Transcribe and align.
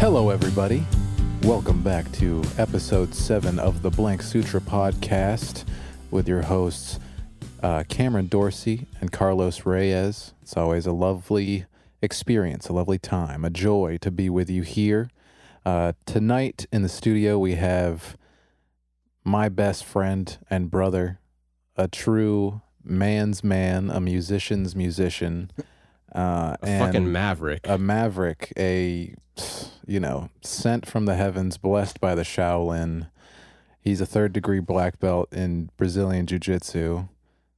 Hello, 0.00 0.30
everybody. 0.30 0.82
Welcome 1.42 1.82
back 1.82 2.10
to 2.12 2.42
episode 2.56 3.14
seven 3.14 3.58
of 3.58 3.82
the 3.82 3.90
Blank 3.90 4.22
Sutra 4.22 4.58
podcast 4.58 5.66
with 6.10 6.26
your 6.26 6.40
hosts, 6.40 6.98
uh, 7.62 7.84
Cameron 7.86 8.26
Dorsey 8.26 8.86
and 9.02 9.12
Carlos 9.12 9.66
Reyes. 9.66 10.32
It's 10.40 10.56
always 10.56 10.86
a 10.86 10.92
lovely 10.92 11.66
experience, 12.00 12.70
a 12.70 12.72
lovely 12.72 12.98
time, 12.98 13.44
a 13.44 13.50
joy 13.50 13.98
to 14.00 14.10
be 14.10 14.30
with 14.30 14.48
you 14.48 14.62
here. 14.62 15.10
Uh, 15.66 15.92
tonight 16.06 16.64
in 16.72 16.80
the 16.80 16.88
studio, 16.88 17.38
we 17.38 17.56
have 17.56 18.16
my 19.22 19.50
best 19.50 19.84
friend 19.84 20.38
and 20.48 20.70
brother, 20.70 21.20
a 21.76 21.88
true 21.88 22.62
man's 22.82 23.44
man, 23.44 23.90
a 23.90 24.00
musician's 24.00 24.74
musician. 24.74 25.50
Uh, 26.14 26.56
A 26.62 26.66
and 26.66 26.84
fucking 26.84 27.12
maverick. 27.12 27.60
a 27.68 27.78
maverick, 27.78 28.52
a 28.56 29.14
you 29.86 30.00
know, 30.00 30.30
sent 30.42 30.86
from 30.86 31.06
the 31.06 31.14
heavens, 31.14 31.56
blessed 31.56 32.00
by 32.00 32.14
the 32.14 32.22
Shaolin. 32.22 33.10
He's 33.80 34.00
a 34.00 34.06
third 34.06 34.32
degree 34.32 34.60
black 34.60 34.98
belt 34.98 35.32
in 35.32 35.70
Brazilian 35.76 36.26
Jiu 36.26 36.38
Jitsu, 36.38 37.08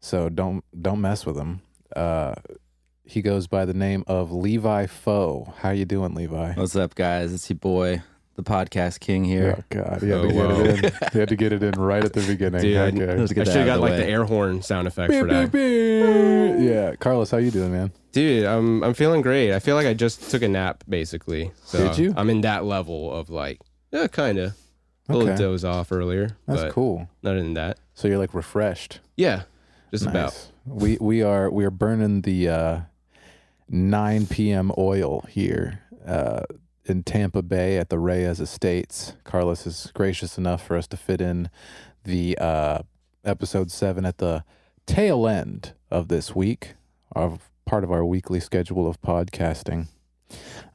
so 0.01 0.29
don't 0.29 0.65
don't 0.81 1.01
mess 1.01 1.27
with 1.27 1.37
him. 1.37 1.63
Uh, 1.97 2.35
he 3.05 3.21
goes 3.21 3.47
by 3.49 3.65
the 3.65 3.75
name 3.75 4.05
of 4.07 4.31
Levi 4.33 4.87
Foe. 4.87 5.53
How 5.59 5.71
you 5.71 5.85
doing, 5.85 6.15
Levi? 6.15 6.53
What's 6.55 6.77
up, 6.77 6.95
guys? 6.95 7.33
It's 7.33 7.51
your 7.51 7.59
boy, 7.59 8.03
the 8.35 8.43
podcast 8.43 9.01
king 9.01 9.25
here. 9.25 9.57
Oh 9.59 9.65
God, 9.71 10.01
he 10.03 10.09
had 10.09 10.19
Oh, 10.19 10.23
to 10.23 10.29
get 10.29 10.37
wow. 10.37 10.61
it 10.61 10.85
in. 10.85 10.93
He 11.13 11.19
had 11.19 11.29
to 11.29 11.37
get 11.37 11.53
it 11.53 11.63
in 11.63 11.73
right 11.81 12.05
at 12.05 12.13
the 12.13 12.23
beginning. 12.27 12.61
Dude, 12.63 12.77
I- 12.77 12.87
Okay. 12.89 13.17
Let's 13.19 13.33
I 13.33 13.45
should 13.45 13.49
have 13.57 13.67
got 13.67 13.77
of 13.77 13.81
like 13.83 13.93
the 13.93 13.99
the 13.99 14.07
air 14.09 14.25
horn 14.25 14.63
sound 14.63 14.89
effect 14.89 15.13
for 15.13 15.25
Beep, 15.25 15.31
that. 15.33 15.53
beep, 15.53 16.57
beep. 16.59 16.69
Yeah, 16.71 16.95
Carlos, 16.97 17.31
how 17.31 17.37
you 17.39 17.51
doing, 17.51 17.73
man? 17.73 17.93
Dude, 18.13 18.45
I'm 18.47 18.83
I'm 18.85 18.95
feeling 18.95 19.21
great. 19.23 19.53
I 19.53 19.59
feel 19.59 19.75
like 19.77 19.87
I 19.87 19.95
just 19.95 20.31
took 20.31 20.43
a 20.43 20.49
nap 20.49 20.85
basically. 20.89 21.51
So 21.65 21.89
Did 21.89 21.99
you? 21.99 22.15
I'm 22.17 22.31
in 22.31 22.41
that 22.43 22.65
level 22.65 23.13
of 23.13 23.29
like, 23.31 23.61
yeah, 23.91 24.07
kind 24.07 24.39
of. 24.39 24.55
A 25.09 25.15
little 25.17 25.29
Okay. 25.31 25.37
doze 25.43 25.65
off 25.65 25.91
earlier, 25.91 26.37
That's 26.47 26.63
but 26.63 26.73
cool. 26.73 27.09
Other 27.25 27.37
than 27.43 27.55
that. 27.55 27.79
So 27.95 28.07
you're 28.09 28.19
like 28.19 28.33
refreshed. 28.35 29.01
Yeah, 29.17 29.43
just 29.91 30.07
about. 30.07 30.33
We 30.65 30.97
we 31.01 31.23
are 31.23 31.51
we 31.51 31.65
are 31.65 31.71
burning 31.73 32.21
the 32.23 32.49
uh, 32.49 32.81
9 33.69 34.27
p.m. 34.27 34.71
oil 34.79 35.27
here 35.29 35.81
uh, 36.07 36.43
in 36.85 37.03
Tampa 37.03 37.43
Bay 37.43 37.79
at 37.79 37.89
the 37.89 37.99
Reyes 37.99 38.41
Estates. 38.41 39.15
Carlos 39.25 39.67
is 39.67 39.91
gracious 39.95 40.37
enough 40.39 40.67
for 40.67 40.77
us 40.77 40.87
to 40.89 40.97
fit 40.97 41.21
in 41.21 41.51
the 42.05 42.37
uh, 42.39 42.81
episode 43.25 43.71
seven 43.71 44.05
at 44.05 44.19
the 44.19 44.45
tail 44.87 45.29
end 45.29 45.75
of 45.91 46.09
this 46.09 46.35
week 46.35 46.75
of 47.15 47.51
part 47.65 47.85
of 47.85 47.93
our 47.93 48.05
weekly 48.05 48.41
schedule 48.41 48.89
of 48.89 49.01
podcasting. 49.01 49.87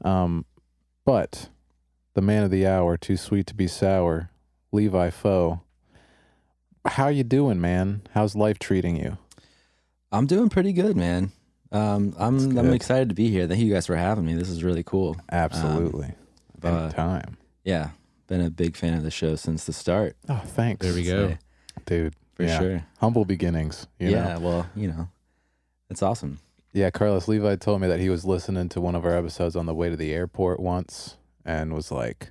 Um, 0.04 0.46
but 1.04 1.48
the 2.14 2.22
man 2.22 2.42
of 2.42 2.50
the 2.50 2.66
hour, 2.66 2.96
too 2.96 3.16
sweet 3.16 3.46
to 3.48 3.54
be 3.54 3.66
sour, 3.66 4.30
Levi 4.72 5.10
Foe. 5.10 5.62
How 6.84 7.08
you 7.08 7.24
doing, 7.24 7.60
man? 7.60 8.02
How's 8.12 8.34
life 8.34 8.58
treating 8.58 8.96
you? 8.96 9.18
I'm 10.10 10.26
doing 10.26 10.48
pretty 10.48 10.72
good, 10.72 10.96
man. 10.96 11.32
Um, 11.70 12.14
I'm 12.18 12.56
I'm 12.58 12.72
excited 12.72 13.08
to 13.10 13.14
be 13.14 13.28
here. 13.30 13.46
Thank 13.46 13.60
you 13.60 13.72
guys 13.72 13.86
for 13.86 13.96
having 13.96 14.24
me. 14.24 14.34
This 14.34 14.48
is 14.48 14.64
really 14.64 14.82
cool. 14.82 15.16
Absolutely. 15.30 16.12
uh, 16.62 16.68
Anytime. 16.68 17.36
Yeah, 17.64 17.90
been 18.26 18.40
a 18.40 18.50
big 18.50 18.76
fan 18.76 18.94
of 18.94 19.02
the 19.02 19.10
show 19.10 19.36
since 19.36 19.64
the 19.64 19.72
start. 19.72 20.16
Oh, 20.28 20.42
thanks. 20.44 20.84
There 20.84 20.94
we 20.94 21.04
go. 21.04 21.28
Say, 21.28 21.38
Dude. 21.84 22.14
for 22.34 22.44
yeah. 22.44 22.58
sure. 22.58 22.84
Humble 23.00 23.24
beginnings. 23.26 23.86
You 23.98 24.10
yeah, 24.10 24.34
Know? 24.34 24.40
well, 24.40 24.66
you 24.74 24.88
know, 24.88 25.08
it's 25.90 26.02
awesome. 26.02 26.38
Yeah. 26.72 26.90
Carlos 26.90 27.28
Levi 27.28 27.56
told 27.56 27.80
me 27.82 27.88
that 27.88 28.00
he 28.00 28.08
was 28.08 28.24
listening 28.24 28.68
to 28.70 28.80
one 28.80 28.94
of 28.94 29.04
our 29.04 29.14
episodes 29.16 29.54
on 29.56 29.66
the 29.66 29.74
way 29.74 29.90
to 29.90 29.96
the 29.96 30.12
airport 30.12 30.60
once 30.60 31.16
and 31.44 31.74
was 31.74 31.90
like, 31.92 32.30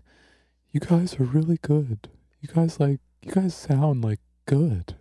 You 0.72 0.80
guys 0.80 1.20
are 1.20 1.24
really 1.26 1.58
good. 1.62 2.08
You 2.42 2.50
guys 2.54 2.80
like, 2.80 3.00
you 3.22 3.32
guys 3.32 3.56
sound 3.56 4.04
like 4.04 4.20
good. 4.46 4.96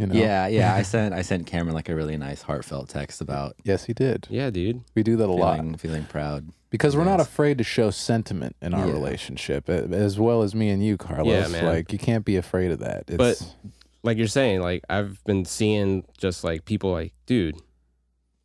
You 0.00 0.06
know? 0.06 0.14
Yeah, 0.14 0.46
yeah. 0.46 0.74
I 0.74 0.80
sent 0.94 1.12
I 1.14 1.20
sent 1.22 1.46
Cameron 1.46 1.74
like 1.74 1.88
a 1.90 1.94
really 1.94 2.16
nice 2.16 2.40
heartfelt 2.42 2.88
text 2.88 3.20
about 3.20 3.54
Yes, 3.64 3.84
he 3.84 3.92
did. 3.92 4.26
Yeah, 4.30 4.48
dude. 4.50 4.80
We 4.94 5.02
do 5.02 5.16
that 5.16 5.28
a 5.28 5.32
lot. 5.32 5.56
feeling 5.58 5.76
feeling 5.76 6.04
proud. 6.04 6.48
because 6.70 6.96
we're 6.96 7.04
not 7.04 7.20
afraid 7.20 7.58
to 7.58 7.64
show 7.64 7.90
sentiment 7.90 8.56
in 8.62 8.72
our 8.72 8.86
Yeah. 8.86 8.92
relationship 8.92 9.68
a- 9.68 9.84
as 9.88 10.18
well 10.18 10.42
as 10.42 10.54
me 10.54 10.70
and 10.70 10.82
you 10.82 10.96
carlos 10.96 11.26
Yeah, 11.28 11.48
man. 11.48 11.66
like 11.66 11.92
you 11.92 11.98
can't 11.98 12.24
be 12.24 12.36
afraid 12.36 12.70
of 12.70 12.78
that 12.78 13.04
it's 13.08 13.16
But- 13.16 13.54
Like 14.02 14.16
you're 14.16 14.28
saying, 14.28 14.62
like 14.62 14.82
I've 14.88 15.22
been 15.24 15.44
seeing 15.44 16.04
just 16.16 16.42
like 16.44 16.64
people 16.64 16.90
like, 16.92 17.12
dude, 17.26 17.56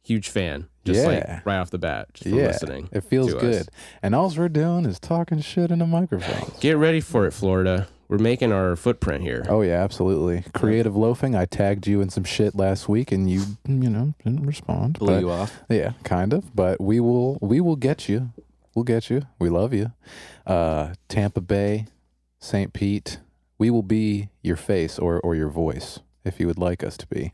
huge 0.03 0.27
fan. 0.27 0.67
Just 0.83 0.99
Yeah. 1.01 1.07
like 1.07 1.45
right 1.45 1.57
off 1.57 1.69
the 1.71 1.77
bat, 1.79 2.09
just 2.13 2.29
from 2.29 2.37
yeah 2.39 2.47
listening. 2.47 2.89
it 2.91 3.01
feels 3.05 3.31
to 3.31 3.37
us. 3.37 3.41
good 3.41 3.67
and 4.03 4.13
all 4.13 4.29
we're 4.37 4.49
doing 4.49 4.85
is 4.85 4.99
talking 4.99 5.39
shit 5.39 5.71
in 5.71 5.81
a 5.81 5.87
microphone 5.87 6.51
Get 6.59 6.77
ready 6.77 6.99
for 6.99 7.25
it, 7.25 7.31
Florida. 7.31 7.87
We're 8.07 8.17
making 8.19 8.51
our 8.51 8.75
footprint 8.75 9.23
here. 9.23 9.45
oh 9.49 9.61
yeah 9.61 9.81
absolutely. 9.83 10.43
Creative 10.53 10.95
loafing 10.95 11.35
i 11.35 11.45
tagged 11.45 11.87
you 11.87 12.01
in 12.01 12.09
some 12.09 12.23
shit 12.23 12.55
last 12.55 12.87
week 12.87 13.11
and 13.11 13.29
you 13.29 13.41
you 13.67 13.89
know 13.89 14.13
didn't 14.23 14.45
respond 14.45 14.99
Blew 14.99 15.13
but- 15.15 15.19
you 15.21 15.31
off. 15.31 15.59
yeah 15.69 15.93
kind 16.03 16.33
of 16.33 16.55
but 16.55 16.79
we 16.79 16.99
will 16.99 17.37
we 17.41 17.59
will 17.61 17.75
get 17.75 18.07
you. 18.09 18.31
We'll 18.75 18.83
get 18.83 19.09
you. 19.09 19.21
We 19.39 19.49
love 19.49 19.73
you. 19.73 19.91
Uh 20.45 20.93
tampa 21.07 21.41
bay 21.41 21.85
st 22.39 22.73
pete 22.73 23.19
we 23.57 23.69
will 23.71 23.83
be 23.83 24.29
your 24.43 24.57
face 24.57 24.99
or 24.99 25.19
or 25.21 25.33
your 25.35 25.49
voice 25.49 25.99
if 26.23 26.39
you 26.39 26.45
would 26.47 26.57
like 26.59 26.83
us 26.83 26.97
to 26.97 27.07
be. 27.07 27.31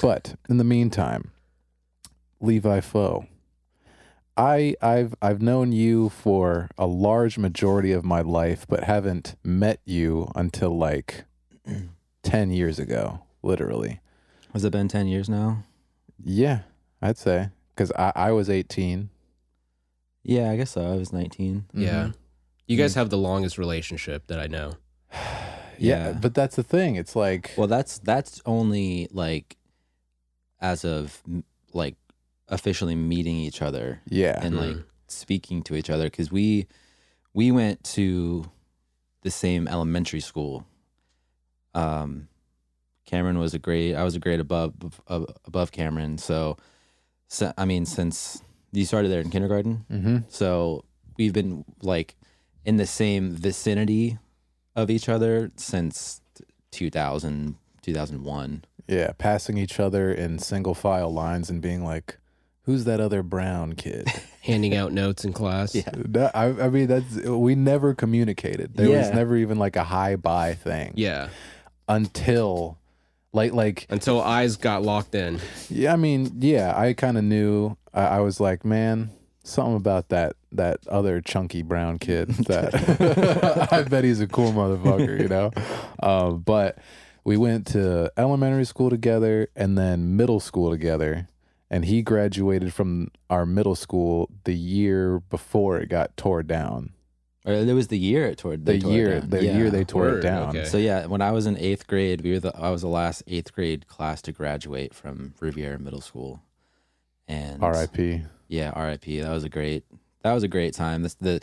But 0.00 0.36
in 0.48 0.56
the 0.58 0.64
meantime 0.64 1.32
levi 2.40 2.80
foe 2.80 3.26
i 4.36 4.74
i've 4.82 5.14
i've 5.22 5.40
known 5.40 5.72
you 5.72 6.08
for 6.08 6.68
a 6.78 6.86
large 6.86 7.38
majority 7.38 7.92
of 7.92 8.04
my 8.04 8.20
life 8.20 8.66
but 8.68 8.84
haven't 8.84 9.34
met 9.42 9.80
you 9.84 10.30
until 10.34 10.76
like 10.76 11.24
10 12.22 12.50
years 12.50 12.78
ago 12.78 13.20
literally 13.42 14.00
Has 14.52 14.64
it 14.64 14.72
been 14.72 14.88
ten 14.88 15.06
years 15.06 15.28
now? 15.28 15.64
yeah 16.22 16.60
i'd 17.02 17.18
say 17.18 17.50
because 17.74 17.92
I, 17.92 18.12
I 18.14 18.32
was 18.32 18.48
18 18.50 19.10
Yeah, 20.24 20.50
I 20.50 20.56
guess 20.56 20.70
so. 20.72 20.80
I 20.82 20.96
was 20.96 21.12
19. 21.12 21.66
Yeah. 21.72 22.06
Mhm. 22.08 22.14
You 22.66 22.76
guys 22.76 22.94
have 22.94 23.10
the 23.10 23.18
longest 23.18 23.58
relationship 23.58 24.26
that 24.26 24.40
I 24.40 24.48
know. 24.48 24.72
Yeah, 25.78 26.06
Yeah. 26.08 26.12
but 26.20 26.34
that's 26.34 26.56
the 26.56 26.62
thing. 26.64 26.96
It's 26.96 27.14
like 27.14 27.52
Well, 27.56 27.68
that's 27.68 27.98
that's 27.98 28.40
only 28.46 29.08
like 29.12 29.56
as 30.58 30.84
of 30.86 31.22
like 31.74 31.94
officially 32.48 32.94
meeting 32.94 33.36
each 33.36 33.60
other 33.62 34.00
yeah, 34.08 34.38
and 34.44 34.56
like 34.56 34.76
Mhm. 34.76 34.84
speaking 35.08 35.62
to 35.64 35.74
each 35.74 35.90
other 35.90 36.04
because 36.04 36.30
we 36.32 36.66
we 37.34 37.50
went 37.50 37.82
to 37.84 38.50
the 39.22 39.30
same 39.30 39.66
elementary 39.68 40.20
school. 40.20 40.64
Um, 41.74 42.28
Cameron 43.04 43.38
was 43.38 43.54
a 43.54 43.58
grade. 43.58 43.94
I 43.94 44.04
was 44.04 44.14
a 44.14 44.18
grade 44.20 44.40
above 44.40 44.74
above, 45.06 45.26
above 45.44 45.72
Cameron. 45.72 46.18
So, 46.18 46.56
so, 47.28 47.52
I 47.58 47.64
mean, 47.64 47.86
since 47.86 48.42
you 48.72 48.84
started 48.84 49.08
there 49.08 49.20
in 49.20 49.30
kindergarten, 49.30 49.84
hmm 49.88 50.18
so 50.28 50.84
we've 51.16 51.32
been 51.32 51.64
like 51.82 52.16
in 52.64 52.76
the 52.78 52.86
same 52.86 53.30
vicinity 53.30 54.18
of 54.74 54.90
each 54.90 55.08
other 55.08 55.50
since 55.56 56.20
2000, 56.72 57.56
2001. 57.82 58.64
yeah, 58.88 59.12
passing 59.18 59.56
each 59.58 59.80
other 59.80 60.12
in 60.12 60.38
single 60.38 60.74
file 60.74 61.12
lines 61.12 61.48
and 61.50 61.60
being 61.62 61.84
like, 61.84 62.18
"Who's 62.66 62.84
that 62.84 63.00
other 63.00 63.22
brown 63.22 63.72
kid?" 63.74 64.06
Handing 64.42 64.76
out 64.76 64.92
notes 64.92 65.24
in 65.24 65.32
class. 65.32 65.74
Yeah. 65.74 65.90
That- 65.92 66.36
I, 66.36 66.46
I 66.66 66.68
mean, 66.68 66.86
that's 66.86 67.14
we 67.26 67.54
never 67.56 67.94
communicated. 67.94 68.74
There 68.76 68.90
was 68.90 69.10
never 69.10 69.36
even 69.36 69.58
like 69.58 69.74
a 69.76 69.82
high 69.82 70.14
bye 70.16 70.54
thing 70.54 70.92
Yeah. 70.94 71.30
until, 71.88 72.78
like, 73.32 73.52
like 73.52 73.86
Until 73.90 74.20
eyes 74.20 74.56
got 74.56 74.82
locked 74.82 75.14
in. 75.14 75.40
yeah. 75.68 75.92
I 75.92 75.96
mean, 75.96 76.30
yeah, 76.40 76.78
I 76.78 76.92
kind 76.92 77.18
of 77.18 77.24
knew. 77.24 77.76
I, 77.92 78.02
I 78.02 78.20
was 78.20 78.40
like, 78.40 78.64
man. 78.64 79.10
Something 79.42 79.76
about 79.76 80.08
that 80.08 80.34
that 80.50 80.80
other 80.88 81.20
chunky 81.20 81.62
brown 81.62 82.00
kid 82.00 82.28
that 82.48 83.68
I 83.72 83.82
bet 83.84 84.02
he's 84.02 84.20
a 84.20 84.26
cool 84.26 84.50
motherfucker, 84.50 85.20
you 85.20 85.28
know. 85.28 85.52
Um, 86.02 86.40
but 86.40 86.78
we 87.22 87.36
went 87.36 87.68
to 87.68 88.10
elementary 88.16 88.64
school 88.64 88.90
together 88.90 89.46
and 89.54 89.78
then 89.78 90.16
middle 90.16 90.40
school 90.40 90.72
together, 90.72 91.28
and 91.70 91.84
he 91.84 92.02
graduated 92.02 92.72
from 92.72 93.08
our 93.30 93.44
middle 93.46 93.74
school 93.74 94.30
the 94.44 94.54
year 94.54 95.20
before 95.20 95.78
it 95.78 95.88
got 95.88 96.16
tore 96.16 96.42
down. 96.42 96.90
Or 97.44 97.52
it 97.52 97.72
was 97.72 97.88
the 97.88 97.98
year 97.98 98.26
it 98.26 98.38
tore. 98.38 98.56
The 98.56 98.62
they 98.64 98.78
tore 98.80 98.90
it 98.90 98.94
year 98.94 99.20
down. 99.20 99.30
the 99.30 99.44
Yeah. 99.44 99.56
year 99.56 99.70
they 99.70 99.84
tore 99.84 100.02
Word, 100.02 100.18
it 100.18 100.22
down. 100.22 100.48
okay. 100.56 100.64
So 100.64 100.78
yeah, 100.78 101.06
when 101.06 101.22
I 101.22 101.30
was 101.30 101.46
in 101.46 101.56
eighth 101.58 101.86
grade, 101.86 102.22
we 102.22 102.32
were 102.32 102.40
the 102.40 102.56
I 102.56 102.70
was 102.70 102.82
the 102.82 102.88
last 102.88 103.22
eighth 103.28 103.52
grade 103.52 103.86
class 103.86 104.20
to 104.22 104.32
graduate 104.32 104.92
from 104.94 105.34
Riviera 105.40 105.78
Middle 105.78 106.00
School, 106.00 106.42
and 107.28 107.62
R.I.P. 107.62 108.22
Yeah, 108.48 108.70
R.I.P. 108.74 109.20
That 109.20 109.30
was 109.30 109.44
a 109.44 109.48
great 109.48 109.84
that 110.22 110.32
was 110.32 110.42
a 110.42 110.48
great 110.48 110.74
time. 110.74 111.02
This 111.04 111.14
the 111.14 111.40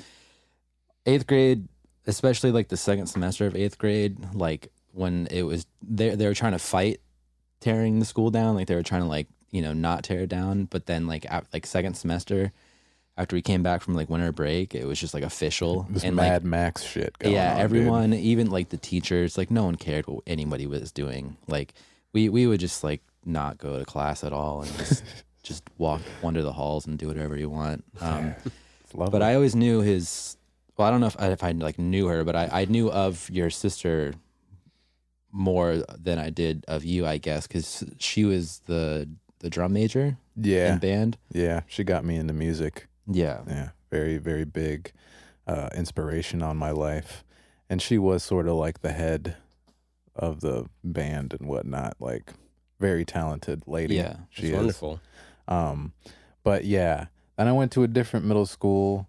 eighth 1.06 1.26
grade, 1.26 1.68
especially 2.06 2.52
like 2.52 2.68
the 2.68 2.76
second 2.78 3.08
semester 3.08 3.46
of 3.46 3.56
eighth 3.56 3.78
grade, 3.78 4.18
like 4.34 4.72
when 4.92 5.28
it 5.32 5.44
was 5.44 5.66
they 5.82 6.16
they 6.16 6.26
were 6.28 6.34
trying 6.34 6.52
to 6.52 6.60
fight 6.60 7.00
tearing 7.62 8.00
the 8.00 8.06
school 8.06 8.30
down, 8.30 8.56
like 8.56 8.68
they 8.68 8.76
were 8.76 8.84
trying 8.84 9.04
to 9.04 9.08
like 9.08 9.28
you 9.54 9.62
know 9.62 9.72
not 9.72 10.04
tear 10.04 10.22
it 10.22 10.30
down, 10.30 10.66
but 10.66 10.88
then 10.88 11.08
like 11.08 11.32
at, 11.32 11.46
like 11.54 11.66
second 11.66 11.94
semester, 11.94 12.52
after 13.16 13.36
we 13.36 13.42
came 13.42 13.62
back 13.62 13.82
from 13.82 13.94
like 13.94 14.10
winter 14.10 14.32
break, 14.32 14.74
it 14.74 14.86
was 14.86 15.00
just 15.00 15.14
like 15.14 15.24
official 15.24 15.88
This 15.90 16.04
and 16.04 16.16
Mad 16.16 16.42
like 16.42 16.44
Max 16.44 16.84
shit. 16.84 17.18
Going 17.20 17.36
yeah, 17.36 17.52
on, 17.52 17.56
dude. 17.58 17.64
everyone, 17.64 18.14
even 18.16 18.50
like 18.50 18.70
the 18.70 18.78
teachers, 18.78 19.38
like 19.38 19.52
no 19.52 19.64
one 19.66 19.76
cared 19.76 20.08
what 20.08 20.24
anybody 20.26 20.66
was 20.66 20.92
doing. 20.92 21.38
Like 21.48 21.76
we 22.14 22.28
we 22.30 22.48
would 22.48 22.60
just 22.60 22.84
like 22.84 23.02
not 23.24 23.60
go 23.60 23.78
to 23.78 23.86
class 23.86 24.24
at 24.24 24.34
all 24.34 24.64
and 24.64 24.78
just 24.78 25.04
just 25.44 25.64
walk 25.78 26.02
wander 26.24 26.42
the 26.42 26.54
halls 26.54 26.88
and 26.88 26.98
do 26.98 27.08
whatever 27.08 27.38
you 27.38 27.50
want. 27.50 27.86
Um, 28.02 28.34
but 28.94 29.22
I 29.22 29.36
always 29.36 29.56
knew 29.56 29.82
his. 29.82 30.36
Well, 30.76 30.88
I 30.88 30.92
don't 30.92 31.02
know 31.02 31.08
if 31.08 31.20
I, 31.20 31.28
if 31.28 31.44
I 31.44 31.52
like 31.52 31.78
knew 31.78 32.08
her, 32.08 32.24
but 32.24 32.36
I, 32.36 32.50
I 32.52 32.66
knew 32.66 32.90
of 32.90 33.30
your 33.30 33.52
sister 33.52 34.16
more 35.32 35.84
than 35.98 36.18
I 36.18 36.32
did 36.32 36.66
of 36.68 36.84
you, 36.84 37.06
I 37.06 37.20
guess, 37.20 37.46
because 37.46 37.84
she 38.00 38.24
was 38.24 38.62
the 38.66 39.08
the 39.44 39.50
drum 39.50 39.74
major 39.74 40.18
yeah, 40.36 40.74
in 40.74 40.80
band. 40.80 41.18
yeah, 41.32 41.62
she 41.68 41.84
got 41.84 42.04
me 42.04 42.16
into 42.16 42.34
music. 42.34 42.88
Yeah, 43.06 43.42
Yeah, 43.48 43.70
very 43.92 44.18
very 44.18 44.46
big 44.46 44.92
uh, 45.46 45.70
inspiration 45.76 46.42
on 46.42 46.58
my 46.58 46.72
life, 46.72 47.24
and 47.70 47.82
she 47.82 47.98
was 48.00 48.24
sort 48.24 48.48
of 48.48 48.56
like 48.56 48.82
the 48.82 48.94
head 48.94 49.36
of 50.16 50.40
the 50.40 50.66
band 50.84 51.36
and 51.38 51.48
whatnot. 51.48 51.98
Like 52.00 52.34
very 52.80 53.04
talented 53.06 53.64
lady. 53.68 53.96
Yeah, 53.96 54.16
she 54.30 54.44
It's 54.44 54.52
is. 54.52 54.56
wonderful. 54.56 55.00
Um, 55.48 55.94
but 56.44 56.64
yeah, 56.66 57.08
then 57.38 57.48
I 57.48 57.52
went 57.52 57.72
to 57.74 57.84
a 57.84 57.88
different 57.88 58.26
middle 58.26 58.46
school, 58.46 59.08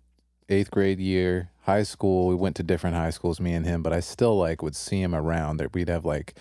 eighth 0.48 0.70
grade 0.72 0.98
year, 0.98 1.50
high 1.62 1.84
school. 1.84 2.26
We 2.26 2.34
went 2.34 2.56
to 2.56 2.62
different 2.64 2.96
high 2.96 3.10
schools, 3.10 3.38
me 3.38 3.52
and 3.54 3.64
him, 3.64 3.82
but 3.82 3.92
I 3.92 4.00
still 4.00 4.36
like 4.36 4.62
would 4.62 4.74
see 4.76 5.00
him 5.00 5.14
around. 5.14 5.58
That 5.58 5.72
we'd 5.72 5.88
have 5.88 6.04
like 6.04 6.34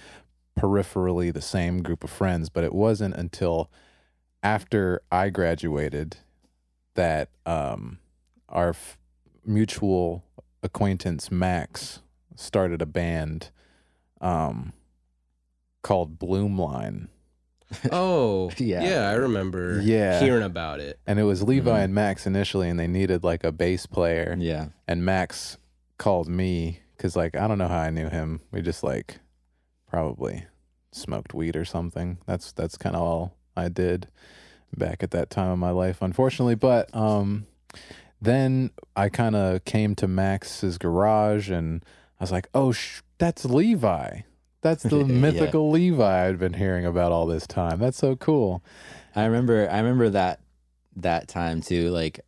peripherally 0.59 1.33
the 1.33 1.41
same 1.41 1.81
group 1.81 2.03
of 2.03 2.09
friends, 2.09 2.50
but 2.50 2.63
it 2.63 2.73
wasn't 2.73 3.15
until 3.15 3.69
after 4.41 5.01
I 5.11 5.29
graduated 5.29 6.17
that 6.95 7.29
um, 7.45 8.00
our 8.50 8.69
f- 8.69 8.97
mutual 9.45 10.23
acquaintance 10.61 11.31
Max 11.31 12.00
started 12.35 12.81
a 12.81 12.85
band 12.85 13.50
um, 14.21 14.73
called 15.81 16.19
Bloomline. 16.19 17.07
Oh, 17.91 18.51
Yeah. 18.57 18.83
yeah. 18.83 19.09
I 19.09 19.13
remember 19.13 19.81
Yeah. 19.81 20.19
hearing 20.19 20.44
about 20.44 20.79
it. 20.79 20.99
And 21.07 21.17
it 21.19 21.23
was 21.23 21.41
Levi 21.41 21.71
Mhm. 21.79 21.83
and 21.85 21.95
Max 21.95 22.27
initially, 22.27 22.69
and 22.69 22.79
they 22.79 22.85
needed 22.88 23.23
like 23.23 23.44
a 23.44 23.51
bass 23.51 23.88
player. 23.88 24.35
yeah, 24.38 24.67
And 24.88 25.03
Max 25.03 25.57
called 25.97 26.27
me 26.27 26.81
because, 26.95 27.15
like, 27.15 27.35
I 27.35 27.47
don't 27.47 27.57
know 27.57 27.67
how 27.67 27.79
I 27.79 27.89
knew 27.89 28.09
him. 28.09 28.41
We 28.51 28.61
just 28.61 28.83
like 28.83 29.19
probably 29.94 30.44
smoked 30.92 31.36
weed 31.36 31.56
or 31.56 31.63
something. 31.66 32.18
That's 32.25 32.51
that's 32.51 32.78
kind 32.78 32.95
of 32.95 33.04
all 33.04 33.38
I 33.56 33.69
did 33.69 34.07
back 34.75 35.04
at 35.04 35.12
that 35.12 35.30
time 35.30 35.51
of 35.51 35.60
my 35.60 35.69
life, 35.69 36.01
unfortunately. 36.01 36.56
But 36.56 36.94
um, 36.95 37.45
then 38.19 38.72
I 38.95 39.10
kind 39.10 39.36
of 39.36 39.63
came 39.66 39.94
to 39.95 40.07
Max's 40.07 40.80
garage, 40.80 41.51
and 41.51 41.86
I 42.19 42.24
was 42.24 42.31
like, 42.31 42.50
"Oh, 42.56 42.72
sh- 42.72 43.01
that's 43.19 43.45
Levi." 43.45 44.22
That's 44.62 44.81
the 44.81 44.95
Yeah. 45.07 45.19
mythical 45.19 45.69
Levi 45.69 46.28
I'd 46.28 46.40
been 46.40 46.54
hearing 46.54 46.86
about 46.88 47.12
all 47.12 47.28
this 47.28 47.45
time. 47.45 47.78
That's 47.80 47.98
so 47.98 48.16
cool. 48.16 48.63
I 49.16 49.25
remember 49.25 49.69
I 49.69 49.78
remember 49.78 50.10
that 50.10 50.40
that 50.95 51.28
time 51.28 51.62
too. 51.62 51.92
Like 51.92 52.22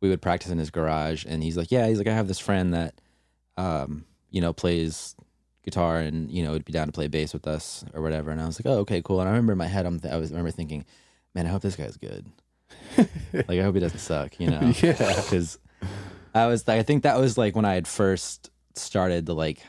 we 0.00 0.08
would 0.08 0.20
practice 0.20 0.50
in 0.50 0.58
his 0.58 0.70
garage, 0.70 1.24
and 1.24 1.40
he's 1.40 1.56
like, 1.56 1.70
"Yeah," 1.70 1.86
he's 1.86 1.98
like, 1.98 2.08
"I 2.08 2.14
have 2.14 2.26
this 2.26 2.40
friend 2.40 2.74
that, 2.74 3.00
um, 3.56 4.06
you 4.30 4.40
know, 4.40 4.52
plays 4.52 5.14
guitar 5.66 5.98
and 5.98 6.30
you 6.30 6.42
know 6.42 6.52
would 6.52 6.64
be 6.64 6.72
down 6.72 6.86
to 6.86 6.92
play 6.92 7.08
bass 7.08 7.34
with 7.34 7.46
us 7.46 7.84
or 7.92 8.00
whatever." 8.00 8.30
And 8.30 8.40
I 8.40 8.46
was 8.46 8.58
like, 8.58 8.66
"Oh, 8.72 8.78
okay, 8.80 9.02
cool." 9.02 9.20
And 9.20 9.28
I 9.28 9.32
remember 9.32 9.52
in 9.52 9.58
my 9.58 9.66
head, 9.66 9.84
I'm 9.84 10.00
th- 10.00 10.14
I 10.14 10.16
was 10.16 10.30
I 10.30 10.36
remember 10.36 10.52
thinking, 10.52 10.84
"Man, 11.34 11.46
I 11.46 11.50
hope 11.50 11.60
this 11.62 11.76
guy's 11.76 11.98
good. 11.98 12.24
like 12.96 13.50
I 13.50 13.62
hope 13.62 13.74
he 13.74 13.80
doesn't 13.80 13.98
suck." 13.98 14.40
You 14.40 14.50
know? 14.50 14.72
Yeah. 14.82 14.92
because 14.92 15.58
I 16.34 16.46
was 16.46 16.66
I 16.68 16.82
think 16.82 17.02
that 17.02 17.18
was 17.18 17.36
like 17.36 17.54
when 17.54 17.64
I 17.64 17.74
had 17.74 17.86
first 17.86 18.50
started 18.74 19.26
to 19.26 19.34
like 19.34 19.60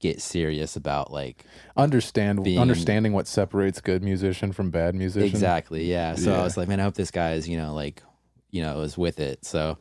get 0.00 0.20
serious 0.20 0.76
about 0.76 1.10
like 1.12 1.44
understand 1.76 2.44
Being- 2.44 2.58
understanding 2.58 3.12
what 3.14 3.26
separates 3.26 3.80
good 3.80 4.02
musician 4.02 4.52
from 4.52 4.70
bad 4.70 4.94
musician. 4.94 5.28
Exactly. 5.28 5.84
Yeah. 5.90 6.14
So 6.14 6.32
Yeah. 6.32 6.40
I 6.40 6.44
was 6.44 6.56
like, 6.58 6.68
man, 6.68 6.78
I 6.80 6.82
hope 6.82 6.94
this 6.94 7.10
guy 7.10 7.32
is, 7.34 7.48
you 7.48 7.56
know, 7.56 7.72
like, 7.74 8.02
you 8.50 8.60
know, 8.62 8.82
is 8.82 8.98
with 8.98 9.18
it. 9.18 9.46
So, 9.46 9.78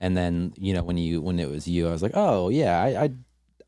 and 0.00 0.16
then, 0.16 0.54
you 0.56 0.74
know, 0.74 0.82
when 0.82 0.96
you, 0.98 1.20
when 1.22 1.38
it 1.38 1.48
was 1.48 1.68
you, 1.68 1.86
I 1.88 1.92
was 1.92 2.02
like, 2.02 2.12
oh 2.14 2.48
yeah, 2.48 2.82
I, 2.82 3.04
I, 3.04 3.10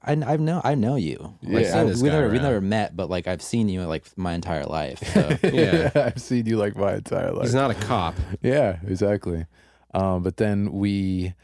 I, 0.05 0.13
I 0.13 0.37
know, 0.37 0.61
I 0.65 0.75
know 0.75 0.97
you. 0.97 1.35
Like, 1.43 1.65
Yeah. 1.65 1.73
so 1.73 1.93
Seen 1.95 2.03
we 2.03 2.09
guy 2.11 2.15
never, 2.17 2.29
we 2.33 2.39
never 2.39 2.61
met, 2.61 2.97
but 2.97 3.09
like, 3.09 3.27
I've 3.29 3.43
seen 3.43 3.69
you 3.69 3.83
like 3.85 4.05
my 4.17 4.35
entire 4.35 4.65
life. 4.65 4.99
So 5.13 5.37
Yeah. 5.49 5.91
I've 5.95 6.21
seen 6.21 6.47
you 6.47 6.57
like 6.57 6.77
my 6.77 6.95
entire 6.95 7.33
life. 7.33 7.45
He's 7.45 7.55
not 7.55 7.71
a 7.71 7.75
cop. 7.75 8.15
yeah, 8.43 8.79
exactly. 8.87 9.47
Um, 9.95 10.23
but 10.23 10.39
then 10.39 10.73
we 10.73 11.35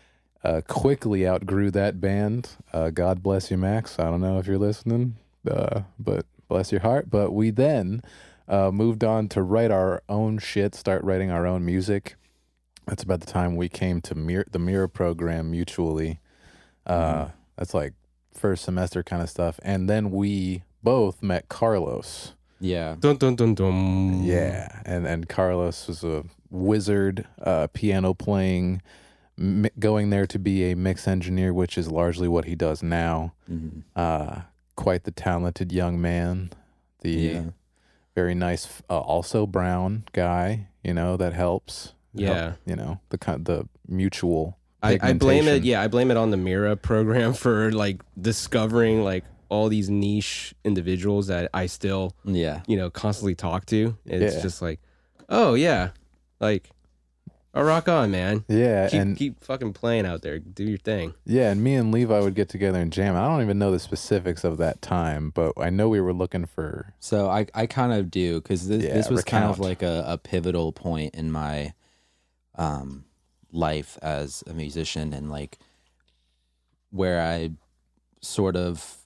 uh, 0.43 0.63
quickly 0.67 1.27
outgrew 1.29 1.71
that 1.73 2.01
band. 2.01 2.51
Uh, 2.73 2.91
God 2.91 3.23
bless 3.23 3.51
you, 3.51 3.57
Max. 3.59 3.99
I 3.99 4.05
don't 4.05 4.21
know 4.21 4.39
if 4.39 4.47
you're 4.47 4.59
listening, 4.59 5.17
uh, 5.49 5.83
but 5.99 6.27
bless 6.49 6.73
your 6.73 6.81
heart. 6.81 7.11
But 7.11 7.33
we 7.33 7.51
then 7.51 8.03
uh, 8.49 8.71
moved 8.73 9.05
on 9.05 9.29
to 9.29 9.43
write 9.43 9.71
our 9.71 10.03
own 10.09 10.39
shit, 10.39 10.75
start 10.75 11.05
writing 11.05 11.31
our 11.31 11.47
own 11.47 11.65
music. 11.65 12.17
That's 12.87 13.03
about 13.03 13.21
the 13.21 13.27
time 13.27 13.55
we 13.57 13.69
came 13.69 14.01
to 14.03 14.15
Mir- 14.15 14.47
the 14.51 14.59
Mira 14.59 14.89
program 14.89 15.51
mutually. 15.51 16.21
Uh, 16.87 17.29
That's 17.57 17.75
like 17.75 17.93
first 18.39 18.65
semester 18.65 19.03
kind 19.03 19.23
of 19.23 19.29
stuff. 19.31 19.59
And 19.63 19.89
then 19.89 20.11
we 20.11 20.63
both 20.83 21.23
met 21.23 21.49
Carlos. 21.49 22.35
yeah. 22.61 22.97
Dun 22.99 23.17
dun 23.17 23.37
dun 23.37 23.55
dun. 23.55 24.23
Yeah, 24.25 24.81
and 24.85 25.07
and 25.07 25.29
Carlos 25.29 25.87
was 25.89 26.03
a 26.05 26.25
wizard, 26.51 27.27
uh, 27.43 27.67
piano 27.73 28.15
playing, 28.15 28.81
mi- 29.37 29.71
going 29.79 30.11
there 30.11 30.27
to 30.27 30.39
be 30.39 30.71
a 30.71 30.75
mix 30.77 31.07
engineer, 31.07 31.53
which 31.53 31.77
is 31.79 31.91
largely 31.91 32.27
what 32.29 32.47
he 32.47 32.55
does 32.55 32.83
now. 32.83 33.33
Mhm. 33.51 33.83
Uh, 33.95 34.41
quite 34.77 35.05
the 35.05 35.11
talented 35.11 35.73
young 35.73 36.01
man, 36.01 36.51
the 37.03 37.11
Yeah. 37.11 37.43
very 38.15 38.35
nice, 38.35 38.83
uh, 38.91 38.99
also 38.99 39.47
brown 39.47 40.05
guy. 40.13 40.67
You 40.83 40.95
know 40.95 41.17
that 41.17 41.33
helps. 41.35 41.95
Help- 42.19 42.37
Yeah. 42.37 42.53
you 42.67 42.75
know 42.77 42.99
the 43.11 43.19
kind 43.19 43.45
the 43.45 43.69
mutual. 43.87 44.57
I, 44.83 44.99
I 45.03 45.13
blame 45.13 45.49
it. 45.49 45.65
Yeah, 45.65 45.83
I 45.83 45.89
blame 45.89 46.11
it 46.11 46.17
on 46.17 46.31
the 46.31 46.37
Mira 46.37 46.77
program 46.77 47.33
for 47.45 47.73
like 47.73 48.03
discovering 48.21 49.03
like 49.03 49.25
all 49.49 49.69
these 49.69 49.89
niche 49.91 50.55
individuals 50.65 51.27
that 51.29 51.51
I 51.55 51.67
still 51.67 52.15
Yeah. 52.25 52.61
you 52.67 52.77
know 52.77 52.91
constantly 52.91 53.35
talk 53.35 53.67
to. 53.67 53.97
It's 54.07 54.37
Yeah. 54.37 54.43
just 54.43 54.61
like, 54.63 54.79
oh 55.29 55.55
yeah, 55.55 55.91
like, 56.39 56.71
oh 57.55 57.63
rock 57.63 57.89
on, 57.89 58.11
man. 58.13 58.45
Yeah, 58.47 58.89
Keep 58.89 59.01
and 59.01 59.17
keep 59.17 59.43
fucking 59.43 59.73
playing 59.73 60.07
out 60.07 60.23
there. 60.23 60.39
Do 60.39 60.63
your 60.65 60.79
thing. 60.79 61.15
yeah, 61.25 61.51
and 61.51 61.65
me 61.65 61.75
and 61.75 61.91
Levi 61.91 62.21
would 62.21 62.35
get 62.35 62.49
together 62.49 62.79
and 62.79 62.93
jam. 62.93 63.17
I 63.17 63.23
don't 63.27 63.43
even 63.43 63.59
know 63.59 63.73
the 63.73 63.79
specifics 63.81 64.45
of 64.45 64.59
that 64.59 64.81
time, 64.83 65.31
but 65.31 65.55
I 65.57 65.71
know 65.71 65.89
we 65.89 66.01
were 66.01 66.13
looking 66.13 66.45
for 66.47 66.93
So 67.01 67.29
I, 67.29 67.47
I 67.55 67.67
kind 67.67 67.93
of 67.95 68.11
do 68.13 68.41
because 68.41 68.69
this, 68.69 68.85
Yeah, 68.85 68.95
this 68.95 69.09
was 69.11 69.25
kind 69.25 69.45
of 69.47 69.59
like 69.59 69.83
a, 69.83 70.05
a 70.07 70.19
pivotal 70.19 70.71
point 70.73 71.15
in 71.15 71.33
my 71.33 71.73
um, 72.55 73.05
life 73.53 73.97
as 74.03 74.45
a 74.47 74.53
musician 74.53 75.13
and 75.13 75.31
like 75.31 75.59
where 76.91 77.21
I 77.23 77.51
sort 78.21 78.57
of 78.57 78.97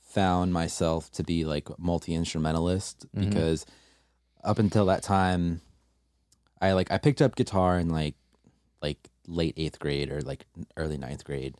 found 0.00 0.52
myself 0.52 1.10
to 1.12 1.22
be 1.22 1.44
like 1.44 1.68
multi 1.78 2.14
instrumentalist 2.14 3.06
Mhm. 3.14 3.28
because 3.28 3.66
up 4.42 4.58
until 4.58 4.86
that 4.86 5.02
time, 5.02 5.60
I 6.60 6.72
like 6.72 6.90
I 6.90 6.98
picked 6.98 7.20
up 7.20 7.36
guitar 7.36 7.78
in 7.78 7.88
like 7.90 8.14
like 8.80 9.10
late 9.26 9.54
eighth 9.56 9.78
grade 9.78 10.10
or 10.10 10.20
like 10.22 10.46
early 10.76 10.96
ninth 10.96 11.24
grade 11.24 11.56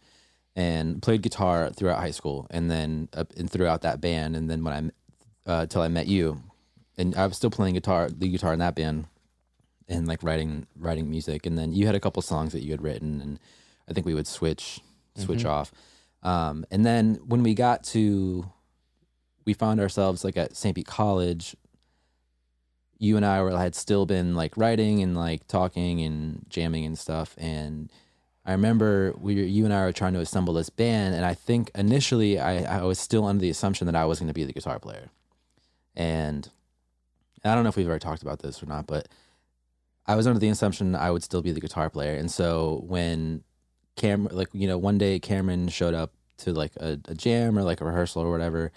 and 0.54 1.02
played 1.02 1.23
guitar 1.23 1.70
throughout 1.70 1.99
high 1.99 2.12
school 2.12 2.46
and 2.50 2.70
then 2.70 3.08
up 3.12 3.32
and 3.37 3.50
throughout 3.50 3.82
that 3.82 4.00
band 4.00 4.37
and 4.37 4.49
then 4.49 4.62
when 4.64 4.92
I 5.46 5.50
uh 5.50 5.66
till 5.66 5.82
I 5.82 5.88
met 5.88 6.06
you 6.06 6.42
and 6.96 7.14
I 7.16 7.26
was 7.26 7.37
still 7.37 7.50
playing 7.50 7.75
guitar 7.75 8.08
the 8.08 8.28
guitar 8.28 8.52
in 8.52 8.61
that 8.61 8.76
band 8.76 9.06
and 9.88 10.06
like 10.08 10.22
writing 10.22 10.66
writing 10.76 11.10
music 11.10 11.46
and 11.46 11.56
then 11.58 11.72
you 11.72 11.86
had 11.86 11.94
a 11.94 12.00
couple 12.00 12.20
songs 12.22 12.52
that 12.52 12.62
you 12.62 12.70
had 12.72 12.82
written 12.82 13.20
and 13.20 13.38
I 13.88 13.92
think 13.92 14.06
we 14.06 14.14
would 14.14 14.26
switch 14.26 14.80
switch 15.16 15.44
Mhm. 15.44 15.48
off 15.50 15.72
um 16.22 16.64
and 16.70 16.84
then 16.84 17.14
when 17.26 17.42
we 17.42 17.54
got 17.54 17.84
to 17.84 18.50
we 19.44 19.52
found 19.54 19.80
ourselves 19.80 20.24
like 20.24 20.36
at 20.36 20.56
St. 20.56 20.74
Pete 20.74 20.86
College 20.86 21.54
you 22.98 23.16
and 23.16 23.24
I 23.26 23.42
were 23.42 23.56
had 23.56 23.74
still 23.74 24.06
been 24.06 24.34
like 24.34 24.56
writing 24.56 25.02
and 25.02 25.16
like 25.16 25.46
talking 25.48 26.00
and 26.00 26.44
jamming 26.48 26.84
and 26.84 26.98
stuff 26.98 27.34
and 27.38 27.90
I 28.44 28.52
remember 28.52 29.14
we 29.20 29.42
you 29.44 29.64
and 29.64 29.72
I 29.74 29.84
were 29.84 29.92
trying 29.92 30.14
to 30.14 30.20
assemble 30.20 30.54
this 30.54 30.70
band 30.70 31.14
and 31.14 31.24
I 31.24 31.34
think 31.34 31.70
initially 31.74 32.38
I, 32.40 32.78
I 32.80 32.82
was 32.82 32.98
still 32.98 33.24
under 33.26 33.40
the 33.40 33.50
assumption 33.50 33.86
that 33.86 33.94
I 33.96 34.04
was 34.06 34.18
going 34.18 34.28
to 34.28 34.34
be 34.34 34.44
the 34.44 34.52
guitar 34.52 34.78
player 34.78 35.10
and 35.94 36.48
I 37.44 37.54
don't 37.54 37.62
know 37.62 37.68
if 37.68 37.76
we've 37.76 37.86
ever 37.86 37.98
talked 37.98 38.22
about 38.22 38.40
this 38.40 38.62
or 38.62 38.66
not 38.66 38.86
but 38.86 39.08
I 40.08 40.14
was 40.16 40.26
under 40.26 40.38
the 40.38 40.48
assumption 40.48 40.94
I 40.94 41.10
would 41.10 41.22
still 41.22 41.42
be 41.42 41.52
the 41.52 41.60
guitar 41.60 41.90
player 41.90 42.14
and 42.16 42.30
so 42.30 42.82
when 42.86 43.42
Cam 43.96 44.28
like 44.30 44.48
you 44.52 44.68
know 44.68 44.78
one 44.78 44.98
day 44.98 45.18
Cameron 45.18 45.68
showed 45.68 45.94
up 45.94 46.12
to 46.38 46.52
like 46.52 46.72
a, 46.76 46.98
a 47.06 47.14
jam 47.14 47.58
or 47.58 47.62
like 47.62 47.80
a 47.80 47.84
rehearsal 47.84 48.22
or 48.22 48.30
whatever 48.30 48.70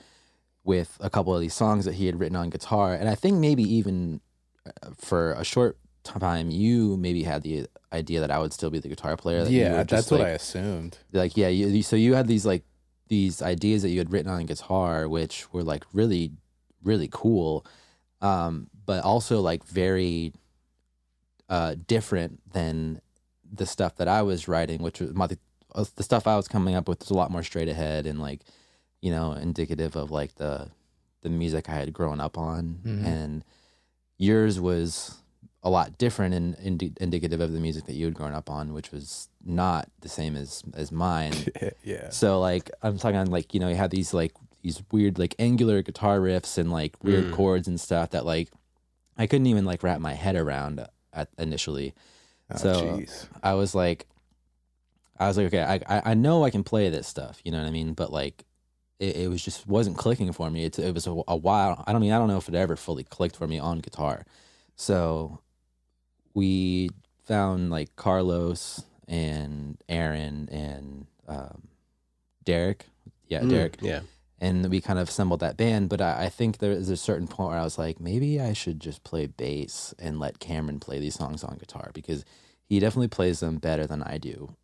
with 0.64 0.98
a 1.02 1.10
couple 1.10 1.34
of 1.36 1.42
these 1.42 1.54
songs 1.54 1.86
that 1.86 1.96
he 1.96 2.06
had 2.06 2.20
written 2.20 2.36
on 2.36 2.50
guitar 2.50 2.94
and 2.94 3.10
I 3.10 3.16
think 3.16 3.38
maybe 3.38 3.64
even 3.64 4.22
uh, 4.66 4.90
for 4.98 5.34
a 5.34 5.44
short 5.44 5.78
time 6.04 6.50
you 6.50 6.96
maybe 6.98 7.24
had 7.24 7.44
the 7.44 7.68
idea 7.92 8.20
that 8.22 8.32
I 8.32 8.40
would 8.40 8.54
still 8.54 8.70
be 8.70 8.80
the 8.80 8.88
guitar 8.88 9.18
player. 9.18 9.44
that 9.44 9.52
yeah, 9.52 9.84
that's 9.84 10.10
what 10.12 10.22
I 10.22 10.30
assumed. 10.30 10.98
like 11.12 11.36
yeah 11.38 11.48
you- 11.50 11.84
so 11.84 11.96
you 11.96 12.14
had 12.14 12.28
these 12.28 12.46
like 12.46 12.64
these 13.10 13.42
ideas 13.42 13.82
that 13.82 13.90
you 13.90 13.98
had 14.00 14.12
written 14.12 14.32
on 14.32 14.46
guitar 14.46 15.10
which 15.10 15.52
were 15.52 15.64
like 15.64 15.84
really 15.94 16.32
really 16.84 17.10
cool 17.12 17.66
um 18.22 18.68
but 18.86 19.04
also 19.04 19.42
like 19.42 19.64
very 19.66 20.32
uh 21.50 21.76
different 21.88 22.40
than 22.54 23.02
the 23.52 23.66
stuff 23.66 23.96
that 23.96 24.08
i 24.08 24.22
was 24.22 24.48
writing 24.48 24.82
which 24.82 25.00
was 25.00 25.14
my 25.14 25.28
uh, 25.76 25.86
the 25.96 26.04
stuff 26.04 26.28
i 26.28 26.36
was 26.36 26.48
coming 26.48 26.76
up 26.76 26.88
with 26.88 27.00
was 27.00 27.10
a 27.10 27.14
lot 27.14 27.32
more 27.32 27.44
straight 27.44 27.68
ahead 27.70 28.06
and 28.06 28.20
like 28.20 28.42
you 29.02 29.12
know 29.12 29.34
indicative 29.34 29.96
of 29.96 30.12
like 30.12 30.36
the 30.36 30.70
the 31.22 31.30
music 31.30 31.68
i 31.70 31.74
had 31.74 31.92
grown 31.94 32.20
up 32.20 32.38
on 32.38 32.80
Mhm. 32.86 33.06
and 33.06 33.44
yours 34.18 34.60
was 34.60 35.16
a 35.64 35.70
lot 35.70 35.98
different 35.98 36.34
and 36.34 36.56
indi- 36.64 36.94
indicative 37.02 37.42
of 37.42 37.52
the 37.52 37.60
music 37.60 37.86
that 37.86 37.94
you 37.96 38.06
had 38.06 38.14
grown 38.14 38.34
up 38.34 38.50
on, 38.50 38.72
which 38.74 38.94
was 38.94 39.28
not 39.44 39.90
the 40.00 40.08
same 40.08 40.38
as 40.38 40.64
as 40.74 40.90
mine. 40.90 41.34
yeah. 41.84 42.10
so 42.12 42.40
like 42.40 42.72
I'm 42.82 42.98
talking 42.98 43.18
on 43.18 43.28
like 43.30 43.54
you 43.54 43.60
know 43.60 43.68
you 43.68 43.76
had 43.76 43.92
these 43.92 44.14
like 44.14 44.32
these 44.62 44.82
weird 44.90 45.20
like 45.20 45.36
angular 45.38 45.82
guitar 45.82 46.20
riffs 46.20 46.58
and 46.58 46.72
like 46.72 46.96
weird 47.04 47.26
Mm. 47.26 47.34
chords 47.34 47.68
and 47.68 47.78
stuff 47.80 48.12
that 48.12 48.26
like 48.26 48.50
I 49.18 49.28
couldn't 49.28 49.48
even 49.48 49.66
like 49.66 49.84
wrap 49.84 50.00
my 50.00 50.14
head 50.14 50.38
around 50.38 50.80
at 51.14 51.30
initially. 51.38 51.94
Oh, 52.52 52.58
so- 52.58 52.82
jeez. 52.98 53.28
I 53.44 53.54
was 53.54 53.74
like, 53.76 54.06
I 55.20 55.28
was 55.28 55.38
like, 55.38 55.48
okay, 55.48 55.64
I 55.64 55.98
I, 55.98 56.02
I 56.12 56.14
know 56.14 56.44
I 56.44 56.50
can 56.50 56.64
play 56.64 56.90
this 56.90 57.08
stuff, 57.08 57.42
you 57.44 57.52
know 57.52 57.60
what 57.60 57.68
I 57.68 57.72
mean, 57.72 57.94
but 57.94 58.12
like. 58.12 58.46
It, 59.00 59.16
it 59.16 59.30
was 59.30 59.42
just 59.42 59.66
wasn't 59.66 59.96
clicking 59.96 60.34
for 60.34 60.50
me. 60.50 60.66
It's, 60.66 60.78
it 60.78 60.94
was 60.94 61.08
a, 61.08 61.12
a 61.30 61.38
while. 61.38 61.86
I 61.88 61.94
don't 61.94 62.02
mean 62.02 62.12
I 62.12 62.18
don't 62.18 62.28
know 62.28 62.36
if 62.36 62.50
it 62.50 62.54
ever 62.54 62.76
fully 62.76 63.06
clicked 63.06 63.38
for 63.38 63.48
me 63.48 63.58
on 63.58 63.80
guitar. 63.80 64.26
So 64.76 65.40
we 66.34 66.90
found 67.24 67.70
like 67.72 67.96
Carlos 67.96 68.84
and 69.08 69.78
Aaron 69.88 70.50
and 70.52 71.08
um, 71.30 71.70
Derek. 72.44 72.88
Yeah, 73.30 73.40
Mm, 73.40 73.50
Derek. 73.52 73.78
Yeah. 73.82 74.02
And 74.42 74.70
we 74.70 74.80
kind 74.80 75.00
of 75.00 75.10
assembled 75.10 75.42
that 75.42 75.58
band. 75.58 75.90
But 75.90 76.02
I, 76.02 76.26
I 76.26 76.30
think 76.30 76.58
there 76.58 76.72
is 76.72 76.90
a 76.90 76.98
certain 76.98 77.28
point 77.28 77.50
where 77.50 77.60
I 77.60 77.64
was 77.64 77.78
like, 77.78 78.00
maybe 78.00 78.40
I 78.40 78.54
should 78.54 78.80
just 78.80 79.04
play 79.04 79.28
bass 79.28 79.94
and 80.00 80.20
let 80.20 80.40
Cameron 80.40 80.80
play 80.80 81.00
these 81.00 81.16
songs 81.16 81.44
on 81.44 81.58
guitar 81.58 81.92
because 81.94 82.24
he 82.66 82.80
definitely 82.80 83.10
plays 83.10 83.42
them 83.42 83.58
better 83.58 83.86
than 83.86 84.02
I 84.04 84.18
do 84.18 84.56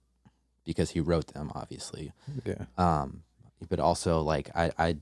because 0.66 0.92
he 0.92 1.00
wrote 1.00 1.28
them, 1.28 1.52
obviously. 1.54 2.14
Yeah. 2.46 2.66
Um, 2.78 3.24
but 3.70 3.80
also 3.80 4.22
like 4.22 4.50
I, 4.56 4.72
I 4.78 4.98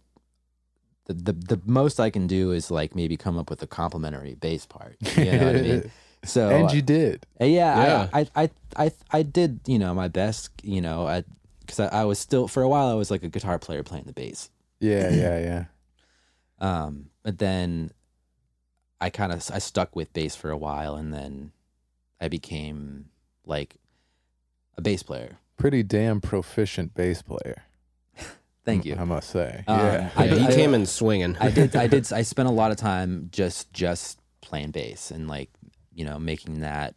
the, 1.05 1.13
the 1.13 1.33
the 1.33 1.61
most 1.65 1.99
I 1.99 2.09
can 2.09 2.27
do 2.27 2.51
is 2.51 2.71
like 2.71 2.95
maybe 2.95 3.17
come 3.17 3.37
up 3.37 3.49
with 3.49 3.61
a 3.61 3.67
complimentary 3.67 4.35
bass 4.35 4.65
part. 4.65 4.95
You 5.17 5.25
know 5.25 5.45
what 5.45 5.55
I 5.55 5.61
mean? 5.61 5.91
So 6.25 6.49
and 6.49 6.71
you 6.71 6.81
did. 6.81 7.25
uh, 7.41 7.43
yeah, 7.43 7.83
Yeah. 7.83 8.09
I, 8.13 8.19
I, 8.19 8.43
I, 8.43 8.49
I, 8.85 8.91
I 9.11 9.23
did, 9.23 9.59
you 9.67 9.77
know, 9.77 9.93
my 9.93 10.07
best, 10.07 10.51
you 10.63 10.79
know, 10.79 11.05
I, 11.05 11.25
because 11.59 11.81
I, 11.81 11.87
I 11.87 12.05
was 12.05 12.17
still 12.17 12.47
for 12.47 12.63
a 12.63 12.69
while 12.69 12.87
I 12.87 12.93
was 12.93 13.11
like 13.11 13.23
a 13.23 13.27
guitar 13.27 13.59
player 13.59 13.83
playing 13.83 14.05
the 14.05 14.13
bass. 14.13 14.49
Yeah, 14.83 15.09
yeah, 15.09 15.39
yeah. 15.39 15.65
Um, 16.59 17.09
but 17.23 17.39
then 17.39 17.91
I 19.01 19.09
kind 19.09 19.33
of 19.33 19.49
I 19.53 19.59
stuck 19.59 19.95
with 19.97 20.13
bass 20.13 20.33
for 20.35 20.49
a 20.49 20.55
while, 20.57 20.95
and 20.95 21.13
then 21.13 21.51
I 22.21 22.29
became 22.29 23.09
like 23.45 23.75
a 24.77 24.81
bass 24.81 25.03
player. 25.03 25.39
Pretty 25.57 25.83
damn 25.83 26.21
proficient 26.21 26.93
bass 26.93 27.21
player. 27.21 27.63
Thank 28.63 28.85
you. 28.85 28.95
I 28.97 29.03
must 29.03 29.29
say. 29.29 29.65
Um, 29.67 29.77
yeah. 29.79 30.09
I 30.15 30.23
Yeah, 30.25 30.29
did- 30.35 30.41
he 30.41 30.47
I- 30.47 30.55
came 30.55 30.73
in 30.73 30.85
swinging. 30.85 31.35
I 31.37 31.49
did, 31.51 31.75
I 31.75 31.87
did, 31.87 32.13
I 32.19 32.21
spent 32.21 32.47
a 32.47 32.51
lot 32.51 32.71
of 32.71 32.77
time 32.77 33.27
just 33.31 33.73
just 33.73 34.19
playing 34.39 34.71
bass 34.71 35.11
and 35.11 35.27
like 35.27 35.49
you 35.93 36.05
know 36.05 36.17
making 36.17 36.61
that 36.61 36.95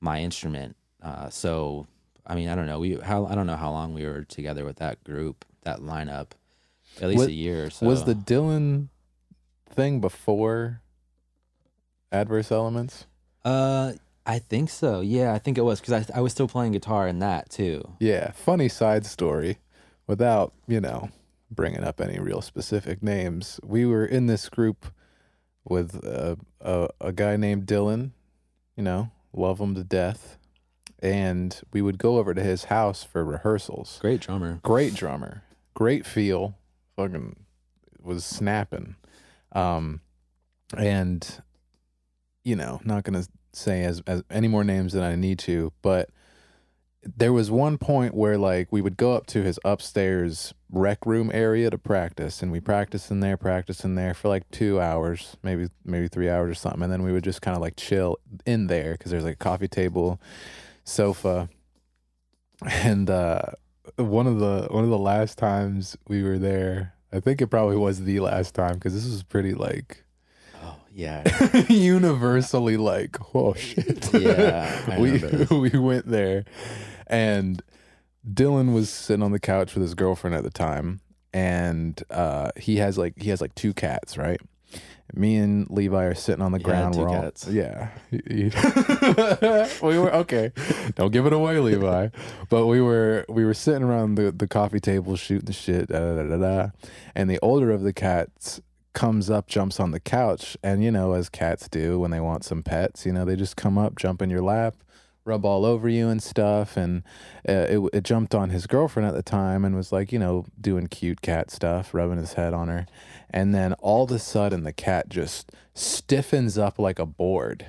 my 0.00 0.20
instrument. 0.20 0.76
Uh, 1.02 1.30
so 1.30 1.86
I 2.26 2.34
mean, 2.34 2.50
I 2.50 2.54
don't 2.54 2.66
know. 2.66 2.80
We 2.80 2.96
how 2.96 3.24
I 3.24 3.34
don't 3.34 3.46
know 3.46 3.56
how 3.56 3.70
long 3.70 3.94
we 3.94 4.04
were 4.04 4.24
together 4.24 4.66
with 4.66 4.76
that 4.76 5.02
group, 5.04 5.46
that 5.62 5.78
lineup. 5.80 6.32
At 7.00 7.08
least 7.08 7.18
Was- 7.18 7.28
a 7.28 7.32
year 7.32 7.66
or 7.66 7.70
so. 7.70 7.86
Was 7.86 8.04
the 8.04 8.14
Dylan 8.14 8.88
thing 9.70 10.00
before 10.00 10.80
Adverse 12.10 12.50
Elements? 12.50 13.06
Uh, 13.44 13.92
I 14.26 14.38
think 14.38 14.70
so. 14.70 15.00
Yeah, 15.00 15.32
I 15.32 15.38
think 15.38 15.56
it 15.58 15.62
was 15.62 15.80
because 15.80 16.10
I 16.10 16.18
I 16.18 16.20
was 16.20 16.32
still 16.32 16.48
playing 16.48 16.72
guitar 16.72 17.08
in 17.08 17.18
that 17.20 17.50
too. 17.50 17.96
Yeah. 18.00 18.32
Funny 18.32 18.68
side 18.68 19.06
story. 19.06 19.58
Without, 20.06 20.54
you 20.66 20.80
know, 20.80 21.10
bringing 21.50 21.84
up 21.84 22.00
any 22.00 22.18
real 22.18 22.40
specific 22.40 23.02
names, 23.02 23.60
we 23.62 23.84
were 23.84 24.06
in 24.06 24.26
this 24.26 24.48
group 24.48 24.86
with 25.64 25.96
a, 25.96 26.38
a, 26.62 26.88
a 26.98 27.12
guy 27.12 27.36
named 27.36 27.66
Dylan, 27.66 28.12
you 28.74 28.82
know, 28.82 29.10
love 29.34 29.60
him 29.60 29.74
to 29.74 29.84
death. 29.84 30.38
And 31.00 31.60
we 31.74 31.82
would 31.82 31.98
go 31.98 32.16
over 32.16 32.32
to 32.32 32.42
his 32.42 32.64
house 32.64 33.04
for 33.04 33.22
rehearsals. 33.22 33.98
Great 34.00 34.20
drummer. 34.22 34.60
great 34.62 34.94
drummer, 34.94 35.42
great 35.74 36.06
feel, 36.06 36.56
fucking 36.98 37.36
was 38.02 38.24
snapping. 38.24 38.96
Um, 39.52 40.00
and 40.76 41.42
you 42.44 42.56
know, 42.56 42.80
not 42.84 43.04
gonna 43.04 43.24
say 43.52 43.84
as 43.84 44.02
as 44.06 44.22
any 44.30 44.48
more 44.48 44.64
names 44.64 44.92
than 44.92 45.02
I 45.02 45.14
need 45.14 45.38
to, 45.40 45.72
but 45.80 46.10
there 47.16 47.32
was 47.32 47.50
one 47.50 47.78
point 47.78 48.14
where 48.14 48.36
like 48.36 48.68
we 48.72 48.82
would 48.82 48.96
go 48.96 49.12
up 49.12 49.26
to 49.28 49.42
his 49.42 49.60
upstairs 49.64 50.52
rec 50.70 51.06
room 51.06 51.30
area 51.32 51.70
to 51.70 51.78
practice, 51.78 52.42
and 52.42 52.50
we 52.50 52.60
practice 52.60 53.10
in 53.10 53.20
there, 53.20 53.36
practice 53.36 53.84
in 53.84 53.94
there 53.94 54.12
for 54.12 54.28
like 54.28 54.50
two 54.50 54.80
hours, 54.80 55.36
maybe 55.42 55.68
maybe 55.84 56.08
three 56.08 56.28
hours 56.28 56.50
or 56.50 56.54
something, 56.54 56.82
and 56.82 56.92
then 56.92 57.04
we 57.04 57.12
would 57.12 57.24
just 57.24 57.42
kind 57.42 57.56
of 57.56 57.62
like 57.62 57.76
chill 57.76 58.18
in 58.44 58.66
there 58.66 58.92
because 58.92 59.12
there's 59.12 59.24
like 59.24 59.34
a 59.34 59.36
coffee 59.36 59.68
table, 59.68 60.20
sofa, 60.84 61.48
and 62.68 63.08
uh 63.08 63.42
one 63.98 64.26
of 64.26 64.38
the 64.38 64.68
one 64.70 64.84
of 64.84 64.90
the 64.90 64.98
last 64.98 65.38
times 65.38 65.96
we 66.06 66.22
were 66.22 66.38
there 66.38 66.94
i 67.12 67.20
think 67.20 67.40
it 67.40 67.48
probably 67.48 67.76
was 67.76 68.04
the 68.04 68.20
last 68.20 68.54
time 68.54 68.74
because 68.74 68.94
this 68.94 69.04
was 69.04 69.22
pretty 69.22 69.54
like 69.54 70.04
Oh 70.62 70.76
yeah. 70.92 71.22
universally 71.68 72.76
like 72.76 73.16
oh 73.34 73.54
shit. 73.54 74.12
Yeah, 74.14 74.98
we 75.00 75.18
we 75.70 75.78
went 75.78 76.06
there 76.06 76.44
and 77.06 77.62
dylan 78.28 78.74
was 78.74 78.90
sitting 78.90 79.22
on 79.22 79.32
the 79.32 79.38
couch 79.40 79.74
with 79.74 79.82
his 79.82 79.94
girlfriend 79.94 80.34
at 80.36 80.42
the 80.44 80.50
time 80.50 81.00
and 81.32 82.02
uh 82.10 82.50
he 82.56 82.76
has 82.76 82.98
like 82.98 83.14
he 83.20 83.30
has 83.30 83.40
like 83.40 83.54
two 83.54 83.72
cats 83.74 84.16
right 84.16 84.40
me 85.14 85.36
and 85.36 85.68
Levi 85.70 86.04
are 86.04 86.14
sitting 86.14 86.42
on 86.42 86.52
the 86.52 86.58
ground. 86.58 86.96
We're 86.96 87.08
all, 87.08 87.22
cats. 87.22 87.48
yeah. 87.48 87.90
we 88.10 89.98
were 89.98 90.14
okay. 90.14 90.52
Don't 90.94 91.12
give 91.12 91.26
it 91.26 91.32
away, 91.32 91.58
Levi. 91.58 92.08
But 92.48 92.66
we 92.66 92.80
were 92.80 93.24
we 93.28 93.44
were 93.44 93.54
sitting 93.54 93.82
around 93.82 94.16
the, 94.16 94.32
the 94.32 94.46
coffee 94.46 94.80
table 94.80 95.16
shooting 95.16 95.46
the 95.46 95.52
shit, 95.52 95.88
da, 95.88 95.98
da, 95.98 96.22
da, 96.24 96.36
da. 96.36 96.70
and 97.14 97.30
the 97.30 97.38
older 97.40 97.70
of 97.70 97.82
the 97.82 97.92
cats 97.92 98.60
comes 98.92 99.30
up, 99.30 99.46
jumps 99.46 99.78
on 99.78 99.92
the 99.92 100.00
couch, 100.00 100.56
and 100.62 100.82
you 100.82 100.90
know, 100.90 101.12
as 101.12 101.28
cats 101.28 101.68
do 101.68 101.98
when 102.00 102.10
they 102.10 102.20
want 102.20 102.44
some 102.44 102.62
pets, 102.62 103.06
you 103.06 103.12
know, 103.12 103.24
they 103.24 103.36
just 103.36 103.56
come 103.56 103.78
up, 103.78 103.96
jump 103.96 104.20
in 104.20 104.28
your 104.28 104.42
lap, 104.42 104.74
rub 105.28 105.44
all 105.44 105.64
over 105.64 105.88
you 105.88 106.08
and 106.08 106.20
stuff. 106.22 106.76
And 106.76 107.02
uh, 107.48 107.66
it 107.68 107.80
it 107.92 108.02
jumped 108.04 108.34
on 108.34 108.50
his 108.50 108.66
girlfriend 108.66 109.06
at 109.08 109.14
the 109.14 109.22
time 109.22 109.64
and 109.64 109.76
was 109.76 109.92
like, 109.92 110.10
you 110.10 110.18
know, 110.18 110.46
doing 110.60 110.86
cute 110.88 111.20
cat 111.22 111.50
stuff, 111.50 111.94
rubbing 111.94 112.18
his 112.18 112.32
head 112.32 112.52
on 112.54 112.66
her. 112.68 112.86
And 113.30 113.54
then 113.54 113.74
all 113.74 114.04
of 114.04 114.10
a 114.10 114.18
sudden, 114.18 114.64
the 114.64 114.72
cat 114.72 115.08
just 115.08 115.52
stiffens 115.74 116.56
up 116.58 116.78
like 116.78 116.98
a 116.98 117.06
board. 117.06 117.66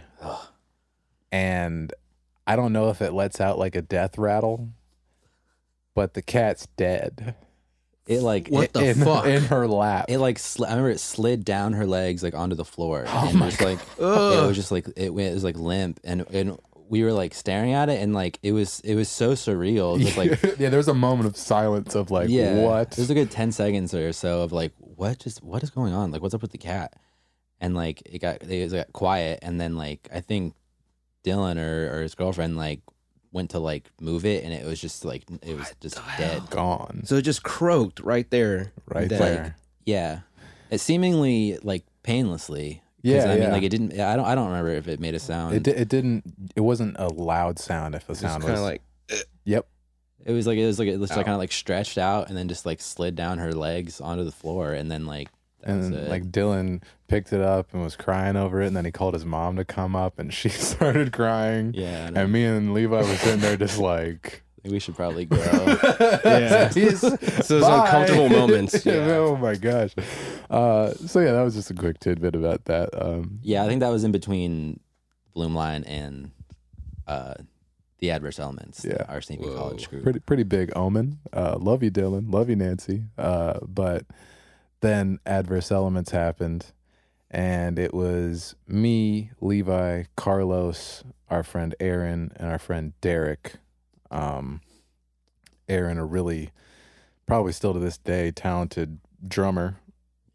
And 1.31 1.93
I 2.47 2.55
don't 2.55 2.73
know 2.73 2.89
if 2.89 3.01
it 3.01 3.13
lets 3.13 3.39
out 3.39 3.59
like 3.59 3.75
a 3.75 3.81
death 3.81 4.17
rattle, 4.17 4.69
but 5.93 6.13
the 6.13 6.21
cat's 6.21 6.67
dead. 6.77 7.35
It 8.07 8.21
like 8.21 8.47
What 8.47 8.63
it, 8.65 8.73
the 8.73 8.89
in, 8.89 8.95
fuck? 9.03 9.25
in 9.27 9.43
her 9.43 9.67
lap. 9.67 10.05
it 10.09 10.17
like 10.17 10.39
sli- 10.39 10.65
I 10.65 10.69
remember 10.71 10.89
it 10.89 10.99
slid 10.99 11.45
down 11.45 11.73
her 11.73 11.85
legs 11.85 12.23
like 12.23 12.33
onto 12.33 12.55
the 12.55 12.65
floor 12.65 13.03
Oh 13.05 13.27
and 13.29 13.37
my 13.37 13.49
just 13.51 13.61
like 13.61 13.77
it 13.99 14.01
was 14.01 14.55
just 14.55 14.71
like 14.71 14.87
it 14.97 15.13
went 15.13 15.29
it 15.29 15.33
was 15.35 15.43
like 15.43 15.57
limp 15.57 15.99
and 16.03 16.25
and 16.31 16.57
we 16.89 17.03
were 17.03 17.13
like 17.13 17.33
staring 17.33 17.73
at 17.73 17.87
it 17.87 18.01
and 18.01 18.13
like 18.13 18.39
it 18.41 18.51
was 18.51 18.79
it 18.81 18.95
was 18.95 19.07
so 19.09 19.33
surreal. 19.33 19.99
Just 19.99 20.17
like 20.17 20.31
yeah, 20.59 20.69
there 20.69 20.77
was 20.77 20.87
a 20.87 20.93
moment 20.93 21.27
of 21.27 21.37
silence 21.37 21.95
of 21.95 22.11
like, 22.11 22.29
yeah, 22.29 22.55
what? 22.55 22.93
It 22.93 22.97
was 22.97 23.09
a 23.09 23.13
good 23.13 23.31
ten 23.31 23.51
seconds 23.51 23.93
or 23.93 24.11
so 24.11 24.41
of 24.41 24.51
like 24.51 24.73
what 24.77 25.19
just 25.19 25.43
what 25.43 25.63
is 25.63 25.69
going 25.69 25.93
on? 25.93 26.11
Like 26.11 26.21
what's 26.21 26.33
up 26.33 26.41
with 26.41 26.51
the 26.51 26.57
cat? 26.57 26.93
And 27.61 27.75
like 27.75 28.01
it 28.05 28.19
got 28.19 28.41
it 28.41 28.71
got 28.71 28.91
quiet 28.91 29.39
and 29.41 29.61
then 29.61 29.75
like 29.75 30.09
I 30.13 30.21
think 30.21 30.55
Dylan 31.23 31.57
or, 31.57 31.97
or 31.97 32.01
his 32.01 32.15
girlfriend 32.15 32.57
like 32.57 32.81
went 33.31 33.51
to 33.51 33.59
like 33.59 33.91
move 34.01 34.25
it 34.25 34.43
and 34.43 34.51
it 34.51 34.65
was 34.65 34.81
just 34.81 35.05
like 35.05 35.23
it 35.43 35.55
was 35.55 35.71
just 35.79 35.99
dead. 36.17 36.49
Gone 36.49 37.03
so 37.05 37.15
it 37.15 37.21
just 37.21 37.43
croaked 37.43 37.99
right 37.99 38.29
there. 38.31 38.73
right 38.87 39.07
Dead. 39.07 39.21
there. 39.21 39.55
Yeah, 39.85 40.19
it 40.71 40.79
seemingly 40.79 41.59
like 41.61 41.85
painlessly. 42.03 42.81
'Cause, 43.03 43.11
Yeah, 43.13 43.23
I 43.25 43.27
mean, 43.35 43.43
yeah. 43.43 43.51
like 43.51 43.63
it 43.63 43.69
didn't. 43.69 43.93
I 43.99 44.15
don't. 44.15 44.25
I 44.25 44.35
don't 44.35 44.47
remember 44.47 44.71
if 44.71 44.87
it 44.87 44.99
made 44.99 45.15
a 45.15 45.19
sound. 45.19 45.55
It, 45.55 45.63
di- 45.63 45.71
it 45.71 45.87
didn't. 45.89 46.23
It 46.55 46.61
wasn't 46.61 46.95
a 46.99 47.07
loud 47.07 47.57
sound. 47.59 47.95
If 47.95 48.05
the 48.07 48.13
Just 48.13 48.21
sound 48.21 48.43
was 48.43 48.51
kind 48.51 48.53
was 48.53 48.59
of 48.61 48.65
like 48.65 48.81
eh. 49.09 49.23
yep, 49.45 49.67
It 50.25 50.33
was 50.33 50.45
like 50.45 50.57
it 50.57 50.65
was 50.65 50.79
like 50.79 50.87
it 50.89 50.97
was 50.97 51.09
like 51.11 51.19
Ow. 51.19 51.23
kind 51.23 51.33
of 51.35 51.39
like 51.39 51.51
stretched 51.53 51.97
out 51.97 52.27
and 52.29 52.37
then 52.37 52.47
just 52.49 52.65
like 52.65 52.81
slid 52.81 53.15
down 53.15 53.37
her 53.37 53.53
legs 53.53 54.01
onto 54.01 54.23
the 54.25 54.31
floor 54.31 54.73
and 54.73 54.91
then 54.91 55.05
like 55.05 55.29
That 55.63 55.77
was 55.77 55.85
and 55.87 55.95
it. 55.95 56.09
like 56.09 56.29
Dylan 56.31 56.81
picked 57.07 57.31
it 57.33 57.41
up 57.41 57.73
and 57.73 57.81
was 57.83 57.95
crying 57.95 58.35
over 58.35 58.61
it, 58.61 58.67
and 58.67 58.75
then 58.75 58.85
he 58.85 58.91
called 58.91 59.13
his 59.13 59.25
mom 59.25 59.55
to 59.55 59.65
come 59.65 59.95
up, 59.95 60.19
and 60.19 60.33
she 60.39 60.49
started 60.49 61.13
crying. 61.13 61.73
yeah, 61.75 62.07
and 62.07 62.17
And 62.17 62.31
me 62.33 62.43
and 62.45 62.73
Levi 62.73 62.97
was 62.97 63.19
sitting 63.21 63.39
there 63.39 63.55
just 63.57 63.77
like, 63.79 64.17
I 64.17 64.27
think 64.29 64.43
we 64.63 64.79
should 64.79 64.95
probably 64.95 65.25
go. 65.25 65.37
Yeah. 66.25 66.69
He's- 66.73 66.99
So 67.01 67.59
those 67.59 67.63
Bye. 67.63 67.85
uncomfortable 67.85 68.29
moments. 68.29 68.85
Yeah, 68.85 68.93
Yeah. 69.07 69.17
oh 69.17 69.35
my 69.37 69.55
gosh. 69.55 69.93
Uh, 70.49 70.93
so 70.93 71.19
yeah, 71.19 71.31
that 71.33 71.41
was 71.43 71.55
just 71.55 71.71
a 71.71 71.73
quick 71.73 71.99
tidbit 71.99 72.35
about 72.35 72.65
that. 72.65 72.89
Um, 72.99 73.39
yeah, 73.43 73.63
I 73.63 73.67
think 73.67 73.79
that 73.81 73.89
was 73.89 74.03
in 74.03 74.11
between 74.11 74.79
Bloomline 75.35 75.83
and 75.87 76.31
uh, 77.07 77.35
the 77.99 78.11
Adverse 78.11 78.39
Elements. 78.39 78.85
Yeah. 78.87 79.03
our 79.07 79.21
St. 79.21 79.41
Whoa. 79.41 79.55
College 79.55 79.89
group. 79.89 80.03
pretty 80.03 80.19
pretty 80.19 80.43
big 80.43 80.71
omen. 80.75 81.19
Uh, 81.33 81.57
love 81.59 81.83
you, 81.83 81.91
Dylan. 81.91 82.31
Love 82.31 82.49
you, 82.49 82.55
Nancy. 82.55 83.03
Uh, 83.17 83.59
but 83.61 84.05
then 84.81 85.19
adverse 85.25 85.71
elements 85.71 86.11
happened, 86.11 86.67
and 87.31 87.77
it 87.77 87.93
was 87.93 88.55
me, 88.67 89.31
Levi, 89.41 90.03
Carlos, 90.15 91.03
our 91.29 91.43
friend 91.43 91.75
Aaron, 91.79 92.31
and 92.37 92.49
our 92.49 92.59
friend 92.59 92.93
Derek. 93.01 93.55
Um, 94.11 94.61
Aaron, 95.67 95.97
a 95.97 96.05
really 96.05 96.51
probably 97.25 97.51
still 97.51 97.73
to 97.73 97.79
this 97.79 97.97
day 97.97 98.31
talented 98.31 98.99
drummer, 99.27 99.78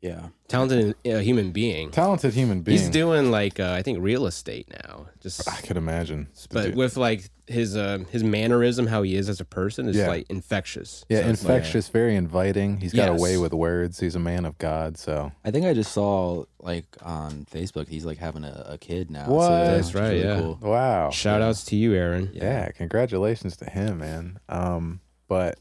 Yeah, 0.04 0.28
Talented 0.48 0.94
uh, 1.06 1.18
human 1.20 1.50
being. 1.50 1.90
talented 1.90 2.34
human 2.34 2.60
being. 2.60 2.76
He's 2.78 2.90
doing 2.90 3.30
like 3.30 3.58
uh, 3.58 3.72
I 3.72 3.80
think 3.82 4.00
real 4.02 4.26
estate 4.26 4.68
now. 4.84 5.06
Just 5.22 5.48
I 5.48 5.56
could 5.62 5.78
imagine, 5.78 6.28
but 6.50 6.64
Dude. 6.66 6.76
with 6.76 6.98
like 6.98 7.30
his 7.46 7.74
uh, 7.74 8.04
his 8.10 8.22
mannerism, 8.22 8.86
how 8.86 9.00
he 9.02 9.16
is 9.16 9.30
as 9.30 9.40
a 9.40 9.46
person, 9.46 9.88
is 9.88 9.96
Yeah. 9.96 10.08
like 10.08 10.26
infectious. 10.28 11.06
yeah, 11.08 11.22
So 11.22 11.28
it's 11.30 11.42
like- 11.44 11.56
infectious, 11.56 11.88
very 11.88 12.16
inviting. 12.16 12.76
He's 12.80 12.92
got 12.92 13.08
a 13.08 13.14
way 13.14 13.38
with 13.38 13.54
words. 13.54 13.98
He's 13.98 14.14
a 14.14 14.18
man 14.20 14.44
of 14.44 14.58
God. 14.58 14.98
So 14.98 15.32
I 15.42 15.50
think 15.50 15.64
I 15.64 15.72
just 15.72 15.92
saw 15.92 16.44
like 16.60 16.84
on 17.02 17.46
Facebook 17.50 17.88
he's 17.88 18.04
like 18.04 18.18
having 18.18 18.44
a, 18.44 18.66
a 18.72 18.78
kid 18.78 19.10
now. 19.10 19.26
What? 19.30 19.48
That's 19.48 19.86
which 19.86 19.94
is 19.94 20.00
right, 20.02 20.16
yeah. 20.18 20.38
Cool. 20.38 20.58
wow, 20.60 21.08
Shout 21.10 21.40
outs 21.40 21.64
to 21.66 21.76
you, 21.76 21.94
Aaron. 21.94 22.28
Yeah, 22.34 22.70
congratulations 22.72 23.56
to 23.56 23.64
him, 23.70 24.00
man. 24.00 24.38
Um, 24.50 25.00
but 25.28 25.58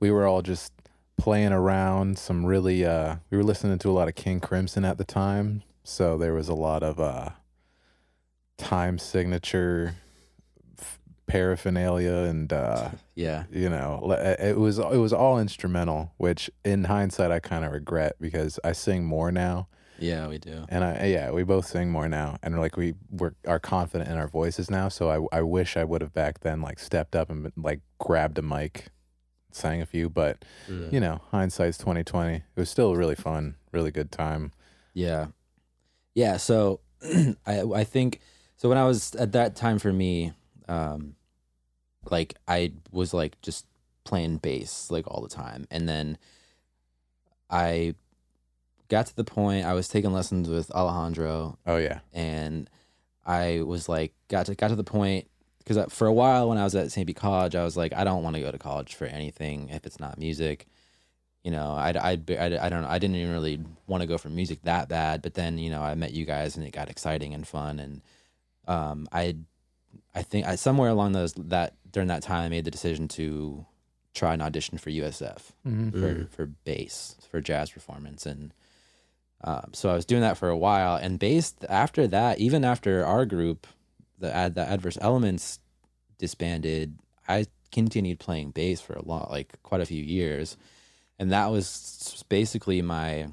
we 0.00 0.10
were 0.10 0.26
all 0.26 0.40
just 0.40 0.72
playing 1.22 1.52
around 1.52 2.18
some 2.18 2.44
really 2.44 2.84
uh 2.84 3.14
we 3.30 3.36
were 3.36 3.44
listening 3.44 3.78
to 3.78 3.88
a 3.88 3.92
lot 3.92 4.08
of 4.08 4.14
King 4.16 4.40
Crimson 4.40 4.84
at 4.84 4.98
the 4.98 5.04
time, 5.04 5.62
so 5.84 6.18
there 6.18 6.34
was 6.34 6.48
a 6.48 6.54
lot 6.54 6.82
of 6.82 6.98
uh 6.98 7.30
time 8.58 8.98
signature 8.98 9.94
f- 10.78 10.98
paraphernalia 11.28 12.12
and 12.12 12.52
uh 12.52 12.90
Yeah, 13.14 13.44
you 13.52 13.68
know 13.68 14.00
uh, 14.10 14.34
it 14.40 14.58
was 14.58 14.78
it 14.80 14.96
was 14.96 15.12
all 15.12 15.38
instrumental 15.38 16.12
which 16.16 16.50
in 16.64 16.84
hindsight 16.84 17.30
I 17.30 17.38
kind 17.38 17.64
of 17.64 17.70
regret 17.70 18.16
because 18.20 18.58
I 18.64 18.72
sing 18.72 19.04
more 19.04 19.30
now 19.30 19.68
yeah, 19.98 20.26
we 20.26 20.38
do. 20.38 20.64
and 20.68 20.82
I 20.82 21.04
yeah, 21.04 21.30
we 21.30 21.44
both 21.44 21.66
sing 21.66 21.88
more 21.90 22.08
now, 22.08 22.36
and 22.42 22.58
like 22.58 22.76
we 22.76 22.94
we're 23.10 23.34
are 23.46 23.60
confident 23.60 24.10
in 24.10 24.16
our 24.16 24.26
voices 24.26 24.68
now. 24.68 24.88
So 24.88 25.08
I 25.08 25.38
I 25.38 25.42
wish 25.42 25.76
I 25.76 25.84
would 25.84 26.00
have 26.00 26.12
back 26.12 26.40
then 26.40 26.60
like 26.60 26.80
stepped 26.80 27.14
up 27.14 27.30
and 27.30 27.52
like 27.56 27.80
grabbed 28.00 28.36
a 28.38 28.42
mic, 28.42 28.88
sang 29.54 29.80
a 29.82 29.86
few. 29.86 30.08
But 30.08 30.44
Mm. 30.68 30.92
you 30.92 31.00
know, 31.00 31.20
hindsight's 31.30 31.78
twenty 31.78 32.04
twenty. 32.04 32.36
It 32.36 32.60
was 32.60 32.70
still 32.70 32.92
a 32.92 32.96
really 32.96 33.14
fun, 33.14 33.56
really 33.72 33.90
good 33.90 34.10
time. 34.12 34.52
Yeah, 34.94 35.28
yeah. 36.14 36.36
So 36.36 36.80
I 37.46 37.60
I 37.62 37.84
think 37.84 38.20
so 38.56 38.68
when 38.68 38.78
I 38.78 38.84
was 38.84 39.14
at 39.16 39.32
that 39.32 39.56
time 39.56 39.78
for 39.78 39.92
me, 39.92 40.32
um, 40.68 41.16
like 42.10 42.34
I 42.46 42.72
was 42.90 43.12
like 43.14 43.40
just 43.42 43.66
playing 44.04 44.38
bass 44.38 44.90
like 44.90 45.06
all 45.08 45.22
the 45.22 45.28
time, 45.28 45.66
and 45.70 45.88
then 45.88 46.18
I 47.50 47.94
got 48.88 49.06
to 49.06 49.16
the 49.16 49.24
point 49.24 49.64
I 49.66 49.72
was 49.74 49.88
taking 49.88 50.12
lessons 50.12 50.48
with 50.48 50.70
Alejandro, 50.70 51.58
Oh 51.66 51.76
yeah, 51.76 52.00
and 52.12 52.68
I 53.24 53.62
was 53.62 53.88
like 53.88 54.12
got 54.28 54.46
to 54.46 54.54
got 54.54 54.68
to 54.68 54.76
the 54.76 54.84
point 54.84 55.28
because 55.64 55.92
for 55.92 56.06
a 56.06 56.12
while 56.12 56.48
when 56.48 56.58
I 56.58 56.64
was 56.64 56.74
at 56.74 56.90
St. 56.92 57.06
Pete 57.06 57.16
College, 57.16 57.54
I 57.54 57.64
was 57.64 57.76
like 57.76 57.92
I 57.92 58.04
don't 58.04 58.22
want 58.22 58.36
to 58.36 58.42
go 58.42 58.50
to 58.50 58.58
college 58.58 58.94
for 58.94 59.06
anything 59.06 59.68
if 59.70 59.86
it's 59.86 60.00
not 60.00 60.18
music. 60.18 60.66
You 61.44 61.50
know, 61.50 61.72
I'd, 61.72 61.96
I'd, 61.96 62.30
I'd 62.30 62.52
I 62.54 62.68
don't 62.68 62.82
know, 62.82 62.88
I 62.88 62.98
didn't 62.98 63.16
even 63.16 63.32
really 63.32 63.60
want 63.86 64.02
to 64.02 64.06
go 64.06 64.16
for 64.16 64.28
music 64.28 64.60
that 64.62 64.88
bad, 64.88 65.22
but 65.22 65.34
then 65.34 65.58
you 65.58 65.70
know 65.70 65.82
I 65.82 65.94
met 65.94 66.12
you 66.12 66.24
guys 66.24 66.56
and 66.56 66.66
it 66.66 66.72
got 66.72 66.88
exciting 66.88 67.34
and 67.34 67.46
fun, 67.46 67.80
and 67.80 68.02
um, 68.68 69.08
I, 69.12 69.36
I 70.14 70.22
think 70.22 70.46
I 70.46 70.54
somewhere 70.54 70.90
along 70.90 71.12
those 71.12 71.32
that 71.34 71.74
during 71.90 72.08
that 72.08 72.22
time 72.22 72.44
I 72.44 72.48
made 72.48 72.64
the 72.64 72.70
decision 72.70 73.08
to 73.08 73.66
try 74.14 74.34
an 74.34 74.42
audition 74.42 74.78
for 74.78 74.90
USF 74.90 75.52
mm-hmm. 75.66 75.90
for 75.90 76.14
Mm. 76.14 76.28
for 76.28 76.46
bass 76.46 77.16
for 77.30 77.40
jazz 77.40 77.70
performance 77.70 78.26
and 78.26 78.52
um, 79.44 79.70
so 79.72 79.88
I 79.90 79.94
was 79.94 80.04
doing 80.04 80.20
that 80.20 80.36
for 80.36 80.48
a 80.50 80.56
while 80.56 80.96
and 80.96 81.18
bass 81.18 81.54
after 81.68 82.06
that 82.08 82.38
even 82.38 82.64
after 82.64 83.04
our 83.04 83.24
group 83.24 83.66
the 84.18 84.34
ad, 84.34 84.54
the 84.54 84.68
adverse 84.68 84.98
elements 85.00 85.58
disbanded 86.22 86.96
I 87.28 87.46
continued 87.72 88.18
playing 88.20 88.52
bass 88.52 88.80
for 88.80 88.92
a 88.94 89.04
lot 89.04 89.30
like 89.30 89.60
quite 89.64 89.80
a 89.80 89.86
few 89.86 90.02
years 90.02 90.56
and 91.18 91.32
that 91.32 91.50
was 91.50 92.24
basically 92.28 92.80
my 92.82 93.26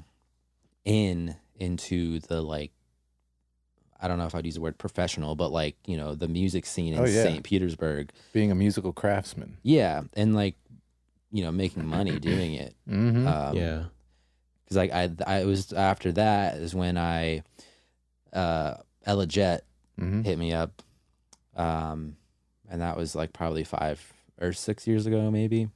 in 0.84 1.36
into 1.58 2.18
the 2.20 2.42
like 2.42 2.72
I 4.02 4.08
don't 4.08 4.18
know 4.18 4.26
if 4.26 4.34
I'd 4.34 4.46
use 4.46 4.56
the 4.56 4.60
word 4.60 4.76
professional 4.78 5.36
but 5.36 5.52
like 5.52 5.76
you 5.86 5.96
know 5.96 6.14
the 6.14 6.26
music 6.28 6.66
scene 6.66 6.94
in 6.94 6.98
Oh, 7.00 7.04
yeah. 7.04 7.22
St. 7.22 7.42
Petersburg 7.44 8.10
being 8.32 8.50
a 8.50 8.54
musical 8.54 8.92
craftsman. 8.92 9.56
yeah 9.62 10.02
and 10.14 10.34
like 10.34 10.56
you 11.30 11.44
know 11.44 11.52
making 11.52 11.86
money 11.86 12.18
doing 12.18 12.54
it 12.54 12.74
Mm-hmm. 12.88 13.26
um, 13.28 13.56
yeah. 13.56 13.84
because 14.64 14.76
like 14.76 14.90
I, 14.92 15.10
I 15.26 15.40
it 15.42 15.46
was 15.46 15.72
after 15.72 16.10
that 16.12 16.56
is 16.56 16.74
when 16.74 16.98
I, 16.98 17.42
uh, 18.32 18.74
Ella 19.06 19.26
Jet 19.26 19.64
mm-hmm. 20.00 20.22
hit 20.22 20.38
me 20.38 20.52
up, 20.52 20.82
um, 21.56 22.16
and 22.70 22.80
that 22.80 22.96
was 22.96 23.14
like 23.14 23.32
probably 23.32 23.64
five 23.64 24.00
or 24.40 24.52
six 24.54 24.86
years 24.86 25.04
ago 25.06 25.30
maybe, 25.30 25.68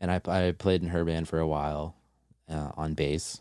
and 0.00 0.10
I 0.10 0.20
I 0.26 0.52
played 0.52 0.82
in 0.82 0.88
her 0.88 1.04
band 1.04 1.28
for 1.28 1.38
a 1.38 1.46
while, 1.46 1.94
uh, 2.48 2.72
on 2.76 2.94
bass, 2.94 3.40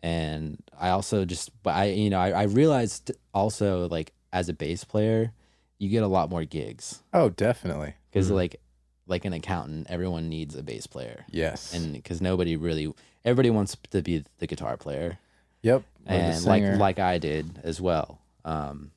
and 0.00 0.62
I 0.78 0.90
also 0.90 1.24
just 1.24 1.50
but 1.62 1.74
I 1.74 1.84
you 1.86 2.10
know 2.10 2.20
I, 2.20 2.30
I 2.30 2.42
realized 2.44 3.10
also 3.34 3.88
like 3.88 4.12
as 4.32 4.48
a 4.48 4.52
bass 4.52 4.84
player, 4.84 5.32
you 5.78 5.88
get 5.88 6.02
a 6.02 6.06
lot 6.08 6.30
more 6.30 6.44
gigs 6.44 7.02
Oh, 7.12 7.30
definitely. 7.30 7.94
because 8.10 8.30
Mhm. 8.30 8.34
like 8.34 8.60
like 9.08 9.24
an 9.24 9.32
accountant, 9.32 9.86
everyone 9.88 10.28
needs 10.28 10.56
a 10.56 10.62
bass 10.62 10.86
player, 10.86 11.24
Yes. 11.30 11.72
and 11.72 11.92
because 11.92 12.20
nobody 12.20 12.56
really 12.56 12.92
everybody 13.24 13.50
wants 13.50 13.76
to 13.90 14.02
be 14.02 14.24
the 14.38 14.46
guitar 14.46 14.76
player 14.76 15.18
yep. 15.62 15.82
And 16.08 16.44
like 16.44 16.62
like 16.78 16.98
I 17.00 17.18
did 17.18 17.60
as 17.64 17.80
well, 17.80 18.20
um, 18.44 18.92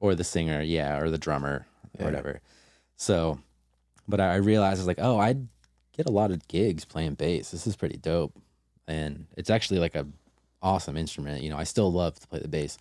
or 0.00 0.14
the 0.16 0.24
singer, 0.24 0.60
yeah, 0.62 0.98
or 0.98 1.10
the 1.10 1.18
drummer, 1.18 1.66
Yeah. 1.96 2.02
or 2.02 2.06
whatever. 2.06 2.40
So, 2.96 3.38
but 4.08 4.20
I 4.20 4.36
realized 4.36 4.78
I 4.78 4.82
was 4.82 4.86
like, 4.86 4.98
oh, 5.00 5.18
I 5.18 5.36
get 5.96 6.06
a 6.06 6.12
lot 6.12 6.30
of 6.30 6.46
gigs 6.48 6.84
playing 6.84 7.14
bass. 7.14 7.50
This 7.50 7.66
is 7.66 7.76
pretty 7.76 7.96
dope, 7.96 8.36
and 8.86 9.26
it's 9.36 9.50
actually 9.50 9.80
like 9.80 9.94
a 9.94 10.06
awesome 10.62 10.96
instrument. 10.96 11.42
You 11.42 11.50
know, 11.50 11.56
I 11.56 11.64
still 11.64 11.92
love 11.92 12.18
to 12.20 12.26
play 12.26 12.40
the 12.40 12.48
bass. 12.48 12.78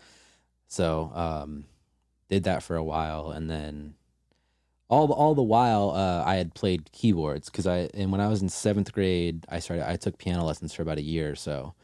So, 0.68 1.12
um, 1.16 1.66
did 2.30 2.44
that 2.44 2.64
for 2.64 2.76
a 2.76 2.84
while, 2.84 3.32
and 3.32 3.50
then 3.50 3.96
all 4.90 5.12
all 5.14 5.36
the 5.36 5.44
while 5.44 5.92
uh, 5.92 6.24
I 6.26 6.36
had 6.36 6.54
played 6.54 6.92
keyboards 6.92 7.50
because 7.50 7.68
I 7.68 7.90
and 7.94 8.12
when 8.12 8.22
I 8.22 8.28
was 8.28 8.42
in 8.42 8.50
seventh 8.50 8.92
grade, 8.92 9.46
I 9.50 9.60
started 9.60 9.88
I 9.88 9.96
took 9.96 10.18
piano 10.18 10.44
lessons 10.44 10.74
for 10.74 10.82
about 10.82 10.98
a 10.98 11.04
year 11.04 11.32
or 11.32 11.36
so 11.36 11.76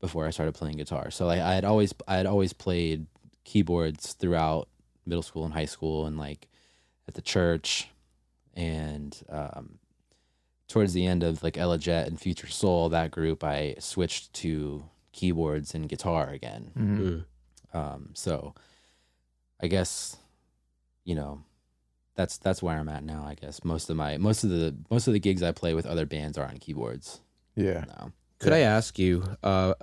before 0.00 0.26
I 0.26 0.30
started 0.30 0.54
playing 0.54 0.76
guitar. 0.76 1.10
So 1.10 1.26
like 1.26 1.40
I 1.40 1.54
had 1.54 1.64
always 1.64 1.92
I 2.06 2.16
had 2.16 2.26
always 2.26 2.52
played 2.52 3.06
keyboards 3.44 4.12
throughout 4.14 4.68
middle 5.04 5.22
school 5.22 5.44
and 5.44 5.52
high 5.52 5.64
school 5.64 6.06
and 6.06 6.16
like 6.16 6.48
at 7.08 7.14
the 7.14 7.22
church 7.22 7.88
and 8.54 9.22
um, 9.28 9.78
towards 10.68 10.92
the 10.92 11.06
end 11.06 11.22
of 11.22 11.42
like 11.42 11.56
Ella 11.58 11.78
Jet 11.78 12.06
and 12.08 12.20
Future 12.20 12.46
Soul 12.48 12.88
that 12.90 13.10
group 13.10 13.42
I 13.44 13.76
switched 13.78 14.32
to 14.34 14.84
keyboards 15.12 15.74
and 15.74 15.88
guitar 15.88 16.28
again. 16.30 16.70
Mhm. 16.76 16.98
Mm. 16.98 17.24
Um, 17.78 18.10
so 18.14 18.54
I 19.60 19.66
guess 19.68 20.16
you 21.04 21.14
know 21.14 21.42
that's 22.14 22.36
that's 22.38 22.62
where 22.62 22.76
I'm 22.78 22.88
at 22.88 23.04
now. 23.04 23.24
I 23.26 23.34
guess 23.34 23.64
most 23.64 23.88
of 23.90 23.96
my 23.96 24.16
most 24.18 24.44
of 24.44 24.50
the 24.50 24.74
most 24.90 25.06
of 25.06 25.12
the 25.14 25.20
gigs 25.20 25.42
I 25.42 25.52
play 25.52 25.74
with 25.74 25.86
other 25.86 26.06
bands 26.06 26.36
are 26.38 26.46
on 26.46 26.58
keyboards 26.58 27.20
Yeah. 27.56 27.84
now. 27.88 28.12
Could 28.38 28.52
I 28.52 28.58
ask 28.60 28.98
you? 28.98 29.24
Uh, 29.42 29.74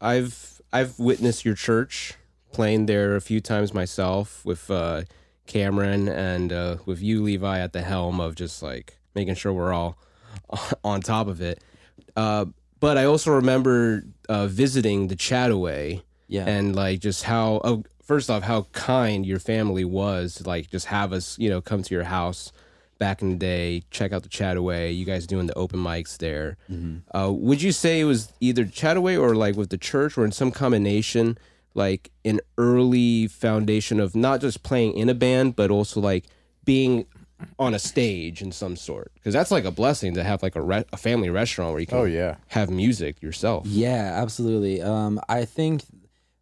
I've 0.00 0.62
I've 0.72 0.98
witnessed 0.98 1.44
your 1.44 1.54
church 1.56 2.14
playing 2.52 2.86
there 2.86 3.16
a 3.16 3.20
few 3.20 3.40
times 3.40 3.74
myself 3.74 4.44
with 4.44 4.70
uh, 4.70 5.02
Cameron 5.48 6.08
and 6.08 6.52
uh, 6.52 6.76
with 6.86 7.02
you, 7.02 7.22
Levi, 7.24 7.58
at 7.58 7.72
the 7.72 7.82
helm 7.82 8.20
of 8.20 8.36
just 8.36 8.62
like 8.62 8.98
making 9.16 9.34
sure 9.34 9.52
we're 9.52 9.72
all 9.72 9.98
on 10.84 11.00
top 11.00 11.26
of 11.26 11.40
it. 11.40 11.60
Uh, 12.16 12.44
but 12.78 12.96
I 12.96 13.04
also 13.06 13.32
remember 13.32 14.04
uh, 14.28 14.46
visiting 14.46 15.08
the 15.08 15.16
Chattaway 15.16 16.02
Yeah. 16.28 16.44
and 16.46 16.76
like 16.76 17.00
just 17.00 17.24
how 17.24 17.60
oh, 17.64 17.82
first 18.02 18.30
off 18.30 18.42
how 18.44 18.62
kind 18.72 19.26
your 19.26 19.40
family 19.40 19.84
was 19.84 20.36
to 20.36 20.44
like 20.44 20.70
just 20.70 20.86
have 20.86 21.12
us 21.12 21.36
you 21.38 21.50
know 21.50 21.60
come 21.60 21.82
to 21.82 21.94
your 21.94 22.04
house 22.04 22.52
back 22.98 23.22
in 23.22 23.30
the 23.30 23.36
day. 23.36 23.82
Check 23.90 24.12
out 24.12 24.22
the 24.24 24.28
Chattaway. 24.28 24.96
You 24.96 25.04
guys 25.04 25.26
doing 25.26 25.46
the 25.46 25.54
open 25.58 25.78
mics 25.80 26.18
there. 26.18 26.56
Mhm. 26.70 27.02
Uh, 27.12 27.32
would 27.32 27.62
you 27.62 27.72
say 27.72 28.00
it 28.00 28.04
was 28.04 28.32
either 28.40 28.64
Chattaway 28.64 29.20
or 29.20 29.34
like 29.34 29.56
with 29.56 29.70
the 29.70 29.78
church 29.78 30.18
or 30.18 30.24
in 30.24 30.32
some 30.32 30.50
combination, 30.50 31.38
like 31.78 32.10
an 32.26 32.40
early 32.58 33.26
foundation 33.28 34.00
of 34.00 34.14
not 34.14 34.42
just 34.42 34.62
playing 34.62 34.92
in 34.98 35.08
a 35.08 35.14
band, 35.14 35.56
but 35.56 35.70
also 35.70 36.00
like 36.00 36.26
being 36.64 37.06
on 37.58 37.72
a 37.72 37.78
stage 37.78 38.42
in 38.42 38.52
some 38.52 38.76
sort? 38.76 39.10
Because 39.14 39.32
that's 39.32 39.50
like 39.50 39.64
a 39.64 39.70
blessing 39.70 40.12
to 40.14 40.22
have 40.24 40.42
like 40.42 40.56
a, 40.56 40.60
re- 40.60 40.84
a 40.92 40.96
family 40.98 41.30
restaurant 41.30 41.70
where 41.72 41.80
you 41.80 41.86
can 41.86 41.98
Oh 41.98 42.04
yeah. 42.04 42.36
have 42.48 42.68
music 42.68 43.22
yourself. 43.22 43.64
Yeah, 43.66 44.12
absolutely. 44.20 44.82
Um, 44.82 45.20
I 45.28 45.44
think 45.46 45.84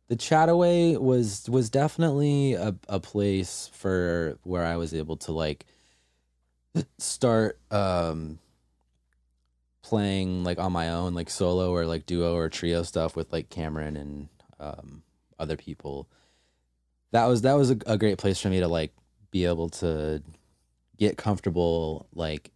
the 0.09 0.17
Chattaway 0.17 0.99
was 0.99 1.49
was 1.51 1.69
definitely 1.71 2.55
a, 2.55 2.75
a 2.89 2.99
place 2.99 3.71
for 3.75 4.39
where 4.43 4.65
I 4.65 4.77
was 4.77 4.95
able 4.95 5.17
to 5.19 5.33
like 5.33 5.67
start 6.99 7.59
um 7.71 8.39
playing 9.83 10.45
like 10.45 10.59
on 10.59 10.73
my 10.73 10.91
own, 10.91 11.15
like 11.15 11.31
solo 11.31 11.71
or 11.73 11.87
like 11.87 12.07
duo 12.07 12.35
or 12.37 12.49
trio 12.49 12.83
stuff 12.83 13.15
with 13.17 13.33
like 13.33 13.51
Cameron 13.51 13.97
and 13.97 14.29
um 14.59 15.03
other 15.39 15.57
people. 15.57 16.09
That 17.13 17.27
was 17.27 17.43
that 17.43 17.55
was 17.55 17.71
a, 17.71 17.79
a 17.87 17.99
great 17.99 18.19
place 18.19 18.41
for 18.41 18.49
me 18.49 18.61
to 18.61 18.69
like 18.69 18.93
be 19.31 19.45
able 19.45 19.69
to 19.69 20.23
get 20.97 21.17
comfortable 21.17 22.07
like 22.15 22.51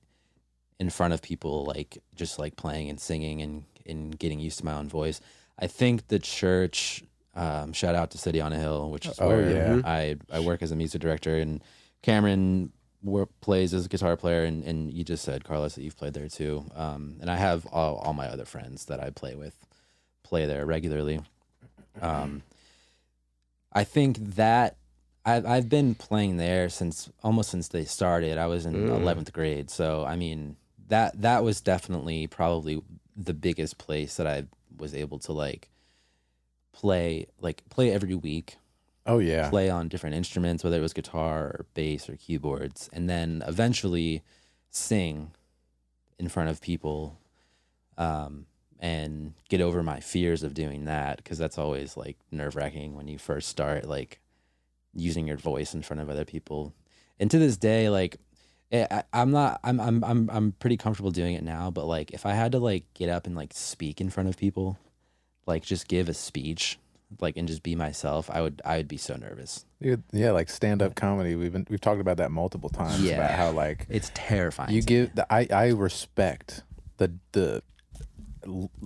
in 0.78 0.88
front 0.90 1.12
of 1.12 1.20
people 1.22 1.64
like 1.64 1.98
just 2.14 2.38
like 2.38 2.56
playing 2.56 2.88
and 2.88 2.98
singing 3.00 3.42
and 3.42 3.64
and 3.86 4.18
getting 4.18 4.40
used 4.40 4.58
to 4.58 4.64
my 4.64 4.74
own 4.74 4.88
voice. 4.88 5.20
I 5.58 5.66
think 5.66 6.08
the 6.08 6.18
church 6.18 7.04
um, 7.34 7.72
shout 7.72 7.94
out 7.94 8.10
to 8.10 8.18
City 8.18 8.40
on 8.40 8.52
a 8.52 8.58
Hill, 8.58 8.90
which 8.90 9.06
is 9.06 9.18
Oh, 9.20 9.28
where 9.28 9.50
yeah. 9.50 9.80
I 9.84 10.16
I 10.32 10.40
work 10.40 10.62
as 10.62 10.72
a 10.72 10.76
music 10.76 11.00
director 11.00 11.36
and 11.36 11.62
Cameron 12.02 12.72
wor- 13.02 13.28
plays 13.40 13.72
as 13.72 13.86
a 13.86 13.88
guitar 13.88 14.16
player 14.16 14.44
and, 14.44 14.64
and 14.64 14.92
you 14.92 15.04
just 15.04 15.24
said 15.24 15.44
Carlos 15.44 15.74
that 15.74 15.82
you've 15.82 15.96
played 15.96 16.14
there 16.14 16.28
too. 16.28 16.66
Um, 16.74 17.16
and 17.20 17.30
I 17.30 17.36
have 17.36 17.66
all, 17.66 17.96
all 17.96 18.14
my 18.14 18.26
other 18.28 18.44
friends 18.44 18.86
that 18.86 19.00
I 19.00 19.10
play 19.10 19.34
with 19.36 19.54
play 20.22 20.46
there 20.46 20.66
regularly. 20.66 21.20
Um, 22.00 22.42
I 23.72 23.84
think 23.84 24.18
that 24.36 24.76
I've 25.24 25.46
I've 25.46 25.68
been 25.68 25.94
playing 25.94 26.36
there 26.38 26.68
since 26.68 27.10
almost 27.22 27.50
since 27.50 27.68
they 27.68 27.84
started. 27.84 28.38
I 28.38 28.46
was 28.46 28.66
in 28.66 28.86
Mm. 28.86 28.96
eleventh 28.96 29.32
grade, 29.32 29.70
so 29.70 30.04
I 30.04 30.16
mean 30.16 30.56
that 30.88 31.20
that 31.22 31.44
was 31.44 31.60
definitely 31.60 32.26
probably 32.26 32.82
the 33.16 33.34
biggest 33.34 33.78
place 33.78 34.16
that 34.16 34.26
I 34.26 34.44
was 34.76 34.94
able 34.94 35.18
to 35.20 35.32
like 35.32 35.68
play 36.72 37.26
like 37.40 37.62
play 37.68 37.90
every 37.92 38.14
week, 38.14 38.56
Oh 39.06 39.18
yeah. 39.18 39.50
play 39.50 39.68
on 39.70 39.88
different 39.88 40.16
instruments, 40.16 40.64
whether 40.64 40.78
it 40.78 40.82
was 40.82 40.92
guitar 40.92 41.44
or 41.44 41.66
bass 41.74 42.08
or 42.08 42.16
keyboards, 42.16 42.88
and 42.92 43.08
then 43.08 43.42
eventually 43.46 44.22
sing 44.70 45.32
in 46.18 46.28
front 46.28 46.48
of 46.50 46.60
people 46.60 47.18
um, 47.98 48.46
and 48.80 49.34
get 49.48 49.60
over 49.60 49.82
my 49.82 50.00
fears 50.00 50.42
of 50.42 50.54
doing 50.54 50.86
that 50.86 51.18
because 51.18 51.36
that's 51.38 51.58
always 51.58 51.96
like 51.96 52.16
nerve 52.32 52.56
wracking 52.56 52.96
when 52.96 53.06
you 53.06 53.18
first 53.18 53.48
start 53.48 53.86
like 53.86 54.18
using 54.94 55.26
your 55.28 55.36
voice 55.36 55.74
in 55.74 55.82
front 55.82 56.00
of 56.00 56.08
other 56.10 56.24
people. 56.24 56.72
And 57.20 57.30
to 57.30 57.38
this 57.38 57.56
day, 57.56 57.90
like 57.90 58.16
eh, 58.72 58.86
I, 58.90 59.02
I'm 59.12 59.30
not, 59.30 59.60
I'm, 59.62 59.78
I'm, 59.80 60.02
I'm, 60.02 60.30
I'm 60.32 60.52
pretty 60.52 60.76
comfortable 60.78 61.10
doing 61.10 61.34
it 61.34 61.42
now. 61.44 61.70
But 61.70 61.84
like, 61.86 62.10
if 62.12 62.24
I 62.26 62.32
had 62.32 62.52
to 62.52 62.58
like 62.58 62.84
get 62.94 63.08
up 63.10 63.26
and 63.26 63.36
like 63.36 63.52
speak 63.52 64.00
in 64.00 64.08
front 64.10 64.28
of 64.30 64.36
people, 64.38 64.78
like 65.46 65.62
just 65.62 65.86
give 65.86 66.08
a 66.08 66.14
speech, 66.14 66.78
like 67.20 67.36
and 67.36 67.46
just 67.46 67.62
be 67.62 67.74
myself, 67.74 68.30
I 68.30 68.40
would, 68.40 68.62
I 68.64 68.78
would 68.78 68.88
be 68.88 68.96
so 68.96 69.14
nervous. 69.16 69.66
Dude, 69.82 70.02
yeah, 70.12 70.30
like 70.30 70.48
stand 70.48 70.80
up 70.80 70.94
comedy. 70.94 71.34
We've 71.34 71.52
been 71.52 71.66
we've 71.68 71.80
talked 71.80 72.00
about 72.00 72.16
that 72.18 72.30
multiple 72.30 72.70
times 72.70 73.02
Yeah. 73.02 73.16
about 73.16 73.30
how 73.32 73.50
like 73.52 73.86
It's 73.90 74.10
terrifying. 74.14 74.72
you 74.74 74.80
give 74.82 75.14
the, 75.14 75.30
I 75.32 75.46
I 75.52 75.68
respect 75.72 76.62
the 76.96 77.12
the 77.32 77.62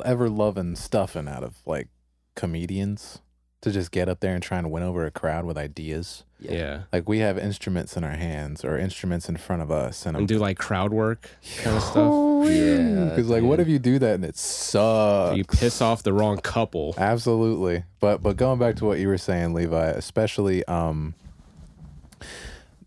ever 0.04 0.28
loving 0.28 0.76
stuffing 0.76 1.28
out 1.28 1.42
of 1.42 1.56
like 1.66 1.88
comedians 2.34 3.20
to 3.64 3.70
just 3.70 3.90
get 3.90 4.08
up 4.10 4.20
there 4.20 4.34
and 4.34 4.42
try 4.42 4.58
and 4.58 4.70
win 4.70 4.82
over 4.82 5.06
a 5.06 5.10
crowd 5.10 5.46
with 5.46 5.56
ideas. 5.56 6.24
me. 6.38 6.54
Yeah. 6.56 6.82
Like 6.92 7.08
we 7.08 7.20
have 7.20 7.38
instruments 7.38 7.96
in 7.96 8.04
our 8.04 8.16
hands 8.16 8.62
or 8.62 8.78
instruments 8.78 9.28
in 9.28 9.38
front 9.38 9.62
of 9.62 9.70
us, 9.70 10.04
and 10.04 10.16
And 10.16 10.28
do 10.28 10.38
like 10.38 10.58
crowd 10.58 10.92
work 10.92 11.30
kind 11.62 11.76
of 11.76 11.82
stuff. 11.90 12.50
Yeah, 12.50 13.06
because 13.08 13.28
like 13.30 13.42
what 13.42 13.60
if 13.60 13.68
you 13.68 13.78
do 13.78 13.98
that 13.98 14.14
and 14.16 14.24
it 14.24 14.36
sucks? 14.36 15.36
You 15.36 15.44
piss 15.44 15.80
off 15.80 16.02
the 16.02 16.12
wrong 16.12 16.38
couple. 16.38 16.94
Absolutely. 16.98 17.84
But 18.00 18.22
but 18.22 18.36
going 18.36 18.58
back 18.58 18.76
to 18.76 18.84
what 18.84 18.98
you 18.98 19.08
were 19.08 19.18
saying, 19.18 19.54
Levi, 19.54 19.86
especially 19.90 20.64
um 20.66 21.14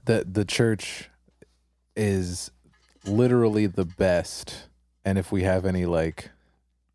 the 0.06 0.26
the 0.32 0.46
church 0.46 1.10
is 1.96 2.52
literally 3.06 3.66
the 3.66 3.86
best. 3.86 4.68
And 5.04 5.18
if 5.18 5.32
we 5.32 5.44
have 5.44 5.66
any 5.66 5.86
like 5.86 6.30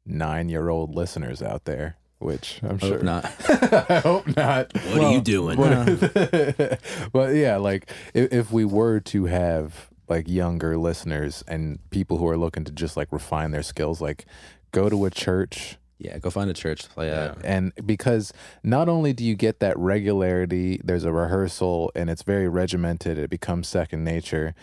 nine 0.04 0.48
year 0.48 0.68
old 0.68 0.94
listeners 0.94 1.42
out 1.42 1.64
there, 1.64 1.96
which 2.18 2.60
I'm 2.62 2.78
Hope 2.78 2.80
sure 2.80 3.02
not. 3.02 3.24
I 3.90 4.00
hope 4.00 4.36
not. 4.36 4.72
What 4.74 5.00
are 5.00 5.12
you 5.12 5.20
doing? 5.20 5.56
But, 5.56 6.80
but 7.12 7.28
yeah, 7.34 7.56
like 7.56 7.90
if, 8.14 8.32
if 8.32 8.52
we 8.52 8.64
were 8.64 9.00
to 9.00 9.26
have 9.26 9.88
like 10.08 10.28
younger 10.28 10.76
listeners 10.76 11.42
and 11.46 11.78
people 11.90 12.18
who 12.18 12.28
are 12.28 12.36
looking 12.36 12.64
to 12.64 12.72
just 12.72 12.96
like 12.96 13.12
refine 13.12 13.50
their 13.50 13.62
skills, 13.62 14.00
like 14.00 14.26
go 14.72 14.88
to 14.88 15.04
a 15.04 15.10
church 15.10 15.78
Yeah, 16.04 16.18
go 16.18 16.30
find 16.30 16.50
a 16.50 16.54
church 16.54 16.82
to 16.82 16.90
play 16.90 17.10
at. 17.10 17.38
and 17.44 17.72
because 17.86 18.32
not 18.64 18.88
only 18.88 19.12
do 19.12 19.24
you 19.24 19.34
get 19.36 19.60
that 19.60 19.78
regularity 19.78 20.80
there's 20.82 21.04
a 21.04 21.12
rehearsal 21.12 21.92
and 21.94 22.10
it's 22.10 22.22
very 22.22 22.48
regimented 22.48 23.18
it 23.18 23.30
becomes 23.30 23.68
second 23.68 24.02
nature 24.02 24.54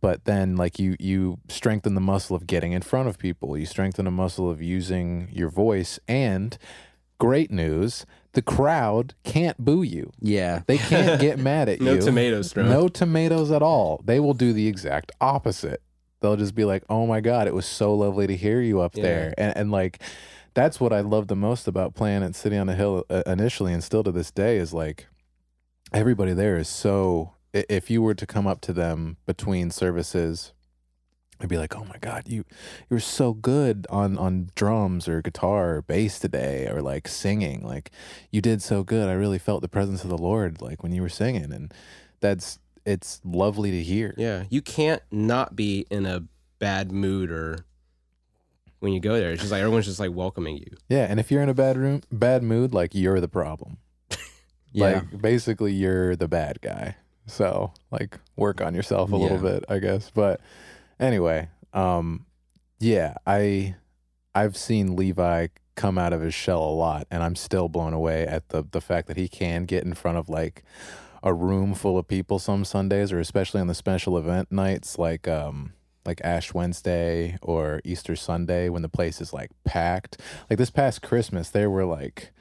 but 0.00 0.24
then 0.24 0.56
like 0.56 0.78
you 0.78 0.96
you 0.98 1.38
strengthen 1.48 1.94
the 1.94 2.00
muscle 2.00 2.34
of 2.34 2.46
getting 2.46 2.72
in 2.72 2.82
front 2.82 3.08
of 3.08 3.16
people 3.18 3.56
you 3.56 3.64
strengthen 3.66 4.04
the 4.06 4.10
muscle 4.10 4.50
of 4.50 4.60
using 4.60 5.28
your 5.32 5.48
voice 5.48 6.00
and 6.08 6.58
great 7.18 7.50
news 7.50 8.04
the 8.32 8.42
crowd 8.42 9.14
can't 9.24 9.58
boo 9.58 9.82
you 9.82 10.10
Yeah. 10.20 10.62
they 10.66 10.78
can't 10.78 11.20
get 11.20 11.38
mad 11.50 11.68
at 11.68 11.78
you. 11.80 11.84
No 11.84 11.92
you 11.94 12.00
tomatoes 12.00 12.52
thrown. 12.52 12.68
no 12.70 12.88
tomatoes 12.88 13.50
at 13.50 13.62
all 13.62 14.00
they 14.04 14.20
will 14.20 14.34
do 14.34 14.52
the 14.52 14.66
exact 14.68 15.12
opposite 15.20 15.80
they'll 16.20 16.36
just 16.36 16.54
be 16.54 16.64
like 16.64 16.82
oh 16.90 17.06
my 17.06 17.20
god 17.20 17.46
it 17.46 17.54
was 17.54 17.66
so 17.66 17.94
lovely 17.94 18.26
to 18.26 18.36
hear 18.36 18.60
you 18.60 18.80
up 18.80 18.96
Yeah. 18.96 19.02
there 19.02 19.34
and, 19.38 19.56
and 19.56 19.70
like 19.70 20.00
that's 20.58 20.80
what 20.80 20.92
i 20.92 21.00
love 21.00 21.28
the 21.28 21.36
most 21.36 21.68
about 21.68 21.94
playing 21.94 22.24
at 22.24 22.34
city 22.34 22.56
on 22.56 22.66
the 22.66 22.74
hill 22.74 23.04
uh, 23.08 23.22
initially 23.26 23.72
and 23.72 23.84
still 23.84 24.02
to 24.02 24.10
this 24.10 24.32
day 24.32 24.56
is 24.56 24.74
like 24.74 25.06
everybody 25.92 26.32
there 26.32 26.56
is 26.56 26.68
so 26.68 27.34
if 27.52 27.88
you 27.88 28.02
were 28.02 28.14
to 28.14 28.26
come 28.26 28.46
up 28.46 28.60
to 28.60 28.72
them 28.72 29.16
between 29.24 29.70
services 29.70 30.52
I'd 31.40 31.48
be 31.48 31.56
like, 31.56 31.76
"Oh 31.76 31.84
my 31.84 31.98
god, 32.00 32.24
you 32.26 32.38
you 32.90 32.96
were 32.96 33.00
so 33.00 33.32
good 33.32 33.86
on 33.90 34.18
on 34.18 34.50
drums 34.56 35.06
or 35.06 35.22
guitar 35.22 35.76
or 35.76 35.82
bass 35.82 36.18
today, 36.18 36.66
or 36.66 36.82
like 36.82 37.06
singing. 37.06 37.64
Like 37.64 37.92
you 38.32 38.40
did 38.40 38.60
so 38.60 38.82
good. 38.82 39.08
I 39.08 39.12
really 39.12 39.38
felt 39.38 39.62
the 39.62 39.68
presence 39.68 40.02
of 40.02 40.10
the 40.10 40.18
Lord 40.18 40.60
like 40.60 40.82
when 40.82 40.92
you 40.92 41.00
were 41.00 41.08
singing, 41.08 41.52
and 41.52 41.72
that's 42.18 42.58
it's 42.84 43.20
lovely 43.24 43.70
to 43.70 43.82
hear. 43.82 44.14
Yeah, 44.16 44.44
you 44.50 44.62
can't 44.62 45.02
not 45.12 45.54
be 45.54 45.86
in 45.90 46.06
a 46.06 46.24
bad 46.58 46.90
mood 46.90 47.30
or 47.30 47.64
when 48.80 48.92
you 48.92 49.00
go 49.00 49.18
there. 49.18 49.32
It's 49.32 49.40
just 49.40 49.52
like 49.52 49.60
everyone's 49.60 49.86
just 49.86 50.00
like 50.00 50.12
welcoming 50.12 50.56
you. 50.58 50.76
Yeah, 50.88 51.06
and 51.08 51.18
if 51.18 51.30
you're 51.30 51.42
in 51.42 51.48
a 51.48 51.54
bad 51.54 51.76
room, 51.76 52.02
bad 52.12 52.42
mood, 52.42 52.72
like 52.74 52.94
you're 52.94 53.20
the 53.20 53.28
problem. 53.28 53.78
Yeah. 54.70 54.84
Like 54.84 55.22
basically 55.22 55.72
you're 55.72 56.14
the 56.14 56.28
bad 56.28 56.60
guy. 56.60 56.96
So, 57.26 57.72
like 57.90 58.18
work 58.36 58.60
on 58.60 58.74
yourself 58.74 59.12
a 59.12 59.16
little 59.16 59.38
bit, 59.38 59.64
I 59.66 59.78
guess. 59.78 60.10
But 60.10 60.42
anyway, 61.00 61.48
um 61.72 62.26
yeah, 62.78 63.14
I 63.26 63.76
I've 64.34 64.58
seen 64.58 64.94
Levi 64.94 65.48
come 65.74 65.96
out 65.96 66.12
of 66.12 66.20
his 66.20 66.34
shell 66.34 66.62
a 66.62 66.70
lot 66.70 67.06
and 67.10 67.22
I'm 67.22 67.34
still 67.34 67.68
blown 67.70 67.94
away 67.94 68.26
at 68.26 68.50
the 68.50 68.62
the 68.70 68.82
fact 68.82 69.08
that 69.08 69.16
he 69.16 69.26
can 69.26 69.64
get 69.64 69.84
in 69.84 69.94
front 69.94 70.18
of 70.18 70.28
like 70.28 70.62
a 71.22 71.32
room 71.32 71.72
full 71.72 71.96
of 71.96 72.06
people 72.06 72.38
some 72.38 72.64
Sundays 72.64 73.10
or 73.10 73.20
especially 73.20 73.60
on 73.62 73.68
the 73.68 73.74
special 73.74 74.18
event 74.18 74.52
nights 74.52 74.98
like 74.98 75.26
um 75.26 75.72
like 76.08 76.20
Ash 76.24 76.54
Wednesday 76.54 77.38
or 77.42 77.80
Easter 77.84 78.16
Sunday 78.16 78.68
when 78.68 78.82
the 78.82 78.88
place 78.88 79.20
is 79.20 79.32
like 79.32 79.50
packed. 79.64 80.20
Like 80.48 80.58
this 80.58 80.70
past 80.70 81.02
Christmas 81.02 81.50
there 81.50 81.70
were 81.70 81.84
like 81.84 82.32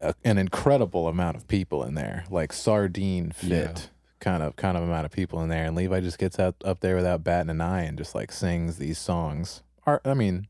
a, 0.00 0.14
an 0.22 0.38
incredible 0.38 1.08
amount 1.08 1.36
of 1.36 1.48
people 1.48 1.82
in 1.82 1.94
there, 1.94 2.24
like 2.30 2.52
sardine 2.52 3.32
fit 3.32 3.90
kind 4.20 4.42
of 4.42 4.56
kind 4.56 4.76
of 4.76 4.82
amount 4.82 5.06
of 5.06 5.12
people 5.12 5.42
in 5.42 5.48
there. 5.48 5.64
And 5.64 5.74
Levi 5.74 6.00
just 6.00 6.18
gets 6.18 6.38
up 6.38 6.56
up 6.64 6.80
there 6.80 6.96
without 6.96 7.24
batting 7.24 7.50
an 7.50 7.60
eye 7.60 7.82
and 7.82 7.96
just 7.96 8.14
like 8.14 8.30
sings 8.30 8.76
these 8.76 8.98
songs. 8.98 9.62
Are 9.86 10.00
I 10.04 10.14
mean, 10.14 10.46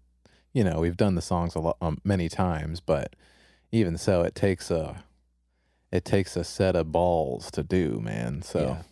you 0.52 0.64
know, 0.64 0.80
we've 0.80 0.96
done 0.96 1.14
the 1.14 1.22
songs 1.22 1.54
a 1.54 1.60
lot 1.60 1.76
um, 1.80 1.98
many 2.04 2.28
times, 2.28 2.80
but 2.80 3.14
even 3.70 3.96
so, 3.96 4.22
it 4.22 4.34
takes 4.34 4.70
a 4.70 5.04
it 5.92 6.04
takes 6.04 6.36
a 6.36 6.44
set 6.44 6.74
of 6.76 6.90
balls 6.90 7.50
to 7.52 7.62
do, 7.62 8.00
man. 8.00 8.42
So 8.42 8.60
Yeah. 8.60 8.82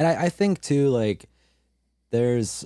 And 0.00 0.08
I, 0.08 0.24
I 0.24 0.28
think 0.30 0.62
too, 0.62 0.88
like, 0.88 1.28
there's 2.10 2.64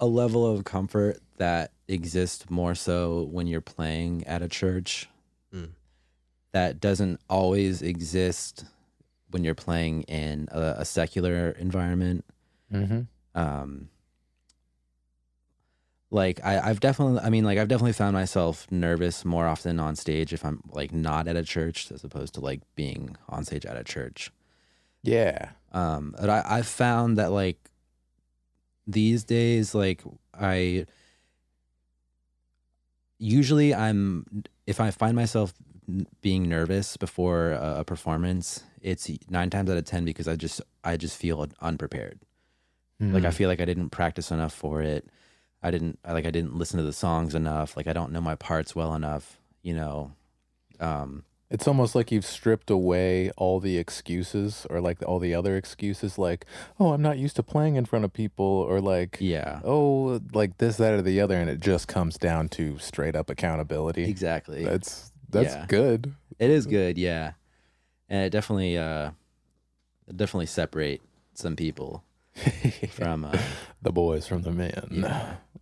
a 0.00 0.06
level 0.06 0.46
of 0.46 0.64
comfort 0.64 1.18
that 1.38 1.72
exists 1.88 2.48
more 2.50 2.74
so 2.74 3.28
when 3.30 3.46
you're 3.46 3.60
playing 3.60 4.24
at 4.26 4.42
a 4.42 4.48
church 4.48 5.08
Mm. 5.54 5.70
that 6.52 6.78
doesn't 6.78 7.20
always 7.30 7.80
exist 7.80 8.66
when 9.30 9.44
you're 9.44 9.54
playing 9.54 10.02
in 10.02 10.46
a, 10.52 10.76
a 10.78 10.84
secular 10.84 11.50
environment. 11.52 12.22
Mm-hmm. 12.72 13.00
Um, 13.34 13.88
like 16.10 16.40
I, 16.44 16.58
I've 16.60 16.80
definitely, 16.80 17.20
I 17.20 17.30
mean, 17.30 17.44
like 17.44 17.58
I've 17.58 17.68
definitely 17.68 17.92
found 17.92 18.14
myself 18.14 18.66
nervous 18.70 19.24
more 19.24 19.46
often 19.46 19.78
on 19.80 19.96
stage 19.96 20.32
if 20.32 20.44
I'm 20.44 20.60
like 20.70 20.92
not 20.92 21.28
at 21.28 21.36
a 21.36 21.42
church 21.42 21.90
as 21.92 22.04
opposed 22.04 22.34
to 22.34 22.40
like 22.40 22.60
being 22.74 23.16
on 23.28 23.44
stage 23.44 23.66
at 23.66 23.76
a 23.76 23.84
church. 23.84 24.30
Yeah. 25.02 25.50
Um, 25.72 26.14
but 26.18 26.30
I, 26.30 26.42
I've 26.46 26.66
found 26.66 27.18
that 27.18 27.30
like 27.30 27.58
these 28.88 29.22
days, 29.22 29.74
like 29.74 30.02
I 30.34 30.86
usually 33.18 33.74
I'm 33.74 34.24
if 34.66 34.80
I 34.80 34.90
find 34.90 35.14
myself 35.14 35.52
being 36.20 36.48
nervous 36.48 36.96
before 36.96 37.52
a, 37.52 37.84
performance, 37.84 38.62
it's 38.82 39.10
nine 39.30 39.50
times 39.50 39.70
out 39.70 39.76
of 39.76 39.84
ten 39.84 40.04
because 40.04 40.26
I 40.28 40.36
just 40.36 40.60
I 40.84 40.96
just 40.96 41.16
feel 41.16 41.46
unprepared. 41.60 42.18
Like 43.00 43.24
I 43.24 43.28
Mm. 43.28 43.34
feel 43.34 43.48
like 43.48 43.60
I 43.60 43.64
didn't 43.64 43.90
practice 43.90 44.30
enough 44.32 44.52
for 44.52 44.82
it. 44.82 45.08
I 45.62 45.70
didn't 45.70 45.98
I, 46.04 46.12
like 46.12 46.26
I 46.26 46.30
didn't 46.30 46.56
listen 46.56 46.78
to 46.78 46.84
the 46.84 46.92
songs 46.92 47.34
enough. 47.34 47.76
Like 47.76 47.86
I 47.86 47.92
don't 47.92 48.12
know 48.12 48.20
my 48.20 48.34
parts 48.34 48.74
well 48.74 48.94
enough. 48.94 49.38
You 49.62 49.74
know. 49.74 50.12
Um, 50.80 51.24
It's 51.50 51.66
almost 51.66 51.94
like 51.94 52.12
you've 52.12 52.26
stripped 52.26 52.68
away 52.70 53.30
all 53.38 53.58
the 53.58 53.78
excuses 53.78 54.66
or 54.68 54.80
like 54.82 55.02
all 55.06 55.18
the 55.18 55.34
other 55.34 55.56
excuses, 55.56 56.18
like, 56.18 56.44
oh, 56.78 56.92
I'm 56.92 57.00
not 57.00 57.16
used 57.16 57.36
to 57.36 57.42
playing 57.42 57.76
in 57.76 57.86
front 57.86 58.04
of 58.04 58.12
people, 58.12 58.44
or 58.44 58.82
like, 58.82 59.16
yeah. 59.18 59.60
oh, 59.64 60.20
like 60.34 60.58
this, 60.58 60.76
that, 60.76 60.92
or 60.92 61.00
the 61.00 61.20
other. 61.22 61.36
And 61.36 61.48
it 61.48 61.60
just 61.60 61.88
comes 61.88 62.18
down 62.18 62.50
to 62.50 62.78
straight 62.78 63.16
up 63.16 63.30
accountability. 63.30 64.04
Exactly. 64.04 64.62
That's, 64.62 65.10
that's 65.30 65.54
Yeah. 65.54 65.64
good. 65.68 66.14
It 66.38 66.50
is 66.50 66.66
good, 66.66 66.98
yeah, 66.98 67.32
and 68.08 68.24
it 68.26 68.30
definitely, 68.30 68.76
uh, 68.78 69.10
it 70.06 70.16
definitely 70.16 70.46
separate 70.46 71.00
some 71.34 71.56
people 71.56 72.04
from, 72.90 73.24
uh, 73.24 73.36
the 73.82 73.90
boys 73.90 74.26
from 74.26 74.42
the 74.42 74.52
men. 74.52 75.06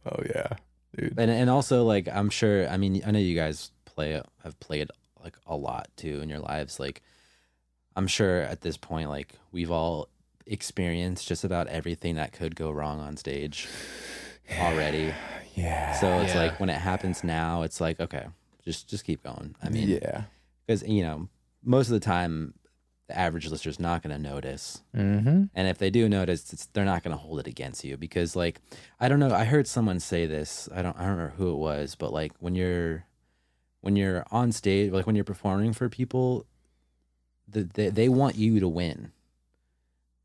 Oh, 0.05 0.23
yeah. 0.29 0.49
Dude. 0.97 1.15
and 1.19 1.31
and 1.31 1.51
also 1.51 1.85
like 1.85 2.09
I'm 2.09 2.31
sure. 2.31 2.67
I 2.69 2.77
mean, 2.79 3.03
I 3.07 3.11
know 3.11 3.19
you 3.19 3.35
guys 3.35 3.71
play 3.85 4.21
have 4.45 4.61
played 4.61 4.91
like 5.27 5.37
a 5.47 5.57
lot 5.57 5.89
too 5.97 6.21
in 6.23 6.29
your 6.29 6.39
lives. 6.41 6.79
Like, 6.81 7.03
I'm 7.97 8.07
sure 8.07 8.41
at 8.43 8.61
this 8.63 8.77
point, 8.77 9.09
like 9.11 9.35
we've 9.53 9.71
all 9.71 10.09
experienced 10.47 11.27
just 11.27 11.45
about 11.45 11.67
everything 11.69 12.15
that 12.17 12.33
could 12.33 12.55
go 12.55 12.71
wrong 12.71 13.01
on 13.01 13.17
stage 13.17 13.67
already. 14.61 15.13
Yeah. 15.55 15.93
So 16.01 16.21
it's 16.21 16.35
Yeah. 16.35 16.43
like 16.43 16.61
when 16.61 16.69
it 16.69 16.79
happens 16.79 17.25
now, 17.25 17.63
it's 17.63 17.81
like 17.81 17.99
okay, 18.01 18.27
just 18.65 18.89
just 18.89 19.05
keep 19.05 19.23
going. 19.23 19.55
I 19.63 19.69
mean, 19.71 19.89
yeah. 19.89 20.23
because 20.67 20.83
you 20.87 21.03
know 21.03 21.29
most 21.65 21.89
of 21.89 21.95
the 21.95 22.01
time 22.01 22.55
the 23.09 23.17
average 23.19 23.49
listener's 23.49 23.79
not 23.81 24.03
going 24.03 24.15
to 24.15 24.21
notice 24.23 24.83
Mm-hmm. 24.95 25.45
and 25.55 25.69
if 25.69 25.79
they 25.79 25.91
do 25.91 26.09
notice 26.09 26.53
it's, 26.53 26.67
they're 26.67 26.85
not 26.85 27.05
going 27.05 27.17
to 27.17 27.23
hold 27.23 27.39
it 27.39 27.47
against 27.47 27.85
you 27.85 27.97
because 27.97 28.35
like 28.35 28.61
i 28.99 29.07
don't 29.09 29.21
know 29.21 29.33
i 29.33 29.45
heard 29.45 29.69
someone 29.69 30.01
say 30.01 30.27
this 30.27 30.69
i 30.75 30.83
don't 30.83 30.97
i 30.99 31.03
don't 31.03 31.11
remember 31.13 31.35
who 31.37 31.53
it 31.53 31.57
was 31.57 31.95
but 31.95 32.13
like 32.13 32.33
when 32.41 32.57
you're 32.57 33.05
when 33.87 33.97
you're 33.97 34.25
on 34.31 34.53
stage 34.53 34.91
like 34.93 35.07
when 35.07 35.15
you're 35.17 35.25
performing 35.25 35.73
for 35.73 35.89
people 35.89 36.45
the, 37.49 37.63
they, 37.63 37.89
they 37.89 38.09
want 38.09 38.35
you 38.37 38.59
to 38.61 38.69
win 38.69 39.13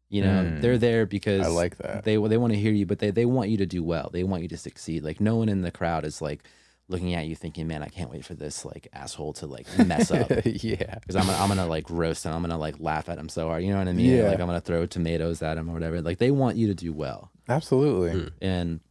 you 0.09 0.21
know 0.23 0.43
Mm. 0.43 0.61
they're 0.61 0.77
there 0.77 1.05
because 1.05 1.45
I 1.45 1.49
like 1.49 1.77
that. 1.77 2.03
they 2.03 2.17
they 2.17 2.37
want 2.37 2.51
to 2.53 2.59
hear 2.59 2.73
you 2.73 2.85
but 2.85 2.99
they, 2.99 3.11
they 3.11 3.25
want 3.25 3.49
you 3.49 3.57
to 3.57 3.65
do 3.65 3.83
well 3.83 4.09
they 4.11 4.23
want 4.23 4.41
you 4.43 4.49
to 4.49 4.57
succeed 4.57 5.03
like 5.03 5.21
no 5.21 5.35
one 5.35 5.47
in 5.47 5.61
the 5.61 5.71
crowd 5.71 6.03
is 6.05 6.21
like 6.21 6.41
looking 6.89 7.13
at 7.13 7.25
you 7.27 7.35
thinking 7.35 7.67
man 7.67 7.81
i 7.83 7.87
can't 7.87 8.09
wait 8.11 8.25
for 8.25 8.33
this 8.33 8.65
like 8.65 8.87
asshole 8.91 9.31
to 9.33 9.45
like 9.47 9.65
mess 9.87 10.11
up 10.11 10.29
yeah. 10.45 10.95
because 10.99 11.15
I'm, 11.15 11.29
I'm 11.29 11.47
gonna 11.47 11.67
like 11.67 11.89
roast 11.89 12.25
him. 12.25 12.33
I'm 12.33 12.41
gonna 12.41 12.57
like 12.57 12.79
laugh 12.79 13.07
at 13.07 13.17
him 13.17 13.29
so 13.29 13.47
hard. 13.47 13.63
You 13.63 13.71
know 13.71 13.77
what 13.77 13.87
I 13.87 13.93
mean? 13.93 14.13
Yeah. 14.17 14.29
Like 14.29 14.39
I'm 14.41 14.47
gonna 14.47 14.59
throw 14.59 14.85
tomatoes 14.87 15.41
at 15.41 15.57
him 15.57 15.69
or 15.69 15.73
whatever. 15.73 16.01
Like 16.01 16.17
they 16.17 16.31
want 16.31 16.57
you 16.57 16.67
to 16.67 16.73
do 16.73 16.91
well, 16.91 17.31
Absolutely. 17.47 18.29
And 18.41 18.81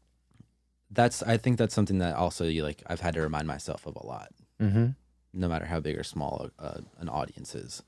that's 0.90 1.22
I 1.22 1.36
think 1.36 1.58
that's 1.58 1.74
something 1.74 1.98
that 1.98 2.14
also 2.16 2.44
you 2.46 2.62
like 2.64 2.82
I've 2.86 3.00
had 3.00 3.12
to 3.14 3.20
remind 3.20 3.46
myself 3.46 3.86
of 3.86 3.96
a 3.96 4.06
lot. 4.06 4.30
Mm-hmm. 4.60 4.86
No 5.32 5.48
matter 5.48 5.64
how 5.64 5.80
big 5.80 5.96
or 5.98 6.02
small 6.02 6.50
uh, 6.58 6.78
an 6.98 7.08
audience 7.08 7.54
is, 7.54 7.82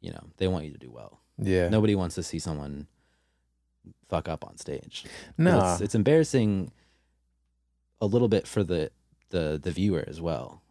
you 0.00 0.10
know 0.10 0.24
they 0.38 0.48
want 0.48 0.64
you 0.64 0.72
to 0.72 0.78
do 0.78 0.90
well. 0.90 1.20
Yeah. 1.40 1.68
Nobody 1.68 1.94
wants 1.94 2.14
to 2.16 2.22
see 2.22 2.38
someone 2.38 2.86
fuck 4.08 4.28
up 4.28 4.44
on 4.44 4.56
stage. 4.56 5.04
no. 5.36 5.72
it's, 5.72 5.80
it's 5.80 5.94
embarrassing 5.94 6.72
a 8.00 8.06
little 8.06 8.28
bit 8.28 8.46
for 8.46 8.64
the 8.64 8.90
the 9.30 9.60
the 9.62 9.70
viewer 9.70 10.04
as 10.06 10.20
well. 10.20 10.62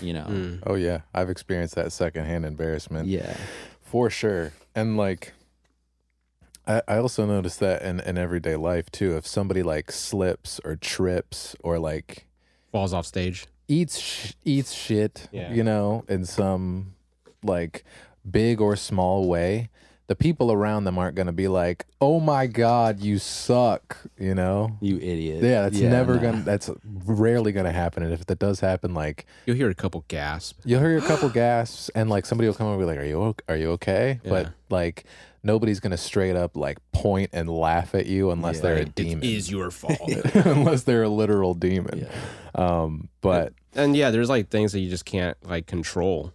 You 0.00 0.14
know? 0.14 0.24
Mm. 0.24 0.62
Oh 0.66 0.74
yeah, 0.74 1.02
I've 1.14 1.28
experienced 1.30 1.74
that 1.74 1.92
secondhand 1.92 2.46
embarrassment 2.46 3.08
Yeah. 3.08 3.36
for 3.82 4.08
sure. 4.08 4.52
And 4.74 4.96
like, 4.96 5.34
I, 6.66 6.80
I 6.88 6.96
also 6.96 7.26
noticed 7.26 7.60
that 7.60 7.82
in, 7.82 8.00
in 8.00 8.16
everyday 8.16 8.56
life 8.56 8.90
too. 8.90 9.16
If 9.16 9.26
somebody 9.26 9.62
like 9.62 9.92
slips 9.92 10.60
or 10.64 10.76
trips 10.76 11.54
or 11.62 11.78
like 11.78 12.26
Falls 12.72 12.92
off 12.94 13.06
stage. 13.06 13.46
Eats 13.68 13.98
sh- 13.98 14.32
eats 14.44 14.72
shit, 14.72 15.28
Yeah. 15.32 15.52
you 15.52 15.62
know, 15.64 16.04
in 16.08 16.24
some 16.24 16.94
like 17.42 17.84
big 18.28 18.60
or 18.60 18.76
small 18.76 19.28
way, 19.28 19.70
the 20.08 20.14
people 20.14 20.52
around 20.52 20.84
them 20.84 20.98
aren't 20.98 21.16
going 21.16 21.26
to 21.26 21.32
be 21.32 21.48
like, 21.48 21.84
"Oh 22.00 22.20
my 22.20 22.46
god, 22.46 23.00
you 23.00 23.18
suck," 23.18 23.96
you 24.18 24.34
know. 24.34 24.76
You 24.80 24.98
idiot. 24.98 25.42
Yeah, 25.42 25.62
that's 25.62 25.80
never 25.80 26.14
nah. 26.14 26.20
gonna. 26.22 26.42
That's 26.42 26.70
rarely 27.04 27.50
gonna 27.52 27.72
happen. 27.72 28.02
And 28.04 28.12
if 28.12 28.24
that 28.26 28.38
does 28.38 28.60
happen, 28.60 28.94
like 28.94 29.26
You'll 29.46 29.56
hear 29.56 29.68
a 29.70 29.74
couple 29.74 30.04
gasp. 30.08 30.60
You'll 30.64 30.80
hear 30.80 30.96
a 30.96 31.02
couple 31.02 31.28
gasps, 31.28 31.88
and 31.94 32.08
like 32.08 32.24
somebody 32.26 32.46
will 32.48 32.54
come 32.54 32.68
over 32.68 32.74
and 32.74 32.82
be 32.82 32.86
like, 32.86 32.98
"Are 32.98 33.08
you 33.08 33.34
are 33.48 33.56
you 33.56 33.70
okay?" 33.72 34.20
Yeah. 34.22 34.30
But 34.30 34.52
like 34.70 35.04
nobody's 35.46 35.80
gonna 35.80 35.96
straight 35.96 36.36
up 36.36 36.56
like 36.56 36.78
point 36.92 37.30
and 37.32 37.48
laugh 37.48 37.94
at 37.94 38.06
you 38.06 38.30
unless 38.30 38.56
Yeah. 38.56 38.62
they're 38.62 38.76
a 38.76 38.80
It 38.80 38.94
demon. 38.94 39.24
is 39.24 39.50
your 39.50 39.70
fault. 39.80 40.00
unless 40.34 40.82
they're 40.82 41.04
a 41.04 41.08
literal 41.08 41.54
demon. 41.54 42.00
Yeah. 42.06 42.10
Um, 42.54 43.08
but 43.22 43.52
and 43.74 43.96
yeah, 43.96 44.10
there's 44.10 44.28
like 44.28 44.48
things 44.50 44.72
that 44.72 44.80
you 44.80 44.90
just 44.90 45.04
can't 45.04 45.36
like 45.46 45.66
control 45.66 46.32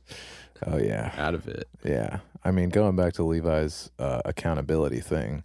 oh 0.65 0.77
yeah, 0.77 1.11
out 1.17 1.33
of 1.35 1.47
it. 1.47 1.67
yeah. 1.83 2.19
I 2.43 2.49
mean, 2.49 2.69
going 2.69 2.95
back 2.95 3.13
to 3.13 3.23
Levi's 3.23 3.91
uh, 3.99 4.21
accountability 4.25 4.99
thing, 4.99 5.43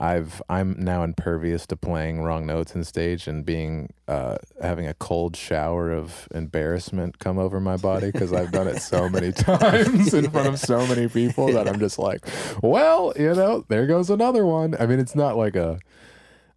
I've 0.00 0.40
I'm 0.48 0.76
now 0.78 1.02
impervious 1.02 1.66
to 1.66 1.76
playing 1.76 2.22
wrong 2.22 2.46
notes 2.46 2.74
in 2.74 2.84
stage 2.84 3.26
and 3.26 3.44
being 3.44 3.92
uh, 4.06 4.36
having 4.62 4.86
a 4.86 4.94
cold 4.94 5.36
shower 5.36 5.90
of 5.90 6.28
embarrassment 6.32 7.18
come 7.18 7.36
over 7.38 7.58
my 7.60 7.76
body 7.76 8.10
because 8.12 8.32
I've 8.32 8.52
done 8.52 8.68
it 8.68 8.80
so 8.80 9.08
many 9.08 9.32
times 9.48 10.14
in 10.14 10.30
front 10.30 10.46
of 10.48 10.58
so 10.60 10.86
many 10.86 11.08
people 11.08 11.52
that 11.52 11.68
I'm 11.68 11.80
just 11.80 11.98
like, 11.98 12.24
well, 12.62 13.12
you 13.16 13.34
know, 13.34 13.64
there 13.68 13.86
goes 13.86 14.08
another 14.08 14.46
one. 14.46 14.76
I 14.78 14.86
mean, 14.86 15.00
it's 15.00 15.16
not 15.16 15.36
like 15.36 15.56
a. 15.56 15.78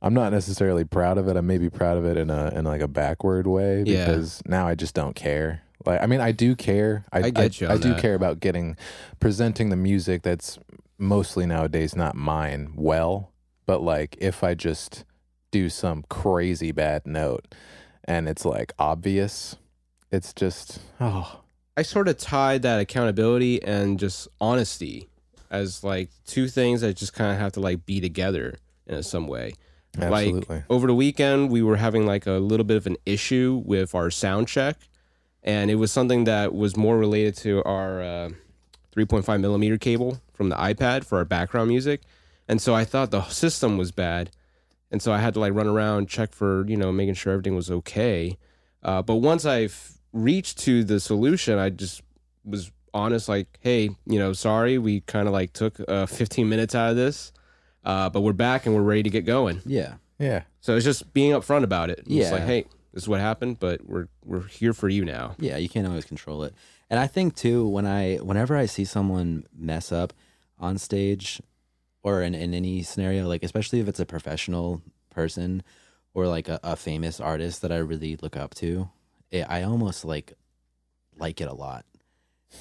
I'm 0.04 0.14
not 0.16 0.32
necessarily 0.32 0.84
proud 0.84 1.20
of 1.20 1.28
it. 1.28 1.38
I 1.38 1.42
may 1.42 1.60
be 1.60 1.70
proud 1.70 1.98
of 1.98 2.06
it 2.06 2.18
in 2.18 2.30
a 2.30 2.50
in 2.56 2.66
like 2.66 2.82
a 2.82 2.88
backward 2.88 3.48
way 3.48 3.84
Yeah. 3.86 4.06
because 4.06 4.42
now 4.46 4.68
I 4.68 4.76
just 4.76 4.94
don't 4.96 5.16
care. 5.16 5.62
Like, 5.86 6.02
I 6.02 6.06
mean, 6.06 6.22
I 6.22 6.32
do 6.32 6.56
care. 6.56 7.06
I, 7.12 7.20
I 7.24 7.30
get 7.32 7.60
you 7.60 7.68
I, 7.68 7.74
on 7.74 7.80
do 7.80 7.96
care 7.96 8.14
about 8.14 8.40
getting 8.40 8.78
presenting 9.20 9.70
the 9.70 9.76
music 9.76 10.22
that's 10.22 10.60
mostly 11.00 11.48
nowadays 11.48 11.96
not 11.96 12.16
mine 12.16 12.74
well. 12.76 13.31
But 13.66 13.82
like, 13.82 14.18
if 14.20 14.44
I 14.44 14.54
just 14.54 15.06
do 15.52 15.70
some 15.70 16.04
crazy 16.10 16.72
bad 16.72 17.06
note 17.06 17.54
and 18.06 18.28
it's 18.28 18.46
like 18.46 18.74
obvious, 18.80 19.58
it's 20.12 20.34
just 20.34 20.80
oh 21.00 21.42
I 21.78 21.84
sort 21.84 22.08
of 22.08 22.18
tied 22.18 22.64
that 22.64 22.80
accountability 22.80 23.64
and 23.64 23.98
just 23.98 24.28
honesty 24.40 25.10
as 25.50 25.84
like 25.84 26.10
two 26.26 26.48
things 26.48 26.82
that 26.82 26.96
just 26.96 27.14
kind 27.14 27.32
of 27.32 27.40
have 27.40 27.54
to 27.54 27.60
like 27.60 27.86
be 27.86 28.02
together 28.02 28.56
in 28.88 29.04
some 29.04 29.28
way. 29.28 29.54
absolutely. 29.98 30.58
Like 30.58 30.66
over 30.70 30.88
the 30.88 30.96
weekend, 30.96 31.50
we 31.50 31.62
were 31.62 31.78
having 31.78 32.06
like 32.06 32.28
a 32.28 32.34
little 32.34 32.66
bit 32.66 32.78
of 32.78 32.88
an 32.88 32.98
issue 33.06 33.62
with 33.66 33.96
our 33.96 34.10
sound 34.10 34.48
check, 34.48 34.78
and 35.44 35.72
it 35.72 35.76
was 35.76 35.92
something 35.92 36.26
that 36.26 36.54
was 36.54 36.76
more 36.76 36.98
related 36.98 37.36
to 37.38 37.64
our 37.64 38.02
uh, 38.02 38.30
3.5 38.96 39.42
millimeter 39.42 39.78
cable 39.78 40.22
from 40.34 40.50
the 40.50 40.56
iPad 40.56 41.06
for 41.06 41.18
our 41.18 41.26
background 41.26 41.70
music. 41.70 42.02
And 42.52 42.62
so 42.62 42.76
I 42.76 42.84
thought 42.84 43.12
the 43.12 43.24
system 43.30 43.78
was 43.78 43.92
bad, 43.94 44.30
and 44.92 45.02
so 45.02 45.14
I 45.14 45.20
had 45.20 45.34
to 45.36 45.40
like 45.40 45.54
run 45.54 45.68
around 45.68 46.10
check 46.10 46.34
for 46.34 46.66
you 46.68 46.76
know 46.76 46.92
making 46.92 47.14
sure 47.16 47.32
everything 47.32 47.56
was 47.56 47.72
okay. 47.72 48.38
Uh, 48.84 49.02
but 49.02 49.16
once 49.16 49.46
I've 49.46 49.98
reached 50.12 50.58
to 50.60 50.84
the 50.84 51.00
solution, 51.00 51.58
I 51.58 51.70
just 51.70 52.02
was 52.44 52.70
honest, 52.94 53.30
like, 53.30 53.48
hey, 53.62 53.92
you 54.06 54.20
know, 54.20 54.34
sorry, 54.34 54.78
we 54.78 55.00
kind 55.02 55.28
of 55.30 55.34
like 55.34 55.54
took 55.54 55.80
uh, 55.88 56.06
15 56.08 56.50
minutes 56.50 56.76
out 56.76 56.90
of 56.90 56.98
this, 56.98 57.32
uh, 57.86 58.10
but 58.10 58.20
we're 58.20 58.34
back 58.34 58.66
and 58.66 58.76
we're 58.76 58.82
ready 58.82 59.04
to 59.04 59.10
get 59.10 59.26
going. 59.26 59.62
Yeah. 59.66 59.94
yeah. 60.20 60.42
So 60.60 60.76
it's 60.76 60.84
just 60.84 61.14
being 61.14 61.32
upfront 61.32 61.64
about 61.64 61.90
it. 61.90 62.00
It's 62.00 62.10
Yeah. 62.10 62.32
like, 62.32 62.44
hey, 62.44 62.66
this 62.94 63.04
is 63.04 63.08
what 63.08 63.22
happened, 63.22 63.60
but 63.62 63.88
we're 63.88 64.10
we're 64.26 64.48
here 64.48 64.74
for 64.74 64.90
you 64.90 65.06
now. 65.06 65.36
Yeah, 65.40 65.56
you 65.56 65.70
can't 65.70 65.88
always 65.88 66.04
control 66.04 66.44
it. 66.44 66.54
And 66.90 67.00
I 67.00 67.08
think 67.08 67.36
too, 67.36 67.66
when 67.66 67.86
I 67.86 68.18
whenever 68.18 68.58
I 68.58 68.66
see 68.66 68.84
someone 68.84 69.46
mess 69.58 69.94
up 69.94 70.12
on 70.60 70.78
stage 70.78 71.42
or 72.04 72.22
in, 72.22 72.34
in 72.36 72.54
any 72.54 72.82
scenario, 72.84 73.28
like 73.28 73.44
especially 73.44 73.80
if 73.80 73.88
it's 73.88 74.00
a 74.00 74.06
professional 74.06 74.82
person 75.10 75.64
or 76.14 76.28
like 76.28 76.50
a, 76.50 76.60
a 76.64 76.76
famous 76.76 77.20
artist 77.20 77.62
that 77.62 77.72
I 77.72 77.78
really 77.78 78.18
look 78.22 78.36
up 78.36 78.54
to, 78.56 78.90
it, 79.30 79.46
I 79.50 79.64
almost 79.64 80.04
like 80.06 80.34
like 81.18 81.40
it 81.42 81.48
a 81.48 81.54
lot. 81.54 81.86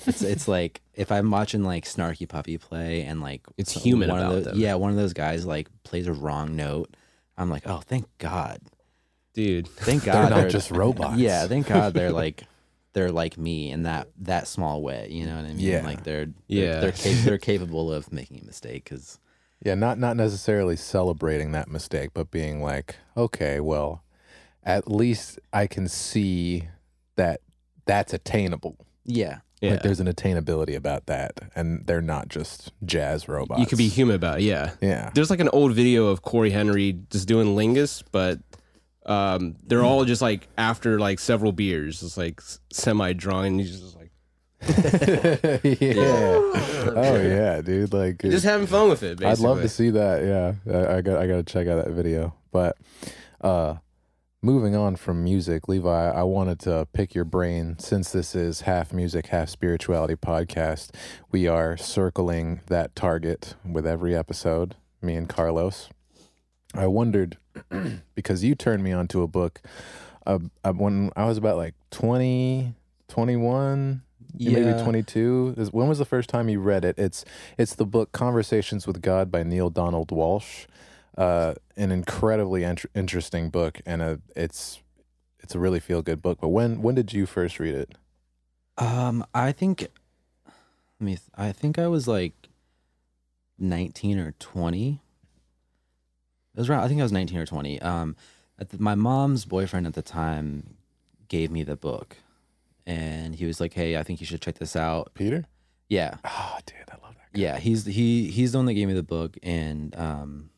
It's 0.07 0.22
it's 0.22 0.46
like 0.57 0.83
if 0.94 1.11
I'm 1.11 1.31
watching 1.31 1.64
like 1.64 1.85
Snarky 1.85 2.29
Puppy 2.29 2.59
play 2.59 3.03
and 3.03 3.20
like 3.20 3.42
It's 3.57 3.72
human 3.72 4.09
one 4.11 4.18
about 4.18 4.31
of 4.33 4.37
those, 4.37 4.53
them. 4.53 4.61
Yeah, 4.61 4.74
one 4.74 4.90
of 4.90 4.96
those 4.96 5.12
guys 5.14 5.44
like 5.46 5.68
plays 5.85 6.07
a 6.07 6.12
wrong 6.12 6.55
note. 6.57 6.94
I'm 7.38 7.48
like, 7.50 7.62
oh, 7.66 7.79
thank 7.87 8.07
God, 8.18 8.61
dude. 9.33 9.66
thank 9.68 10.05
God 10.05 10.31
They're 10.31 10.42
not 10.42 10.50
just 10.50 10.70
robots. 10.70 11.16
Yeah, 11.16 11.46
thank 11.46 11.66
God 11.66 11.94
they're 11.94 12.12
like 12.24 12.44
they're 12.92 13.11
like 13.12 13.38
me 13.38 13.70
in 13.70 13.85
that 13.85 14.09
that 14.18 14.46
small 14.46 14.83
way. 14.83 15.09
You 15.11 15.24
know 15.26 15.37
what 15.37 15.44
I 15.46 15.48
mean? 15.55 15.59
Yeah. 15.61 15.83
like 15.83 16.05
they're 16.05 16.26
Yeah. 16.48 16.81
they're 16.81 16.90
they're, 16.90 16.92
cap- 16.92 17.24
they're 17.24 17.38
capable 17.38 17.90
of 17.92 18.12
making 18.12 18.40
a 18.42 18.44
mistake 18.44 18.85
because 18.85 19.18
Yeah, 19.62 19.75
not 19.75 19.99
not 19.99 20.16
necessarily 20.16 20.77
celebrating 20.77 21.53
that 21.53 21.68
mistake, 21.68 22.11
but 22.14 22.31
being 22.31 22.62
like, 22.62 22.96
okay, 23.16 23.61
well, 23.61 24.03
at 24.64 24.90
least 24.90 25.38
I 25.53 25.66
can 25.66 25.87
see 25.88 26.68
that 27.16 27.40
that's 27.85 28.14
attainable. 28.14 28.77
yeah, 29.05 29.40
Yeah. 29.61 29.73
Like 29.73 29.83
there's 29.83 30.01
an 30.01 30.07
attainability 30.07 30.75
about 30.75 31.07
that, 31.07 31.40
and 31.55 31.87
they're 31.87 32.01
not 32.01 32.29
just 32.29 32.73
jazz 32.87 33.29
robots. 33.29 33.61
you 33.61 33.66
could 33.66 33.77
be 33.79 33.88
human 33.88 34.16
about 34.16 34.38
it. 34.40 34.44
Yeah. 34.44 34.70
yeah, 34.81 35.11
There's 35.12 35.29
like 35.29 35.40
an 35.40 35.51
old 35.51 35.75
video 35.75 36.07
of 36.07 36.23
Cory 36.23 36.51
Henry 36.51 36.99
just 37.11 37.29
doing 37.29 37.49
Lingus, 37.49 38.03
but 38.11 38.38
um, 39.05 39.57
they're 39.66 39.85
all 39.85 40.07
just 40.07 40.23
like 40.23 40.49
after 40.57 40.99
like 40.99 41.18
several 41.18 41.53
beers, 41.53 42.01
just 42.01 42.16
like 42.16 42.40
semi 42.73 43.12
drunk, 43.12 43.46
and 43.49 43.61
he's 43.61 43.79
just 43.79 43.96
like 43.96 44.00
yeah. 45.64 46.40
Oh 46.92 47.20
yeah, 47.23 47.61
dude. 47.62 47.92
Like 47.92 48.20
just 48.23 48.44
having 48.44 48.66
fun 48.66 48.88
with 48.88 49.03
it. 49.03 49.18
Basically. 49.18 49.27
I'd 49.27 49.38
love 49.38 49.62
to 49.62 49.68
see 49.68 49.90
that. 49.90 50.23
Yeah, 50.23 50.75
I, 50.75 50.96
I 50.96 51.01
got 51.01 51.18
I 51.18 51.27
got 51.27 51.37
to 51.37 51.42
check 51.42 51.66
out 51.66 51.85
that 51.85 51.92
video. 51.92 52.35
But 52.53 52.77
uh, 53.40 53.77
moving 54.42 54.77
on 54.77 54.96
from 54.96 55.25
music, 55.25 55.68
Levi, 55.68 56.11
I 56.11 56.23
wanted 56.25 56.59
to 56.61 56.87
pick 56.92 57.14
your 57.14 57.25
brain 57.25 57.79
since 57.79 58.12
this 58.12 58.35
is 58.35 58.62
half 58.62 58.92
music, 58.92 59.29
half 59.29 59.49
spirituality 59.49 60.16
podcast. 60.16 60.90
We 61.31 61.46
are 61.46 61.77
circling 61.77 62.61
that 62.66 62.94
target 62.94 63.55
with 63.64 63.87
every 63.87 64.14
episode. 64.14 64.77
Me 65.01 65.14
and 65.14 65.29
Carlos. 65.29 65.88
I 66.75 66.87
wondered 66.87 67.38
because 68.14 68.44
you 68.44 68.55
turned 68.55 68.83
me 68.85 68.92
onto 68.92 69.23
a 69.23 69.27
book 69.27 69.61
uh, 70.27 70.38
uh, 70.64 70.73
when 70.73 71.11
I 71.16 71.25
was 71.25 71.38
about 71.38 71.57
like 71.57 71.75
20, 71.90 72.75
21, 73.09 74.03
maybe 74.38 74.83
22 74.83 75.55
when 75.73 75.88
was 75.88 75.99
the 75.99 76.05
first 76.05 76.29
time 76.29 76.49
you 76.49 76.61
read 76.61 76.85
it 76.85 76.99
it's 76.99 77.25
it's 77.59 77.75
the 77.75 77.87
book 77.87 78.12
conversations 78.12 78.87
with 78.87 79.01
god 79.03 79.31
by 79.31 79.43
Neale 79.43 79.71
Donald 79.71 80.09
Walsch 80.09 80.66
uh 81.19 81.55
an 81.77 81.90
incredibly 81.90 82.62
int- 82.64 82.87
interesting 82.95 83.51
book 83.51 83.81
and 83.87 84.01
a 84.03 84.21
it's 84.37 84.81
it's 85.40 85.55
a 85.55 85.59
really 85.59 85.81
feel 85.81 86.03
good 86.03 86.21
book 86.23 86.38
but 86.40 86.49
when 86.49 86.83
when 86.83 86.95
did 86.95 87.12
you 87.12 87.27
first 87.27 87.59
read 87.59 87.75
it 87.75 87.95
Um, 88.79 89.25
I 89.35 89.53
think. 89.53 89.88
Let 90.99 91.05
me. 91.07 91.12
th- 91.12 91.29
I 91.37 91.53
think 91.53 91.79
I 91.79 91.87
was 91.88 92.07
like 92.09 92.35
nineteen 93.59 94.19
or 94.19 94.33
twenty. 94.38 95.01
It 96.55 96.59
was 96.61 96.69
around. 96.71 96.85
I 96.85 96.88
think 96.88 97.01
I 97.01 97.03
was 97.03 97.12
nineteen 97.12 97.38
or 97.38 97.47
twenty. 97.47 97.81
Um, 97.83 98.16
at 98.59 98.71
the, 98.71 98.79
my 98.79 98.95
mom's 98.95 99.45
boyfriend 99.45 99.87
at 99.87 99.95
the 99.95 100.03
time 100.03 100.77
gave 101.29 101.51
me 101.51 101.62
the 101.62 101.77
book, 101.77 102.16
and 102.87 103.35
he 103.35 103.47
was 103.47 103.61
like, 103.61 103.73
"Hey, 103.75 103.97
I 103.97 104.03
think 104.03 104.21
you 104.21 104.27
should 104.27 104.40
check 104.43 104.59
this 104.59 104.75
out." 104.77 105.12
peter 105.14 105.45
Yeah, 105.88 106.14
oh 106.25 106.59
dude 106.66 106.77
i 106.90 106.95
love 107.05 107.14
that 107.14 107.33
guy. 107.33 107.40
yeah. 107.40 107.59
He's 107.59 107.85
he 107.87 108.31
he's 108.31 108.53
the 108.53 108.59
one 108.59 108.66
that 108.66 108.75
gave 108.75 108.88
me 108.88 108.95
the 108.95 109.03
book, 109.03 109.37
and 109.43 109.95
um, 109.97 110.51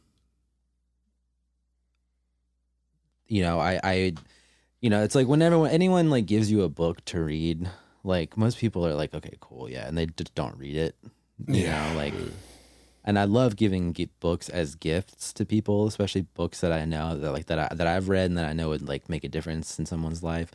you 3.27 3.43
know, 3.43 3.59
I 3.59 3.81
I, 3.83 4.15
you 4.81 4.91
know, 4.91 5.03
it's 5.03 5.15
like 5.15 5.27
whenever 5.27 5.67
anyone 5.67 6.11
like 6.11 6.27
gives 6.27 6.51
you 6.51 6.63
a 6.63 6.69
book 6.69 7.05
to 7.07 7.21
read, 7.21 7.71
like 8.05 8.37
most 8.37 8.59
people 8.59 8.87
are 8.87 8.95
like, 8.95 9.15
okay, 9.15 9.37
cool, 9.41 9.69
yeah, 9.71 9.87
and 9.89 9.97
they 9.97 10.07
just 10.07 10.35
don't 10.35 10.57
read 10.59 10.77
it, 10.77 10.97
you 11.47 11.65
Yeah. 11.65 11.91
know, 11.93 11.97
like. 11.97 12.15
And 13.05 13.19
I 13.19 13.25
love 13.25 13.57
giving 13.57 13.95
gi- 13.95 14.11
books 14.21 14.49
as 14.49 14.77
gifts 14.77 15.33
to 15.33 15.45
people, 15.45 15.89
especially 15.89 16.21
books 16.21 16.61
that 16.61 16.71
I 16.71 16.85
know 16.85 17.19
that 17.19 17.33
like 17.33 17.47
that 17.47 17.59
I, 17.59 17.75
that 17.75 17.89
I've 17.89 18.09
read 18.09 18.27
and 18.27 18.39
that 18.39 18.49
I 18.49 18.53
know 18.53 18.69
would 18.69 18.87
like 18.87 19.09
make 19.09 19.25
a 19.25 19.29
difference 19.29 19.77
in 19.77 19.87
someone's 19.87 20.23
life. 20.23 20.53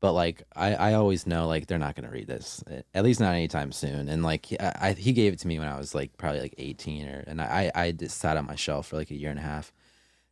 But 0.00 0.12
like 0.12 0.44
I, 0.54 0.74
I 0.74 0.94
always 0.94 1.26
know 1.26 1.48
like 1.48 1.66
they're 1.66 1.78
not 1.78 1.96
gonna 1.96 2.10
read 2.10 2.28
this 2.28 2.62
at 2.94 3.02
least 3.04 3.18
not 3.20 3.34
anytime 3.34 3.72
soon. 3.72 4.08
And 4.08 4.22
like 4.22 4.46
he- 4.46 4.60
I, 4.60 4.88
I, 4.88 4.92
he 4.92 5.12
gave 5.12 5.32
it 5.32 5.40
to 5.40 5.48
me 5.48 5.58
when 5.58 5.68
I 5.68 5.76
was 5.76 5.94
like 5.94 6.16
probably 6.16 6.40
like 6.40 6.54
eighteen 6.58 7.08
or 7.08 7.24
and 7.26 7.40
I 7.42 7.72
I 7.74 7.92
just 7.92 8.18
sat 8.18 8.36
on 8.36 8.46
my 8.46 8.54
shelf 8.54 8.86
for 8.88 8.96
like 8.96 9.10
a 9.10 9.16
year 9.16 9.30
and 9.30 9.38
a 9.40 9.42
half, 9.42 9.72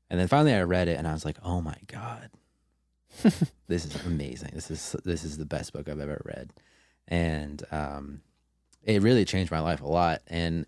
and 0.09 0.21
then 0.21 0.29
finally 0.29 0.55
I 0.55 0.63
read 0.63 0.89
it 0.89 0.99
and 0.99 1.09
I 1.09 1.13
was 1.13 1.25
like 1.25 1.39
oh 1.43 1.61
my 1.61 1.77
god, 1.89 2.31
this 3.67 3.85
is 3.85 4.07
amazing. 4.07 4.51
This 4.55 4.71
is 4.71 4.95
this 5.05 5.25
is 5.25 5.37
the 5.37 5.47
best 5.47 5.73
book 5.73 5.89
I've 5.89 6.01
ever 6.01 6.23
read, 6.25 6.53
and 7.09 7.63
um, 7.73 8.21
it 8.85 9.03
really 9.03 9.25
changed 9.25 9.51
my 9.51 9.61
life 9.61 9.81
a 9.81 9.87
lot. 9.89 10.23
And 10.29 10.65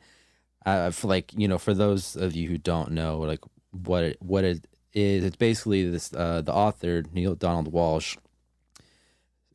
I 0.67 0.91
for 0.91 1.07
like 1.07 1.33
you 1.37 1.47
know 1.47 1.59
for 1.59 1.73
those 1.75 2.17
of 2.17 2.35
you 2.35 2.49
who 2.49 2.59
don't 2.59 2.93
know 2.93 3.19
like 3.19 3.45
what 3.71 4.03
it, 4.03 4.17
what 4.21 4.45
it 4.45 4.67
is, 4.93 5.25
it's 5.25 5.37
basically 5.37 5.89
this 5.89 6.13
uh, 6.15 6.43
the 6.43 6.53
author 6.53 7.05
Neale 7.13 7.35
Donald 7.37 7.73
Walsch 7.73 8.17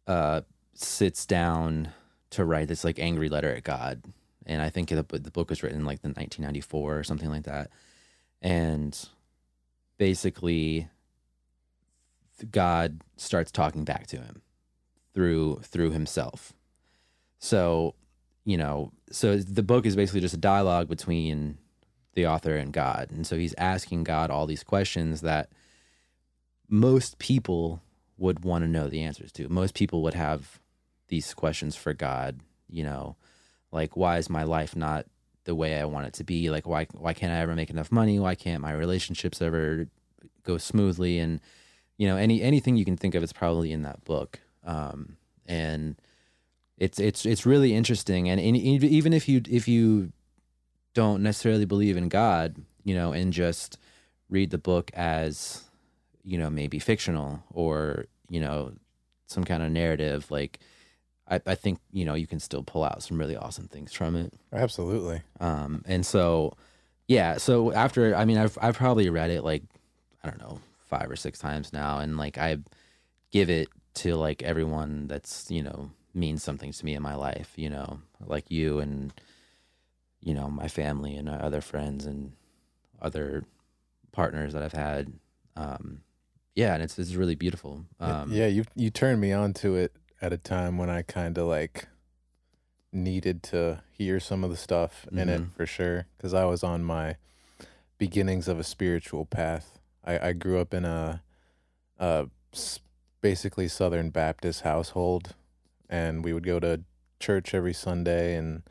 uh, 0.07 0.41
sits 0.73 1.25
down 1.25 1.89
to 2.31 2.45
write 2.45 2.67
this 2.67 2.83
like 2.83 2.99
angry 2.99 3.29
letter 3.29 3.53
at 3.53 3.63
God, 3.63 4.03
and 4.45 4.61
I 4.61 4.69
think 4.69 4.89
the, 4.89 5.03
the 5.03 5.31
book 5.31 5.49
was 5.49 5.63
written 5.63 5.79
in 5.79 5.85
like 5.85 6.01
the 6.01 6.09
1994 6.09 6.97
or 6.97 7.03
something 7.03 7.29
like 7.29 7.43
that, 7.43 7.69
and 8.41 8.97
basically 9.97 10.89
God 12.51 13.01
starts 13.15 13.51
talking 13.51 13.83
back 13.83 14.07
to 14.07 14.17
him 14.17 14.41
through 15.13 15.61
through 15.63 15.91
himself. 15.91 16.53
So, 17.39 17.95
you 18.45 18.57
know, 18.57 18.91
so 19.11 19.37
the 19.37 19.63
book 19.63 19.85
is 19.85 19.95
basically 19.95 20.21
just 20.21 20.33
a 20.33 20.37
dialogue 20.37 20.87
between 20.87 21.57
the 22.13 22.27
author 22.27 22.55
and 22.55 22.71
God. 22.71 23.11
And 23.11 23.25
so 23.25 23.37
he's 23.37 23.55
asking 23.57 24.03
God 24.03 24.29
all 24.29 24.45
these 24.45 24.63
questions 24.63 25.21
that 25.21 25.49
most 26.69 27.19
people 27.19 27.81
would 28.17 28.43
want 28.43 28.63
to 28.63 28.69
know 28.69 28.87
the 28.87 29.01
answers 29.01 29.31
to. 29.33 29.49
Most 29.49 29.73
people 29.73 30.01
would 30.03 30.13
have 30.13 30.59
these 31.07 31.33
questions 31.33 31.75
for 31.75 31.93
God, 31.93 32.39
you 32.69 32.83
know, 32.83 33.15
like 33.71 33.97
why 33.97 34.17
is 34.17 34.29
my 34.29 34.43
life 34.43 34.75
not 34.75 35.05
the 35.45 35.55
way 35.55 35.79
I 35.79 35.85
want 35.85 36.07
it 36.07 36.13
to 36.15 36.23
be? 36.23 36.49
Like 36.49 36.67
why 36.67 36.87
why 36.93 37.13
can't 37.13 37.33
I 37.33 37.39
ever 37.39 37.55
make 37.55 37.69
enough 37.69 37.91
money? 37.91 38.19
Why 38.19 38.35
can't 38.35 38.61
my 38.61 38.71
relationships 38.71 39.41
ever 39.41 39.87
go 40.43 40.57
smoothly 40.57 41.19
and 41.19 41.39
you 41.97 42.07
know, 42.07 42.17
any 42.17 42.41
anything 42.41 42.75
you 42.75 42.85
can 42.85 42.97
think 42.97 43.15
of 43.15 43.23
is 43.23 43.33
probably 43.33 43.71
in 43.71 43.81
that 43.83 44.03
book. 44.05 44.39
Um 44.63 45.17
and 45.45 45.95
it's 46.77 46.99
it's 46.99 47.25
it's 47.25 47.45
really 47.45 47.73
interesting 47.75 48.29
and, 48.29 48.39
and 48.39 48.55
even 48.57 49.13
if 49.13 49.27
you 49.27 49.41
if 49.49 49.67
you 49.67 50.11
don't 50.93 51.23
necessarily 51.23 51.65
believe 51.65 51.97
in 51.97 52.09
God, 52.09 52.55
you 52.83 52.95
know, 52.95 53.11
and 53.11 53.33
just 53.33 53.77
read 54.29 54.51
the 54.51 54.57
book 54.57 54.91
as 54.93 55.63
you 56.23 56.37
know 56.37 56.49
maybe 56.49 56.79
fictional 56.79 57.43
or 57.51 58.05
you 58.29 58.39
know 58.39 58.73
some 59.27 59.43
kind 59.43 59.63
of 59.63 59.71
narrative 59.71 60.29
like 60.31 60.59
I, 61.27 61.39
I 61.45 61.55
think 61.55 61.79
you 61.91 62.05
know 62.05 62.13
you 62.13 62.27
can 62.27 62.39
still 62.39 62.63
pull 62.63 62.83
out 62.83 63.01
some 63.03 63.17
really 63.17 63.37
awesome 63.37 63.67
things 63.67 63.93
from 63.93 64.15
it. 64.15 64.33
Absolutely. 64.51 65.21
Um 65.39 65.83
and 65.85 66.05
so 66.05 66.53
yeah 67.07 67.37
so 67.37 67.71
after 67.73 68.15
i 68.15 68.23
mean 68.25 68.37
i've, 68.37 68.57
I've 68.61 68.77
probably 68.77 69.09
read 69.09 69.29
it 69.29 69.43
like 69.43 69.63
i 70.23 70.29
don't 70.29 70.39
know 70.39 70.59
five 70.85 71.09
or 71.11 71.15
six 71.15 71.37
times 71.37 71.73
now 71.73 71.99
and 71.99 72.17
like 72.17 72.37
i 72.37 72.57
give 73.31 73.49
it 73.49 73.67
to 73.95 74.15
like 74.15 74.41
everyone 74.41 75.07
that's 75.07 75.51
you 75.51 75.61
know 75.61 75.91
means 76.13 76.43
something 76.43 76.71
to 76.71 76.85
me 76.85 76.93
in 76.93 77.01
my 77.01 77.15
life 77.15 77.51
you 77.55 77.69
know 77.69 77.99
like 78.25 78.49
you 78.49 78.79
and 78.79 79.13
you 80.21 80.33
know 80.33 80.49
my 80.49 80.67
family 80.67 81.15
and 81.15 81.27
other 81.27 81.61
friends 81.61 82.05
and 82.05 82.31
other 83.01 83.43
partners 84.11 84.53
that 84.53 84.63
i've 84.63 84.71
had. 84.73 85.11
Um 85.55 85.99
yeah 86.55 86.73
and 86.73 86.83
it's 86.83 86.97
it's 86.99 87.15
really 87.15 87.35
beautiful 87.35 87.85
um 87.99 88.31
yeah 88.31 88.47
you 88.47 88.63
you 88.75 88.89
turned 88.89 89.19
me 89.19 89.31
on 89.31 89.53
to 89.53 89.75
it 89.75 89.95
at 90.21 90.31
a 90.33 90.37
time 90.37 90.77
when 90.77 90.89
i 90.89 91.01
kind 91.01 91.37
of 91.37 91.47
like 91.47 91.87
needed 92.91 93.41
to 93.41 93.81
hear 93.91 94.19
some 94.19 94.43
of 94.43 94.49
the 94.51 94.55
stuff 94.57 95.07
in 95.11 95.27
it 95.29 95.41
Mhm. 95.41 95.51
for 95.55 95.65
sure 95.65 96.05
because 96.17 96.33
i 96.33 96.45
was 96.45 96.63
on 96.63 96.83
my 96.83 97.15
beginnings 97.97 98.47
of 98.47 98.59
a 98.59 98.63
spiritual 98.63 99.25
path 99.25 99.79
i, 100.05 100.29
I 100.29 100.33
grew 100.33 100.59
up 100.59 100.73
in 100.73 100.85
a 100.85 101.21
basically 103.21 103.67
southern 103.67 104.09
baptist 104.09 104.61
household 104.61 105.33
and 105.89 106.23
we 106.23 106.33
would 106.33 106.45
go 106.45 106.59
to 106.59 106.81
church 107.19 107.53
every 107.53 107.73
sunday 107.73 108.35
and 108.35 108.63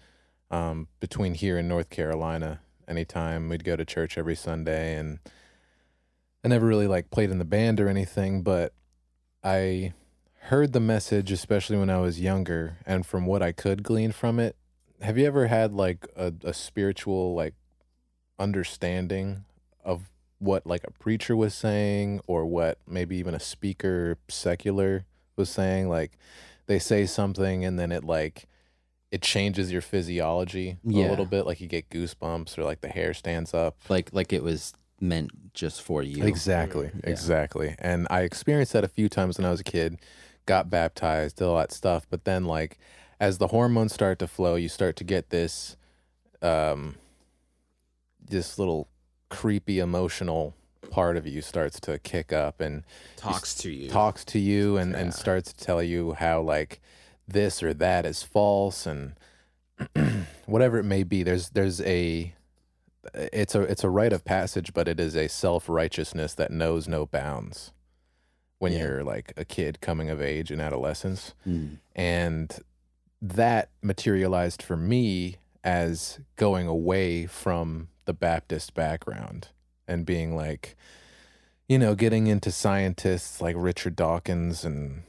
um, 0.51 0.89
between 1.01 1.35
here 1.35 1.57
and 1.57 1.69
north 1.69 1.89
carolina 1.89 2.61
anytime 2.87 3.49
we'd 3.49 3.65
go 3.65 3.75
to 3.77 3.85
church 3.85 4.19
every 4.19 4.37
sunday 4.37 4.95
and 4.97 5.19
i 6.45 6.49
never 6.49 6.67
really 6.67 6.87
like 6.87 7.11
played 7.11 7.31
in 7.31 7.39
the 7.39 7.45
band 7.45 7.81
or 7.81 7.89
anything 7.89 8.43
but 8.43 8.73
i 9.43 9.93
heard 10.47 10.73
the 10.73 10.81
message 10.81 11.31
especially 11.31 11.77
when 11.77 11.91
i 11.91 11.99
was 11.99 12.21
younger 12.21 12.79
and 12.87 13.07
from 13.07 13.27
what 13.27 13.43
i 13.43 13.53
could 13.53 13.83
glean 13.83 14.13
from 14.13 14.39
it 14.39 14.57
have 15.01 15.19
you 15.19 15.27
ever 15.27 15.49
had 15.49 15.73
like 15.73 16.07
a, 16.17 16.33
a 16.45 16.55
spiritual 16.55 17.35
like 17.35 17.55
understanding 18.39 19.45
of 19.85 20.11
what 20.39 20.67
like 20.67 20.83
a 20.85 20.91
preacher 20.93 21.37
was 21.37 21.55
saying 21.55 22.21
or 22.27 22.45
what 22.45 22.79
maybe 22.89 23.17
even 23.17 23.35
a 23.35 23.41
speaker 23.41 24.19
secular 24.29 25.05
was 25.37 25.49
saying 25.49 25.89
like 25.89 26.13
they 26.67 26.79
say 26.79 27.07
something 27.07 27.65
and 27.65 27.79
then 27.79 27.93
it 27.93 28.03
like 28.05 28.47
it 29.13 29.21
changes 29.23 29.71
your 29.71 29.83
physiology 29.83 30.79
a 31.07 31.11
little 31.11 31.27
bit. 31.27 31.45
Like 31.45 31.61
you 31.61 31.67
get 31.67 31.91
goosebumps 31.91 32.57
or 32.57 32.65
like 32.65 32.81
the 32.81 32.89
hair 32.89 33.13
stands 33.13 33.53
up. 33.53 33.77
like 33.91 34.09
like 34.13 34.33
it 34.33 34.43
was 34.43 34.73
meant 35.03 35.53
just 35.53 35.83
for 35.83 36.03
you. 36.03 36.25
Exactly, 36.25 36.91
Yeah. 36.95 37.11
exactly. 37.11 37.75
And 37.79 38.07
I 38.11 38.23
experienced 38.23 38.73
that 38.73 38.85
a 38.85 38.89
few 38.89 39.09
times 39.09 39.37
when 39.37 39.45
I 39.47 39.51
was 39.51 39.61
a 39.61 39.65
kid. 39.65 39.99
Got 40.47 40.71
baptized, 40.71 41.37
did 41.37 41.45
all 41.45 41.57
that 41.59 41.71
stuff, 41.73 42.07
but 42.11 42.25
then 42.25 42.45
like 42.47 42.79
as 43.21 43.39
the 43.39 43.49
hormones 43.49 43.93
start 43.93 44.19
to 44.21 44.27
flow, 44.27 44.57
you 44.57 44.69
start 44.69 44.97
to 44.97 45.05
get 45.05 45.31
this, 45.31 45.77
um, 46.41 46.97
this 48.25 48.59
little 48.59 48.89
creepy 49.29 49.79
emotional 49.79 50.55
part 50.91 51.17
of 51.17 51.27
you 51.27 51.41
starts 51.41 51.79
to 51.81 51.99
kick 52.01 52.33
up 52.33 52.61
and 52.61 52.83
Talks 53.17 53.55
to 53.57 53.71
you. 53.71 53.89
talks 53.89 54.25
to 54.27 54.39
you 54.39 54.77
and, 54.77 54.93
Yeah. 54.93 54.99
and 54.99 55.15
starts 55.15 55.53
to 55.53 55.65
tell 55.65 55.83
you 55.83 56.15
how 56.15 56.41
like 56.43 56.81
this 57.29 57.63
or 57.63 57.73
that 57.75 58.05
is 58.05 58.23
false 58.25 58.85
and 58.87 59.15
whatever 60.47 60.79
it 60.79 60.85
may 60.85 61.03
be 61.03 61.23
there's 61.23 61.51
there's 61.51 61.81
a 61.83 62.35
it's 63.15 63.55
a 63.55 63.63
it's 63.63 63.85
a 63.85 63.91
rite 63.91 64.13
of 64.13 64.25
passage 64.25 64.73
but 64.73 64.87
it 64.89 65.01
is 65.01 65.17
a 65.17 65.29
self-righteousness 65.29 66.35
that 66.35 66.51
knows 66.51 66.87
no 66.89 67.05
bounds 67.07 67.73
when 68.59 68.73
Yeah. 68.73 68.79
you're 68.81 69.05
like 69.05 69.33
a 69.37 69.45
kid 69.45 69.81
coming 69.81 70.09
of 70.09 70.21
age 70.23 70.51
in 70.53 70.61
adolescence 70.61 71.35
Mm. 71.47 71.79
and 71.97 72.59
that 73.21 73.69
materialized 73.83 74.63
for 74.63 74.77
me 74.77 75.37
as 75.65 76.19
going 76.37 76.67
away 76.67 77.27
from 77.27 77.89
the 78.05 78.13
Baptist 78.13 78.75
background 78.75 79.49
and 79.87 80.05
being 80.05 80.35
like, 80.35 80.75
you 81.69 81.79
know, 81.79 81.95
getting 81.95 82.27
into 82.27 82.51
scientists 82.51 83.41
like 83.41 83.55
Richard 83.57 83.95
Dawkins 83.95 84.65
and 84.65 85.05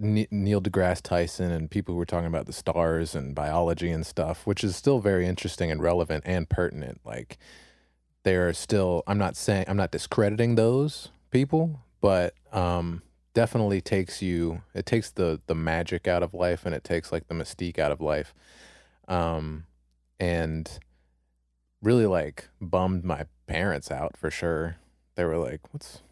Neil 0.00 0.60
deGrasse 0.60 1.02
Tyson 1.02 1.50
and 1.50 1.70
people 1.70 1.94
who 1.94 1.98
were 1.98 2.06
talking 2.06 2.26
about 2.26 2.46
the 2.46 2.52
stars 2.52 3.14
and 3.14 3.34
biology 3.34 3.90
and 3.90 4.06
stuff, 4.06 4.46
which 4.46 4.64
is 4.64 4.74
still 4.74 5.00
very 5.00 5.26
interesting 5.26 5.70
and 5.70 5.82
relevant 5.82 6.24
and 6.26 6.48
pertinent. 6.48 7.00
Like, 7.04 7.38
they 8.22 8.36
are 8.36 8.52
still, 8.52 9.02
I'm 9.06 9.18
not 9.18 9.36
saying, 9.36 9.64
I'm 9.68 9.76
not 9.76 9.90
discrediting 9.90 10.54
those 10.54 11.10
people, 11.30 11.80
but 12.00 12.34
um, 12.52 13.02
definitely 13.34 13.80
takes 13.80 14.20
you 14.20 14.62
it 14.74 14.86
takes 14.86 15.10
the 15.10 15.40
the 15.46 15.54
magic 15.54 16.08
out 16.08 16.22
of 16.22 16.34
life 16.34 16.66
and 16.66 16.74
it 16.74 16.82
takes 16.82 17.12
like 17.12 17.28
the 17.28 17.34
mystique 17.34 17.78
out 17.78 17.92
of 17.92 18.00
life 18.00 18.34
um 19.08 19.64
and 20.18 20.80
really 21.80 22.06
like 22.06 22.48
bummed 22.60 23.04
my 23.04 23.24
parents 23.46 23.90
out 23.90 24.16
for 24.16 24.30
sure 24.30 24.76
they 25.14 25.24
were 25.24 25.38
like 25.38 25.60
what's 25.72 26.02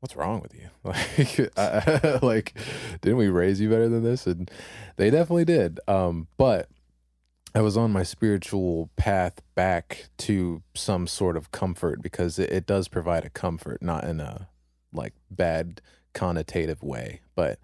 what's 0.00 0.16
wrong 0.16 0.40
with 0.40 0.54
you 0.54 0.68
like 0.84 1.50
I, 1.58 2.18
like 2.22 2.54
didn't 3.00 3.18
we 3.18 3.28
raise 3.28 3.60
you 3.60 3.68
better 3.68 3.88
than 3.88 4.02
this 4.02 4.26
and 4.26 4.50
they 4.96 5.10
definitely 5.10 5.44
did 5.44 5.78
um 5.88 6.26
but 6.36 6.68
I 7.54 7.62
was 7.62 7.76
on 7.76 7.90
my 7.90 8.04
spiritual 8.04 8.90
path 8.96 9.40
back 9.56 10.08
to 10.18 10.62
some 10.74 11.08
sort 11.08 11.36
of 11.36 11.50
comfort 11.50 12.00
because 12.00 12.38
it, 12.38 12.48
it 12.50 12.64
does 12.64 12.86
provide 12.86 13.24
a 13.24 13.28
comfort, 13.30 13.82
not 13.82 14.04
in 14.04 14.20
a 14.20 14.48
like 14.92 15.14
bad 15.32 15.80
connotative 16.14 16.80
way, 16.80 17.22
but 17.34 17.58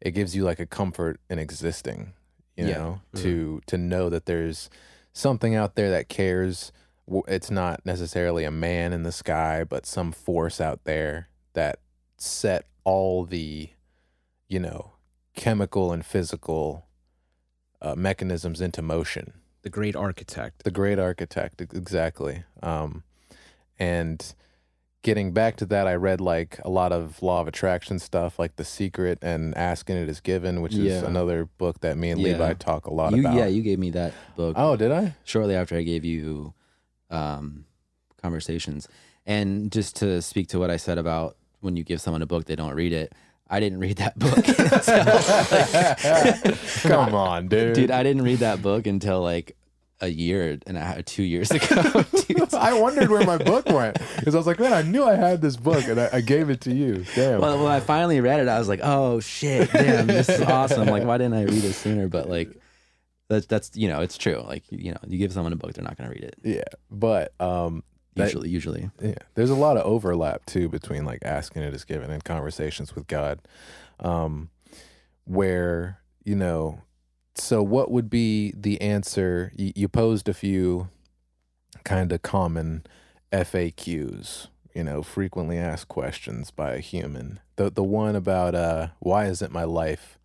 it 0.00 0.12
gives 0.12 0.36
you 0.36 0.44
like 0.44 0.60
a 0.60 0.66
comfort 0.66 1.18
in 1.28 1.40
existing, 1.40 2.12
you 2.56 2.68
Yeah. 2.68 2.78
know, 2.78 3.00
to 3.16 3.60
to 3.66 3.76
know 3.76 4.08
that 4.10 4.26
there's 4.26 4.70
something 5.12 5.56
out 5.56 5.74
there 5.74 5.90
that 5.90 6.08
cares. 6.08 6.70
It's 7.26 7.50
not 7.50 7.84
necessarily 7.84 8.44
a 8.44 8.52
man 8.52 8.92
in 8.92 9.02
the 9.02 9.10
sky, 9.10 9.64
but 9.64 9.86
some 9.86 10.12
force 10.12 10.60
out 10.60 10.84
there 10.84 11.28
that 11.54 11.80
set 12.22 12.66
all 12.84 13.24
the, 13.24 13.70
you 14.48 14.60
know, 14.60 14.92
chemical 15.34 15.92
and 15.92 16.04
physical 16.04 16.86
uh, 17.80 17.94
mechanisms 17.96 18.60
into 18.60 18.80
motion 18.82 19.32
The 19.62 19.70
great 19.70 19.96
architect. 19.96 20.62
the 20.64 20.70
great 20.70 20.98
architect 20.98 21.60
exactly 21.60 22.44
um 22.62 23.02
and 23.78 24.34
getting 25.02 25.32
back 25.32 25.56
to 25.56 25.66
that 25.66 25.86
i 25.88 25.94
read 25.94 26.20
like 26.20 26.60
a 26.64 26.70
lot 26.70 26.92
of 26.92 27.20
law 27.22 27.40
of 27.40 27.48
attraction 27.48 27.98
stuff 27.98 28.38
like 28.38 28.54
the 28.56 28.64
secret 28.64 29.18
and 29.22 29.56
asking 29.56 29.96
it 29.96 30.08
is 30.08 30.20
given 30.20 30.60
which 30.62 30.74
is 30.74 31.02
Yeah. 31.02 31.06
another 31.08 31.46
book 31.46 31.80
that 31.80 31.96
me 31.96 32.10
and 32.10 32.20
Yeah. 32.20 32.34
levi 32.38 32.54
talk 32.54 32.86
a 32.86 32.94
lot 32.94 33.14
You, 33.14 33.20
about 33.22 33.34
yeah, 33.34 33.46
you 33.46 33.62
gave 33.62 33.78
me 33.80 33.90
that 33.90 34.14
book 34.36 34.54
oh 34.56 34.76
did 34.76 34.92
i 34.92 35.16
shortly 35.24 35.56
after 35.56 35.76
I 35.76 35.82
gave 35.82 36.04
you 36.04 36.54
um, 37.10 37.64
conversations. 38.22 38.86
And 39.26 39.70
just 39.72 39.96
to 39.96 40.22
speak 40.22 40.48
to 40.48 40.58
what 40.58 40.70
I 40.70 40.76
said 40.78 40.96
about 40.98 41.36
when 41.62 41.76
you 41.76 41.84
give 41.84 42.00
someone 42.00 42.22
a 42.22 42.26
book, 42.26 42.44
they 42.44 42.56
don't 42.56 42.74
read 42.74 42.92
it. 42.92 43.12
I 43.48 43.60
didn't 43.60 43.80
read 43.80 43.96
that 43.98 44.18
book. 44.18 44.36
until- 46.82 46.90
come 46.90 47.14
on 47.14 47.48
dude 47.48 47.74
dude, 47.74 47.90
I 47.90 48.02
didn't 48.02 48.22
read 48.22 48.38
that 48.38 48.62
book 48.62 48.86
until 48.86 49.22
like 49.22 49.56
a 50.00 50.08
year 50.08 50.58
and 50.66 50.76
a 50.76 50.80
half, 50.80 51.04
two 51.04 51.22
years 51.22 51.50
ago. 51.52 52.04
I 52.58 52.72
wondered 52.78 53.08
where 53.08 53.24
my 53.24 53.38
book 53.38 53.66
went 53.66 53.98
because 54.16 54.34
I 54.34 54.38
was 54.38 54.48
like, 54.48 54.58
man, 54.58 54.72
I 54.72 54.82
knew 54.82 55.04
I 55.04 55.14
had 55.14 55.40
this 55.40 55.56
book 55.56 55.86
and 55.86 56.00
I, 56.00 56.08
I 56.14 56.20
gave 56.20 56.50
it 56.50 56.60
to 56.62 56.74
you. 56.74 57.04
Damn. 57.14 57.40
Well, 57.40 57.62
when 57.62 57.70
I 57.70 57.78
finally 57.80 58.20
read 58.20 58.40
it, 58.40 58.48
I 58.48 58.58
was 58.58 58.68
like, 58.68 58.80
"Oh 58.82 59.20
shit, 59.20 59.70
damn, 59.72 60.08
this 60.08 60.28
is 60.28 60.40
awesome!" 60.40 60.88
Like, 60.88 61.04
why 61.04 61.18
didn't 61.18 61.34
I 61.34 61.44
read 61.44 61.64
it 61.64 61.72
sooner? 61.74 62.08
But 62.08 62.28
like, 62.28 62.50
that's 63.28 63.46
that's 63.46 63.76
you 63.76 63.86
know, 63.88 64.00
it's 64.00 64.18
true. 64.18 64.42
Like, 64.44 64.64
you 64.70 64.90
know, 64.90 64.98
you 65.06 65.18
give 65.18 65.32
someone 65.32 65.52
a 65.52 65.56
book, 65.56 65.72
they're 65.74 65.84
not 65.84 65.96
gonna 65.96 66.10
read 66.10 66.24
it. 66.24 66.34
yeah, 66.42 66.62
but 66.90 67.32
um, 67.40 67.84
that- 68.14 68.24
Usually, 68.24 68.48
usually, 68.50 68.90
Yeah, 69.00 69.14
there's 69.34 69.50
a 69.50 69.54
lot 69.54 69.76
of 69.76 69.84
overlap 69.86 70.44
too 70.46 70.68
between 70.68 71.04
like 71.04 71.20
asking 71.24 71.62
it 71.62 71.74
is 71.74 71.84
given 71.84 72.10
and 72.10 72.22
conversations 72.24 72.94
with 72.94 73.06
God, 73.06 73.40
um, 74.00 74.50
where 75.24 75.98
you 76.24 76.34
know. 76.36 76.80
So, 77.34 77.62
what 77.62 77.90
would 77.90 78.10
be 78.10 78.52
the 78.54 78.80
answer? 78.82 79.52
You, 79.56 79.72
you 79.74 79.88
posed 79.88 80.28
a 80.28 80.34
few 80.34 80.88
kind 81.84 82.12
of 82.12 82.20
common 82.22 82.84
FAQs, 83.32 84.48
you 84.74 84.84
know, 84.84 85.02
frequently 85.02 85.56
asked 85.58 85.88
questions 85.88 86.50
by 86.50 86.74
a 86.74 86.78
human. 86.80 87.40
The 87.56 87.70
the 87.70 87.82
one 87.82 88.14
about 88.16 88.54
uh, 88.54 88.88
why 89.00 89.26
isn't 89.26 89.52
my 89.52 89.64
life 89.64 90.18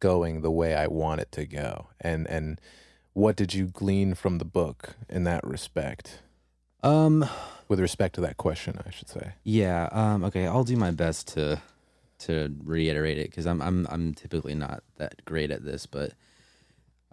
going 0.00 0.42
the 0.42 0.50
way 0.50 0.74
I 0.74 0.86
want 0.86 1.20
it 1.20 1.32
to 1.32 1.46
go, 1.46 1.88
and 2.00 2.26
and 2.28 2.60
what 3.12 3.36
did 3.36 3.54
you 3.54 3.66
glean 3.66 4.14
from 4.14 4.38
the 4.38 4.44
book 4.44 4.94
in 5.08 5.24
that 5.24 5.44
respect? 5.46 6.22
Um, 6.82 7.24
with 7.68 7.80
respect 7.80 8.14
to 8.16 8.20
that 8.22 8.36
question, 8.36 8.78
I 8.86 8.90
should 8.90 9.08
say. 9.08 9.32
yeah, 9.44 9.88
um, 9.92 10.24
okay, 10.24 10.46
I'll 10.46 10.64
do 10.64 10.76
my 10.76 10.90
best 10.90 11.28
to 11.28 11.60
to 12.20 12.54
reiterate 12.64 13.18
it 13.18 13.30
because 13.30 13.46
I'm 13.46 13.60
I'm 13.60 13.86
I'm 13.90 14.14
typically 14.14 14.54
not 14.54 14.82
that 14.98 15.24
great 15.24 15.50
at 15.50 15.64
this, 15.64 15.86
but 15.86 16.12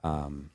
um, 0.04 0.52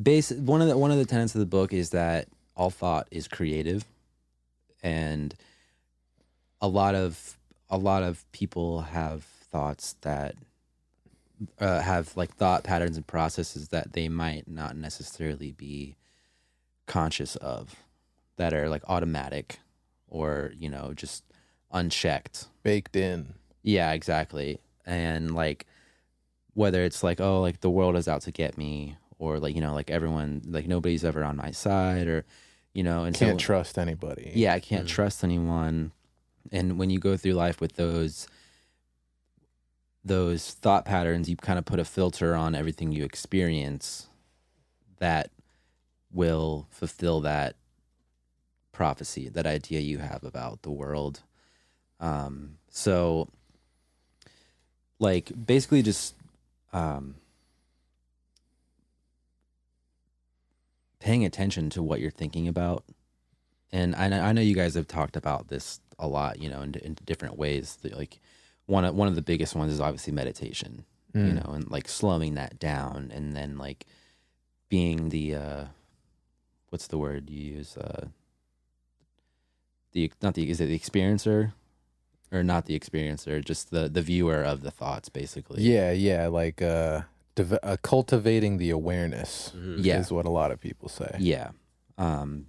base 0.00 0.30
one 0.32 0.62
of 0.62 0.68
the 0.68 0.76
one 0.76 0.90
of 0.90 0.98
the 0.98 1.04
tenets 1.04 1.34
of 1.34 1.40
the 1.40 1.46
book 1.46 1.72
is 1.72 1.90
that 1.90 2.28
all 2.56 2.70
thought 2.70 3.08
is 3.10 3.28
creative, 3.28 3.84
and 4.82 5.34
a 6.60 6.68
lot 6.68 6.94
of 6.94 7.38
a 7.68 7.78
lot 7.78 8.02
of 8.02 8.24
people 8.32 8.82
have 8.82 9.24
thoughts 9.24 9.96
that 10.02 10.34
uh, 11.58 11.80
have 11.80 12.16
like 12.16 12.34
thought 12.34 12.64
patterns 12.64 12.96
and 12.96 13.06
processes 13.06 13.68
that 13.68 13.92
they 13.92 14.08
might 14.08 14.48
not 14.48 14.76
necessarily 14.76 15.52
be 15.52 15.96
conscious 16.86 17.36
of 17.36 17.76
that 18.36 18.52
are 18.52 18.68
like 18.68 18.82
automatic 18.88 19.58
or 20.08 20.52
you 20.58 20.68
know 20.68 20.92
just 20.94 21.24
unchecked 21.70 22.46
Baked 22.62 22.96
in. 22.96 23.34
yeah 23.62 23.92
exactly 23.92 24.60
and 24.84 25.34
like 25.34 25.66
whether 26.54 26.82
it's 26.82 27.02
like 27.02 27.20
oh 27.20 27.40
like 27.40 27.60
the 27.60 27.70
world 27.70 27.96
is 27.96 28.08
out 28.08 28.22
to 28.22 28.30
get 28.32 28.58
me 28.58 28.96
or 29.18 29.38
like 29.38 29.54
you 29.54 29.60
know 29.60 29.72
like 29.74 29.90
everyone 29.90 30.42
like 30.46 30.66
nobody's 30.66 31.04
ever 31.04 31.22
on 31.24 31.36
my 31.36 31.50
side 31.50 32.06
or 32.08 32.24
you 32.74 32.82
know 32.82 33.04
and 33.04 33.14
Can't 33.16 33.40
so 33.40 33.44
trust 33.46 33.78
anybody. 33.78 34.32
yeah 34.34 34.52
i 34.54 34.60
can't 34.60 34.86
Mm. 34.86 34.90
trust 34.90 35.22
anyone 35.24 35.92
and 36.50 36.78
when 36.78 36.90
you 36.90 36.98
go 36.98 37.16
through 37.16 37.32
life 37.34 37.60
with 37.60 37.74
those 37.74 38.26
those 40.04 40.50
thought 40.54 40.84
patterns 40.84 41.28
you 41.30 41.36
kind 41.36 41.58
of 41.58 41.64
put 41.64 41.78
a 41.78 41.84
filter 41.84 42.34
on 42.34 42.54
everything 42.54 42.90
you 42.92 43.04
experience 43.04 44.08
that 44.98 45.30
will 46.12 46.66
fulfill 46.70 47.20
that 47.20 47.56
prophecy 48.72 49.28
that 49.28 49.46
idea 49.46 49.80
you 49.80 49.98
have 49.98 50.24
about 50.24 50.62
the 50.62 50.70
world 50.70 51.22
um 52.00 52.56
so 52.70 53.28
like 54.98 55.30
basically 55.46 55.82
just 55.82 56.14
um 56.72 57.14
paying 61.00 61.24
attention 61.24 61.68
to 61.70 61.82
what 61.82 62.00
you're 62.00 62.10
thinking 62.10 62.48
about 62.48 62.84
and 63.74 63.96
I 63.96 64.08
know, 64.08 64.20
I 64.20 64.32
know 64.32 64.42
you 64.42 64.54
guys 64.54 64.74
have 64.74 64.86
talked 64.86 65.16
about 65.16 65.48
this 65.48 65.80
a 65.98 66.06
lot, 66.06 66.38
you 66.38 66.50
know, 66.50 66.60
in, 66.60 66.74
in 66.74 66.94
different 67.06 67.38
ways. 67.38 67.78
Like 67.82 68.20
one 68.66 68.84
of 68.84 68.94
one 68.94 69.08
of 69.08 69.14
the 69.14 69.22
biggest 69.22 69.54
ones 69.54 69.72
is 69.72 69.80
obviously 69.80 70.12
meditation, 70.12 70.84
you 71.14 71.32
Mm. 71.32 71.34
know, 71.42 71.52
and 71.54 71.70
like 71.70 71.88
slowing 71.88 72.34
that 72.34 72.58
down, 72.58 73.10
and 73.14 73.34
then 73.34 73.56
like 73.56 73.86
being 74.68 75.08
the 75.08 75.34
uh, 75.34 75.64
what's 76.72 76.86
the 76.88 76.98
word 76.98 77.28
you 77.30 77.54
use? 77.58 77.76
Uh, 77.76 78.06
the 79.92 80.10
not 80.22 80.34
the 80.34 80.48
is 80.50 80.60
it 80.60 80.66
the 80.66 80.78
experiencer 80.78 81.52
or 82.32 82.42
not 82.42 82.64
the 82.66 82.78
experiencer, 82.78 83.44
just 83.44 83.70
the 83.70 83.88
the 83.88 84.02
viewer 84.02 84.42
of 84.42 84.62
the 84.62 84.70
thoughts, 84.70 85.08
basically. 85.08 85.62
Yeah, 85.62 85.92
yeah. 85.92 86.28
Like 86.28 86.62
uh 86.62 87.02
deve- 87.34 87.58
uh, 87.62 87.76
cultivating 87.82 88.56
the 88.58 88.70
awareness 88.70 89.52
Mhm. 89.54 89.84
Yeah. 89.84 90.00
is 90.00 90.10
what 90.10 90.24
a 90.26 90.30
lot 90.30 90.50
of 90.50 90.60
people 90.60 90.88
say. 90.88 91.14
Yeah. 91.18 91.50
Um, 91.98 92.46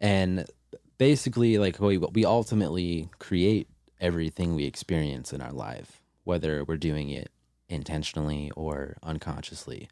and 0.00 0.46
basically, 0.98 1.58
like 1.58 1.78
we 1.78 1.98
we 1.98 2.24
ultimately 2.24 3.10
create 3.18 3.68
everything 4.00 4.54
we 4.54 4.64
experience 4.64 5.32
in 5.32 5.40
our 5.42 5.52
life, 5.52 6.00
whether 6.24 6.64
we're 6.64 6.76
doing 6.78 7.10
it 7.10 7.30
intentionally 7.68 8.50
or 8.56 8.96
unconsciously. 9.02 9.88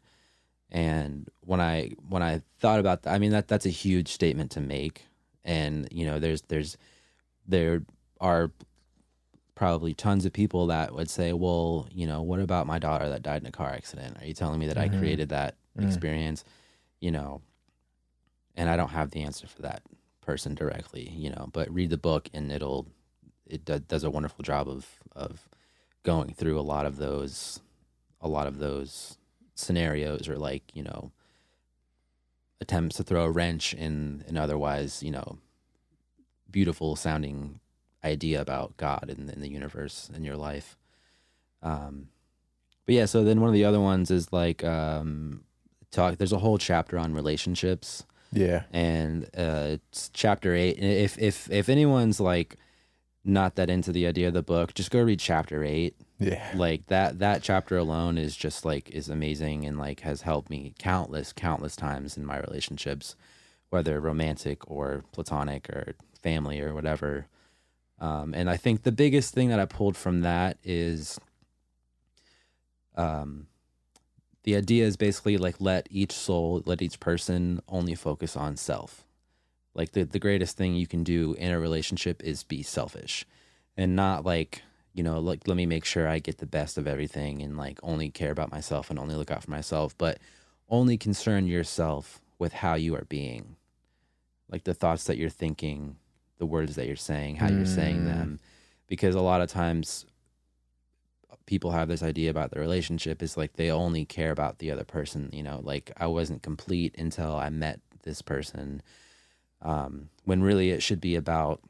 And 0.75 1.29
when 1.39 1.61
I 1.61 1.91
when 2.09 2.21
I 2.21 2.41
thought 2.59 2.81
about 2.81 3.03
that, 3.03 3.13
I 3.13 3.17
mean 3.17 3.31
that 3.31 3.47
that's 3.47 3.65
a 3.65 3.69
huge 3.69 4.09
statement 4.09 4.51
to 4.51 4.59
make. 4.59 5.05
And 5.45 5.87
you 5.89 6.05
know, 6.05 6.19
there's 6.19 6.41
there's 6.41 6.77
there 7.47 7.83
are 8.19 8.51
probably 9.55 9.93
tons 9.93 10.25
of 10.25 10.33
people 10.33 10.67
that 10.67 10.93
would 10.93 11.09
say, 11.09 11.31
well, 11.31 11.87
you 11.93 12.05
know, 12.05 12.21
what 12.21 12.41
about 12.41 12.67
my 12.67 12.77
daughter 12.77 13.07
that 13.07 13.23
died 13.23 13.41
in 13.41 13.47
a 13.47 13.53
car 13.53 13.69
accident? 13.69 14.17
Are 14.19 14.25
you 14.25 14.33
telling 14.33 14.59
me 14.59 14.67
that 14.67 14.77
I 14.77 14.89
Mhm. 14.89 14.99
created 14.99 15.29
that 15.29 15.55
Mm. 15.77 15.85
experience? 15.85 16.43
You 16.99 17.11
know, 17.11 17.41
and 18.55 18.69
I 18.69 18.75
don't 18.75 18.89
have 18.89 19.11
the 19.11 19.23
answer 19.23 19.47
for 19.47 19.61
that 19.61 19.81
person 20.19 20.55
directly, 20.55 21.07
you 21.09 21.29
know, 21.29 21.47
but 21.53 21.73
read 21.73 21.89
the 21.89 21.97
book 21.97 22.27
and 22.33 22.51
it'll 22.51 22.85
it 23.45 23.63
do, 23.63 23.79
does 23.79 24.03
a 24.03 24.09
wonderful 24.09 24.43
job 24.43 24.67
of 24.67 24.85
of 25.15 25.47
going 26.03 26.33
through 26.33 26.59
a 26.59 26.67
lot 26.73 26.85
of 26.85 26.97
those 26.97 27.61
a 28.19 28.27
lot 28.27 28.45
of 28.45 28.57
those 28.57 29.17
scenarios 29.55 30.27
or 30.29 30.37
like, 30.37 30.63
you 30.73 30.83
know, 30.83 31.11
attempts 32.61 32.97
to 32.97 33.03
throw 33.03 33.23
a 33.23 33.31
wrench 33.31 33.73
in 33.73 34.23
an 34.27 34.37
otherwise, 34.37 35.01
you 35.03 35.11
know, 35.11 35.37
beautiful 36.49 36.95
sounding 36.95 37.59
idea 38.03 38.39
about 38.39 38.77
God 38.77 39.05
and, 39.09 39.29
and 39.29 39.41
the 39.43 39.49
universe 39.49 40.09
in 40.15 40.23
your 40.23 40.37
life. 40.37 40.77
Um 41.61 42.09
but 42.85 42.93
yeah, 42.95 43.05
so 43.05 43.23
then 43.23 43.41
one 43.41 43.47
of 43.49 43.53
the 43.55 43.65
other 43.65 43.79
ones 43.81 44.11
is 44.11 44.31
like 44.31 44.63
um 44.63 45.43
talk 45.91 46.17
there's 46.17 46.33
a 46.33 46.39
whole 46.39 46.57
chapter 46.57 46.97
on 46.99 47.13
relationships 47.13 48.05
Yeah. 48.31 48.63
and 48.71 49.23
uh, 49.35 49.77
it's 49.79 50.09
chapter 50.13 50.53
eight. 50.53 50.77
And 50.77 50.85
If 50.85 51.17
if 51.17 51.49
if 51.49 51.67
anyone's 51.69 52.19
like 52.19 52.57
not 53.23 53.55
that 53.55 53.69
into 53.71 53.91
the 53.91 54.05
idea 54.05 54.27
of 54.27 54.33
the 54.35 54.43
book, 54.43 54.73
just 54.75 54.91
go 54.91 55.01
read 55.01 55.19
chapter 55.19 55.63
eight. 55.63 55.95
Yeah. 56.19 56.51
Like 56.55 56.87
that 56.87 57.19
that 57.19 57.43
chapter 57.43 57.77
alone 57.77 58.17
is 58.17 58.35
just 58.35 58.63
like 58.63 58.89
is 58.89 59.09
amazing 59.09 59.65
and 59.65 59.77
like 59.77 60.01
has 60.01 60.21
helped 60.21 60.49
me 60.49 60.73
countless 60.79 61.33
countless 61.33 61.75
times 61.75 62.17
in 62.17 62.25
my 62.25 62.39
relationships, 62.39 63.15
whether 63.69 63.99
romantic 63.99 64.69
or 64.69 65.03
platonic 65.11 65.69
or 65.69 65.95
family 66.21 66.61
or 66.61 66.73
whatever. 66.73 67.27
Um, 67.99 68.33
and 68.33 68.49
I 68.49 68.57
think 68.57 68.83
the 68.83 68.91
biggest 68.91 69.33
thing 69.33 69.49
that 69.49 69.59
I 69.59 69.65
pulled 69.65 69.95
from 69.95 70.21
that 70.21 70.57
is, 70.63 71.17
um, 72.95 73.47
the 74.43 74.55
idea 74.57 74.85
is 74.85 74.97
basically 74.97 75.37
like 75.37 75.55
let 75.59 75.87
each 75.89 76.11
soul, 76.11 76.61
let 76.65 76.81
each 76.81 76.99
person 76.99 77.61
only 77.69 77.95
focus 77.95 78.35
on 78.35 78.57
self. 78.57 79.05
Like 79.73 79.91
the, 79.93 80.03
the 80.03 80.19
greatest 80.19 80.57
thing 80.57 80.75
you 80.75 80.87
can 80.87 81.03
do 81.03 81.35
in 81.35 81.51
a 81.51 81.59
relationship 81.59 82.21
is 82.23 82.43
be 82.43 82.63
selfish 82.63 83.25
and 83.77 83.95
not 83.95 84.25
like, 84.25 84.61
you 84.95 85.03
know, 85.03 85.19
like 85.19 85.45
let 85.47 85.57
me 85.57 85.65
make 85.65 85.83
sure 85.83 86.07
I 86.07 86.19
get 86.19 86.37
the 86.37 86.45
best 86.45 86.77
of 86.77 86.87
everything 86.87 87.41
and 87.41 87.57
like 87.57 87.79
only 87.83 88.09
care 88.09 88.31
about 88.31 88.49
myself 88.49 88.89
and 88.89 88.97
only 88.97 89.15
look 89.15 89.29
out 89.29 89.43
for 89.43 89.51
myself, 89.51 89.95
but 89.97 90.19
only 90.69 90.97
concern 90.97 91.47
yourself 91.47 92.21
with 92.39 92.53
how 92.53 92.75
you 92.75 92.95
are 92.95 93.05
being. 93.09 93.57
Like 94.49 94.63
the 94.63 94.73
thoughts 94.73 95.03
that 95.03 95.17
you're 95.17 95.29
thinking, 95.29 95.97
the 96.37 96.45
words 96.45 96.75
that 96.75 96.87
you're 96.87 96.95
saying, 96.95 97.35
how 97.35 97.49
you're 97.49 97.65
saying 97.65 98.03
Mm. 98.03 98.05
them. 98.05 98.39
Because 98.87 99.15
a 99.15 99.21
lot 99.21 99.41
of 99.41 99.49
times 99.49 100.05
people 101.45 101.71
have 101.71 101.89
this 101.89 102.01
idea 102.01 102.29
about 102.29 102.51
the 102.51 102.59
relationship 102.59 103.21
is 103.21 103.35
like 103.35 103.53
they 103.53 103.69
only 103.69 104.05
care 104.05 104.31
about 104.31 104.59
the 104.59 104.71
other 104.71 104.83
person 104.83 105.29
you 105.31 105.43
know 105.43 105.59
like 105.63 105.91
i 105.97 106.07
wasn't 106.07 106.41
complete 106.41 106.95
until 106.97 107.35
i 107.35 107.49
met 107.49 107.79
this 108.01 108.21
person 108.21 108.81
um, 109.61 110.09
when 110.23 110.41
really 110.41 110.71
it 110.71 110.81
should 110.81 111.01
be 111.01 111.15
about 111.15 111.61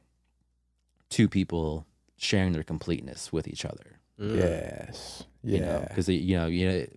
two 1.10 1.28
people 1.28 1.86
sharing 2.18 2.54
their 2.54 2.64
completeness 2.64 3.32
with 3.34 3.48
each 3.48 3.66
other 3.66 4.00
Mm. 4.20 4.38
Yes. 4.38 5.24
you 5.44 5.60
know 5.60 5.80
Yeah. 5.82 5.88
because 5.90 6.08
you 6.08 6.38
know 6.38 6.48
you 6.48 6.68
know 6.70 6.78
e- 6.78 6.90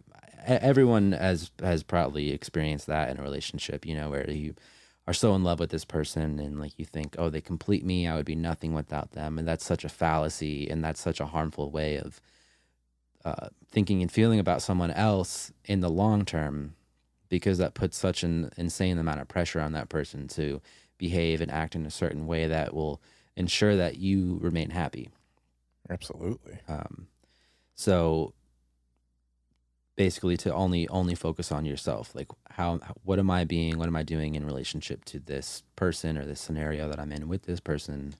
everyone 0.46 1.10
has 1.12 1.50
has 1.60 1.82
probably 1.82 2.30
experienced 2.30 2.86
that 2.86 3.10
in 3.10 3.18
a 3.18 3.22
relationship 3.22 3.84
you 3.84 3.94
know 3.96 4.08
where 4.10 4.30
you 4.30 4.54
are 5.08 5.12
so 5.14 5.34
in 5.34 5.42
love 5.42 5.58
with 5.58 5.70
this 5.70 5.84
person 5.84 6.38
and 6.38 6.60
like 6.60 6.78
you 6.78 6.84
think 6.84 7.16
oh 7.18 7.28
they 7.28 7.40
complete 7.40 7.84
me 7.84 8.06
i 8.06 8.14
would 8.14 8.24
be 8.24 8.36
nothing 8.36 8.72
without 8.72 9.12
them 9.12 9.36
and 9.38 9.48
that's 9.48 9.64
such 9.64 9.84
a 9.84 9.88
fallacy 9.88 10.70
and 10.70 10.84
that's 10.84 11.00
such 11.00 11.18
a 11.18 11.26
harmful 11.26 11.70
way 11.72 11.96
of 11.98 12.20
uh, 13.24 13.48
thinking 13.70 14.00
and 14.00 14.12
feeling 14.12 14.38
about 14.38 14.62
someone 14.62 14.90
else 14.92 15.52
in 15.64 15.80
the 15.80 15.88
long 15.90 16.24
term 16.24 16.74
because 17.28 17.58
that 17.58 17.74
puts 17.74 17.96
such 17.96 18.22
an 18.22 18.50
insane 18.56 18.96
amount 18.98 19.20
of 19.20 19.28
pressure 19.28 19.60
on 19.60 19.72
that 19.72 19.88
person 19.88 20.28
to 20.28 20.60
behave 20.98 21.40
and 21.40 21.50
act 21.50 21.74
in 21.74 21.84
a 21.84 21.90
certain 21.90 22.26
way 22.26 22.46
that 22.46 22.72
will 22.72 23.00
ensure 23.38 23.76
that 23.76 23.96
you 23.98 24.38
remain 24.42 24.70
happy. 24.70 25.08
Absolutely. 25.88 26.58
um, 26.68 27.06
so 27.74 28.34
basically 29.96 30.36
to 30.36 30.52
only 30.52 30.86
only 30.88 31.14
focus 31.14 31.50
on 31.50 31.64
yourself. 31.64 32.14
Like 32.14 32.28
how 32.50 32.80
what 33.04 33.18
am 33.18 33.30
i 33.30 33.44
being 33.44 33.78
what 33.78 33.88
am 33.88 33.96
i 33.96 34.02
doing 34.02 34.34
in 34.34 34.44
relationship 34.44 35.04
to 35.06 35.18
this 35.18 35.62
person 35.76 36.18
or 36.18 36.24
this 36.24 36.40
scenario 36.40 36.88
that 36.88 37.00
i'm 37.00 37.12
in 37.12 37.28
with 37.28 37.44
this 37.44 37.60
person? 37.60 38.14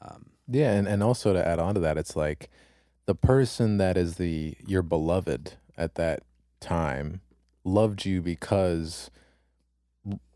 Um, 0.00 0.30
Yeah, 0.48 0.72
and, 0.72 0.86
and 0.86 1.02
also 1.02 1.32
to 1.32 1.44
add 1.44 1.58
on 1.58 1.74
to 1.74 1.80
that, 1.80 1.98
it's 1.98 2.14
like 2.14 2.48
the 3.06 3.14
person 3.14 3.78
that 3.78 3.96
is 3.96 4.16
the 4.16 4.54
your 4.66 4.82
beloved 4.82 5.54
at 5.76 5.96
that 5.96 6.22
time 6.60 7.20
loved 7.64 8.04
you 8.04 8.22
because 8.22 9.10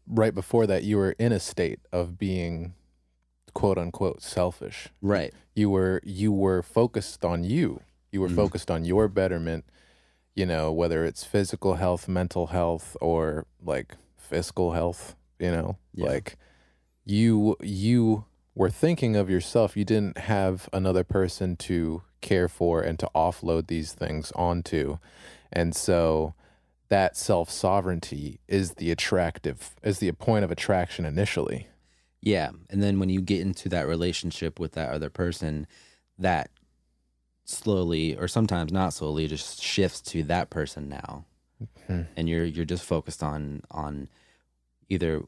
right 0.07 0.35
before 0.35 0.67
that 0.67 0.83
you 0.83 0.97
were 0.97 1.13
in 1.19 1.33
a 1.33 1.41
state 1.41 1.81
of 1.93 2.19
being 2.19 2.75
quote 3.55 3.79
unquote 3.79 4.23
selfish. 4.23 4.89
right 5.01 5.33
You 5.55 5.71
were 5.71 6.01
you 6.05 6.33
were 6.33 6.63
focused 6.63 7.25
on 7.25 7.45
you. 7.45 7.81
You 8.11 8.21
were 8.21 8.29
Mhm. 8.29 8.37
focused 8.37 8.71
on 8.71 8.85
your 8.85 9.09
betterment, 9.09 9.65
you 10.35 10.47
know, 10.47 10.73
whether 10.73 11.05
it's 11.05 11.25
physical 11.25 11.75
health, 11.75 12.09
mental 12.09 12.49
health 12.49 12.97
or 13.01 13.47
like 13.63 13.97
fiscal 14.17 14.73
health, 14.73 15.15
you 15.39 15.51
know. 15.51 15.77
Yeah. 15.95 16.07
Like 16.07 16.37
you 17.05 17.57
you 17.63 18.25
were 18.55 18.71
thinking 18.71 19.17
of 19.17 19.31
yourself. 19.31 19.77
You 19.77 19.85
didn't 19.85 20.19
have 20.19 20.69
another 20.73 21.05
person 21.05 21.57
to 21.57 22.03
care 22.21 22.49
for 22.49 22.83
and 22.83 22.99
to 22.99 23.09
offload 23.15 23.67
these 23.67 23.93
things 23.93 24.31
onto. 24.33 24.99
And 25.53 25.75
so 25.75 26.35
that 26.89 27.17
self 27.17 27.51
sovereignty 27.51 28.41
is 28.49 28.75
the 28.75 28.91
attractive 28.91 29.75
is 29.83 29.99
the 29.99 30.13
point 30.13 30.45
of 30.45 30.51
attraction 30.51 31.05
initially. 31.07 31.67
Yeah 32.23 32.51
and 32.71 32.83
then 32.83 32.99
when 32.99 33.09
you 33.11 33.21
get 33.21 33.41
into 33.41 33.69
that 33.69 33.87
relationship 33.87 34.59
with 34.59 34.73
that 34.73 34.91
other 34.91 35.11
person 35.11 35.67
that 36.19 36.51
slowly 37.45 38.17
or 38.17 38.29
sometimes 38.29 38.73
not 38.73 38.95
slowly 38.95 39.27
just 39.27 39.61
shifts 39.61 40.01
to 40.01 40.23
that 40.23 40.49
person 40.51 40.89
now 40.89 41.25
Hmm. 41.87 42.03
and 42.17 42.29
you're 42.29 42.45
you're 42.45 42.65
just 42.65 42.85
focused 42.85 43.23
on 43.23 43.63
on 43.71 44.09
either 44.89 45.23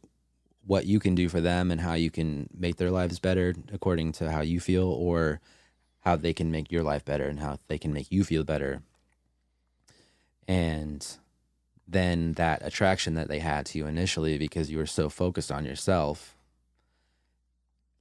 what 0.67 0.85
you 0.85 0.99
can 0.99 1.15
do 1.15 1.29
for 1.29 1.41
them 1.41 1.71
and 1.71 1.81
how 1.81 1.95
you 1.95 2.11
can 2.11 2.49
make 2.57 2.75
their 2.77 2.91
lives 2.91 3.21
better 3.21 3.55
according 3.73 4.11
to 4.13 4.31
how 4.33 4.41
you 4.41 4.59
feel 4.59 4.89
or 4.89 5.41
how 6.01 6.17
they 6.17 6.33
can 6.33 6.51
make 6.51 6.73
your 6.73 6.83
life 6.83 7.05
better 7.05 7.27
and 7.29 7.39
how 7.39 7.59
they 7.69 7.79
can 7.79 7.93
make 7.93 8.11
you 8.11 8.25
feel 8.25 8.43
better 8.43 8.83
and 10.49 11.19
then 11.87 12.33
that 12.33 12.65
attraction 12.65 13.15
that 13.15 13.29
they 13.29 13.39
had 13.39 13.67
to 13.67 13.79
you 13.79 13.87
initially 13.87 14.39
because 14.39 14.71
you 14.71 14.79
were 14.79 14.87
so 14.87 15.09
focused 15.09 15.53
on 15.53 15.65
yourself 15.65 16.34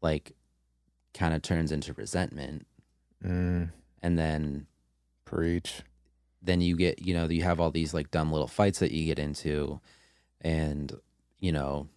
like 0.04 0.34
kind 1.14 1.34
of 1.34 1.42
turns 1.42 1.72
into 1.72 1.94
resentment. 1.94 2.68
Mm, 3.24 3.72
and 4.04 4.20
then 4.20 4.68
preach. 5.26 5.82
then 6.42 6.60
you 6.62 6.76
get 6.76 7.00
you 7.02 7.14
know 7.14 7.28
you 7.28 7.44
have 7.44 7.60
all 7.60 7.72
these 7.72 7.94
like 7.94 8.12
dumb 8.12 8.32
little 8.32 8.48
fights 8.48 8.80
that 8.80 8.92
you 8.92 9.06
get 9.06 9.18
into. 9.18 9.80
And 10.42 10.94
you 11.40 11.52
know 11.54 11.88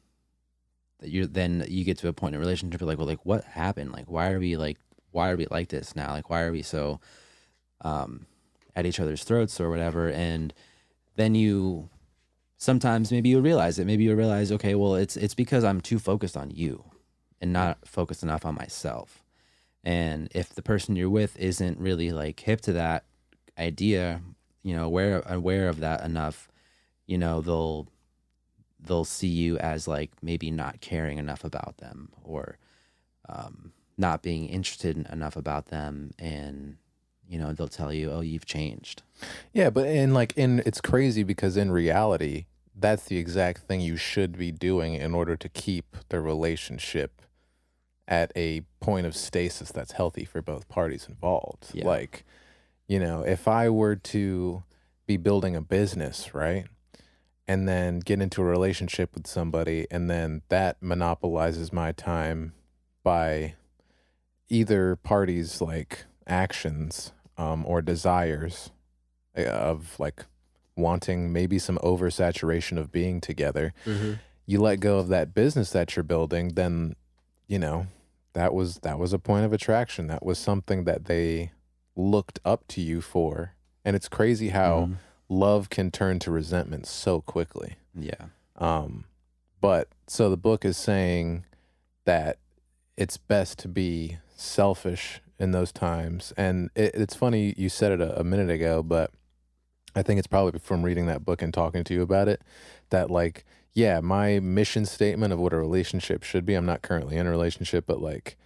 that 1.00 1.10
you're 1.10 1.26
then 1.26 1.64
you 1.68 1.84
get 1.84 1.98
to 1.98 2.08
a 2.08 2.12
point 2.12 2.34
in 2.34 2.40
a 2.40 2.44
relationship 2.44 2.80
like 2.80 2.98
well 2.98 3.06
like 3.06 3.26
what 3.26 3.44
happened? 3.44 3.92
Like 3.92 4.06
why 4.10 4.30
are 4.30 4.38
we 4.38 4.56
like 4.56 4.78
why 5.10 5.30
are 5.30 5.36
we 5.36 5.46
like 5.50 5.68
this 5.68 5.96
now? 5.96 6.12
Like 6.12 6.30
why 6.30 6.42
are 6.42 6.52
we 6.52 6.62
so 6.62 7.00
um 7.80 8.26
at 8.76 8.86
each 8.86 9.00
other's 9.00 9.24
throats 9.24 9.60
or 9.60 9.68
whatever? 9.68 10.08
And 10.08 10.54
then 11.16 11.34
you 11.34 11.88
sometimes 12.56 13.10
maybe 13.10 13.30
you 13.30 13.40
realize 13.40 13.78
it. 13.78 13.86
Maybe 13.86 14.04
you 14.04 14.14
realize 14.14 14.52
okay 14.52 14.74
well 14.76 14.94
it's 14.94 15.16
it's 15.16 15.34
because 15.34 15.64
i'm 15.64 15.80
too 15.80 15.98
focused 15.98 16.36
on 16.36 16.50
you 16.50 16.84
and 17.40 17.52
not 17.52 17.78
focus 17.86 18.22
enough 18.22 18.44
on 18.44 18.54
myself 18.54 19.22
and 19.84 20.28
if 20.34 20.54
the 20.54 20.62
person 20.62 20.96
you're 20.96 21.10
with 21.10 21.38
isn't 21.38 21.78
really 21.78 22.10
like 22.10 22.40
hip 22.40 22.60
to 22.60 22.72
that 22.72 23.04
idea 23.58 24.20
you 24.62 24.74
know 24.74 24.84
aware 24.84 25.22
aware 25.26 25.68
of 25.68 25.80
that 25.80 26.02
enough 26.04 26.48
you 27.06 27.16
know 27.18 27.40
they'll 27.40 27.88
they'll 28.80 29.04
see 29.04 29.28
you 29.28 29.58
as 29.58 29.88
like 29.88 30.10
maybe 30.22 30.50
not 30.50 30.80
caring 30.80 31.18
enough 31.18 31.44
about 31.44 31.78
them 31.78 32.10
or 32.22 32.58
um, 33.28 33.72
not 33.96 34.22
being 34.22 34.46
interested 34.46 35.06
enough 35.10 35.36
about 35.36 35.66
them 35.66 36.12
and 36.18 36.76
you 37.28 37.38
know 37.38 37.52
they'll 37.52 37.68
tell 37.68 37.92
you, 37.92 38.10
"Oh, 38.12 38.20
you've 38.20 38.46
changed." 38.46 39.02
Yeah, 39.52 39.70
but 39.70 39.86
in 39.86 40.14
like 40.14 40.32
in 40.36 40.62
it's 40.64 40.80
crazy 40.80 41.22
because 41.22 41.56
in 41.56 41.70
reality, 41.70 42.46
that's 42.74 43.04
the 43.04 43.18
exact 43.18 43.62
thing 43.62 43.80
you 43.80 43.96
should 43.96 44.38
be 44.38 44.52
doing 44.52 44.94
in 44.94 45.14
order 45.14 45.36
to 45.36 45.48
keep 45.48 45.96
the 46.08 46.20
relationship 46.20 47.22
at 48.08 48.32
a 48.36 48.62
point 48.80 49.06
of 49.06 49.16
stasis 49.16 49.72
that's 49.72 49.92
healthy 49.92 50.24
for 50.24 50.40
both 50.40 50.68
parties 50.68 51.06
involved. 51.08 51.70
Yeah. 51.72 51.86
Like, 51.86 52.24
you 52.86 53.00
know, 53.00 53.22
if 53.22 53.48
I 53.48 53.68
were 53.68 53.96
to 53.96 54.62
be 55.06 55.16
building 55.16 55.56
a 55.56 55.60
business, 55.60 56.34
right? 56.34 56.66
And 57.48 57.68
then 57.68 58.00
get 58.00 58.20
into 58.20 58.42
a 58.42 58.44
relationship 58.44 59.14
with 59.14 59.26
somebody 59.26 59.86
and 59.90 60.10
then 60.10 60.42
that 60.48 60.78
monopolizes 60.80 61.72
my 61.72 61.92
time 61.92 62.54
by 63.04 63.54
either 64.48 64.96
party's 64.96 65.60
like 65.60 66.04
actions 66.26 67.12
um, 67.38 67.64
or 67.66 67.82
desires 67.82 68.70
uh, 69.36 69.42
of 69.42 69.98
like 70.00 70.24
wanting 70.76 71.32
maybe 71.32 71.58
some 71.58 71.78
oversaturation 71.78 72.78
of 72.78 72.90
being 72.92 73.20
together 73.20 73.72
you 74.44 74.60
let 74.60 74.80
go 74.80 74.98
of 74.98 75.08
that 75.08 75.32
business 75.34 75.70
that 75.70 75.96
you're 75.96 76.02
building 76.02 76.48
then 76.54 76.94
you 77.46 77.58
know 77.58 77.86
that 78.36 78.54
was 78.54 78.78
that 78.80 78.98
was 78.98 79.12
a 79.12 79.18
point 79.18 79.44
of 79.44 79.52
attraction 79.52 80.06
that 80.06 80.24
was 80.24 80.38
something 80.38 80.84
that 80.84 81.06
they 81.06 81.50
looked 81.96 82.38
up 82.44 82.66
to 82.68 82.80
you 82.80 83.00
for 83.00 83.54
and 83.84 83.96
it's 83.96 84.08
crazy 84.08 84.50
how 84.50 84.80
Mhm. 84.90 84.96
love 85.28 85.70
can 85.70 85.90
turn 85.90 86.18
to 86.20 86.30
resentment 86.30 86.86
so 86.86 87.20
quickly 87.20 87.76
Yeah. 87.94 88.26
um, 88.56 89.04
but 89.60 89.88
so 90.06 90.28
the 90.30 90.36
book 90.36 90.64
is 90.64 90.76
saying 90.76 91.44
that 92.04 92.38
it's 92.96 93.16
best 93.16 93.58
to 93.60 93.68
be 93.68 94.18
selfish 94.36 95.20
in 95.38 95.50
those 95.50 95.72
times. 95.72 96.32
And 96.36 96.70
it, 96.74 96.94
it's 96.94 97.14
funny 97.16 97.52
you 97.56 97.68
said 97.68 97.92
it 97.92 98.00
a, 98.00 98.20
a 98.20 98.24
minute 98.24 98.48
ago, 98.50 98.82
but 98.82 99.10
I 99.94 100.02
think 100.02 100.18
it's 100.18 100.26
probably 100.28 100.58
from 100.60 100.82
reading 100.82 101.06
that 101.06 101.24
book 101.24 101.42
and 101.42 101.52
talking 101.52 101.84
to 101.84 101.94
you 101.94 102.02
about 102.02 102.28
it 102.28 102.40
that 102.90 103.10
like, 103.10 103.44
yeah, 103.76 104.00
my 104.00 104.40
mission 104.40 104.86
statement 104.86 105.34
of 105.34 105.38
what 105.38 105.52
a 105.52 105.58
relationship 105.58 106.22
should 106.22 106.46
be. 106.46 106.54
I'm 106.54 106.64
not 106.64 106.80
currently 106.80 107.16
in 107.18 107.26
a 107.26 107.30
relationship, 107.30 107.84
but 107.86 108.00
like 108.00 108.38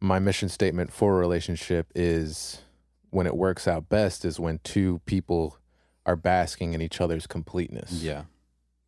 my 0.00 0.20
mission 0.20 0.48
statement 0.48 0.92
for 0.92 1.16
a 1.16 1.18
relationship 1.18 1.90
is 1.94 2.62
when 3.10 3.26
it 3.26 3.36
works 3.36 3.66
out 3.66 3.88
best 3.88 4.24
is 4.24 4.38
when 4.38 4.60
two 4.62 5.00
people 5.06 5.58
are 6.06 6.14
basking 6.14 6.72
in 6.72 6.80
each 6.80 7.00
other's 7.00 7.26
completeness 7.26 7.90
Yeah. 7.92 8.24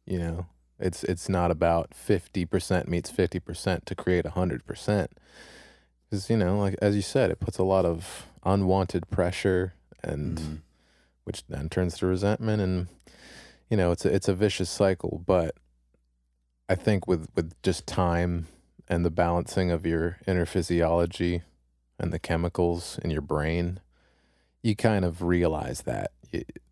you 0.07 0.19
know 0.19 0.47
it's 0.79 1.03
it's 1.05 1.29
not 1.29 1.51
about 1.51 1.91
50% 1.91 2.87
meets 2.87 3.11
50% 3.11 3.85
to 3.87 3.95
create 3.97 4.25
100% 4.25 5.09
because 6.11 6.31
you 6.31 6.37
know 6.37 6.59
like 6.59 6.77
as 6.83 6.95
you 6.95 7.03
said 7.03 7.31
it 7.33 7.41
puts 7.41 7.59
a 7.59 7.65
lot 7.65 7.85
of 7.85 8.27
unwanted 8.45 9.09
pressure 9.11 9.73
and 10.05 10.39
Mhm. 10.39 10.59
which 11.25 11.45
then 11.49 11.69
turns 11.69 11.97
to 11.99 12.07
resentment 12.07 12.61
and 12.63 12.87
you 13.71 13.77
know 13.77 13.91
it's 13.93 14.05
a, 14.05 14.15
it's 14.15 14.29
a 14.29 14.35
vicious 14.35 14.71
cycle 14.71 15.23
but 15.27 15.57
i 16.69 16.75
think 16.75 17.07
with 17.07 17.29
with 17.35 17.53
just 17.63 17.87
time 17.87 18.47
and 18.89 19.05
the 19.05 19.11
balancing 19.11 19.71
of 19.71 19.85
your 19.87 20.19
inner 20.27 20.47
physiology 20.47 21.43
and 21.99 22.13
the 22.13 22.19
chemicals 22.19 22.99
in 23.03 23.11
your 23.11 23.21
brain 23.23 23.81
you 24.63 24.75
kind 24.77 25.05
of 25.05 25.23
realize 25.23 25.83
that 25.83 26.13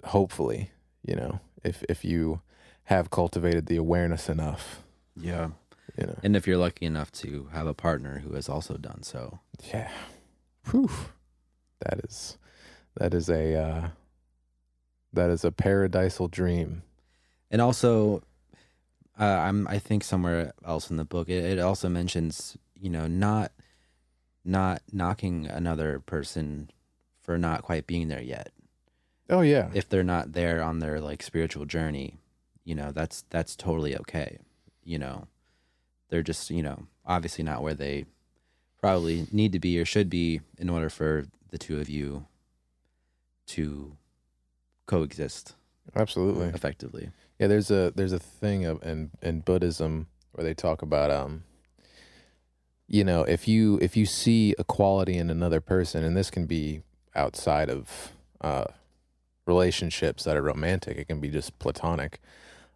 hopefully 0.05 0.70
you 1.07 1.14
know 1.16 1.40
if 1.64 1.82
if 1.88 2.05
you 2.05 2.40
have 2.84 3.11
cultivated 3.11 3.66
the 3.66 3.76
awareness 3.76 4.28
enough 4.28 4.82
Yeah. 5.16 5.51
you 5.99 6.07
know 6.07 6.18
And 6.22 6.36
if 6.36 6.47
you're 6.47 6.57
lucky 6.59 6.86
enough 6.86 7.11
to 7.22 7.49
have 7.53 7.66
a 7.66 7.74
partner 7.74 8.20
who 8.20 8.34
has 8.34 8.49
also 8.49 8.76
done 8.76 9.03
so. 9.03 9.40
yeah 9.72 9.90
Whew. 10.70 10.90
that 11.80 12.01
is 12.05 12.38
that 12.97 13.12
is 13.14 13.28
a 13.28 13.55
uh 13.55 13.88
that 15.12 15.30
is 15.30 15.44
a 15.44 15.51
paradisal 15.51 16.28
dream 16.30 16.82
And 17.51 17.61
also, 17.62 18.22
uh, 19.18 19.24
I'm 19.24 19.66
I 19.68 19.78
think 19.78 20.04
somewhere 20.04 20.52
else 20.64 20.90
in 20.90 20.96
the 20.96 21.04
book 21.04 21.28
it, 21.28 21.44
it 21.44 21.58
also 21.58 21.88
mentions 21.88 22.56
you 22.74 22.90
know 22.90 23.06
not 23.06 23.52
not 24.44 24.82
knocking 24.92 25.46
another 25.46 26.00
person 26.00 26.70
for 27.20 27.36
not 27.36 27.62
quite 27.62 27.86
being 27.86 28.08
there 28.08 28.22
yet. 28.22 28.52
oh 29.28 29.40
yeah 29.40 29.70
If 29.74 29.88
they're 29.88 30.04
not 30.04 30.32
there 30.32 30.62
on 30.62 30.78
their 30.78 31.00
like 31.00 31.22
spiritual 31.22 31.64
journey, 31.64 32.18
you 32.64 32.74
know 32.74 32.92
that's 32.92 33.24
that's 33.30 33.56
totally 33.56 33.96
okay. 33.96 34.38
You 34.84 34.98
know, 35.00 35.26
they're 36.08 36.22
just 36.22 36.50
you 36.50 36.62
know 36.62 36.86
obviously 37.04 37.42
not 37.44 37.62
where 37.62 37.74
they 37.74 38.04
probably 38.80 39.26
need 39.32 39.52
to 39.52 39.58
be 39.58 39.78
or 39.80 39.84
should 39.84 40.08
be 40.08 40.40
in 40.58 40.68
order 40.70 40.88
for 40.88 41.26
the 41.50 41.58
two 41.58 41.80
of 41.80 41.88
you 41.88 42.26
to 43.46 43.96
coexist 44.86 45.54
absolutely 45.96 46.46
effectively. 46.48 47.10
Yeah, 47.39 47.49
there's 47.49 47.70
a 47.70 47.93
there's 47.95 48.12
a 48.12 48.18
thing 48.18 48.64
of 48.64 48.82
in 48.82 49.11
in 49.22 49.41
Buddhism 49.41 50.07
where 50.32 50.45
they 50.45 50.55
talk 50.55 50.82
about 50.82 51.11
um 51.11 51.45
you 52.89 53.03
know, 53.05 53.22
if 53.24 53.49
you 53.49 53.78
if 53.82 53.97
you 53.97 54.07
see 54.07 54.55
a 54.59 54.64
quality 54.64 55.16
in 55.16 55.28
another 55.28 55.61
person 55.61 56.05
and 56.05 56.16
this 56.16 56.30
can 56.30 56.47
be 56.47 56.82
outside 57.14 57.68
of 57.68 58.12
uh 58.41 58.64
relationships 59.47 60.24
that 60.24 60.37
are 60.37 60.43
romantic, 60.43 60.97
it 60.97 61.07
can 61.09 61.20
be 61.20 61.28
just 61.28 61.59
platonic. 61.59 62.20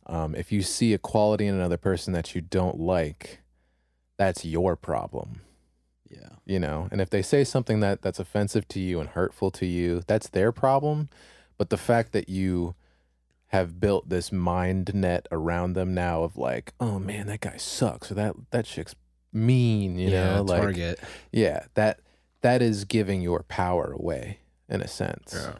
Um 0.07 0.35
if 0.35 0.53
you 0.53 0.63
see 0.63 0.93
a 0.95 0.99
quality 0.99 1.47
in 1.47 1.55
another 1.55 1.77
person 1.79 2.13
that 2.13 2.35
you 2.35 2.41
don't 2.41 2.79
like, 2.79 3.41
that's 4.19 4.45
your 4.45 4.77
problem 4.77 5.41
Yeah. 6.11 6.29
you 6.45 6.59
know 6.59 6.89
and 6.93 7.01
if 7.01 7.09
they 7.09 7.23
say 7.23 7.43
something 7.45 7.81
that 7.81 8.03
that's 8.03 8.19
offensive 8.19 8.69
to 8.69 8.81
you 8.81 9.01
and 9.01 9.09
hurtful 9.11 9.51
to 9.53 9.65
you 9.65 10.03
that's 10.07 10.29
their 10.29 10.53
problem 10.53 11.09
but 11.57 11.71
the 11.71 11.79
fact 11.79 12.13
that 12.13 12.29
you 12.29 12.75
have 13.51 13.79
built 13.81 14.09
this 14.09 14.33
mind 14.33 14.93
net 14.95 15.27
around 15.31 15.75
them 15.75 15.95
now 15.95 16.23
of 16.23 16.37
like 16.37 16.73
oh 16.81 16.99
man 16.99 17.27
that 17.27 17.41
guy 17.41 17.57
sucks 17.57 18.11
or 18.11 18.15
that 18.15 18.35
that 18.51 18.65
chick's 18.65 18.95
mean 19.33 19.99
you 19.99 20.11
yeah, 20.11 20.37
know 20.37 20.43
like 20.43 20.61
Target. 20.63 20.99
yeah 21.33 21.65
that 21.75 22.01
that 22.43 22.63
is 22.63 22.85
giving 22.85 23.21
your 23.21 23.43
power 23.45 23.93
away 23.93 24.39
in 24.69 24.81
a 24.81 24.89
sense 24.89 25.33
Yeah. 25.35 25.55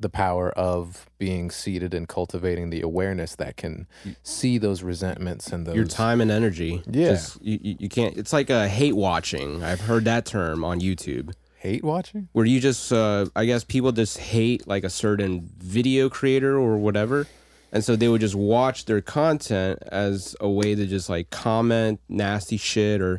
the 0.00 0.08
power 0.08 0.50
of 0.50 1.06
being 1.18 1.50
seated 1.50 1.94
and 1.94 2.08
cultivating 2.08 2.70
the 2.70 2.80
awareness 2.80 3.36
that 3.36 3.56
can 3.56 3.86
see 4.24 4.58
those 4.58 4.82
resentments 4.82 5.48
and 5.52 5.64
those 5.66 5.76
Your 5.76 5.84
time 5.84 6.20
and 6.20 6.30
energy. 6.30 6.82
Yeah. 6.90 7.10
Just, 7.10 7.40
you, 7.42 7.58
you 7.62 7.76
you 7.80 7.88
can't. 7.88 8.16
It's 8.16 8.32
like 8.32 8.50
a 8.50 8.66
hate 8.68 8.96
watching. 8.96 9.62
I've 9.62 9.82
heard 9.82 10.04
that 10.06 10.24
term 10.26 10.64
on 10.64 10.80
YouTube. 10.80 11.32
Hate 11.62 11.84
watching 11.84 12.28
where 12.32 12.44
you 12.44 12.58
just 12.60 12.92
uh, 12.92 13.24
i 13.36 13.44
guess 13.44 13.62
people 13.64 13.92
just 13.92 14.18
hate 14.18 14.66
like 14.66 14.82
a 14.84 14.90
certain 14.90 15.48
video 15.58 16.08
creator 16.08 16.56
or 16.58 16.76
whatever 16.76 17.26
and 17.72 17.84
so 17.84 17.94
they 17.96 18.08
would 18.08 18.20
just 18.20 18.34
watch 18.34 18.84
their 18.86 19.00
content 19.00 19.78
as 19.92 20.34
a 20.40 20.48
way 20.50 20.74
to 20.74 20.86
just 20.86 21.08
like 21.08 21.30
comment 21.30 22.00
nasty 22.08 22.56
shit 22.56 23.00
or 23.00 23.18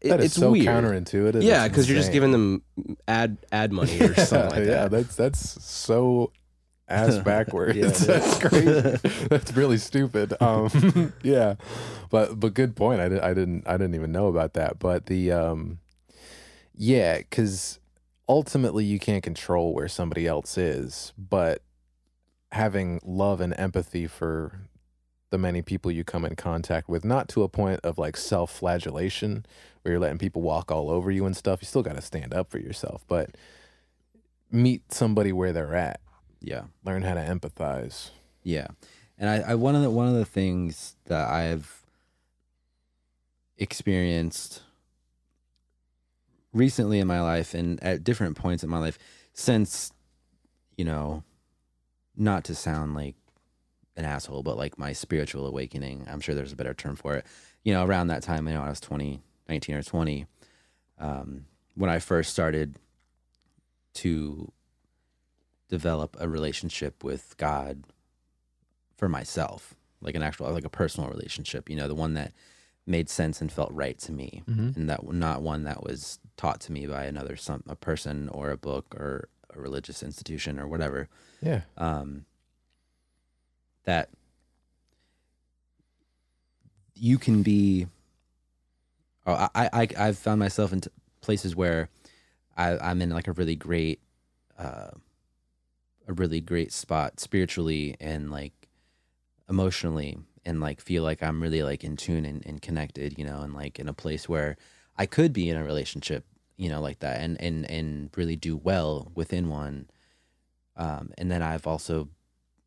it- 0.00 0.08
That 0.10 0.20
is 0.20 0.26
it's 0.26 0.34
so 0.34 0.50
weird 0.52 0.66
counterintuitive. 0.66 1.42
yeah 1.42 1.66
because 1.66 1.88
you're 1.88 1.98
just 1.98 2.12
giving 2.12 2.30
them 2.32 2.62
ad 3.08 3.38
ad 3.50 3.72
money 3.72 3.98
or 4.00 4.14
something 4.30 4.50
like 4.50 4.64
that. 4.64 4.66
yeah, 4.68 4.88
that's 4.88 5.16
that's 5.16 5.64
so 5.64 6.30
ass 6.86 7.16
backwards. 7.24 7.76
Yeah, 7.78 7.86
that's 8.18 8.38
crazy. 8.38 8.98
that's 9.30 9.52
really 9.56 9.78
stupid. 9.78 10.34
Um, 10.42 11.14
yeah, 11.22 11.54
but 12.10 12.38
but 12.38 12.52
good 12.52 12.76
point. 12.76 13.00
I, 13.00 13.08
did, 13.08 13.20
I 13.20 13.32
didn't 13.32 13.66
I 13.66 13.78
didn't 13.78 13.94
even 13.94 14.12
know 14.12 14.26
about 14.26 14.52
that. 14.54 14.78
But 14.78 15.06
the 15.06 15.32
um, 15.32 15.78
yeah, 16.76 17.18
because 17.18 17.78
ultimately 18.28 18.84
you 18.84 18.98
can't 18.98 19.22
control 19.22 19.74
where 19.74 19.88
somebody 19.88 20.26
else 20.26 20.56
is, 20.58 21.12
but 21.16 21.62
having 22.52 23.00
love 23.04 23.40
and 23.40 23.54
empathy 23.58 24.06
for 24.06 24.60
the 25.30 25.38
many 25.38 25.62
people 25.62 25.90
you 25.90 26.04
come 26.04 26.24
in 26.24 26.36
contact 26.36 26.88
with, 26.88 27.04
not 27.04 27.28
to 27.28 27.42
a 27.42 27.48
point 27.48 27.80
of 27.82 27.98
like 27.98 28.16
self 28.16 28.50
flagellation 28.50 29.44
where 29.82 29.92
you're 29.92 30.00
letting 30.00 30.18
people 30.18 30.42
walk 30.42 30.70
all 30.70 30.90
over 30.90 31.10
you 31.10 31.26
and 31.26 31.36
stuff. 31.36 31.60
You 31.60 31.66
still 31.66 31.82
got 31.82 31.96
to 31.96 32.02
stand 32.02 32.32
up 32.32 32.50
for 32.50 32.58
yourself, 32.58 33.04
but 33.08 33.36
meet 34.50 34.92
somebody 34.92 35.32
where 35.32 35.52
they're 35.52 35.74
at. 35.74 36.00
Yeah. 36.40 36.62
Learn 36.84 37.02
how 37.02 37.14
to 37.14 37.20
empathize. 37.20 38.10
Yeah, 38.44 38.68
and 39.18 39.30
I, 39.30 39.52
I 39.52 39.54
one 39.54 39.74
of 39.74 39.82
the 39.82 39.90
one 39.90 40.06
of 40.06 40.14
the 40.14 40.26
things 40.26 40.96
that 41.06 41.28
I've 41.28 41.82
experienced 43.56 44.62
recently 46.54 46.98
in 47.00 47.06
my 47.06 47.20
life 47.20 47.52
and 47.54 47.82
at 47.82 48.02
different 48.04 48.36
points 48.36 48.62
in 48.64 48.70
my 48.70 48.78
life 48.78 48.98
since 49.34 49.92
you 50.76 50.84
know 50.84 51.22
not 52.16 52.44
to 52.44 52.54
sound 52.54 52.94
like 52.94 53.16
an 53.96 54.04
asshole 54.04 54.42
but 54.42 54.56
like 54.56 54.78
my 54.78 54.92
spiritual 54.92 55.46
awakening 55.46 56.06
i'm 56.08 56.20
sure 56.20 56.34
there's 56.34 56.52
a 56.52 56.56
better 56.56 56.72
term 56.74 56.96
for 56.96 57.14
it 57.16 57.26
you 57.64 57.72
know 57.74 57.84
around 57.84 58.06
that 58.06 58.22
time 58.22 58.46
you 58.48 58.54
know 58.54 58.62
i 58.62 58.68
was 58.68 58.80
20 58.80 59.20
19 59.48 59.74
or 59.74 59.82
20 59.82 60.26
um, 60.98 61.44
when 61.74 61.90
i 61.90 61.98
first 61.98 62.30
started 62.30 62.76
to 63.94 64.50
develop 65.68 66.16
a 66.20 66.28
relationship 66.28 67.02
with 67.04 67.34
god 67.36 67.84
for 68.96 69.08
myself 69.08 69.74
like 70.00 70.14
an 70.14 70.22
actual 70.22 70.50
like 70.52 70.64
a 70.64 70.68
personal 70.70 71.08
relationship 71.10 71.68
you 71.68 71.76
know 71.76 71.88
the 71.88 71.94
one 71.94 72.14
that 72.14 72.32
made 72.86 73.08
sense 73.08 73.40
and 73.40 73.50
felt 73.50 73.72
right 73.72 73.98
to 73.98 74.12
me 74.12 74.42
Mm-hmm. 74.48 74.78
and 74.78 74.90
that 74.90 75.04
not 75.12 75.42
one 75.42 75.64
that 75.64 75.82
was 75.82 76.18
taught 76.36 76.60
to 76.62 76.72
me 76.72 76.86
by 76.86 77.04
another 77.04 77.36
some 77.36 77.62
a 77.68 77.76
person 77.76 78.28
or 78.30 78.50
a 78.50 78.56
book 78.56 78.94
or 78.94 79.28
a 79.54 79.60
religious 79.60 80.02
institution 80.02 80.58
or 80.58 80.66
whatever 80.66 81.08
Yeah. 81.40 81.62
um, 81.76 82.24
that 83.84 84.08
you 86.94 87.18
can 87.18 87.42
be. 87.42 87.86
Oh, 89.26 89.48
I, 89.54 89.68
I 89.72 89.88
I've 89.98 90.18
found 90.18 90.38
myself 90.38 90.72
in 90.72 90.82
t- 90.82 90.90
places 91.20 91.56
where 91.56 91.88
I, 92.56 92.76
I'm 92.78 93.00
in 93.00 93.10
like 93.10 93.26
a 93.26 93.32
really 93.32 93.56
great, 93.56 94.00
uh, 94.58 94.90
a 96.06 96.12
really 96.12 96.40
great 96.40 96.72
spot 96.72 97.18
spiritually 97.20 97.96
and 98.00 98.30
like 98.30 98.52
emotionally, 99.48 100.18
and 100.44 100.60
like 100.60 100.80
feel 100.80 101.02
like 101.02 101.22
I'm 101.22 101.42
really 101.42 101.62
like 101.62 101.84
in 101.84 101.96
tune 101.96 102.24
and, 102.26 102.44
and 102.44 102.60
connected, 102.60 103.18
you 103.18 103.24
know, 103.24 103.40
and 103.40 103.54
like 103.54 103.78
in 103.78 103.88
a 103.88 103.94
place 103.94 104.28
where 104.28 104.56
I 104.96 105.06
could 105.06 105.32
be 105.32 105.48
in 105.50 105.56
a 105.56 105.64
relationship, 105.64 106.24
you 106.56 106.68
know, 106.68 106.80
like 106.80 107.00
that, 107.00 107.20
and 107.20 107.40
and 107.40 107.68
and 107.70 108.10
really 108.16 108.36
do 108.36 108.56
well 108.56 109.10
within 109.14 109.48
one. 109.48 109.88
Um, 110.76 111.12
and 111.18 111.30
then 111.30 111.42
I've 111.42 111.66
also 111.66 112.08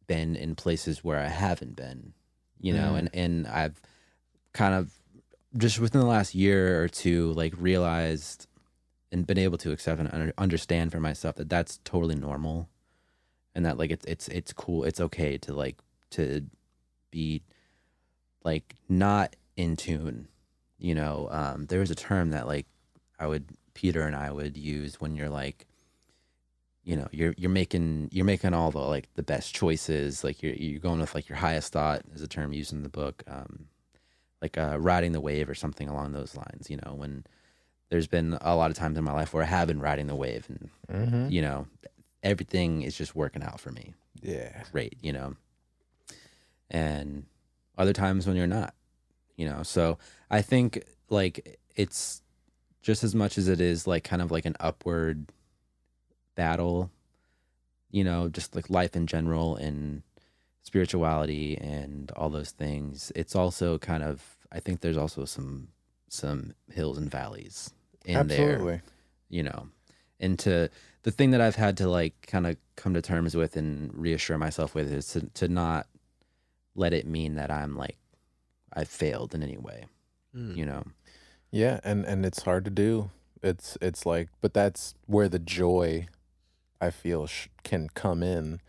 been 0.07 0.35
in 0.35 0.55
places 0.55 1.03
where 1.03 1.19
I 1.19 1.27
haven't 1.27 1.75
been, 1.75 2.13
you 2.59 2.73
know, 2.73 2.93
Mm. 2.93 2.97
and 2.99 3.09
and 3.13 3.47
I've 3.47 3.81
kind 4.53 4.73
of 4.73 4.93
just 5.57 5.79
within 5.79 6.01
the 6.01 6.07
last 6.07 6.35
year 6.35 6.83
or 6.83 6.87
two 6.87 7.31
like 7.33 7.53
realized 7.57 8.47
and 9.11 9.25
been 9.25 9.37
able 9.37 9.57
to 9.57 9.71
accept 9.71 9.99
and 9.99 10.33
understand 10.37 10.91
for 10.91 10.99
myself 10.99 11.35
that 11.35 11.49
that's 11.49 11.79
totally 11.83 12.15
normal 12.15 12.69
and 13.55 13.65
that 13.65 13.77
like 13.77 13.89
it's 13.91 14.05
it's 14.05 14.27
it's 14.27 14.51
cool 14.53 14.83
it's 14.83 14.99
okay 14.99 15.37
to 15.37 15.53
like 15.53 15.77
to 16.11 16.45
be 17.11 17.41
like 18.43 18.75
not 18.89 19.35
in 19.55 19.75
tune 19.75 20.27
you 20.79 20.93
know 20.95 21.27
um 21.31 21.65
there 21.67 21.79
was 21.79 21.91
a 21.91 21.95
term 21.95 22.29
that 22.31 22.47
like 22.47 22.65
I 23.19 23.27
would 23.27 23.45
Peter 23.73 24.01
and 24.03 24.15
I 24.15 24.31
would 24.31 24.57
use 24.57 24.99
when 25.01 25.15
you're 25.15 25.29
like 25.29 25.65
you 26.83 26.95
know 26.95 27.07
you're 27.11 27.33
you're 27.37 27.49
making 27.49 28.09
you're 28.11 28.25
making 28.25 28.53
all 28.53 28.71
the 28.71 28.79
like 28.79 29.07
the 29.15 29.23
best 29.23 29.53
choices 29.53 30.23
like 30.23 30.41
you're 30.41 30.53
you're 30.53 30.79
going 30.79 30.99
with 30.99 31.13
like 31.15 31.27
your 31.29 31.37
highest 31.37 31.73
thought 31.73 32.01
is 32.13 32.21
a 32.21 32.27
term 32.27 32.53
used 32.53 32.71
in 32.71 32.83
the 32.83 32.89
book 32.89 33.23
um 33.27 33.65
like 34.41 34.57
uh 34.57 34.77
riding 34.79 35.11
the 35.11 35.19
wave 35.21 35.49
or 35.49 35.55
something 35.55 35.89
along 35.89 36.13
those 36.13 36.35
lines 36.35 36.69
you 36.69 36.77
know 36.77 36.93
when 36.95 37.25
there's 37.89 38.07
been 38.07 38.37
a 38.41 38.55
lot 38.55 38.69
of 38.71 38.77
times 38.77 38.97
in 38.97 39.03
my 39.03 39.13
life 39.13 39.33
where 39.33 39.43
I 39.43 39.47
have 39.47 39.67
been 39.67 39.79
riding 39.79 40.07
the 40.07 40.15
wave 40.15 40.45
and 40.49 40.69
Mm-hmm. 40.91 41.29
you 41.29 41.41
know 41.41 41.67
everything 42.23 42.81
is 42.83 42.95
just 42.97 43.15
working 43.15 43.43
out 43.43 43.59
for 43.59 43.71
me 43.71 43.93
Yeah. 44.21 44.63
great 44.71 44.95
you 45.01 45.11
know 45.11 45.35
and 46.71 47.25
other 47.77 47.93
times 47.93 48.27
when 48.27 48.35
you're 48.35 48.47
not 48.47 48.73
you 49.35 49.47
know 49.47 49.63
so 49.63 49.97
i 50.29 50.41
think 50.41 50.83
like 51.09 51.59
it's 51.75 52.21
just 52.81 53.03
as 53.03 53.13
much 53.13 53.37
as 53.37 53.47
it 53.47 53.59
is 53.61 53.87
like 53.87 54.03
kind 54.03 54.21
of 54.21 54.31
like 54.31 54.45
an 54.45 54.55
upward 54.59 55.31
battle 56.35 56.89
you 57.91 58.03
know 58.03 58.29
just 58.29 58.55
like 58.55 58.69
life 58.69 58.95
in 58.95 59.07
general 59.07 59.55
and 59.55 60.03
spirituality 60.67 61.57
and 61.57 62.11
all 62.17 62.29
those 62.29 62.51
things. 62.51 63.09
It's 63.15 63.35
also 63.35 63.77
kind 63.77 64.03
of 64.03 64.21
i 64.51 64.59
think 64.59 64.81
there's 64.81 64.97
also 64.97 65.25
some 65.25 65.69
some 66.09 66.53
hills 66.71 66.97
and 66.97 67.09
valleys 67.09 67.71
in 68.05 68.17
there 68.27 68.59
you 69.29 69.43
know. 69.43 69.67
And 70.19 70.37
to 70.39 70.69
the 71.03 71.11
thing 71.11 71.31
that 71.31 71.41
i've 71.41 71.55
had 71.55 71.77
to 71.77 71.87
like 71.87 72.13
kind 72.27 72.45
of 72.45 72.57
come 72.75 72.93
to 72.93 73.01
terms 73.01 73.35
with 73.35 73.55
and 73.55 73.93
reassure 73.93 74.37
myself 74.37 74.75
with 74.75 74.91
is 74.91 75.07
to, 75.13 75.21
to 75.35 75.47
not 75.47 75.87
let 76.75 76.93
it 76.93 77.05
mean 77.07 77.35
that 77.35 77.49
i'm 77.49 77.75
like 77.75 77.97
i've 78.73 78.89
failed 78.89 79.33
in 79.33 79.41
any 79.41 79.57
way 79.57 79.85
Mm. 80.35 80.55
you 80.57 80.65
know 80.65 80.83
Yeah, 81.51 81.79
and 81.83 82.05
and 82.05 82.25
it's 82.25 82.43
hard 82.43 82.65
to 82.65 82.71
do. 82.71 83.09
It's 83.41 83.77
it's 83.81 84.05
like, 84.05 84.29
but 84.41 84.53
that's 84.53 84.93
where 85.05 85.29
the 85.29 85.39
joy, 85.39 86.07
I 86.81 86.89
feel, 86.91 87.27
sh- 87.27 87.47
can 87.63 87.89
come 87.93 88.21
in 88.23 88.59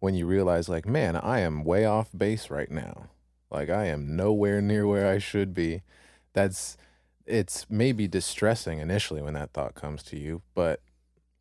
when 0.00 0.14
you 0.14 0.26
realize, 0.26 0.68
like, 0.68 0.86
man, 0.86 1.16
I 1.16 1.40
am 1.40 1.64
way 1.64 1.84
off 1.86 2.10
base 2.16 2.50
right 2.50 2.70
now. 2.70 3.08
Like, 3.50 3.70
I 3.70 3.86
am 3.86 4.14
nowhere 4.16 4.60
near 4.60 4.86
where 4.86 5.08
I 5.08 5.18
should 5.18 5.54
be. 5.54 5.82
That's 6.34 6.76
it's 7.24 7.66
maybe 7.70 8.06
distressing 8.06 8.78
initially 8.80 9.22
when 9.22 9.34
that 9.34 9.52
thought 9.52 9.74
comes 9.74 10.02
to 10.04 10.18
you, 10.18 10.42
but 10.54 10.80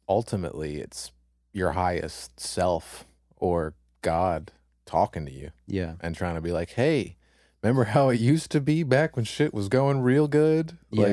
ultimately, 0.08 0.78
it's 0.78 1.12
your 1.52 1.74
highest 1.74 2.40
self 2.40 3.06
or 3.36 3.74
God 4.02 4.52
talking 4.86 5.26
to 5.26 5.32
you 5.32 5.52
yeah 5.68 5.94
and 6.00 6.16
trying 6.16 6.36
to 6.36 6.42
be 6.42 6.52
like, 6.54 6.72
hey. 6.72 7.18
Remember 7.66 7.86
how 7.86 8.10
it 8.10 8.20
used 8.20 8.52
to 8.52 8.62
be 8.62 8.84
back 8.84 9.16
when 9.16 9.26
shit 9.26 9.52
was 9.52 9.70
going 9.70 10.02
real 10.02 10.28
good? 10.28 10.78
Like, 10.92 11.08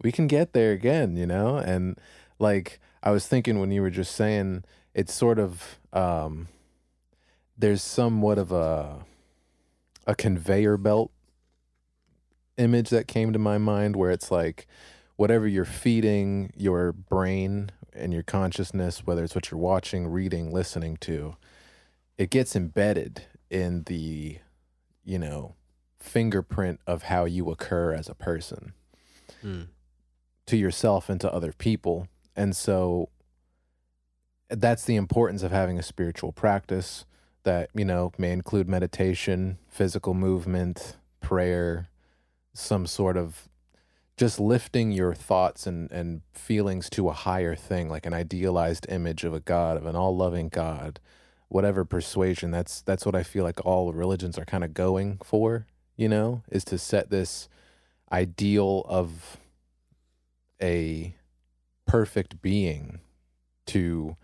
we 0.00 0.12
can 0.12 0.28
get 0.28 0.52
there 0.52 0.70
again, 0.70 1.16
you 1.16 1.26
know? 1.26 1.56
And 1.56 1.98
like 2.38 2.78
I 3.02 3.10
was 3.10 3.26
thinking 3.26 3.58
when 3.58 3.72
you 3.72 3.82
were 3.82 3.90
just 3.90 4.14
saying 4.14 4.62
it's 4.94 5.12
sort 5.12 5.40
of 5.40 5.80
um 5.92 6.46
there's 7.58 7.82
somewhat 7.82 8.38
of 8.38 8.52
a 8.52 9.04
a 10.06 10.14
conveyor 10.14 10.76
belt 10.76 11.10
image 12.56 12.90
that 12.90 13.08
came 13.08 13.32
to 13.32 13.38
my 13.40 13.58
mind 13.58 13.96
where 13.96 14.12
it's 14.12 14.30
like 14.30 14.68
whatever 15.16 15.48
you're 15.48 15.64
feeding 15.64 16.52
your 16.56 16.92
brain 16.92 17.70
and 17.92 18.12
your 18.12 18.22
consciousness, 18.22 19.04
whether 19.04 19.24
it's 19.24 19.34
what 19.34 19.50
you're 19.50 19.58
watching, 19.58 20.06
reading, 20.06 20.52
listening 20.52 20.98
to, 20.98 21.34
it 22.16 22.30
gets 22.30 22.54
embedded 22.54 23.24
in 23.50 23.82
the, 23.84 24.38
you 25.04 25.18
know, 25.18 25.56
fingerprint 26.00 26.80
of 26.86 27.04
how 27.04 27.24
you 27.24 27.50
occur 27.50 27.92
as 27.92 28.08
a 28.08 28.14
person 28.14 28.72
Mm. 29.42 29.68
to 30.46 30.56
yourself 30.56 31.08
and 31.08 31.20
to 31.20 31.32
other 31.32 31.52
people. 31.52 32.08
And 32.34 32.54
so 32.56 33.08
that's 34.48 34.84
the 34.84 34.96
importance 34.96 35.42
of 35.42 35.50
having 35.50 35.78
a 35.78 35.82
spiritual 35.82 36.32
practice 36.32 37.04
that, 37.42 37.70
you 37.74 37.84
know, 37.84 38.12
may 38.18 38.32
include 38.32 38.68
meditation, 38.68 39.58
physical 39.68 40.14
movement, 40.14 40.96
prayer, 41.20 41.88
some 42.54 42.86
sort 42.86 43.16
of 43.16 43.48
just 44.16 44.40
lifting 44.40 44.90
your 44.92 45.14
thoughts 45.14 45.66
and, 45.66 45.90
and 45.92 46.22
feelings 46.32 46.88
to 46.90 47.08
a 47.08 47.12
higher 47.12 47.54
thing, 47.54 47.88
like 47.88 48.06
an 48.06 48.14
idealized 48.14 48.86
image 48.88 49.24
of 49.24 49.34
a 49.34 49.40
God, 49.40 49.76
of 49.76 49.84
an 49.86 49.94
all 49.96 50.16
loving 50.16 50.48
God, 50.48 51.00
whatever 51.48 51.84
persuasion. 51.84 52.50
That's 52.50 52.80
that's 52.80 53.04
what 53.04 53.14
I 53.14 53.22
feel 53.22 53.44
like 53.44 53.64
all 53.64 53.92
religions 53.92 54.38
are 54.38 54.44
kind 54.44 54.64
of 54.64 54.72
going 54.74 55.18
for, 55.22 55.66
you 55.96 56.08
know, 56.08 56.42
is 56.50 56.64
to 56.66 56.78
set 56.78 57.10
this 57.10 57.48
ideal 58.12 58.84
of 58.88 59.38
a 60.62 61.14
perfect 61.86 62.40
being 62.42 63.00
to 63.66 64.16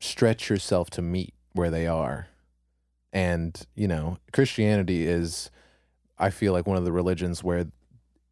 stretch 0.00 0.48
yourself 0.48 0.90
to 0.90 1.02
meet 1.02 1.34
where 1.52 1.70
they 1.70 1.86
are. 1.86 2.28
And, 3.12 3.60
you 3.74 3.88
know, 3.88 4.18
Christianity 4.32 5.06
is, 5.06 5.50
I 6.18 6.30
feel 6.30 6.52
like, 6.52 6.66
one 6.66 6.76
of 6.76 6.84
the 6.84 6.92
religions 6.92 7.42
where 7.42 7.66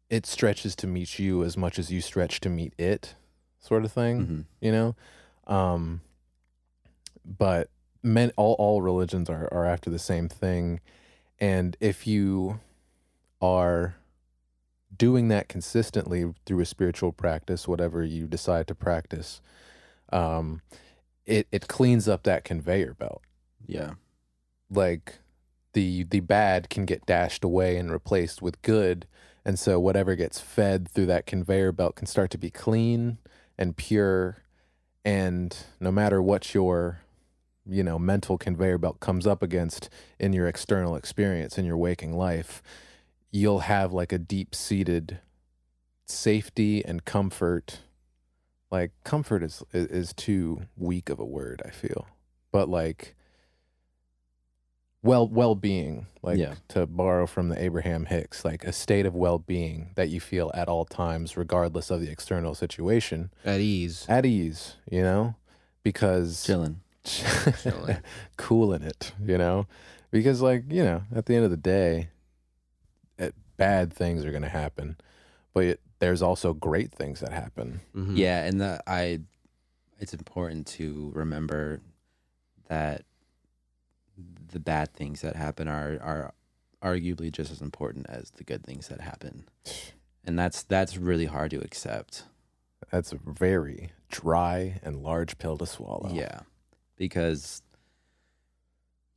it 0.09 0.25
stretches 0.25 0.75
to 0.77 0.87
meet 0.87 1.19
you 1.19 1.43
as 1.43 1.57
much 1.57 1.77
as 1.77 1.91
you 1.91 1.99
stretch 2.01 2.39
to 2.41 2.49
meet 2.49 2.73
it, 2.77 3.15
sort 3.59 3.83
of 3.83 3.91
thing 3.91 4.21
Mhm. 4.25 4.45
you 4.61 4.71
know 4.71 4.95
um 5.47 5.99
but 7.25 7.69
men 8.03 8.31
all, 8.37 8.53
all 8.59 8.81
religions 8.81 9.29
are, 9.29 9.51
are 9.53 9.65
after 9.65 9.89
the 9.89 9.99
same 9.99 10.29
thing 10.29 10.79
and 11.39 11.77
if 11.79 12.07
you 12.07 12.59
are 13.41 13.95
doing 14.95 15.27
that 15.27 15.47
consistently 15.47 16.33
through 16.45 16.59
a 16.59 16.65
spiritual 16.65 17.11
practice 17.11 17.67
whatever 17.67 18.03
you 18.03 18.25
decide 18.25 18.67
to 18.67 18.73
practice 18.73 19.41
um 20.11 20.61
it 21.27 21.47
it 21.51 21.67
cleans 21.67 22.07
up 22.07 22.23
that 22.23 22.43
conveyor 22.43 22.95
belt. 22.95 23.21
Yeah. 23.67 23.95
Like 24.71 25.19
the 25.73 26.03
the 26.05 26.21
bad 26.21 26.69
can 26.69 26.85
get 26.85 27.05
dashed 27.05 27.43
away 27.43 27.77
and 27.77 27.91
replaced 27.91 28.41
with 28.41 28.61
good. 28.61 29.05
And 29.45 29.59
so 29.59 29.79
whatever 29.79 30.15
gets 30.15 30.39
fed 30.39 30.89
through 30.89 31.05
that 31.07 31.25
conveyor 31.25 31.73
belt 31.73 31.95
can 31.95 32.07
start 32.07 32.31
to 32.31 32.37
be 32.37 32.49
clean 32.49 33.17
and 33.57 33.77
pure. 33.77 34.37
And 35.05 35.55
no 35.79 35.91
matter 35.91 36.21
what 36.21 36.53
your 36.53 37.01
you 37.69 37.83
know 37.83 37.99
mental 37.99 38.37
conveyor 38.37 38.77
belt 38.77 38.99
comes 38.99 39.27
up 39.27 39.41
against 39.43 39.89
in 40.19 40.33
your 40.33 40.47
external 40.47 40.95
experience 40.95 41.57
in 41.57 41.65
your 41.65 41.77
waking 41.77 42.15
life 42.17 42.61
you'll 43.31 43.59
have 43.59 43.91
like 43.93 44.11
a 44.11 44.17
deep 44.17 44.55
seated 44.55 45.19
safety 46.05 46.83
and 46.85 47.03
comfort 47.05 47.79
like 48.71 48.91
comfort 49.03 49.43
is, 49.43 49.63
is 49.73 50.13
too 50.13 50.61
weak 50.77 51.09
of 51.09 51.19
a 51.19 51.25
word 51.25 51.61
i 51.65 51.69
feel 51.69 52.07
but 52.51 52.69
like 52.69 53.15
well 55.03 55.27
well-being 55.27 56.07
like 56.21 56.37
Yeah. 56.37 56.55
to 56.69 56.85
borrow 56.87 57.27
from 57.27 57.49
the 57.49 57.61
abraham 57.61 58.05
hicks 58.05 58.43
like 58.43 58.63
a 58.63 58.71
state 58.71 59.05
of 59.05 59.13
well-being 59.15 59.91
that 59.95 60.09
you 60.09 60.19
feel 60.19 60.51
at 60.53 60.67
all 60.67 60.85
times 60.85 61.37
regardless 61.37 61.89
of 61.91 62.01
the 62.01 62.09
external 62.09 62.55
situation 62.55 63.31
At 63.45 63.59
ease. 63.59 64.05
at 64.09 64.25
ease 64.25 64.75
you 64.89 65.01
know 65.01 65.35
because 65.83 66.43
Chilling. 66.45 66.81
cooling 68.37 68.83
it 68.83 69.13
you 69.23 69.37
know 69.37 69.65
because 70.11 70.41
like 70.41 70.63
you 70.69 70.83
know 70.83 71.03
at 71.15 71.25
the 71.25 71.35
end 71.35 71.45
of 71.45 71.51
the 71.51 71.57
day 71.57 72.09
it, 73.17 73.33
bad 73.57 73.91
things 73.93 74.23
are 74.25 74.31
going 74.31 74.43
to 74.43 74.49
happen 74.49 74.95
but 75.53 75.63
it, 75.63 75.79
there's 75.99 76.21
also 76.21 76.53
great 76.53 76.91
things 76.91 77.19
that 77.19 77.31
happen 77.31 77.81
Mhm. 77.95 78.17
yeah 78.17 78.43
and 78.45 78.59
the 78.61 78.81
i 78.87 79.19
it's 79.99 80.13
important 80.13 80.67
to 80.67 81.11
remember 81.15 81.81
that 82.67 83.03
the 84.51 84.59
bad 84.59 84.93
things 84.93 85.21
that 85.21 85.35
happen 85.35 85.67
are 85.67 85.97
are 86.01 86.33
arguably 86.83 87.31
just 87.31 87.51
as 87.51 87.61
important 87.61 88.05
as 88.09 88.31
the 88.31 88.43
good 88.43 88.63
things 88.63 88.87
that 88.87 89.01
happen. 89.01 89.45
And 90.23 90.37
that's 90.37 90.63
that's 90.63 90.97
really 90.97 91.25
hard 91.25 91.51
to 91.51 91.57
accept. 91.59 92.23
That's 92.91 93.11
a 93.11 93.17
very 93.17 93.91
dry 94.09 94.79
and 94.83 95.01
large 95.03 95.37
pill 95.37 95.57
to 95.57 95.65
swallow. 95.65 96.11
Yeah. 96.13 96.41
Because 96.97 97.61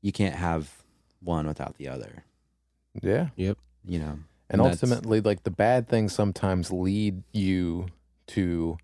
you 0.03 0.13
can't 0.13 0.37
have 0.37 0.83
one 1.21 1.47
without 1.47 1.77
the 1.77 1.89
other, 1.89 2.25
Yeah. 3.03 3.29
Yep. 3.37 3.59
You 3.85 3.99
know. 3.99 4.19
And 4.49 4.61
that's- 4.61 4.83
ultimately, 4.83 5.21
like 5.21 5.43
the 5.45 5.51
bad 5.51 5.89
things 5.89 6.13
sometimes 6.13 6.71
lead 6.73 7.23
you 7.33 7.87
to 8.29 8.79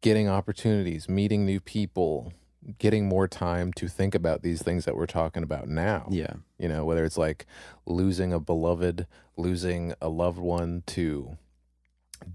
getting 0.00 0.28
opportunities, 0.28 1.08
meeting 1.08 1.44
new 1.44 1.58
people, 1.60 2.32
getting 2.78 3.06
more 3.08 3.26
time 3.26 3.72
to 3.74 3.88
think 3.88 4.14
about 4.14 4.42
these 4.42 4.62
things 4.62 4.84
that 4.84 4.94
we're 4.96 5.06
talking 5.06 5.42
about 5.42 5.68
now. 5.68 6.06
Yeah. 6.10 6.34
You 6.58 6.68
know, 6.68 6.84
whether 6.84 7.04
it's 7.04 7.18
like 7.18 7.46
losing 7.86 8.32
a 8.32 8.38
beloved, 8.40 9.06
losing 9.36 9.94
a 10.00 10.08
loved 10.08 10.38
one 10.38 10.82
to 10.88 11.36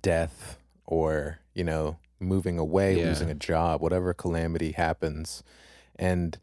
death, 0.02 0.58
or, 0.86 1.40
you 1.54 1.64
know, 1.64 1.98
moving 2.20 2.58
away, 2.60 3.00
Yeah. 3.00 3.06
losing 3.06 3.30
a 3.30 3.36
job, 3.36 3.82
whatever 3.82 4.14
calamity 4.14 4.72
happens. 4.74 5.44
And 6.02 6.38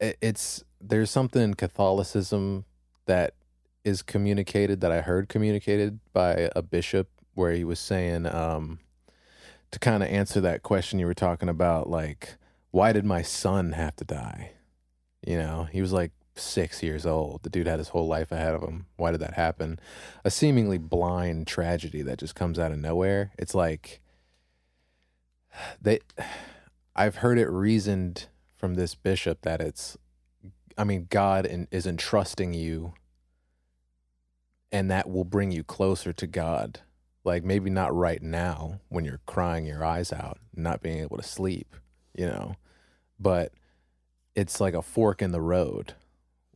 it's, 0.00 0.64
there's 0.80 1.10
something 1.10 1.42
in 1.42 1.54
Catholicism 1.54 2.64
that 3.06 3.34
is 3.84 4.02
communicated 4.02 4.80
that 4.80 4.90
I 4.90 5.02
heard 5.02 5.28
communicated 5.28 6.00
by 6.12 6.50
a 6.56 6.62
bishop 6.62 7.08
where 7.34 7.52
he 7.52 7.62
was 7.62 7.78
saying, 7.78 8.26
um, 8.26 8.80
to 9.70 9.78
kind 9.78 10.02
of 10.02 10.08
answer 10.08 10.40
that 10.40 10.62
question 10.62 10.98
you 10.98 11.06
were 11.06 11.14
talking 11.14 11.48
about, 11.48 11.88
like, 11.88 12.36
why 12.70 12.92
did 12.92 13.04
my 13.04 13.22
son 13.22 13.72
have 13.72 13.94
to 13.96 14.04
die? 14.04 14.52
You 15.26 15.38
know, 15.38 15.68
he 15.70 15.80
was 15.80 15.92
like 15.92 16.12
six 16.34 16.82
years 16.82 17.06
old. 17.06 17.42
The 17.42 17.50
dude 17.50 17.66
had 17.66 17.78
his 17.78 17.88
whole 17.88 18.06
life 18.06 18.32
ahead 18.32 18.54
of 18.54 18.62
him. 18.62 18.86
Why 18.96 19.12
did 19.12 19.20
that 19.20 19.34
happen? 19.34 19.78
A 20.24 20.30
seemingly 20.30 20.78
blind 20.78 21.46
tragedy 21.46 22.02
that 22.02 22.18
just 22.18 22.34
comes 22.34 22.58
out 22.58 22.72
of 22.72 22.78
nowhere. 22.78 23.32
It's 23.38 23.54
like 23.54 24.00
they 25.80 26.00
I've 26.96 27.16
heard 27.16 27.38
it 27.38 27.48
reasoned 27.48 28.26
from 28.62 28.74
this 28.74 28.94
bishop 28.94 29.42
that 29.42 29.60
it's 29.60 29.98
I 30.78 30.84
mean 30.84 31.08
God 31.10 31.46
in, 31.46 31.66
is 31.72 31.84
entrusting 31.84 32.54
you 32.54 32.94
and 34.70 34.88
that 34.88 35.10
will 35.10 35.24
bring 35.24 35.50
you 35.50 35.64
closer 35.64 36.12
to 36.12 36.28
God. 36.28 36.78
Like 37.24 37.42
maybe 37.42 37.70
not 37.70 37.92
right 37.92 38.22
now 38.22 38.78
when 38.88 39.04
you're 39.04 39.20
crying 39.26 39.66
your 39.66 39.84
eyes 39.84 40.12
out, 40.12 40.38
not 40.54 40.80
being 40.80 41.00
able 41.00 41.16
to 41.16 41.24
sleep, 41.24 41.74
you 42.14 42.26
know. 42.26 42.54
But 43.18 43.52
it's 44.36 44.60
like 44.60 44.74
a 44.74 44.82
fork 44.82 45.22
in 45.22 45.32
the 45.32 45.40
road 45.40 45.94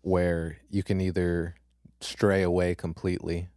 where 0.02 0.58
you 0.70 0.84
can 0.84 1.00
either 1.00 1.56
stray 2.00 2.44
away 2.44 2.76
completely 2.76 3.48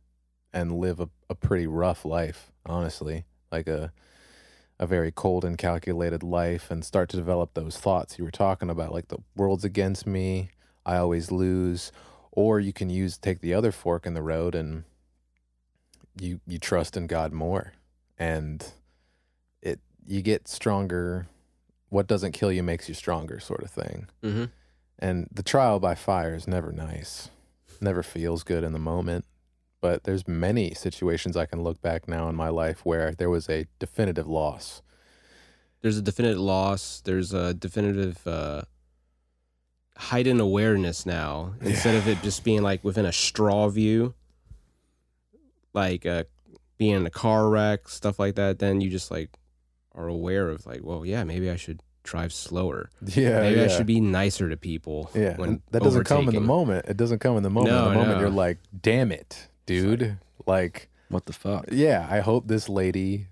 and 0.51 0.71
live 0.71 0.99
a, 0.99 1.09
a 1.29 1.35
pretty 1.35 1.67
rough 1.67 2.03
life, 2.03 2.51
honestly, 2.65 3.25
like 3.51 3.67
a 3.67 3.93
a 4.79 4.87
very 4.87 5.11
cold 5.11 5.43
and 5.43 5.57
calculated 5.57 6.23
life 6.23 6.71
and 6.71 6.85
start 6.85 7.09
to 7.09 7.17
develop 7.17 7.53
those 7.53 7.77
thoughts 7.77 8.17
you 8.17 8.23
were 8.23 8.31
talking 8.31 8.69
about 8.69 8.93
like 8.93 9.09
the 9.09 9.17
world's 9.35 9.65
against 9.65 10.07
me, 10.07 10.49
I 10.85 10.97
always 10.97 11.31
lose, 11.31 11.91
or 12.31 12.59
you 12.59 12.71
can 12.71 12.89
use 12.89 13.17
take 13.17 13.41
the 13.41 13.53
other 13.53 13.71
fork 13.71 14.05
in 14.05 14.13
the 14.13 14.21
road 14.21 14.55
and 14.55 14.85
you 16.19 16.39
you 16.47 16.57
trust 16.57 16.95
in 16.95 17.07
God 17.07 17.33
more. 17.33 17.73
And 18.17 18.65
it 19.61 19.79
you 20.05 20.21
get 20.21 20.47
stronger. 20.47 21.27
What 21.89 22.07
doesn't 22.07 22.33
kill 22.33 22.51
you 22.51 22.63
makes 22.63 22.87
you 22.87 22.95
stronger 22.95 23.39
sort 23.39 23.63
of 23.63 23.71
thing. 23.71 24.07
Mm-hmm. 24.23 24.45
and 24.99 25.27
the 25.31 25.43
trial 25.43 25.79
by 25.79 25.95
fire 25.95 26.35
is 26.35 26.47
never 26.47 26.71
nice. 26.71 27.29
Never 27.81 28.03
feels 28.03 28.43
good 28.43 28.63
in 28.63 28.73
the 28.73 28.79
moment 28.79 29.25
but 29.81 30.03
there's 30.03 30.27
many 30.27 30.73
situations 30.73 31.35
i 31.37 31.45
can 31.45 31.61
look 31.63 31.81
back 31.81 32.07
now 32.07 32.27
in 32.29 32.35
my 32.35 32.49
life 32.49 32.85
where 32.85 33.13
there 33.13 33.29
was 33.29 33.49
a 33.49 33.65
definitive 33.79 34.27
loss 34.27 34.81
There's 35.81 35.97
a 35.97 36.01
definitive 36.01 36.39
loss. 36.41 37.01
There's 37.05 37.33
a 37.33 37.53
definitive 37.53 38.27
uh, 38.27 38.63
heightened 39.95 40.41
awareness 40.41 41.05
now. 41.05 41.53
Instead 41.61 41.95
of 41.95 42.05
it 42.07 42.21
just 42.21 42.43
being 42.43 42.61
like 42.61 42.83
within 42.83 43.05
a 43.05 43.13
straw 43.13 43.69
view, 43.69 44.13
like 45.73 46.05
uh, 46.05 46.23
being 46.77 46.95
in 46.95 47.05
a 47.05 47.09
car 47.09 47.49
wreck, 47.49 47.87
stuff 47.87 48.19
like 48.19 48.35
that, 48.35 48.59
then 48.59 48.81
you 48.81 48.89
just 48.89 49.11
like 49.11 49.29
are 49.95 50.07
aware 50.07 50.49
of 50.49 50.65
like, 50.65 50.81
well, 50.83 51.05
yeah, 51.05 51.23
maybe 51.23 51.49
I 51.49 51.55
should 51.55 51.81
drive 52.03 52.33
slower. 52.33 52.89
yeah 53.05 53.41
maybe 53.41 53.59
yeah. 53.59 53.65
I 53.65 53.67
should 53.67 53.85
be 53.85 54.01
nicer 54.01 54.49
to 54.49 54.57
people. 54.57 55.11
yeah 55.13 55.35
when 55.37 55.61
that 55.71 55.83
doesn't 55.83 56.05
come 56.05 56.27
in 56.27 56.33
the 56.33 56.41
moment 56.41 56.85
it 56.87 56.97
doesn't 56.97 57.19
come 57.19 57.37
in 57.37 57.43
the 57.43 57.49
moment 57.51 57.71
No, 57.71 57.87
in 57.87 57.89
the 57.89 57.95
moment 57.99 58.15
no. 58.15 58.19
you're 58.21 58.29
like 58.45 58.57
damn 58.81 59.11
it 59.11 59.48
dude 59.69 60.17
like 60.45 60.89
What 61.09 61.25
the 61.25 61.33
fuck? 61.33 61.65
yeah 61.71 62.07
i 62.09 62.19
hope 62.19 62.47
this 62.47 62.67
lady 62.69 63.27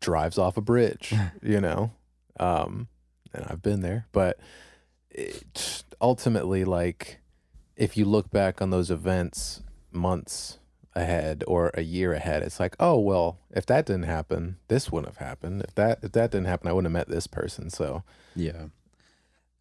drives 0.00 0.38
off 0.38 0.56
a 0.56 0.60
bridge 0.60 1.12
you 1.42 1.60
know 1.60 1.92
um 2.40 2.88
and 3.32 3.44
i've 3.48 3.62
been 3.62 3.80
there 3.80 4.06
but 4.12 4.38
it, 5.10 5.84
ultimately 6.00 6.64
like 6.64 7.20
if 7.76 7.96
you 7.96 8.04
look 8.04 8.30
back 8.30 8.60
on 8.62 8.70
those 8.70 8.90
events 8.90 9.62
months 9.90 10.58
ahead 10.96 11.42
or 11.48 11.70
a 11.74 11.82
year 11.82 12.12
ahead 12.12 12.42
it's 12.42 12.60
like 12.60 12.76
oh 12.78 12.98
well 12.98 13.38
if 13.50 13.66
that 13.66 13.86
didn't 13.86 14.04
happen 14.04 14.56
this 14.68 14.92
wouldn't 14.92 15.12
have 15.12 15.26
happened 15.26 15.60
if 15.66 15.74
that 15.74 15.98
if 16.02 16.12
that 16.12 16.30
didn't 16.30 16.46
happen 16.46 16.68
i 16.68 16.72
wouldn't 16.72 16.92
have 16.94 17.06
met 17.06 17.08
this 17.12 17.26
person 17.26 17.68
so 17.70 18.02
Yeah. 18.36 18.66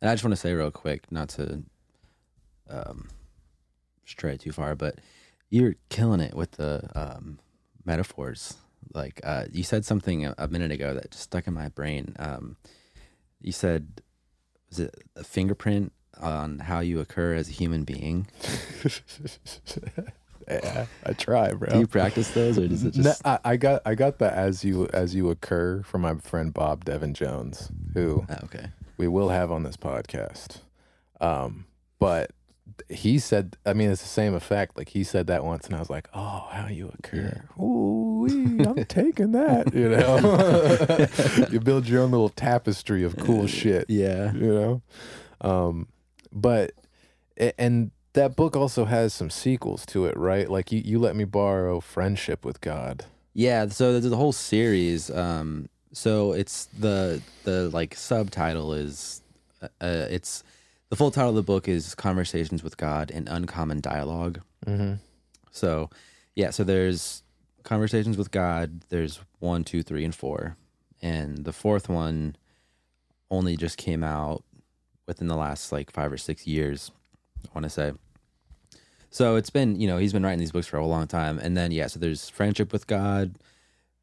And 0.02 0.10
I 0.10 0.14
just 0.16 0.24
want 0.26 0.34
to 0.34 0.42
say 0.42 0.52
real 0.54 0.70
quick, 0.70 1.10
not 1.14 1.30
to 1.30 1.64
um, 2.70 3.08
stray 4.06 4.36
too 4.36 4.52
far, 4.52 4.76
but 4.76 5.00
you're 5.54 5.76
killing 5.90 6.20
it 6.20 6.34
with 6.34 6.54
the 6.54 6.90
um, 6.96 7.38
metaphors. 7.86 8.56
Like 8.92 9.22
uh, 9.24 9.46
you 9.52 9.62
said 9.64 9.86
something 9.86 10.26
a, 10.26 10.34
a 10.40 10.48
minute 10.48 10.72
ago 10.72 10.96
that 10.96 11.12
just 11.12 11.24
stuck 11.26 11.46
in 11.46 11.54
my 11.54 11.70
brain. 11.70 12.16
Um, 12.18 12.58
you 13.40 13.52
said, 13.52 14.02
was 14.70 14.80
it 14.80 14.96
a 15.16 15.24
fingerprint 15.24 15.92
on 16.20 16.58
how 16.58 16.80
you 16.80 17.00
occur 17.00 17.36
as 17.36 17.50
a 17.50 17.52
human 17.52 17.84
being? 17.84 18.26
yeah 20.48 20.86
i 21.06 21.14
try 21.14 21.54
bro 21.54 21.70
Do 21.70 21.80
you 21.80 21.88
practice 21.88 22.32
those, 22.32 22.58
or 22.58 22.68
does 22.68 22.84
it 22.84 22.96
No, 22.98 23.04
just? 23.04 23.26
I, 23.26 23.40
I 23.46 23.56
got 23.58 23.82
I 23.86 23.96
got 23.96 24.18
the 24.20 24.32
as 24.34 24.64
you 24.66 24.88
as 24.94 25.14
you 25.16 25.30
occur 25.30 25.82
from 25.84 26.02
my 26.02 26.16
friend 26.16 26.54
Bob 26.54 26.84
Devin 26.84 27.14
Jones, 27.14 27.72
who 27.94 28.26
Oh, 28.30 28.38
okay. 28.46 28.68
we 28.98 29.08
will 29.08 29.30
have 29.30 29.52
on 29.52 29.64
this 29.64 29.78
podcast. 29.78 30.58
Um, 31.22 31.66
but 32.00 32.32
he 32.90 33.20
said, 33.20 33.58
I 33.66 33.74
mean, 33.74 33.92
it's 33.92 34.02
the 34.02 34.08
same 34.08 34.34
effect. 34.34 34.78
Like 34.78 34.90
he 34.90 35.04
said 35.04 35.28
that 35.28 35.44
once, 35.44 35.66
and 35.68 35.76
I 35.76 35.80
was 35.80 35.90
like, 35.90 36.08
"Oh, 36.14 36.48
how 36.52 36.68
you 36.68 36.92
occur? 36.98 37.44
Ooh, 37.60 38.26
I'm 38.66 38.86
taking 38.86 39.32
that." 39.34 39.74
You 39.74 39.90
know, 39.90 41.48
you 41.52 41.60
build 41.60 41.88
your 41.88 42.02
own 42.04 42.12
little 42.12 42.30
tapestry 42.30 43.04
of 43.04 43.18
cool 43.18 43.48
shit 43.48 43.86
Yeah. 43.90 44.32
you 44.34 44.54
know 44.54 44.82
um 45.42 45.88
but 46.32 46.72
and 47.58 47.92
that 48.14 48.36
book 48.36 48.56
also 48.56 48.86
has 48.86 49.14
some 49.14 49.30
sequels 49.30 49.86
to 49.88 50.06
it 50.06 50.16
right 50.16 50.50
like 50.50 50.72
you, 50.72 50.82
you 50.86 51.00
let 51.00 51.16
me 51.16 51.26
borrow 51.26 51.80
friendship 51.80 52.46
with 52.46 52.62
god 52.62 53.06
Yeah, 53.34 53.68
so 53.68 53.92
there's 53.92 54.12
a 54.12 54.16
whole 54.16 54.32
series. 54.32 55.10
Um, 55.10 55.68
so 55.92 56.32
it's 56.34 56.66
the 56.80 57.22
the 57.44 57.70
like 57.70 57.96
subtitle 57.96 58.74
is, 58.74 59.22
uh, 59.62 59.68
uh, 59.82 60.08
it's 60.10 60.44
the 60.94 60.98
full 60.98 61.10
title 61.10 61.32
of 61.32 61.36
the 61.36 61.42
book 61.42 61.68
is 61.68 61.96
Conversations 61.96 62.62
with 62.64 62.78
God 62.78 63.10
in 63.10 63.28
Uncommon 63.28 63.82
Dialogue. 63.82 64.42
mm-hmm. 64.64 64.94
So, 65.50 65.90
yeah, 66.36 66.52
so 66.52 66.64
there's 66.64 67.24
Conversations 67.64 68.16
with 68.16 68.30
God. 68.30 68.82
There's 68.90 69.20
one, 69.40 69.64
two, 69.64 69.82
three, 69.82 70.06
and 70.06 70.14
four, 70.14 70.56
and 71.02 71.46
the 71.46 71.52
fourth 71.52 71.90
one 71.90 72.36
only 73.32 73.58
just 73.58 73.76
came 73.76 74.04
out 74.04 74.44
within 75.08 75.28
the 75.30 75.36
last 75.36 75.72
like 75.72 75.90
five 75.90 76.12
or 76.12 76.18
six 76.18 76.46
years. 76.46 76.92
I 77.44 77.50
want 77.56 77.64
to 77.64 77.72
say. 77.72 77.94
So 79.10 79.36
it's 79.36 79.50
been, 79.50 79.82
you 79.82 79.88
know, 79.88 79.98
he's 79.98 80.14
been 80.14 80.22
writing 80.22 80.38
these 80.38 80.52
books 80.52 80.68
for 80.68 80.78
a 80.78 80.86
long 80.86 81.08
time, 81.08 81.40
and 81.40 81.58
then 81.58 81.72
yeah, 81.72 81.88
so 81.88 82.00
there's 82.00 82.30
Friendship 82.30 82.72
with 82.72 82.86
God, 82.86 83.34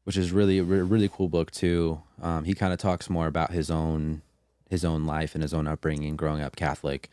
which 0.03 0.17
is 0.17 0.33
really 0.33 0.59
really 0.59 1.07
cool 1.07 1.29
book 1.29 1.51
too. 1.51 2.01
Um, 2.21 2.43
he 2.43 2.53
kind 2.53 2.73
of 2.73 2.79
talks 2.79 3.09
more 3.09 3.27
about 3.27 3.53
his 3.53 3.71
own 3.71 4.23
his 4.71 4.83
own 4.83 5.05
life 5.05 5.35
and 5.35 5.43
his 5.43 5.53
own 5.53 5.67
upbringing, 5.67 6.15
growing 6.15 6.41
up 6.41 6.55
Catholic, 6.55 7.09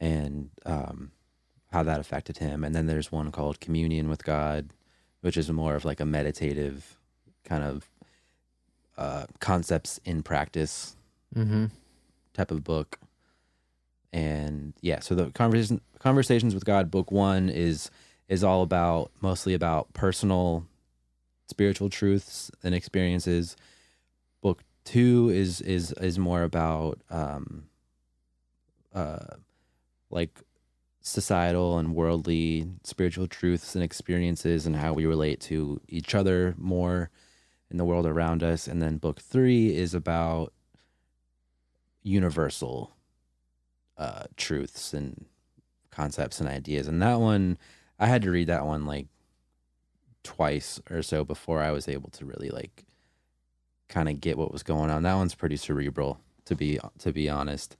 and 0.00 0.50
um, 0.66 1.12
how 1.70 1.82
that 1.84 2.00
affected 2.00 2.38
him. 2.38 2.64
And 2.64 2.74
then 2.74 2.86
there's 2.86 3.12
one 3.12 3.30
called 3.30 3.60
Communion 3.60 4.08
with 4.08 4.24
God, 4.24 4.70
which 5.20 5.36
is 5.36 5.50
more 5.50 5.76
of 5.76 5.84
like 5.84 6.00
a 6.00 6.06
meditative 6.06 6.96
kind 7.44 7.62
of 7.62 7.88
uh, 8.96 9.26
concepts 9.38 10.00
in 10.04 10.22
practice 10.24 10.96
Mm-hmm. 11.36 11.66
type 12.32 12.50
of 12.50 12.64
book. 12.64 12.98
And 14.14 14.72
yeah, 14.80 15.00
so 15.00 15.14
the 15.14 15.30
conversation 15.32 15.82
conversations 15.98 16.54
with 16.54 16.64
God 16.64 16.90
book 16.90 17.12
1 17.12 17.50
is 17.50 17.90
is 18.28 18.42
all 18.42 18.62
about 18.62 19.10
mostly 19.20 19.52
about 19.52 19.92
personal 19.92 20.64
spiritual 21.46 21.90
truths 21.90 22.50
and 22.64 22.74
experiences. 22.74 23.56
Two 24.88 25.28
is 25.28 25.60
is 25.60 25.92
is 26.00 26.18
more 26.18 26.42
about 26.42 27.02
um 27.10 27.64
uh 28.94 29.36
like 30.08 30.40
societal 31.02 31.76
and 31.76 31.94
worldly 31.94 32.70
spiritual 32.84 33.26
truths 33.26 33.74
and 33.74 33.84
experiences 33.84 34.64
and 34.64 34.76
how 34.76 34.94
we 34.94 35.04
relate 35.04 35.40
to 35.40 35.78
each 35.88 36.14
other 36.14 36.54
more 36.56 37.10
in 37.70 37.76
the 37.76 37.84
world 37.84 38.06
around 38.06 38.42
us. 38.42 38.66
And 38.66 38.80
then 38.80 38.96
book 38.96 39.20
three 39.20 39.76
is 39.76 39.92
about 39.92 40.54
universal 42.02 42.96
uh 43.98 44.24
truths 44.38 44.94
and 44.94 45.26
concepts 45.90 46.40
and 46.40 46.48
ideas. 46.48 46.88
And 46.88 47.02
that 47.02 47.20
one 47.20 47.58
i 47.98 48.06
had 48.06 48.22
to 48.22 48.30
read 48.30 48.46
that 48.46 48.64
one 48.64 48.86
like 48.86 49.08
twice 50.22 50.80
or 50.90 51.02
so 51.02 51.24
before 51.24 51.62
i 51.62 51.72
was 51.72 51.88
able 51.88 52.08
to 52.08 52.24
really 52.24 52.48
like 52.48 52.86
kind 53.88 54.08
of 54.08 54.20
get 54.20 54.36
what 54.38 54.52
was 54.52 54.62
going 54.62 54.90
on. 54.90 55.02
That 55.02 55.14
one's 55.14 55.34
pretty 55.34 55.56
cerebral 55.56 56.20
to 56.46 56.54
be 56.54 56.78
to 56.98 57.12
be 57.12 57.28
honest. 57.28 57.76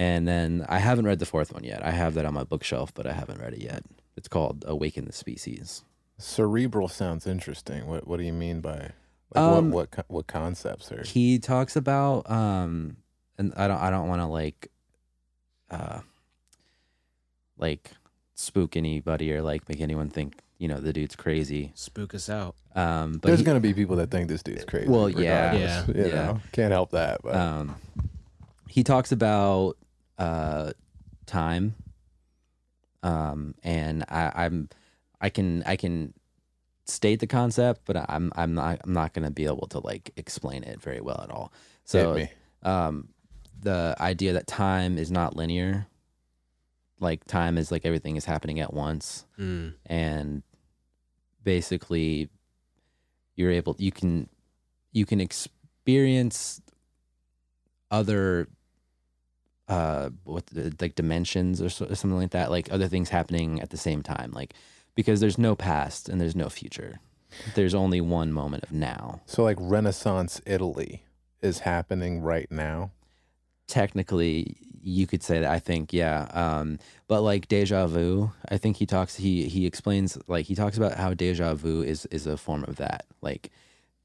And 0.00 0.28
then 0.28 0.64
i 0.68 0.78
haven't 0.78 1.06
read 1.06 1.18
the 1.18 1.26
fourth 1.26 1.52
one 1.52 1.64
yet. 1.64 1.84
I 1.84 1.90
have 1.90 2.14
that 2.14 2.24
on 2.24 2.34
my 2.34 2.44
bookshelf 2.44 2.92
but 2.94 3.06
i 3.06 3.12
haven't 3.12 3.40
read 3.40 3.54
it 3.54 3.62
yet. 3.62 3.82
It's 4.16 4.28
called 4.28 4.64
awaken 4.66 5.04
the 5.04 5.12
species. 5.12 5.82
Cerebral 6.18 6.88
sounds 6.88 7.26
interesting. 7.26 7.86
What 7.86 8.06
What 8.06 8.18
do 8.18 8.24
you 8.24 8.32
mean 8.32 8.60
by 8.60 8.92
like 9.34 9.44
Um, 9.44 9.70
what 9.70 9.88
what 9.94 10.06
what 10.08 10.26
concepts 10.26 10.90
are? 10.92 11.02
he 11.04 11.38
talks 11.38 11.76
about 11.76 12.28
um 12.30 12.96
and 13.36 13.52
i 13.56 13.68
don't 13.68 13.80
i 13.80 13.90
don't 13.90 14.08
want 14.08 14.20
to 14.22 14.26
like 14.26 14.70
uh 15.70 16.00
like 17.58 17.90
spook 18.34 18.76
anybody 18.76 19.32
or 19.32 19.42
like 19.42 19.68
make 19.68 19.80
anyone 19.80 20.08
think 20.08 20.38
you 20.58 20.68
know 20.68 20.80
the 20.80 20.92
dude's 20.92 21.14
crazy 21.16 21.72
Spook 21.74 22.14
us 22.14 22.28
out. 22.28 22.54
um 22.74 23.12
but 23.14 23.28
There's 23.28 23.38
he- 23.40 23.44
gonna 23.44 23.60
be 23.60 23.72
people 23.74 23.96
that 23.96 24.10
think 24.10 24.28
this 24.28 24.42
dude's 24.42 24.64
crazy. 24.64 24.88
Well, 24.88 25.08
yeah. 25.08 25.54
Yeah. 25.54 25.84
You 25.86 25.94
Yeah. 25.94 26.08
know, 26.26 26.40
can't 26.52 26.72
help 26.72 26.90
that. 26.90 27.20
But 27.22 27.34
um 27.36 27.76
he 28.68 28.82
talks 28.84 29.12
about 29.12 29.76
uh 30.18 30.72
time 31.26 31.74
um 33.02 33.54
and 33.62 34.04
i 34.08 34.32
i'm 34.44 34.68
i 35.20 35.28
can 35.30 35.62
i 35.66 35.76
can 35.76 36.12
state 36.84 37.20
the 37.20 37.26
concept 37.26 37.82
but 37.84 37.96
i'm 38.10 38.32
i'm 38.34 38.54
not 38.54 38.80
i'm 38.82 38.92
not 38.92 39.12
going 39.12 39.24
to 39.24 39.30
be 39.30 39.44
able 39.44 39.66
to 39.68 39.78
like 39.78 40.10
explain 40.16 40.64
it 40.64 40.80
very 40.80 41.00
well 41.00 41.20
at 41.22 41.30
all 41.30 41.52
so 41.84 42.26
um 42.62 43.08
the 43.60 43.94
idea 44.00 44.32
that 44.32 44.46
time 44.46 44.98
is 44.98 45.10
not 45.10 45.36
linear 45.36 45.86
like 46.98 47.24
time 47.26 47.56
is 47.58 47.70
like 47.70 47.84
everything 47.86 48.16
is 48.16 48.24
happening 48.24 48.58
at 48.60 48.72
once 48.72 49.24
Mm. 49.38 49.74
and 49.86 50.42
basically 51.48 52.28
you're 53.34 53.50
able 53.50 53.74
you 53.78 53.90
can 53.90 54.28
you 54.92 55.06
can 55.06 55.18
experience 55.18 56.60
other 57.90 58.48
uh 59.68 60.10
what 60.24 60.44
like 60.78 60.94
dimensions 60.94 61.62
or, 61.62 61.70
so, 61.70 61.86
or 61.86 61.94
something 61.94 62.18
like 62.18 62.32
that 62.32 62.50
like 62.50 62.70
other 62.70 62.86
things 62.86 63.08
happening 63.08 63.62
at 63.62 63.70
the 63.70 63.78
same 63.78 64.02
time 64.02 64.30
like 64.32 64.52
because 64.94 65.20
there's 65.20 65.38
no 65.38 65.56
past 65.56 66.06
and 66.10 66.20
there's 66.20 66.36
no 66.36 66.50
future 66.50 67.00
there's 67.54 67.74
only 67.74 68.02
one 68.02 68.30
moment 68.30 68.62
of 68.62 68.70
now 68.70 69.22
So 69.24 69.42
like 69.42 69.56
Renaissance 69.58 70.42
Italy 70.44 71.02
is 71.40 71.60
happening 71.60 72.20
right 72.20 72.50
now. 72.50 72.90
Technically 73.68 74.56
you 74.82 75.06
could 75.06 75.22
say 75.22 75.40
that 75.40 75.50
i 75.50 75.58
think 75.58 75.92
yeah 75.92 76.22
um 76.32 76.78
but 77.06 77.20
like 77.22 77.46
deja 77.48 77.86
vu 77.86 78.30
i 78.48 78.56
think 78.56 78.76
he 78.76 78.86
talks 78.86 79.16
he 79.16 79.44
he 79.48 79.66
explains 79.66 80.16
like 80.26 80.46
he 80.46 80.54
talks 80.54 80.76
about 80.76 80.94
how 80.96 81.12
deja 81.14 81.54
vu 81.54 81.82
is 81.82 82.06
is 82.06 82.26
a 82.26 82.36
form 82.36 82.64
of 82.64 82.76
that 82.76 83.04
like 83.20 83.50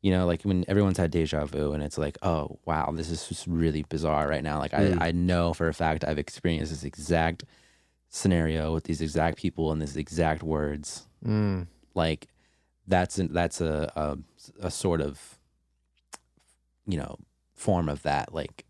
you 0.02 0.12
know 0.12 0.26
like 0.26 0.42
when 0.44 0.66
everyone's 0.68 0.98
had 0.98 1.10
deja 1.12 1.46
vu 1.46 1.72
and 1.74 1.82
it's 1.84 1.98
like 1.98 2.18
oh 2.24 2.60
wow 2.66 2.92
this 2.94 3.10
is 3.10 3.26
just 3.28 3.48
really 3.48 3.84
bizarre 3.90 4.28
right 4.28 4.44
now 4.44 4.60
like 4.60 4.72
Mm. 4.72 5.02
i 5.02 5.08
i 5.08 5.12
know 5.12 5.54
for 5.54 5.68
a 5.70 5.74
fact 5.74 6.04
i've 6.04 6.20
experienced 6.20 6.72
this 6.72 6.84
exact 6.84 7.46
scenario 8.10 8.74
with 8.74 8.84
these 8.84 9.02
exact 9.02 9.38
people 9.38 9.72
and 9.72 9.82
these 9.82 9.96
exact 9.98 10.44
words 10.44 11.08
Mm. 11.26 11.68
like 11.96 12.28
that's 12.86 13.18
an, 13.18 13.32
that's 13.32 13.62
a, 13.62 13.90
a 13.96 14.18
a 14.68 14.70
sort 14.72 15.00
of 15.00 15.38
you 16.86 16.98
know 16.98 17.18
form 17.54 17.88
of 17.88 18.02
that 18.04 18.34
like 18.34 18.66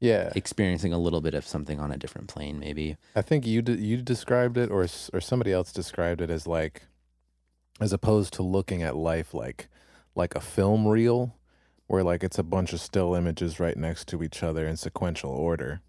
Yeah, 0.00 0.32
experiencing 0.36 0.92
a 0.92 0.98
little 0.98 1.20
bit 1.20 1.34
of 1.34 1.46
something 1.46 1.80
on 1.80 1.90
a 1.90 1.96
different 1.96 2.28
plane 2.28 2.58
maybe 2.60 2.96
I 3.16 3.22
think 3.22 3.44
you 3.46 3.62
de- 3.62 3.80
you 3.80 3.96
described 3.98 4.56
it, 4.56 4.70
or 4.70 4.82
or 5.12 5.20
somebody 5.20 5.52
else 5.52 5.72
described 5.72 6.20
it 6.20 6.30
as 6.30 6.46
like, 6.46 6.82
as 7.80 7.92
opposed 7.92 8.32
to 8.34 8.42
looking 8.42 8.82
at 8.82 8.94
life 8.96 9.34
like 9.34 9.68
like 10.14 10.34
a 10.34 10.40
film 10.40 10.86
reel, 10.86 11.34
where 11.88 12.02
like 12.04 12.22
it's 12.22 12.38
a 12.38 12.42
bunch 12.44 12.72
of 12.72 12.80
still 12.80 13.14
images 13.14 13.58
right 13.58 13.76
next 13.76 14.06
to 14.08 14.22
each 14.22 14.42
other 14.42 14.66
in 14.66 14.76
sequential 14.76 15.30
order. 15.30 15.80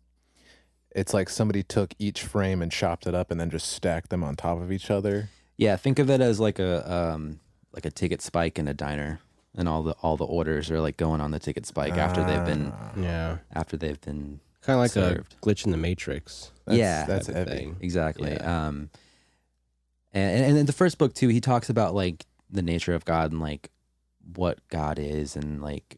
It's 0.95 1.13
like 1.13 1.29
somebody 1.29 1.61
took 1.61 1.93
each 1.99 2.23
frame 2.23 2.63
and 2.63 2.71
chopped 2.71 3.05
it 3.05 3.13
up 3.13 3.29
and 3.29 3.39
then 3.39 3.51
just 3.51 3.71
stacked 3.71 4.09
them 4.09 4.23
on 4.23 4.35
top 4.35 4.59
of 4.59 4.71
each 4.71 4.89
other. 4.89 5.29
yeah 5.55 5.75
think 5.75 5.99
of 5.99 6.09
it 6.09 6.19
as 6.19 6.39
like 6.39 6.57
a 6.57 6.91
um 6.91 7.39
like 7.73 7.85
a 7.85 7.91
ticket 7.91 8.21
spike 8.23 8.57
in 8.57 8.67
a 8.67 8.73
diner 8.73 9.19
and 9.55 9.67
all 9.67 9.83
the 9.83 9.91
all 10.01 10.15
the 10.17 10.25
orders 10.25 10.69
are 10.71 10.79
like 10.81 10.97
going 10.97 11.21
on 11.21 11.31
the 11.31 11.39
ticket 11.39 11.65
spike 11.65 11.93
after 11.93 12.23
they've 12.23 12.45
been 12.45 12.71
Ah, 12.73 12.91
Yeah. 12.97 13.37
after 13.53 13.77
they've 13.77 13.99
been 14.01 14.39
Kind 14.61 14.75
of 14.75 14.81
like 14.81 14.91
Served. 14.91 15.35
a 15.41 15.45
glitch 15.45 15.65
in 15.65 15.71
the 15.71 15.77
Matrix. 15.77 16.51
that's, 16.65 16.77
Yeah. 16.77 17.05
that's 17.05 17.27
type 17.27 17.35
of 17.35 17.47
heavy. 17.47 17.59
thing. 17.59 17.77
exactly 17.81 18.31
Yeah. 18.31 18.67
um 18.67 18.89
and 20.13 20.45
and 20.45 20.57
in 20.57 20.65
the 20.65 20.73
first 20.73 20.97
book 20.97 21.13
too 21.13 21.27
he 21.29 21.39
talks 21.41 21.69
about 21.69 21.93
like 21.95 22.25
the 22.49 22.61
nature 22.61 22.93
of 22.93 23.05
god 23.05 23.31
and 23.31 23.39
like 23.41 23.69
what 24.35 24.59
god 24.69 24.97
is 24.99 25.35
and 25.35 25.61
like 25.61 25.97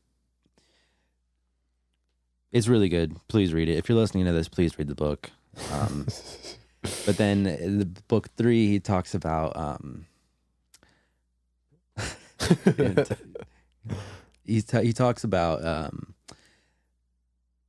it's 2.52 2.68
really 2.68 2.89
good 2.89 3.16
please 3.28 3.54
read 3.54 3.70
it 3.70 3.78
if 3.78 3.88
you're 3.89 3.97
listening 3.97 4.26
to 4.26 4.32
this 4.32 4.47
please 4.49 4.78
read 4.78 4.88
the 4.88 4.95
book 4.95 5.32
um 5.72 6.06
but 7.06 7.18
then 7.18 7.45
in 7.45 7.80
the 7.80 7.86
book 8.08 8.28
three 8.38 8.68
he 8.68 8.80
talks 8.80 9.14
about 9.16 9.56
um 9.56 10.06
he 14.46 14.62
t- 14.62 14.84
he 14.84 14.94
talks 14.94 15.24
about 15.24 15.64
um 15.66 16.14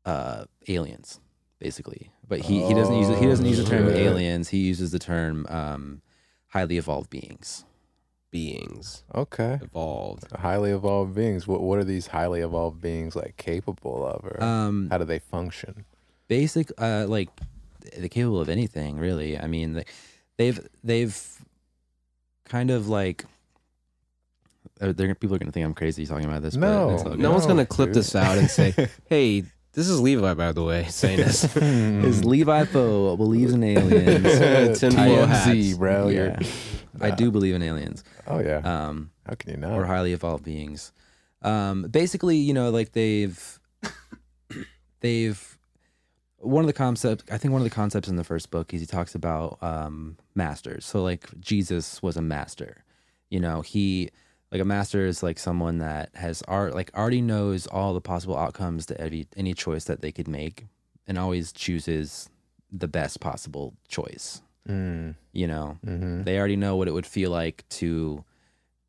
uh 0.05 0.45
aliens 0.69 1.21
basically 1.59 2.11
but 2.29 2.41
he, 2.41 2.63
he 2.67 2.75
doesn't 2.75 2.97
use 2.97 3.09
it 3.09 3.19
he 3.19 3.27
doesn't 3.27 3.47
use 3.47 3.59
the 3.59 3.65
term 3.71 3.87
Oh, 3.87 3.91
aliens 3.91 4.49
he 4.49 4.59
uses 4.59 4.91
the 4.91 4.99
term 4.99 5.47
um 5.49 6.03
highly 6.49 6.77
evolved 6.79 7.11
beings 7.11 7.65
Beings 8.31 9.05
okay. 9.15 9.59
evolved. 9.61 10.35
Highly 10.35 10.71
evolved 10.71 11.15
beings. 11.15 11.47
What 11.47 11.61
what 11.61 11.79
are 11.79 11.85
these 11.85 12.07
highly 12.07 12.41
evolved 12.41 12.81
beings 12.81 13.15
like 13.15 13.37
capable 13.37 14.07
of, 14.07 14.25
or 14.25 14.43
um 14.43 14.89
how 14.91 14.97
do 14.97 15.05
they 15.05 15.19
function? 15.19 15.85
basic 16.29 16.73
uh 16.79 17.05
like 17.07 17.29
they're 17.99 18.09
capable 18.09 18.41
of 18.41 18.49
anything 18.49 18.97
really 18.97 19.39
i 19.39 19.47
mean 19.47 19.75
they, 19.75 19.85
they've 20.39 20.67
they've 20.83 21.43
kind 22.47 22.71
of 22.71 22.89
like 22.89 23.27
uh, 24.81 24.93
they're 24.93 25.15
people 25.15 25.35
are 25.37 25.39
gonna 25.39 25.53
think 25.53 25.65
i'm 25.67 25.75
crazy 25.75 26.07
talking 26.07 26.25
about 26.27 26.43
this 26.43 26.55
No, 26.55 26.87
but 26.89 26.95
it's 26.95 27.03
all 27.05 27.11
good. 27.11 27.19
No 27.21 27.31
one's 27.33 27.47
gonna 27.47 27.67
clip 27.67 27.89
dude. 27.89 27.97
this 27.97 28.15
out 28.17 28.39
and 28.39 28.51
say, 28.51 28.75
"Hey, 29.07 29.43
this 29.75 29.89
is 29.89 30.01
Levi, 30.01 30.35
by 30.35 30.53
the 30.53 30.63
way, 30.63 30.85
saying 30.89 31.19
this." 31.19 31.45
is 31.57 32.25
levi 32.25 32.65
Foe 32.65 33.17
believes 33.17 33.53
in 33.53 33.63
aliens 33.63 34.79
Tinfoil 34.81 35.27
TMZ, 35.27 35.29
hats. 35.29 35.79
bro. 35.79 36.09
yeah. 36.09 36.39
You're, 36.41 36.49
i 37.01 37.11
do 37.11 37.31
believe 37.31 37.55
in 37.55 37.63
aliens 37.63 38.05
Oh 38.27 38.41
yeah. 38.41 38.59
um 38.59 39.11
How 39.27 39.35
can 39.35 39.51
you 39.51 39.57
not? 39.57 39.73
or 39.73 39.85
highly 39.87 40.13
evolved 40.13 40.45
beings. 40.45 40.93
Um, 41.43 41.83
basically, 41.91 42.37
you 42.37 42.55
know, 42.55 42.71
like 42.71 42.93
they've 42.93 43.59
they've 45.01 45.59
one 46.39 46.63
of 46.63 46.67
the 46.67 46.73
concepts. 46.73 47.25
I 47.31 47.39
think 47.39 47.53
one 47.53 47.61
of 47.61 47.65
the 47.65 47.75
concepts 47.75 48.09
in 48.09 48.17
the 48.17 48.25
first 48.25 48.51
book 48.51 48.73
is 48.75 48.81
he 48.81 48.87
talks 48.87 49.15
about 49.15 49.59
um, 49.63 50.17
masters. 50.35 50.85
So 50.85 51.03
like 51.03 51.29
Jesus 51.41 52.03
was 52.03 52.17
a 52.17 52.23
master. 52.23 52.85
You 53.31 53.41
know, 53.41 53.61
he 53.63 54.11
like 54.53 54.61
a 54.61 54.65
master 54.65 55.07
is 55.07 55.23
like 55.23 55.39
someone 55.39 55.79
that 55.79 56.11
has 56.15 56.43
art 56.47 56.75
like 56.75 56.91
already 56.95 57.23
knows 57.23 57.67
all 57.67 57.95
the 57.95 58.01
possible 58.03 58.37
outcomes 58.37 58.87
to 58.87 59.01
every 59.01 59.27
any 59.37 59.55
choice 59.55 59.85
that 59.85 60.01
they 60.03 60.13
could 60.13 60.29
make, 60.29 60.67
and 61.09 61.19
always 61.19 61.53
chooses 61.53 62.29
the 62.71 62.87
best 62.89 63.19
possible 63.21 63.75
choice. 63.89 64.43
Mm, 64.69 65.15
You 65.33 65.47
know, 65.49 65.79
hmm 65.85 66.23
they 66.23 66.39
already 66.39 66.57
know 66.57 66.77
what 66.77 66.87
it 66.89 66.93
would 66.93 67.07
feel 67.07 67.31
like 67.31 67.65
to 67.81 68.25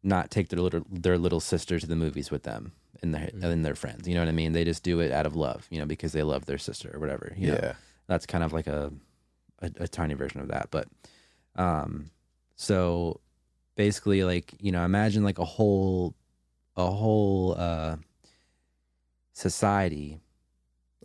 not 0.04 0.30
take 0.30 0.50
their 0.50 0.60
little 0.60 0.86
their 0.92 1.18
little 1.18 1.40
sister 1.40 1.80
to 1.80 1.88
the 1.88 1.96
movies 1.96 2.30
with 2.30 2.44
them 2.44 2.74
and 3.02 3.14
their 3.16 3.28
Mhm. 3.34 3.44
and 3.44 3.66
their 3.66 3.76
friends. 3.76 4.08
You 4.08 4.14
know 4.16 4.22
what 4.22 4.28
I 4.30 4.34
mean? 4.34 4.52
They 4.54 4.66
just 4.66 4.84
do 4.84 5.00
it 5.00 5.12
out 5.12 5.26
of 5.26 5.36
love, 5.36 5.66
you 5.72 5.80
know, 5.80 5.86
because 5.88 6.12
they 6.12 6.24
love 6.24 6.46
their 6.46 6.58
sister 6.60 6.92
or 6.94 7.00
whatever. 7.00 7.34
You 7.38 7.48
know? 7.48 7.60
Yeah. 7.64 7.74
that's 8.08 8.26
kind 8.26 8.44
of 8.44 8.52
like 8.52 8.68
a, 8.68 8.92
a 9.62 9.72
a 9.78 9.88
tiny 9.88 10.14
version 10.14 10.42
of 10.42 10.50
that. 10.50 10.68
But 10.72 10.88
um, 11.56 12.12
so 12.56 13.22
basically, 13.76 14.24
like 14.24 14.54
you 14.60 14.72
know, 14.72 14.84
imagine 14.86 15.24
like 15.24 15.40
a 15.40 15.46
whole 15.46 16.16
a 16.76 16.90
whole 16.90 17.56
uh 17.58 17.98
society 19.34 20.20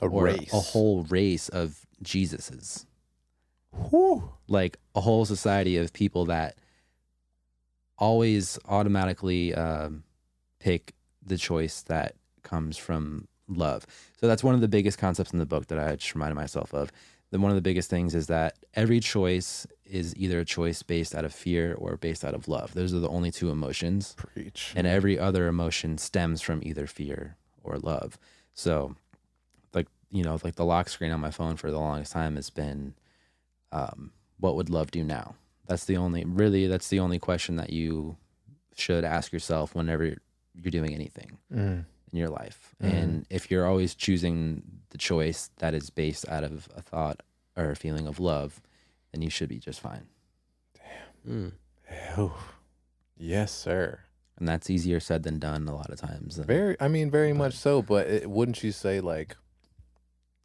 A 0.01 0.09
race. 0.09 0.53
a 0.53 0.61
whole 0.61 1.03
race 1.05 1.49
of 1.49 1.87
Jesuses 2.03 2.87
Whew. 3.91 4.33
like 4.49 4.79
a 4.95 5.01
whole 5.01 5.25
society 5.25 5.77
of 5.77 5.93
people 5.93 6.27
that 6.27 6.57
always 7.99 8.59
automatically 8.69 9.55
um, 9.55 10.05
pick 10.61 10.95
the 11.25 11.37
choice 11.37 11.83
that 11.83 12.15
comes 12.43 12.77
from 12.77 13.27
love. 13.49 13.87
So 14.21 14.27
that's 14.29 14.45
one 14.45 14.55
of 14.55 14.61
the 14.61 14.69
biggest 14.69 14.99
concepts 14.99 15.33
in 15.33 15.39
the 15.39 15.47
book 15.47 15.67
that 15.67 15.79
I 15.79 15.97
just 15.97 16.15
reminded 16.15 16.37
myself 16.37 16.73
of. 16.73 16.93
Then 17.31 17.43
one 17.43 17.51
of 17.51 17.57
the 17.57 17.63
biggest 17.63 17.91
things 17.91 18.15
is 18.15 18.27
that 18.29 18.57
every 18.75 19.01
choice 19.01 19.67
is 19.85 20.15
either 20.17 20.39
a 20.41 20.45
choice 20.45 20.83
based 20.83 21.15
out 21.15 21.25
of 21.25 21.35
fear 21.35 21.75
or 21.75 21.97
based 21.97 22.25
out 22.25 22.35
of 22.35 22.49
love. 22.49 22.73
Those 22.75 22.95
are 22.95 23.01
the 23.01 23.09
only 23.09 23.31
two 23.31 23.51
emotions. 23.51 24.15
Preach. 24.17 24.73
And 24.75 24.87
every 24.87 25.19
other 25.19 25.47
emotion 25.47 25.99
stems 25.99 26.41
from 26.41 26.61
either 26.63 26.87
fear 26.87 27.37
or 27.63 27.79
love. 27.79 28.19
So 28.55 28.95
like, 29.75 29.89
you 30.11 30.25
know, 30.25 30.39
like 30.43 30.57
the 30.57 30.65
lock 30.65 30.89
screen 30.89 31.13
on 31.13 31.21
my 31.21 31.31
phone 31.31 31.57
for 31.57 31.71
the 31.71 31.79
longest 31.79 32.13
time 32.13 32.37
has 32.37 32.51
been 32.51 32.95
um, 33.73 34.13
what 34.41 34.57
would 34.57 34.71
love 34.71 34.91
do 34.91 35.05
now? 35.05 35.35
That's 35.67 35.85
the 35.85 35.99
only 35.99 36.25
really 36.25 36.67
that's 36.67 36.89
the 36.89 37.01
only 37.01 37.19
question 37.19 37.57
that 37.57 37.71
you 37.71 38.17
should 38.75 39.05
ask 39.05 39.33
yourself 39.33 39.75
whenever 39.75 40.17
you're 40.55 40.71
doing 40.71 40.95
anything 40.95 41.37
Mm. 41.55 41.85
In 42.13 42.19
your 42.19 42.29
life. 42.29 42.75
And 42.81 43.27
if 43.31 43.51
you're 43.51 43.67
always 43.67 43.95
choosing 43.95 44.63
the 44.91 44.99
choice 44.99 45.51
that 45.59 45.75
is 45.75 45.91
based 45.91 46.29
out 46.29 46.45
of 46.45 46.69
a 46.77 46.83
thought 46.83 47.23
or 47.57 47.71
a 47.71 47.77
feeling 47.77 48.07
of 48.07 48.21
love, 48.21 48.61
then 49.13 49.23
you 49.23 49.31
should 49.31 49.49
be 49.49 49.59
just 49.59 49.81
fine. 49.81 50.07
Mm. 51.29 51.53
Oh, 52.17 52.39
yes, 53.17 53.53
sir. 53.53 54.01
And 54.39 54.47
that's 54.47 54.71
easier 54.71 55.01
said 55.01 55.25
than 55.25 55.39
done 55.39 55.67
a 55.67 55.75
lot 55.75 55.91
of 55.91 55.99
times. 55.99 56.37
Very. 56.37 56.77
I 56.81 56.89
mean, 56.89 57.11
very 57.11 57.33
much 57.33 57.55
so. 57.55 57.83
But 57.83 58.07
it, 58.07 58.31
wouldn't 58.31 58.63
you 58.63 58.71
say 58.73 59.01
like, 59.01 59.37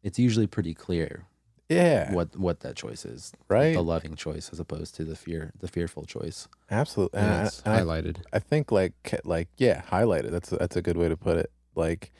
It's 0.02 0.18
usually 0.18 0.46
pretty 0.46 0.74
clear 0.74 1.26
yeah, 1.68 2.12
what 2.12 2.36
what 2.36 2.60
that 2.60 2.76
choice 2.76 3.04
is. 3.04 3.32
right? 3.48 3.74
The 3.74 3.82
loving 3.82 4.14
choice 4.16 4.50
as 4.52 4.60
opposed 4.60 4.94
to 4.96 5.04
the 5.04 5.16
fear 5.16 5.52
the 5.58 5.68
fearful 5.68 6.04
choice. 6.04 6.48
Absolutely. 6.70 7.20
And, 7.20 7.30
I- 7.30 7.38
and 7.40 7.50
I, 7.66 7.80
highlighted. 7.80 8.16
I 8.32 8.38
think 8.38 8.70
like 8.72 9.20
like 9.24 9.48
yeah, 9.56 9.82
highlighted. 9.90 10.30
That's 10.30 10.52
a, 10.52 10.56
that's 10.56 10.76
a 10.76 10.82
good 10.82 10.96
way 10.96 11.08
to 11.08 11.16
put 11.16 11.36
it. 11.38 11.50
Like 11.74 12.12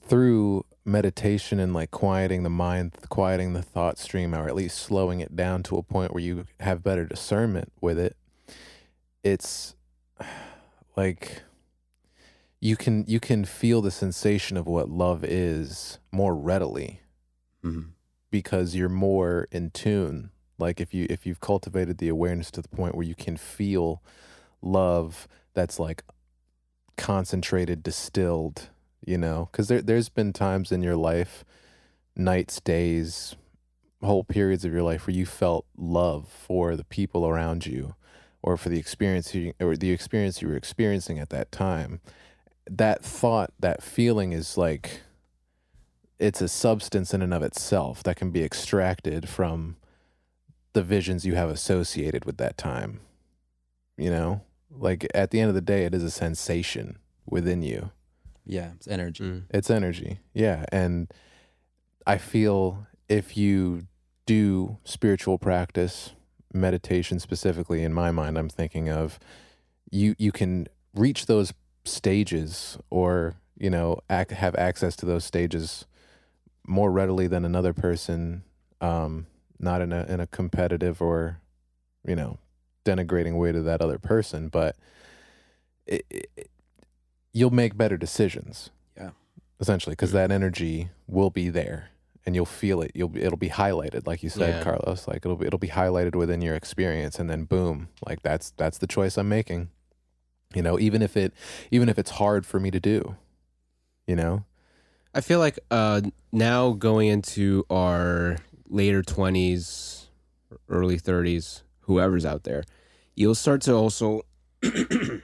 through 0.00 0.64
meditation 0.84 1.58
and 1.58 1.72
like 1.72 1.90
quieting 1.90 2.42
the 2.42 2.50
mind, 2.50 2.92
quieting 3.08 3.54
the 3.54 3.62
thought 3.62 3.96
stream, 3.98 4.34
or 4.34 4.46
at 4.48 4.54
least 4.54 4.78
slowing 4.78 5.20
it 5.20 5.34
down 5.34 5.62
to 5.62 5.76
a 5.78 5.82
point 5.82 6.12
where 6.12 6.22
you 6.22 6.44
have 6.60 6.82
better 6.82 7.06
discernment 7.06 7.72
with 7.80 7.98
it. 7.98 8.16
It's 9.22 9.74
like 10.96 11.42
you 12.60 12.76
can 12.76 13.04
you 13.06 13.20
can 13.20 13.44
feel 13.44 13.80
the 13.82 13.90
sensation 13.90 14.56
of 14.56 14.66
what 14.66 14.88
love 14.88 15.24
is 15.24 15.98
more 16.12 16.34
readily 16.34 17.00
Mhm. 17.64 17.88
Because 18.34 18.74
you're 18.74 18.88
more 18.88 19.46
in 19.52 19.70
tune. 19.70 20.30
Like 20.58 20.80
if 20.80 20.92
you 20.92 21.06
if 21.08 21.24
you've 21.24 21.38
cultivated 21.38 21.98
the 21.98 22.08
awareness 22.08 22.50
to 22.52 22.62
the 22.62 22.68
point 22.68 22.96
where 22.96 23.06
you 23.06 23.14
can 23.14 23.36
feel 23.36 24.02
love 24.60 25.28
that's 25.52 25.78
like 25.78 26.02
concentrated 26.96 27.82
distilled 27.82 28.70
you 29.06 29.18
know? 29.18 29.48
Because 29.50 29.68
there, 29.68 29.82
there's 29.82 30.08
been 30.08 30.32
times 30.32 30.72
in 30.72 30.82
your 30.82 30.96
life 30.96 31.44
nights 32.16 32.60
days 32.60 33.36
whole 34.02 34.24
periods 34.24 34.64
of 34.64 34.72
your 34.72 34.82
life 34.82 35.06
where 35.06 35.14
you 35.14 35.24
felt 35.24 35.64
love 35.76 36.28
for 36.28 36.76
the 36.76 36.84
people 36.84 37.26
around 37.26 37.66
you 37.66 37.94
or 38.42 38.56
for 38.56 38.68
the 38.68 38.78
experience 38.78 39.34
you, 39.34 39.52
or 39.60 39.76
the 39.76 39.90
experience 39.90 40.42
you 40.42 40.48
were 40.48 40.56
experiencing 40.56 41.18
at 41.18 41.30
that 41.30 41.50
time. 41.50 42.00
That 42.68 43.02
thought 43.02 43.52
that 43.60 43.82
feeling 43.82 44.32
is 44.32 44.58
like 44.58 45.02
it's 46.24 46.40
a 46.40 46.48
substance 46.48 47.12
in 47.12 47.20
and 47.20 47.34
of 47.34 47.42
itself 47.42 48.02
that 48.02 48.16
can 48.16 48.30
be 48.30 48.42
extracted 48.42 49.28
from 49.28 49.76
the 50.72 50.82
visions 50.82 51.26
you 51.26 51.34
have 51.34 51.50
associated 51.50 52.24
with 52.24 52.38
that 52.38 52.56
time. 52.56 53.00
You 53.98 54.08
know, 54.08 54.40
like 54.70 55.06
at 55.14 55.30
the 55.30 55.40
end 55.40 55.50
of 55.50 55.54
the 55.54 55.60
day, 55.60 55.84
it 55.84 55.94
is 55.94 56.02
a 56.02 56.10
sensation 56.10 56.96
within 57.26 57.62
you. 57.62 57.90
Yeah, 58.46 58.70
it's 58.74 58.88
energy. 58.88 59.22
Mm. 59.22 59.42
It's 59.50 59.70
energy. 59.70 60.20
Yeah. 60.32 60.64
And 60.72 61.12
I 62.06 62.16
feel 62.16 62.86
if 63.06 63.36
you 63.36 63.86
do 64.24 64.78
spiritual 64.82 65.36
practice, 65.36 66.12
meditation 66.54 67.20
specifically, 67.20 67.82
in 67.82 67.92
my 67.92 68.10
mind, 68.10 68.38
I'm 68.38 68.48
thinking 68.48 68.88
of 68.88 69.18
you, 69.90 70.14
you 70.18 70.32
can 70.32 70.68
reach 70.94 71.26
those 71.26 71.52
stages 71.84 72.78
or, 72.88 73.34
you 73.58 73.68
know, 73.68 73.98
ac- 74.10 74.34
have 74.34 74.54
access 74.56 74.96
to 74.96 75.06
those 75.06 75.24
stages 75.24 75.84
more 76.66 76.90
readily 76.90 77.26
than 77.26 77.44
another 77.44 77.72
person, 77.72 78.42
um, 78.80 79.26
not 79.58 79.80
in 79.80 79.92
a, 79.92 80.04
in 80.04 80.20
a 80.20 80.26
competitive 80.26 81.00
or, 81.02 81.40
you 82.06 82.16
know, 82.16 82.38
denigrating 82.84 83.38
way 83.38 83.52
to 83.52 83.62
that 83.62 83.80
other 83.80 83.98
person, 83.98 84.48
but 84.48 84.76
it, 85.86 86.04
it, 86.10 86.50
you'll 87.32 87.50
make 87.50 87.76
better 87.76 87.96
decisions. 87.96 88.70
Yeah. 88.96 89.10
Essentially, 89.60 89.92
because 89.92 90.12
that 90.12 90.30
energy 90.30 90.90
will 91.06 91.30
be 91.30 91.48
there 91.48 91.90
and 92.26 92.34
you'll 92.34 92.46
feel 92.46 92.80
it. 92.80 92.92
You'll 92.94 93.16
it'll 93.16 93.38
be 93.38 93.50
highlighted, 93.50 94.06
like 94.06 94.22
you 94.22 94.30
said, 94.30 94.56
Yeah. 94.56 94.62
Carlos. 94.62 95.06
Like 95.06 95.18
it'll 95.24 95.36
be, 95.36 95.46
it'll 95.46 95.58
be 95.58 95.68
highlighted 95.68 96.14
within 96.14 96.40
your 96.40 96.54
experience, 96.54 97.18
and 97.18 97.28
then 97.28 97.44
boom, 97.44 97.88
like 98.06 98.22
that's 98.22 98.52
that's 98.56 98.78
the 98.78 98.86
choice 98.86 99.16
I'm 99.16 99.28
making. 99.28 99.68
You 100.54 100.62
know, 100.62 100.78
even 100.78 101.02
if 101.02 101.16
it 101.16 101.34
even 101.70 101.88
if 101.88 101.98
it's 101.98 102.12
hard 102.12 102.46
for 102.46 102.58
me 102.60 102.70
to 102.70 102.80
do, 102.80 103.16
you 104.06 104.16
know. 104.16 104.44
I 105.14 105.20
feel 105.20 105.38
like 105.38 105.58
uh, 105.70 106.00
now 106.32 106.72
going 106.72 107.08
into 107.08 107.64
our 107.70 108.36
later 108.68 109.02
20s, 109.02 110.06
early 110.68 110.98
30s, 110.98 111.62
whoever's 111.82 112.26
out 112.26 112.42
there, 112.44 112.64
you'll 113.14 113.36
start 113.36 113.60
to 113.62 113.74
also 113.74 114.22
kind 114.62 115.20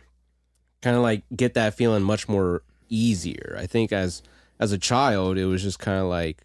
of 0.84 1.02
like 1.02 1.24
get 1.34 1.54
that 1.54 1.74
feeling 1.74 2.02
much 2.04 2.28
more 2.28 2.62
easier. 2.88 3.56
I 3.58 3.66
think 3.66 3.92
as 3.92 4.22
as 4.60 4.72
a 4.72 4.78
child, 4.78 5.38
it 5.38 5.46
was 5.46 5.62
just 5.62 5.78
kind 5.78 5.98
of 5.98 6.06
like 6.06 6.42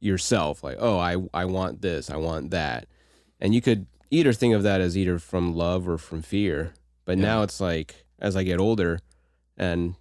yourself, 0.00 0.64
like, 0.64 0.76
oh, 0.80 0.98
I 0.98 1.16
I 1.32 1.44
want 1.44 1.80
this, 1.80 2.10
I 2.10 2.16
want 2.16 2.50
that, 2.50 2.86
and 3.40 3.54
you 3.54 3.60
could 3.60 3.86
either 4.10 4.32
think 4.32 4.54
of 4.54 4.62
that 4.64 4.80
as 4.80 4.96
either 4.96 5.18
from 5.18 5.54
love 5.54 5.88
or 5.88 5.98
from 5.98 6.22
fear. 6.22 6.74
But 7.04 7.18
Yeah. 7.18 7.24
now 7.24 7.42
it's 7.42 7.60
like 7.60 8.04
as 8.18 8.34
I 8.34 8.42
get 8.42 8.58
older, 8.58 8.98
and 9.56 9.94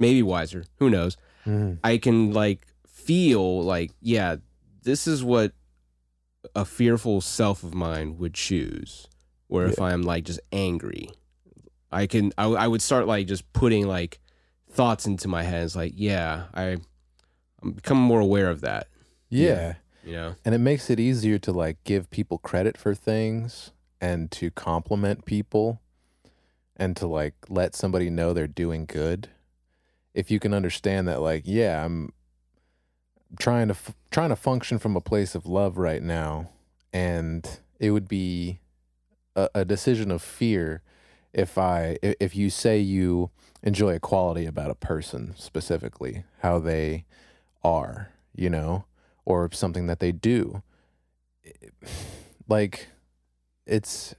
maybe 0.00 0.22
wiser, 0.22 0.64
who 0.76 0.90
knows. 0.90 1.16
Mm-hmm. 1.46 1.74
I 1.84 1.98
can 1.98 2.32
like 2.32 2.66
feel 2.88 3.62
like, 3.62 3.92
yeah, 4.00 4.36
this 4.82 5.06
is 5.06 5.22
what 5.24 5.52
a 6.54 6.64
fearful 6.64 7.20
self 7.20 7.62
of 7.62 7.74
mine 7.74 8.18
would 8.18 8.34
choose. 8.34 9.08
Where 9.48 9.66
if 9.66 9.80
I'm 9.80 10.02
like 10.02 10.24
just 10.24 10.40
angry, 10.50 11.10
I 11.92 12.06
can 12.08 12.32
I, 12.36 12.46
I 12.46 12.66
would 12.66 12.82
start 12.82 13.06
like 13.06 13.28
just 13.28 13.52
putting 13.52 13.86
like 13.86 14.18
thoughts 14.70 15.06
into 15.06 15.28
my 15.28 15.44
head. 15.44 15.62
It's 15.64 15.76
like, 15.76 15.92
yeah, 15.94 16.46
I 16.52 16.78
I'm 17.62 17.72
becoming 17.72 18.02
more 18.02 18.20
aware 18.20 18.50
of 18.50 18.60
that. 18.62 18.88
yeah. 19.28 19.74
You 20.04 20.12
know, 20.12 20.34
And 20.44 20.54
it 20.54 20.58
makes 20.58 20.88
it 20.88 21.00
easier 21.00 21.36
to 21.40 21.50
like 21.52 21.82
give 21.82 22.10
people 22.10 22.38
credit 22.38 22.76
for 22.78 22.94
things 22.94 23.72
and 24.00 24.30
to 24.32 24.52
compliment 24.52 25.24
people 25.24 25.80
and 26.76 26.96
to 26.96 27.08
like 27.08 27.34
let 27.48 27.74
somebody 27.74 28.08
know 28.08 28.32
they're 28.32 28.46
doing 28.46 28.84
good. 28.86 29.28
If 30.16 30.30
you 30.30 30.40
can 30.40 30.52
understand 30.54 31.06
that 31.08 31.20
like, 31.20 31.42
yeah, 31.44 31.84
I'm 31.84 32.12
trying 33.38 33.68
to 33.68 33.74
f- 33.74 33.94
trying 34.10 34.30
to 34.30 34.36
function 34.36 34.78
from 34.78 34.96
a 34.96 35.00
place 35.00 35.34
of 35.34 35.44
love 35.46 35.76
right 35.76 36.02
now 36.02 36.48
and 36.92 37.60
it 37.78 37.90
would 37.90 38.08
be 38.08 38.60
a, 39.34 39.48
a 39.54 39.64
decision 39.64 40.10
of 40.10 40.22
fear 40.22 40.80
if 41.34 41.58
I 41.58 41.98
i- 42.02 42.16
if 42.18 42.34
you 42.34 42.48
say 42.48 42.78
you 42.78 43.30
enjoy 43.62 43.94
a 43.94 44.00
quality 44.00 44.46
about 44.46 44.70
a 44.70 44.74
person 44.74 45.34
specifically, 45.36 46.24
how 46.40 46.58
they 46.60 47.04
are, 47.62 48.10
you 48.34 48.48
know, 48.48 48.86
or 49.26 49.50
something 49.52 49.86
that 49.86 50.00
they 50.00 50.12
do. 50.12 50.62
Like 52.48 52.86
it's 53.66 54.14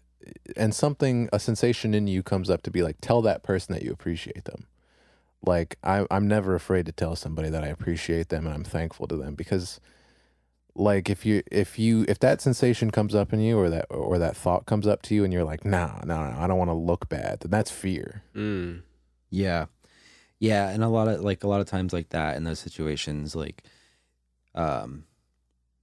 and 0.58 0.76
something 0.76 1.30
a 1.32 1.40
sensation 1.40 1.94
in 1.94 2.08
you 2.08 2.22
comes 2.22 2.50
up 2.50 2.62
to 2.64 2.72
be 2.72 2.84
like 2.84 2.98
tell 3.00 3.22
that 3.22 3.42
person 3.42 3.74
that 3.74 3.84
you 3.84 3.92
appreciate 3.92 4.44
them. 4.44 4.68
Like 5.46 5.78
I 5.84 6.06
I'm 6.12 6.28
never 6.28 6.56
afraid 6.56 6.86
to 6.88 6.92
tell 6.92 7.16
somebody 7.16 7.50
that 7.50 7.64
I 7.64 7.68
appreciate 7.68 8.30
them 8.30 8.46
and 8.46 8.54
I'm 8.54 8.64
thankful 8.64 9.08
to 9.08 9.16
them 9.16 9.36
because 9.36 9.80
like 10.76 11.10
if 11.10 11.26
you 11.26 11.42
if 11.52 11.80
you 11.80 12.06
if 12.08 12.20
that 12.20 12.42
sensation 12.42 12.92
comes 12.92 13.16
up 13.16 13.34
in 13.34 13.40
you 13.40 13.58
or 13.58 13.70
that 13.70 13.86
or 13.90 14.18
that 14.20 14.36
thought 14.38 14.66
comes 14.66 14.86
up 14.88 15.02
to 15.04 15.16
you 15.16 15.24
and 15.24 15.32
you're 15.34 15.44
like 15.44 15.64
nah 15.66 16.00
no 16.06 16.18
no 16.30 16.38
I 16.40 16.48
don't 16.48 16.58
want 16.58 16.70
to 16.70 16.76
look 16.76 17.08
bad 17.10 17.40
then 17.42 17.52
that's 17.52 17.72
fear. 17.72 18.24
mm. 18.36 18.82
Yeah. 19.30 19.66
Yeah, 20.40 20.70
and 20.70 20.84
a 20.84 20.88
lot 20.90 21.08
of 21.08 21.22
like 21.22 21.44
a 21.44 21.48
lot 21.48 21.62
of 21.62 21.68
times 21.68 21.94
like 21.94 22.10
that 22.10 22.36
in 22.38 22.44
those 22.44 22.60
situations 22.60 23.36
like 23.36 23.64
um 24.56 25.04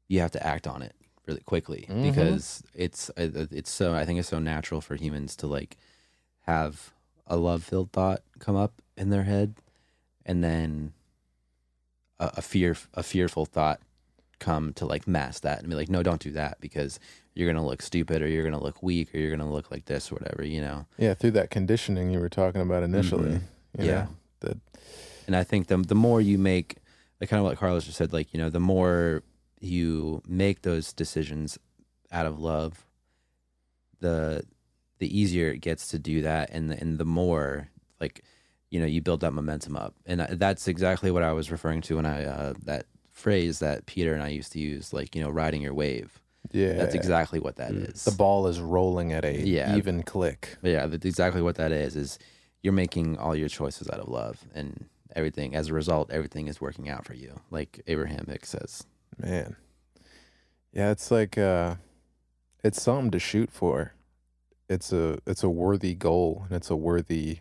you 0.09 0.21
have 0.21 0.31
to 0.33 0.47
act 0.47 0.67
on 0.67 0.83
it 0.83 0.95
really 1.27 1.41
quickly 1.41 1.87
Mhm. 1.89 2.03
because 2.03 2.63
it's 2.75 3.11
it's 3.17 3.71
so 3.71 3.95
I 3.95 4.05
think 4.05 4.19
it's 4.19 4.29
so 4.29 4.39
natural 4.39 4.81
for 4.81 4.95
humans 4.95 5.35
to 5.37 5.47
like 5.47 5.77
have 6.43 6.93
a 7.27 7.37
love-filled 7.37 7.91
thought 7.93 8.23
come 8.39 8.55
up 8.57 8.81
in 8.97 9.11
their 9.11 9.25
head 9.25 9.55
and 10.27 10.43
then 10.43 10.93
a, 12.19 12.33
a 12.39 12.43
fear 12.43 12.77
a 12.95 13.03
fearful 13.03 13.45
thought 13.47 13.81
come 14.39 14.73
to 14.75 14.85
like 14.87 15.07
mask 15.07 15.43
that 15.43 15.61
and 15.61 15.69
be 15.69 15.77
like 15.77 15.89
no 15.89 16.03
don't 16.03 16.21
do 16.21 16.31
that 16.33 16.61
because 16.61 16.99
you're 17.35 17.53
to 17.53 17.63
look 17.63 17.83
stupid 17.83 18.23
or 18.23 18.29
you're 18.29 18.49
to 18.51 18.63
look 18.63 18.83
weak 18.83 19.15
or 19.15 19.19
you're 19.19 19.31
to 19.37 19.45
look 19.45 19.71
like 19.71 19.87
this 19.87 20.11
or 20.13 20.15
whatever, 20.15 20.45
you 20.45 20.61
know. 20.61 20.87
Yeah, 20.97 21.15
through 21.15 21.33
that 21.33 21.51
conditioning 21.51 22.11
you 22.11 22.21
were 22.21 22.29
talking 22.29 22.61
about 22.61 22.85
initially. 22.85 23.31
Mhm. 23.31 23.43
Yeah. 23.79 23.85
know, 23.85 24.09
that 24.41 24.59
And 25.27 25.35
I 25.35 25.43
think 25.43 25.67
the 25.67 25.79
the 25.79 25.97
more 25.97 26.21
you 26.21 26.39
make 26.39 26.77
like 27.21 27.31
kind 27.31 27.41
of 27.41 27.45
what 27.45 27.59
Carlos 27.59 27.85
just 27.85 27.99
said, 27.99 28.13
like, 28.13 28.33
you 28.33 28.39
know, 28.39 28.51
the 28.51 28.61
more 28.61 29.23
you 29.61 30.23
make 30.29 30.63
those 30.63 30.93
decisions 30.93 31.59
out 32.13 32.27
of 32.27 32.39
love, 32.39 32.87
the 34.01 34.45
the 34.99 35.19
easier 35.19 35.51
it 35.51 35.59
gets 35.59 35.89
to 35.89 35.99
do 35.99 36.23
that 36.23 36.51
and 36.51 36.71
the, 36.71 36.81
and 36.81 36.99
the 36.99 37.05
more 37.05 37.69
like 38.01 38.23
you 38.75 38.81
know 38.81 38.87
you 38.87 39.01
build 39.01 39.21
that 39.21 39.33
momentum 39.33 39.77
up 39.77 39.95
and 40.05 40.21
that's 40.45 40.67
exactly 40.69 41.11
what 41.15 41.23
i 41.23 41.33
was 41.33 41.51
referring 41.51 41.81
to 41.81 41.95
when 41.97 42.07
i 42.07 42.25
uh, 42.25 42.53
that 42.65 42.87
phrase 43.13 43.61
that 43.61 43.87
peter 43.87 44.13
and 44.15 44.23
i 44.23 44.29
used 44.29 44.51
to 44.53 44.59
use 44.59 44.93
like 44.93 45.15
you 45.15 45.23
know 45.23 45.31
riding 45.31 45.63
your 45.63 45.73
wave 45.75 46.11
Yeah. 46.53 46.73
that's 46.81 46.95
exactly 46.95 47.39
what 47.41 47.57
that 47.57 47.71
is. 47.73 48.05
The 48.05 48.17
ball 48.25 48.47
is 48.49 48.59
rolling 48.61 49.13
at 49.13 49.25
a 49.25 49.33
Yeah. 49.57 49.77
even 49.79 50.03
click. 50.03 50.57
Yeah, 50.63 50.87
that's 50.91 51.05
exactly 51.07 51.41
what 51.47 51.57
that 51.57 51.73
is. 51.73 51.95
Is 51.97 52.19
you're 52.63 52.73
making 52.85 53.17
all 53.23 53.35
your 53.37 53.49
choices 53.49 53.89
out 53.93 54.01
of 54.05 54.09
love, 54.09 54.37
and 54.55 54.69
everything 55.17 55.55
as 55.55 55.69
a 55.69 55.75
result, 55.75 56.11
everything 56.11 56.49
is 56.49 56.61
working 56.61 56.87
out 56.89 57.05
for 57.07 57.15
you, 57.15 57.31
like 57.51 57.81
Abraham 57.87 58.27
Hicks 58.29 58.51
says. 58.51 58.85
Man. 59.19 59.57
Yeah, 60.73 60.91
it's 60.91 61.11
like 61.11 61.39
uh 61.39 61.77
it's 62.67 62.83
something 62.83 63.11
to 63.13 63.19
shoot 63.19 63.51
for. 63.51 63.93
It's 64.69 64.93
a 64.93 65.19
it's 65.27 65.43
a 65.45 65.49
worthy 65.65 65.95
goal 65.95 66.45
and 66.49 66.53
it's 66.57 66.71
a 66.71 66.77
worthy 66.77 67.39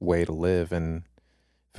way 0.00 0.24
to 0.24 0.32
live 0.32 0.72
and 0.72 1.02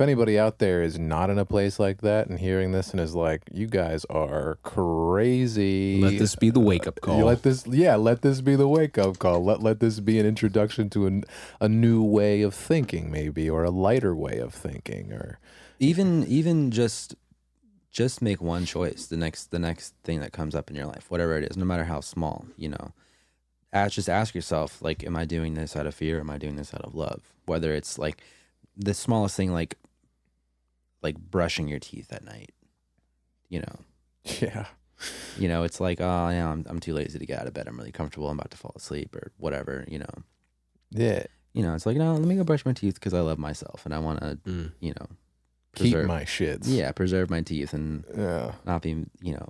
anybody 0.00 0.38
out 0.38 0.60
there 0.60 0.82
is 0.82 0.98
not 0.98 1.28
in 1.28 1.38
a 1.38 1.44
place 1.44 1.78
like 1.78 2.00
that 2.00 2.26
and 2.28 2.40
hearing 2.40 2.72
this 2.72 2.92
and 2.92 3.00
is 3.00 3.14
like, 3.14 3.42
you 3.52 3.66
guys 3.66 4.06
are 4.08 4.58
crazy. 4.62 6.00
Let 6.00 6.18
this 6.18 6.36
be 6.36 6.48
the 6.48 6.58
wake 6.58 6.86
up 6.86 7.02
call. 7.02 7.18
let 7.18 7.42
this, 7.42 7.66
yeah, 7.66 7.96
let 7.96 8.22
this 8.22 8.40
be 8.40 8.56
the 8.56 8.66
wake 8.66 8.96
up 8.96 9.18
call. 9.18 9.44
Let 9.44 9.62
let 9.62 9.80
this 9.80 10.00
be 10.00 10.18
an 10.18 10.24
introduction 10.24 10.88
to 10.90 11.06
an, 11.06 11.24
a 11.60 11.68
new 11.68 12.02
way 12.02 12.40
of 12.40 12.54
thinking, 12.54 13.10
maybe, 13.10 13.50
or 13.50 13.62
a 13.62 13.70
lighter 13.70 14.14
way 14.14 14.38
of 14.38 14.54
thinking, 14.54 15.12
or 15.12 15.38
Even 15.78 16.24
even 16.26 16.70
just 16.70 17.14
just 17.90 18.22
make 18.22 18.40
one 18.40 18.64
choice. 18.64 19.04
The 19.04 19.18
next 19.18 19.50
the 19.50 19.58
next 19.58 19.94
thing 20.02 20.20
that 20.20 20.32
comes 20.32 20.54
up 20.54 20.70
in 20.70 20.76
your 20.76 20.86
life, 20.86 21.10
whatever 21.10 21.36
it 21.36 21.44
is, 21.50 21.58
no 21.58 21.66
matter 21.66 21.84
how 21.84 22.00
small, 22.00 22.46
you 22.56 22.70
know. 22.70 22.94
Ask, 23.72 23.94
just 23.94 24.08
ask 24.08 24.34
yourself, 24.34 24.82
like, 24.82 25.04
am 25.04 25.16
I 25.16 25.24
doing 25.24 25.54
this 25.54 25.76
out 25.76 25.86
of 25.86 25.94
fear? 25.94 26.18
Or 26.18 26.20
am 26.20 26.30
I 26.30 26.38
doing 26.38 26.56
this 26.56 26.74
out 26.74 26.82
of 26.82 26.94
love? 26.94 27.22
Whether 27.46 27.72
it's 27.72 27.98
like 27.98 28.20
the 28.76 28.94
smallest 28.94 29.36
thing, 29.36 29.52
like 29.52 29.76
like 31.02 31.16
brushing 31.18 31.68
your 31.68 31.78
teeth 31.78 32.12
at 32.12 32.24
night, 32.24 32.52
you 33.48 33.60
know. 33.60 33.76
yeah, 34.40 34.66
you 35.38 35.48
know, 35.48 35.62
it's 35.62 35.80
like, 35.80 35.98
oh, 36.00 36.28
yeah, 36.28 36.50
I'm, 36.50 36.66
I'm 36.68 36.78
too 36.80 36.92
lazy 36.92 37.18
to 37.18 37.24
get 37.26 37.40
out 37.40 37.46
of 37.46 37.54
bed. 37.54 37.66
I'm 37.68 37.78
really 37.78 37.90
comfortable. 37.92 38.28
I'm 38.28 38.38
about 38.38 38.50
to 38.50 38.58
fall 38.58 38.74
asleep 38.76 39.14
or 39.16 39.32
whatever, 39.38 39.84
you 39.88 39.98
know. 39.98 40.10
yeah, 40.90 41.22
You 41.54 41.62
know, 41.62 41.74
it's 41.74 41.86
like, 41.86 41.96
no, 41.96 42.12
let 42.14 42.26
me 42.26 42.34
go 42.36 42.44
brush 42.44 42.66
my 42.66 42.74
teeth 42.74 42.94
because 42.94 43.14
I 43.14 43.20
love 43.20 43.38
myself 43.38 43.86
and 43.86 43.94
I 43.94 43.98
want 43.98 44.20
to, 44.20 44.36
Mm. 44.46 44.72
you 44.80 44.90
know, 45.00 45.06
keep 45.74 45.92
Preserve- 45.94 46.06
my 46.08 46.24
shits. 46.24 46.64
yeah, 46.66 46.92
preserve 46.92 47.30
my 47.30 47.40
teeth 47.40 47.72
and 47.72 48.04
yeah. 48.14 48.52
not 48.66 48.82
be, 48.82 49.06
you 49.22 49.32
know, 49.32 49.48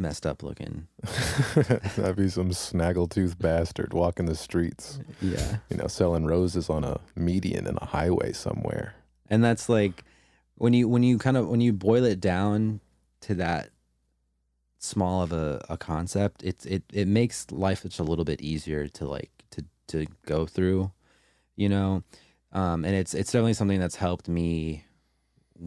messed 0.00 0.26
up 0.26 0.42
looking. 0.42 0.86
That'd 1.54 2.16
be 2.16 2.28
some 2.28 2.50
snaggletooth 2.50 3.38
bastard 3.38 3.92
walking 3.92 4.26
the 4.26 4.34
streets, 4.34 4.98
Yeah. 5.20 5.58
you 5.68 5.76
know, 5.76 5.86
selling 5.86 6.24
roses 6.26 6.68
on 6.70 6.82
a 6.84 6.98
median 7.14 7.66
in 7.66 7.76
a 7.80 7.84
highway 7.86 8.32
somewhere. 8.32 8.94
And 9.28 9.44
that's 9.44 9.68
like 9.68 10.02
when 10.56 10.72
you, 10.72 10.88
when 10.88 11.02
you 11.02 11.18
kind 11.18 11.36
of, 11.36 11.48
when 11.48 11.60
you 11.60 11.72
boil 11.72 12.04
it 12.04 12.20
down 12.20 12.80
to 13.22 13.34
that 13.36 13.70
small 14.78 15.22
of 15.22 15.32
a, 15.32 15.64
a 15.68 15.76
concept, 15.76 16.42
it's, 16.42 16.64
it, 16.66 16.82
it 16.92 17.06
makes 17.06 17.50
life 17.50 17.82
just 17.82 17.98
a 18.00 18.02
little 18.04 18.24
bit 18.24 18.40
easier 18.40 18.88
to 18.88 19.06
like, 19.06 19.30
to, 19.50 19.64
to 19.88 20.06
go 20.26 20.46
through, 20.46 20.90
you 21.56 21.68
know? 21.68 22.02
um, 22.52 22.84
and 22.84 22.96
it's 22.96 23.14
it's 23.14 23.30
definitely 23.30 23.52
something 23.54 23.78
that's 23.78 23.94
helped 23.94 24.26
me 24.28 24.84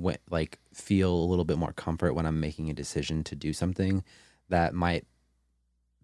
wh- 0.03 0.19
like 0.29 0.59
feel 0.73 1.13
a 1.13 1.23
little 1.29 1.45
bit 1.45 1.57
more 1.57 1.71
comfort 1.71 2.13
when 2.13 2.25
I'm 2.25 2.41
making 2.41 2.69
a 2.69 2.73
decision 2.73 3.23
to 3.23 3.35
do 3.35 3.53
something 3.53 4.03
that 4.49 4.73
might 4.73 5.05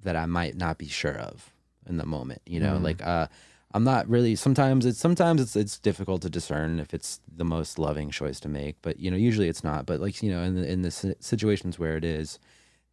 that 0.04 0.16
I 0.16 0.26
might 0.26 0.56
not 0.56 0.78
be 0.78 0.88
sure 0.88 1.18
of 1.18 1.52
in 1.88 1.98
the 1.98 2.06
moment. 2.06 2.42
You 2.46 2.60
know, 2.62 2.78
Mm. 2.78 2.84
like 2.84 3.06
uh, 3.06 3.28
I'm 3.74 3.84
not 3.84 4.08
really. 4.10 4.36
Sometimes 4.36 4.86
it's 4.86 4.98
sometimes 5.00 5.42
it's 5.42 5.56
it's 5.56 5.78
difficult 5.80 6.22
to 6.24 6.30
discern 6.30 6.80
if 6.80 6.94
it's 6.94 7.20
the 7.36 7.46
most 7.46 7.78
loving 7.78 8.10
choice 8.10 8.40
to 8.42 8.50
make, 8.50 8.78
but 8.82 9.00
you 9.00 9.12
know, 9.12 9.18
usually 9.18 9.48
it's 9.50 9.64
not. 9.64 9.86
But 9.86 10.00
like 10.00 10.22
you 10.24 10.32
know, 10.32 10.42
in 10.42 10.56
the 10.56 10.72
in 10.72 10.82
the 10.82 10.92
situations 11.20 11.78
where 11.78 11.96
it 11.98 12.04
is, 12.04 12.40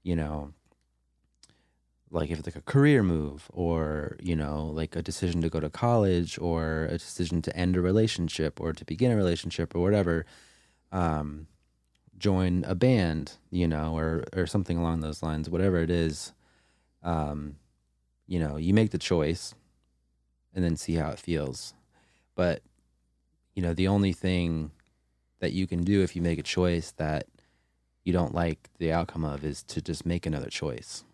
you 0.03 0.17
know, 0.17 0.53
like 2.11 2.31
if 2.31 2.39
it's 2.39 2.47
like 2.47 2.57
a 2.57 2.61
career 2.63 3.03
move 3.03 3.49
or 3.53 4.17
you 4.21 4.37
know 4.37 4.67
like 4.67 4.95
a 4.97 5.03
decision 5.03 5.41
to 5.43 5.49
go 5.49 5.61
to 5.61 5.71
college 5.71 6.39
or 6.39 6.85
a 6.87 6.99
decision 6.99 7.43
to 7.43 7.57
end 7.57 7.77
a 7.77 7.81
relationship 7.81 8.61
or 8.61 8.73
to 8.73 8.85
begin 8.85 9.11
a 9.13 9.17
relationship 9.17 9.75
or 9.75 9.81
whatever 9.81 10.25
um 10.93 11.47
join 12.19 12.65
a 12.65 12.75
band 12.75 13.33
you 13.51 13.69
know 13.69 13.97
or 13.97 14.25
or 14.35 14.47
something 14.47 14.79
along 14.79 15.01
those 15.01 15.23
lines 15.23 15.51
whatever 15.51 15.79
it 15.79 15.91
is 15.91 16.33
um 17.03 17.57
you 18.27 18.39
know 18.39 18.57
you 18.57 18.73
make 18.73 18.91
the 18.91 18.99
choice 18.99 19.55
and 20.57 20.65
then 20.65 20.75
see 20.75 20.95
how 20.95 21.11
it 21.11 21.21
feels. 21.21 21.75
But 22.35 22.63
you 23.55 23.63
know 23.63 23.75
the 23.75 23.87
only 23.87 24.13
thing 24.13 24.73
that 25.39 25.53
you 25.53 25.67
can 25.67 25.85
do 25.85 26.03
if 26.03 26.17
you 26.17 26.23
make 26.23 26.39
a 26.39 26.43
choice 26.43 26.93
that 26.97 27.27
you 28.05 28.13
don't 28.13 28.35
like 28.35 28.71
the 28.79 28.91
outcome 28.91 29.25
of 29.25 29.45
is 29.45 29.63
to 29.65 29.83
just 29.83 30.07
make 30.07 30.27
another 30.27 30.49
choice. 30.49 31.05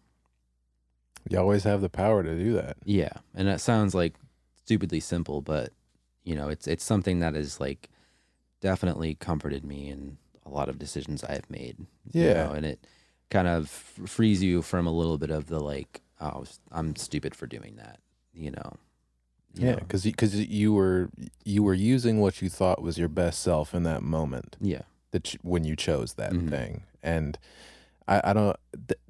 You 1.29 1.39
always 1.39 1.65
have 1.65 1.81
the 1.81 1.89
power 1.89 2.23
to 2.23 2.37
do 2.37 2.53
that. 2.55 2.77
Yeah, 2.85 3.13
and 3.35 3.47
that 3.49 3.61
sounds 3.61 3.95
like 3.95 4.15
stupidly 4.65 5.01
simple, 5.01 5.43
but 5.43 5.73
you 6.25 6.37
know, 6.37 6.49
it's 6.49 6.67
it's 6.67 6.85
something 6.85 7.19
that 7.19 7.35
has 7.35 7.61
like 7.61 7.91
definitely 8.61 9.17
comforted 9.17 9.65
me 9.65 9.89
in 9.91 10.19
a 10.45 10.51
lot 10.51 10.69
of 10.69 10.79
decisions 10.79 11.23
I've 11.25 11.49
made. 11.51 11.77
you 12.13 12.25
Yeah. 12.25 12.33
know, 12.45 12.53
and 12.53 12.67
it 12.67 12.87
kind 13.31 13.49
of 13.49 13.69
frees 13.71 14.43
you 14.43 14.61
from 14.63 14.87
a 14.87 14.93
little 14.93 15.17
bit 15.19 15.31
of 15.31 15.47
the 15.47 15.61
like, 15.61 16.03
oh, 16.21 16.45
I'm 16.71 16.97
stupid 16.97 17.35
for 17.35 17.47
doing 17.47 17.77
that. 17.77 17.99
You 18.35 18.51
know. 18.53 18.73
You 19.55 19.69
Yeah, 19.69 19.75
because 19.77 20.03
because 20.05 20.35
you 20.35 20.73
were 20.73 21.11
you 21.45 21.63
were 21.63 21.75
using 21.75 22.21
what 22.21 22.41
you 22.41 22.49
thought 22.49 22.81
was 22.83 22.97
your 22.99 23.09
best 23.09 23.41
self 23.43 23.75
in 23.75 23.83
that 23.83 24.03
moment 24.03 24.57
Yeah. 24.61 24.83
that 25.11 25.35
you, 25.35 25.39
when 25.43 25.65
you 25.65 25.77
chose 25.77 26.15
that 26.15 26.33
Mhm. 26.33 26.49
thing, 26.51 26.83
and 27.03 27.39
I, 28.09 28.21
I 28.25 28.33
don't 28.33 28.57
th- 28.89 29.01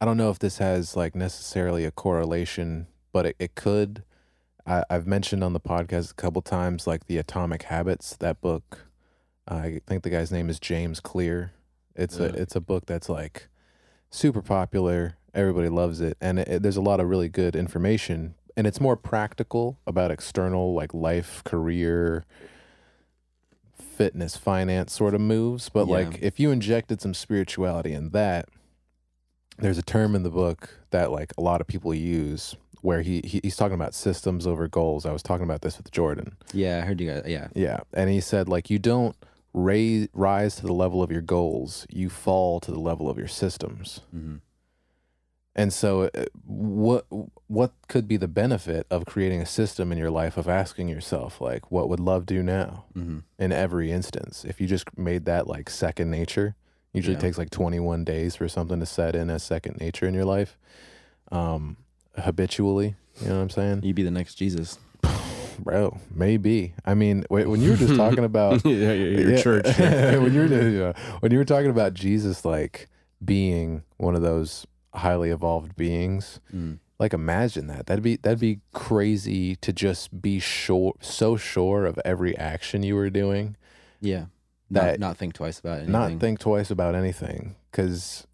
I 0.00 0.04
don't 0.04 0.18
know 0.18 0.28
if 0.30 0.38
this 0.38 0.58
has 0.58 0.96
like 0.96 1.14
necessarily 1.14 1.84
a 1.86 1.90
correlation, 1.90 2.86
but 3.12 3.24
it, 3.26 3.36
it 3.38 3.54
could. 3.54 4.04
I, 4.66 4.84
I've 4.90 5.06
mentioned 5.06 5.42
on 5.42 5.52
the 5.54 5.60
podcast 5.60 6.10
a 6.10 6.14
couple 6.14 6.42
times 6.42 6.86
like 6.86 7.06
the 7.06 7.16
Atomic 7.18 7.62
Habits 7.64 8.16
that 8.16 8.40
book. 8.42 8.86
I 9.48 9.80
think 9.86 10.02
the 10.02 10.10
guy's 10.10 10.32
name 10.32 10.48
is 10.48 10.58
James 10.58 11.00
Clear. 11.00 11.52
It's 11.94 12.18
a 12.18 12.24
it's 12.26 12.56
a 12.56 12.60
book 12.60 12.86
that's 12.86 13.08
like 13.08 13.48
super 14.10 14.42
popular. 14.42 15.16
Everybody 15.34 15.68
loves 15.68 16.00
it, 16.00 16.16
and 16.20 16.38
it, 16.38 16.48
it- 16.48 16.62
there's 16.62 16.76
a 16.76 16.80
lot 16.82 17.00
of 17.00 17.08
really 17.08 17.28
good 17.28 17.54
information. 17.56 18.34
And 18.56 18.66
it's 18.68 18.80
more 18.80 18.96
practical 18.96 19.78
about 19.86 20.12
external 20.12 20.74
like 20.74 20.94
life, 20.94 21.42
career, 21.44 22.24
fitness, 23.76 24.36
finance 24.36 24.92
sort 24.92 25.14
of 25.14 25.20
moves. 25.20 25.68
But 25.68 25.86
Yeah. 25.88 25.92
like 25.94 26.18
if 26.22 26.38
you 26.40 26.50
injected 26.50 27.00
some 27.00 27.14
spirituality 27.14 27.92
in 27.92 28.10
that, 28.10 28.48
there's 29.58 29.78
a 29.78 29.82
term 29.82 30.14
in 30.14 30.22
the 30.22 30.30
book 30.30 30.78
that 30.90 31.10
like 31.10 31.32
a 31.36 31.40
lot 31.40 31.60
of 31.60 31.66
people 31.66 31.92
use 31.94 32.56
where 32.80 33.02
he, 33.02 33.22
he 33.24 33.40
he's 33.42 33.56
talking 33.56 33.74
about 33.74 33.94
systems 33.94 34.46
over 34.46 34.68
goals. 34.68 35.06
I 35.06 35.12
was 35.12 35.22
talking 35.22 35.44
about 35.44 35.62
this 35.62 35.76
with 35.78 35.90
Jordan. 35.90 36.36
Yeah, 36.52 36.78
I 36.82 36.86
heard 36.86 37.00
you 37.00 37.10
guys. 37.10 37.22
Yeah. 37.26 37.48
Yeah, 37.54 37.80
and 37.92 38.10
he 38.10 38.20
said 38.20 38.48
like 38.48 38.68
you 38.70 38.78
don't 38.78 39.16
raise 39.54 40.08
rise 40.12 40.56
to 40.56 40.66
the 40.66 40.74
level 40.74 41.02
of 41.02 41.10
your 41.10 41.22
goals, 41.22 41.86
you 41.88 42.10
fall 42.10 42.60
to 42.60 42.70
the 42.70 42.80
level 42.80 43.08
of 43.08 43.16
your 43.16 43.28
systems. 43.28 44.00
hmm 44.10 44.36
And 45.56 45.72
so 45.72 46.10
uh, 46.14 46.24
what 46.44 47.06
what 47.46 47.72
could 47.88 48.08
be 48.08 48.16
the 48.16 48.26
benefit 48.28 48.86
of 48.90 49.06
creating 49.06 49.40
a 49.40 49.46
system 49.46 49.92
in 49.92 49.98
your 49.98 50.10
life 50.10 50.36
of 50.36 50.48
asking 50.48 50.88
yourself 50.88 51.40
like 51.40 51.70
what 51.70 51.88
would 51.88 52.00
love 52.00 52.26
do 52.26 52.42
now 52.42 52.84
hmm 52.94 53.18
in 53.38 53.52
every 53.52 53.90
instance? 53.92 54.44
If 54.44 54.60
you 54.60 54.66
just 54.66 54.86
made 54.98 55.24
that 55.26 55.46
like 55.46 55.70
second 55.70 56.10
nature, 56.10 56.56
usually 56.92 57.14
Yeah. 57.16 57.20
takes 57.22 57.38
like 57.38 57.50
21 57.50 58.04
days 58.04 58.34
for 58.36 58.48
something 58.48 58.80
to 58.80 58.86
set 58.86 59.14
in 59.14 59.30
as 59.30 59.42
second 59.44 59.78
nature 59.80 60.06
in 60.08 60.14
your 60.14 60.24
life. 60.24 60.58
Um 61.30 61.76
habitually, 62.16 62.94
you 63.20 63.28
know 63.28 63.36
what 63.36 63.42
I'm 63.42 63.50
saying? 63.50 63.80
You'd 63.84 63.96
be 63.96 64.02
the 64.02 64.10
next 64.10 64.34
Jesus. 64.34 64.78
Bro, 65.58 65.98
maybe. 66.10 66.74
I 66.84 66.94
mean, 66.94 67.24
when 67.28 67.60
you 67.60 67.70
were 67.70 67.76
just 67.76 67.96
talking 68.04 68.24
about 68.24 68.64
yeah, 68.64 68.92
your, 68.92 68.94
your 69.12 69.30
Yeah. 69.36 69.42
church. 69.42 69.66
when 69.78 70.32
you 70.34 70.40
were 70.40 70.46
yeah, 70.70 70.92
when 71.20 71.32
you 71.32 71.38
were 71.38 71.44
talking 71.44 71.70
about 71.70 71.94
Jesus 71.94 72.44
like 72.44 72.88
being 73.24 73.82
one 73.96 74.14
of 74.14 74.22
those 74.22 74.66
highly 74.94 75.30
evolved 75.30 75.76
beings, 75.76 76.40
Mm. 76.54 76.78
like 76.98 77.12
imagine 77.14 77.66
that. 77.68 77.86
That'd 77.86 78.04
be 78.04 78.16
that'd 78.16 78.38
be 78.40 78.60
crazy 78.72 79.56
to 79.56 79.72
just 79.72 80.20
be 80.22 80.38
sure 80.38 80.92
so 81.00 81.36
sure 81.36 81.86
of 81.86 81.98
every 82.04 82.36
action 82.36 82.82
you 82.82 82.94
were 82.94 83.10
doing, 83.10 83.56
Yeah. 84.00 84.26
That- 84.70 84.98
not, 84.98 85.08
not 85.10 85.16
think 85.18 85.34
twice 85.34 85.58
about 85.58 85.76
anything. 85.78 85.92
not 85.92 86.20
think 86.20 86.38
twice 86.40 86.70
about 86.70 86.94
anything 86.94 87.54
cuz 87.72 88.26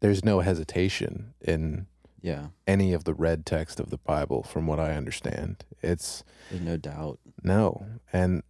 there's 0.00 0.24
no 0.24 0.40
hesitation 0.40 1.34
in 1.40 1.86
Yeah. 2.26 2.46
any 2.66 2.92
of 2.92 3.04
the 3.04 3.14
red 3.14 3.46
text 3.46 3.78
of 3.80 3.90
the 3.90 3.98
Bible 3.98 4.42
from 4.42 4.66
what 4.66 4.80
I 4.80 4.94
understand. 4.94 5.64
It's 5.82 6.24
There's 6.50 6.62
no 6.62 6.76
doubt. 6.76 7.18
no. 7.42 7.86
And 8.12 8.42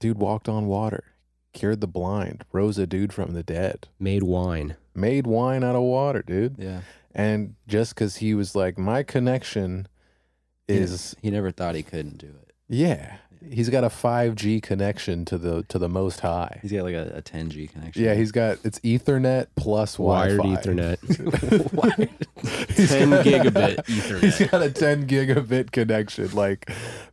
dude 0.00 0.18
walked 0.18 0.48
on 0.48 0.66
water. 0.66 1.04
cured 1.52 1.80
the 1.80 1.86
blind, 1.86 2.44
rose 2.52 2.78
a 2.78 2.86
dude 2.86 3.12
from 3.12 3.32
the 3.32 3.42
dead, 3.42 3.88
Made 3.98 4.22
wine. 4.22 4.76
made 4.94 5.26
wine 5.26 5.62
out 5.64 5.74
of 5.76 5.82
water, 5.82 6.22
dude. 6.22 6.56
Yeah. 6.58 6.80
And 7.14 7.54
just 7.66 7.94
because 7.94 8.16
he 8.16 8.34
was 8.34 8.54
like, 8.54 8.76
my 8.78 9.02
connection 9.02 9.88
is 10.68 11.14
he 11.22 11.30
never 11.30 11.50
thought 11.50 11.74
he 11.74 11.82
couldn't 11.82 12.18
do 12.18 12.26
it. 12.42 12.52
yeah, 12.68 13.18
he's 13.50 13.68
got 13.68 13.84
a 13.84 13.88
5G 13.88 14.62
connection 14.62 15.24
to 15.26 15.38
the 15.38 15.62
to 15.64 15.78
the 15.78 15.88
Most 15.88 16.20
High. 16.20 16.58
He's 16.62 16.72
got 16.72 16.84
like 16.84 16.94
a, 16.94 17.12
a 17.16 17.22
10G 17.22 17.70
connection. 17.70 18.02
Yeah, 18.02 18.14
he's 18.14 18.32
got 18.32 18.58
it's 18.64 18.78
Ethernet 18.80 19.46
plus 19.56 19.98
Wired 19.98 20.38
Wi-Fi. 20.38 20.62
Ethernet. 20.62 21.72
Wired. 21.72 22.10
10 22.76 23.10
gigabit 23.24 23.76
gigabit 23.76 24.20
He's 24.20 24.48
got 24.48 24.62
a 24.62 24.70
10 24.70 25.06
gigabit 25.06 25.72
connection, 25.72 26.30
like 26.32 26.70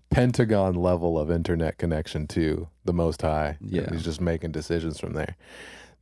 Pentagon 0.09 0.75
level 0.75 1.17
of 1.17 1.31
internet 1.31 1.77
connection 1.77 2.27
to 2.27 2.67
the 2.85 2.93
Most 2.93 3.21
High. 3.21 3.57
Yeah. 3.61 3.89
he's 3.91 4.03
just 4.03 4.21
making 4.21 4.51
decisions 4.51 4.99
from 4.99 5.13
there. 5.13 5.35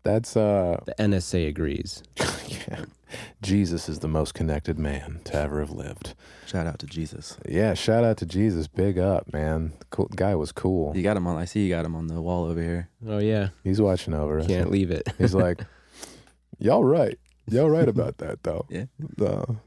That's 0.04 0.36
uh, 0.36 0.82
The 0.86 0.96
NSA 0.96 1.48
agrees. 1.48 2.04
yeah. 2.18 2.86
Jesus 3.42 3.88
is 3.90 4.00
the 4.00 4.08
most 4.08 4.34
connected 4.34 4.78
man 4.80 5.22
to 5.26 5.36
ever 5.36 5.60
have 5.60 5.72
lived. 5.72 6.14
Shout 6.48 6.68
out 6.68 6.80
to 6.80 6.86
Jesus. 6.86 7.38
Yeah, 7.48 7.74
shout 7.74 8.04
out 8.04 8.18
to 8.18 8.26
Jesus. 8.26 8.68
Big 8.68 8.98
up, 9.00 9.32
man. 9.34 9.74
Cool 9.90 10.10
guy 10.16 10.36
was 10.36 10.52
cool. 10.52 10.96
You 10.96 11.04
got 11.04 11.18
him 11.18 11.28
on. 11.28 11.38
I 11.38 11.46
see 11.46 11.64
you 11.64 11.70
got 11.70 11.86
him 11.86 11.96
on 11.96 12.08
the 12.08 12.22
wall 12.22 12.46
over 12.46 12.62
here. 12.62 12.90
Oh, 13.08 13.20
yeah. 13.20 13.50
He's 13.64 13.82
watching 13.82 14.14
over 14.14 14.40
us. 14.40 14.48
Can't 14.48 14.72
leave 14.72 14.92
it. 14.92 15.08
He's 15.18 15.34
like, 15.34 15.62
y'all 16.60 16.84
right. 16.84 17.18
Y'all 17.48 17.70
right 17.70 17.88
about 17.90 18.18
that 18.20 18.44
though. 18.44 18.66
Yeah. 18.70 18.86
The, 19.18 19.58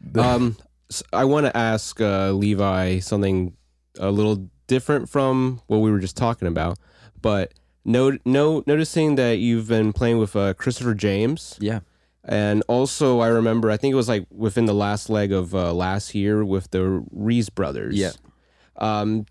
the- 0.00 0.22
um, 0.22 0.56
s- 0.90 1.02
I 1.12 1.24
want 1.24 1.46
to 1.46 1.56
ask 1.56 2.00
uh, 2.00 2.32
Levi 2.32 3.00
something 3.00 3.56
a 3.98 4.10
little 4.10 4.48
different 4.66 5.08
from 5.08 5.60
what 5.66 5.78
we 5.78 5.90
were 5.90 5.98
just 5.98 6.16
talking 6.16 6.46
about, 6.48 6.78
but 7.20 7.52
no, 7.84 8.16
no, 8.24 8.62
noticing 8.66 9.16
that 9.16 9.38
you've 9.38 9.66
been 9.68 9.92
playing 9.92 10.18
with 10.18 10.36
uh, 10.36 10.54
Christopher 10.54 10.94
James, 10.94 11.56
Yeah. 11.60 11.80
And 12.24 12.62
also 12.68 13.20
I 13.20 13.28
remember 13.28 13.70
I 13.70 13.76
think 13.76 13.92
it 13.92 13.96
was 13.96 14.08
like 14.08 14.26
within 14.30 14.66
the 14.66 14.74
last 14.74 15.08
leg 15.08 15.32
of 15.32 15.54
uh, 15.54 15.72
last 15.72 16.14
year 16.14 16.44
with 16.44 16.70
the 16.70 17.04
Reese 17.10 17.50
brothers. 17.50 17.96
Yeah. 17.96 18.12
Um, 18.76 19.26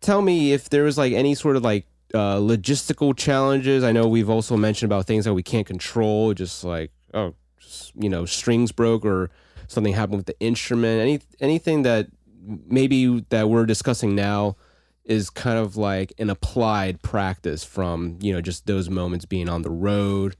tell 0.00 0.22
me 0.22 0.52
if 0.52 0.68
there 0.68 0.84
was 0.84 0.98
like 0.98 1.12
any 1.12 1.34
sort 1.34 1.56
of 1.56 1.62
like 1.62 1.86
uh, 2.14 2.36
logistical 2.36 3.16
challenges. 3.16 3.84
I 3.84 3.92
know 3.92 4.08
we've 4.08 4.30
also 4.30 4.56
mentioned 4.56 4.90
about 4.90 5.06
things 5.06 5.24
that 5.24 5.34
we 5.34 5.42
can't 5.42 5.66
control, 5.66 6.34
just 6.34 6.64
like 6.64 6.90
oh, 7.14 7.34
just, 7.58 7.92
you 7.94 8.08
know, 8.08 8.24
strings 8.24 8.72
broke 8.72 9.04
or 9.04 9.30
something 9.66 9.92
happened 9.92 10.18
with 10.18 10.26
the 10.26 10.38
instrument. 10.40 11.00
Any 11.00 11.20
anything 11.40 11.82
that 11.82 12.08
maybe 12.46 13.24
that 13.28 13.48
we're 13.48 13.66
discussing 13.66 14.14
now 14.14 14.56
is 15.04 15.30
kind 15.30 15.58
of 15.58 15.76
like 15.76 16.12
an 16.18 16.28
applied 16.28 17.02
practice 17.02 17.64
from 17.64 18.18
you 18.20 18.32
know 18.32 18.40
just 18.40 18.66
those 18.66 18.90
moments 18.90 19.24
being 19.24 19.48
on 19.48 19.62
the 19.62 19.70
road, 19.70 20.36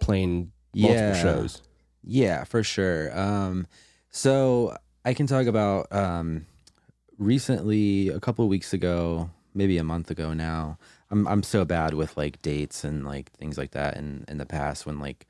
playing 0.00 0.52
multiple 0.74 1.04
Yeah. 1.06 1.22
shows. 1.22 1.62
Yeah, 2.02 2.44
for 2.44 2.62
sure. 2.62 3.16
Um, 3.18 3.66
so 4.10 4.76
I 5.04 5.14
can 5.14 5.26
talk 5.26 5.46
about 5.46 5.90
um, 5.92 6.46
recently, 7.18 8.08
a 8.08 8.20
couple 8.20 8.44
of 8.44 8.48
weeks 8.48 8.72
ago, 8.72 9.30
maybe 9.54 9.78
a 9.78 9.84
month 9.84 10.10
ago 10.10 10.32
now. 10.34 10.78
I'm 11.10 11.26
I'm 11.28 11.42
so 11.42 11.64
bad 11.64 11.94
with 11.94 12.16
like 12.16 12.42
dates 12.42 12.82
and 12.84 13.04
like 13.06 13.30
things 13.32 13.56
like 13.58 13.72
that 13.72 13.96
in 13.96 14.24
in 14.28 14.38
the 14.38 14.46
past 14.46 14.84
when 14.86 14.98
like, 14.98 15.26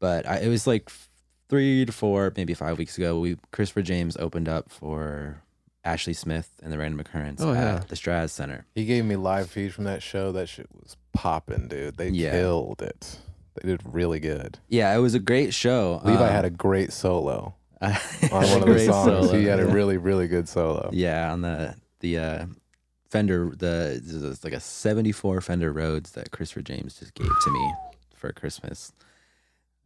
but 0.00 0.26
I, 0.28 0.38
it 0.40 0.48
was 0.48 0.66
like 0.66 0.90
three 1.48 1.84
to 1.86 1.92
four, 1.92 2.32
maybe 2.36 2.52
five 2.54 2.78
weeks 2.78 2.98
ago. 2.98 3.18
We 3.20 3.36
Christopher 3.52 3.82
James 3.82 4.16
opened 4.18 4.48
up 4.48 4.70
for 4.70 5.42
Ashley 5.84 6.12
Smith 6.14 6.50
and 6.62 6.72
the 6.72 6.78
Random 6.78 7.00
Occurrence 7.00 7.40
Oh, 7.42 7.52
yeah. 7.52 7.76
at 7.76 7.88
the 7.88 7.96
Straz 7.96 8.30
Center. 8.30 8.66
he 8.74 8.84
gave 8.84 9.04
me 9.04 9.16
live 9.16 9.48
feed 9.50 9.72
from 9.72 9.84
that 9.84 10.02
show. 10.02 10.32
That 10.32 10.48
shit 10.48 10.66
was 10.72 10.96
popping, 11.12 11.68
dude. 11.68 11.96
They 11.96 12.08
Yeah. 12.10 12.32
killed 12.32 12.82
it. 12.82 13.18
They 13.54 13.68
did 13.68 13.82
really 13.84 14.20
good. 14.20 14.58
Yeah, 14.68 14.94
it 14.94 14.98
was 14.98 15.14
a 15.14 15.18
great 15.20 15.54
show. 15.54 16.00
Levi 16.04 16.26
Um, 16.26 16.32
had 16.32 16.44
a 16.44 16.50
great 16.50 16.92
solo 16.92 17.54
on 17.80 17.92
on 18.32 18.50
one 18.50 18.62
of 18.62 18.68
the 18.68 18.84
songs. 18.84 19.30
He 19.30 19.44
had 19.44 19.60
a 19.60 19.66
really, 19.66 19.96
really 19.96 20.26
good 20.28 20.48
solo. 20.48 20.90
Yeah, 20.92 21.32
on 21.32 21.42
the 21.42 21.76
the 22.00 22.18
uh, 22.18 22.46
Fender, 23.10 23.52
the 23.56 24.00
is 24.04 24.42
like 24.42 24.52
a 24.52 24.60
'74 24.60 25.40
Fender 25.40 25.72
Rhodes 25.72 26.12
that 26.12 26.30
Christopher 26.32 26.62
James 26.62 26.98
just 26.98 27.14
gave 27.14 27.28
to 27.28 27.50
me 27.50 27.72
for 28.16 28.32
Christmas, 28.32 28.92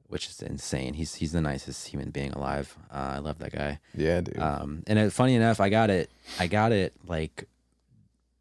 which 0.06 0.28
is 0.28 0.40
insane. 0.40 0.94
He's 0.94 1.16
he's 1.16 1.32
the 1.32 1.42
nicest 1.42 1.88
human 1.88 2.10
being 2.10 2.32
alive. 2.32 2.74
Uh, 2.90 3.12
I 3.16 3.18
love 3.18 3.38
that 3.40 3.52
guy. 3.52 3.80
Yeah, 3.94 4.22
dude. 4.22 4.38
Um, 4.38 4.82
and 4.86 4.98
it, 4.98 5.12
funny 5.12 5.34
enough, 5.34 5.60
I 5.60 5.68
got 5.68 5.90
it. 5.90 6.10
I 6.40 6.46
got 6.46 6.72
it 6.72 6.94
like 7.06 7.44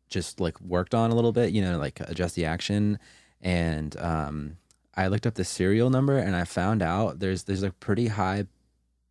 just 0.09 0.39
like 0.39 0.59
worked 0.61 0.95
on 0.95 1.11
a 1.11 1.15
little 1.15 1.33
bit, 1.33 1.51
you 1.51 1.61
know, 1.61 1.77
like 1.77 1.99
adjust 1.99 2.35
the 2.35 2.45
action. 2.45 2.97
And 3.41 3.95
um, 3.99 4.57
I 4.97 5.07
looked 5.07 5.25
up 5.27 5.35
the 5.35 5.45
serial 5.45 5.89
number 5.89 6.17
and 6.17 6.35
I 6.35 6.43
found 6.43 6.81
out 6.81 7.19
there's 7.19 7.43
there's 7.43 7.63
a 7.63 7.71
pretty 7.71 8.07
high 8.07 8.47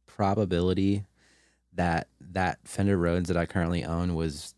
probability 0.07 1.05
that 1.75 2.09
that 2.21 2.59
Fender 2.65 2.97
Rhodes 2.97 3.29
that 3.29 3.37
I 3.37 3.47
currently 3.47 3.85
own 3.85 4.15
was 4.15 4.55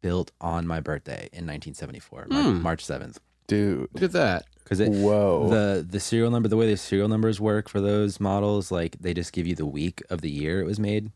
built 0.00 0.30
on 0.40 0.66
my 0.66 0.80
birthday 0.80 1.28
in 1.32 1.44
1974, 1.46 2.26
Mar- 2.30 2.42
Hmm. 2.42 2.62
March 2.62 2.84
7th. 2.84 3.18
dude. 3.46 3.88
Look 3.94 4.02
at 4.02 4.12
that. 4.12 4.44
Because 4.62 4.80
it 4.80 4.90
Whoa. 4.90 5.48
the 5.48 5.86
the 5.88 6.00
serial 6.00 6.30
number, 6.30 6.48
the 6.48 6.56
way 6.56 6.68
the 6.70 6.76
serial 6.76 7.08
numbers 7.08 7.40
work 7.40 7.68
for 7.70 7.80
those 7.80 8.20
models, 8.20 8.70
like 8.70 8.96
they 9.00 9.14
just 9.14 9.32
give 9.32 9.46
you 9.46 9.54
the 9.54 9.64
week 9.66 10.02
of 10.10 10.20
the 10.20 10.30
year 10.30 10.60
it 10.60 10.66
was 10.66 10.78
made, 10.78 11.10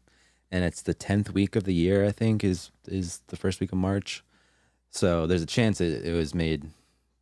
and 0.51 0.65
it's 0.65 0.81
the 0.81 0.95
tenth 0.95 1.35
week 1.35 1.55
of 1.55 1.65
the 1.65 1.75
year. 1.75 2.07
I 2.07 2.13
think 2.13 2.43
is 2.43 2.71
is 2.87 3.21
the 3.27 3.37
first 3.37 3.61
week 3.61 3.71
of 3.73 3.79
March. 3.79 4.25
So 4.91 5.27
there's 5.27 5.43
a 5.43 5.47
chance 5.47 5.81
it, 5.83 6.05
it 6.07 6.13
was 6.15 6.35
made 6.35 6.71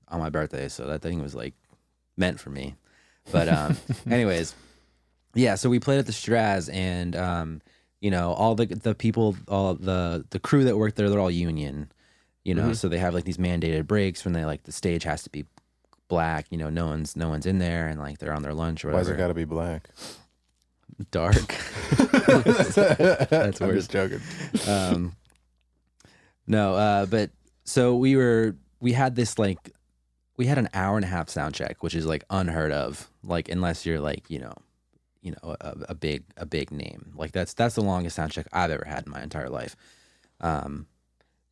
on 0.06 0.20
my 0.20 0.30
birthday. 0.30 0.68
So 0.68 0.86
that 0.86 1.02
thing 1.02 1.20
was 1.20 1.34
like 1.34 1.54
meant 2.20 2.38
for 2.38 2.50
me. 2.50 2.76
But 3.32 3.48
um, 3.48 3.76
anyways, 4.10 4.54
yeah. 5.34 5.56
So 5.56 5.68
we 5.68 5.80
played 5.80 5.98
at 5.98 6.06
the 6.06 6.12
Straz, 6.12 6.72
and 6.72 7.16
um, 7.16 7.60
you 8.00 8.10
know 8.12 8.32
all 8.32 8.54
the 8.54 8.66
the 8.66 8.94
people, 8.94 9.34
all 9.48 9.74
the 9.74 10.24
the 10.30 10.38
crew 10.38 10.62
that 10.64 10.76
worked 10.76 10.94
there, 10.96 11.10
they're 11.10 11.18
all 11.18 11.30
union. 11.30 11.90
You 12.44 12.54
know, 12.54 12.70
Mhm. 12.70 12.76
so 12.76 12.88
they 12.88 12.98
have 12.98 13.12
like 13.12 13.24
these 13.24 13.36
mandated 13.36 13.86
breaks 13.86 14.24
when 14.24 14.32
they 14.32 14.44
like 14.44 14.62
the 14.62 14.72
stage 14.72 15.02
has 15.04 15.22
to 15.24 15.30
be 15.30 15.44
black. 16.08 16.46
You 16.50 16.56
know, 16.58 16.70
no 16.70 16.86
one's 16.86 17.14
no 17.16 17.28
one's 17.28 17.44
in 17.46 17.58
there, 17.58 17.88
and 17.88 17.98
like 18.00 18.18
they're 18.18 18.32
on 18.32 18.42
their 18.42 18.54
lunch 18.54 18.84
or 18.84 18.92
Why's 18.92 19.08
it 19.08 19.16
got 19.18 19.28
to 19.28 19.34
be 19.34 19.44
black? 19.44 19.88
dark. 21.10 21.34
That's 21.98 23.60
worse. 23.60 23.60
I'm 23.60 23.74
just 23.74 23.90
joking. 23.90 24.20
um, 24.68 25.12
no, 26.46 26.74
uh, 26.74 27.06
but 27.06 27.30
so 27.64 27.94
we 27.96 28.16
were 28.16 28.56
we 28.80 28.92
had 28.92 29.14
this 29.16 29.38
like 29.38 29.58
we 30.40 30.46
had 30.46 30.56
an 30.56 30.70
hour 30.72 30.96
and 30.96 31.04
a 31.04 31.08
half 31.08 31.28
sound 31.28 31.54
check, 31.54 31.82
which 31.82 31.94
is 31.94 32.06
like 32.06 32.24
unheard 32.30 32.72
of. 32.72 33.10
Like 33.22 33.50
unless 33.50 33.84
you're 33.84 34.00
like 34.00 34.30
you 34.30 34.38
know, 34.38 34.54
you 35.20 35.32
know 35.32 35.54
a, 35.60 35.76
a 35.90 35.94
big 35.94 36.24
a 36.38 36.46
big 36.46 36.70
name. 36.70 37.12
Like 37.14 37.32
that's 37.32 37.52
that's 37.52 37.74
the 37.74 37.82
longest 37.82 38.16
sound 38.16 38.32
check 38.32 38.46
I've 38.50 38.70
ever 38.70 38.86
had 38.86 39.04
in 39.04 39.12
my 39.12 39.22
entire 39.22 39.50
life. 39.50 39.76
Um, 40.40 40.86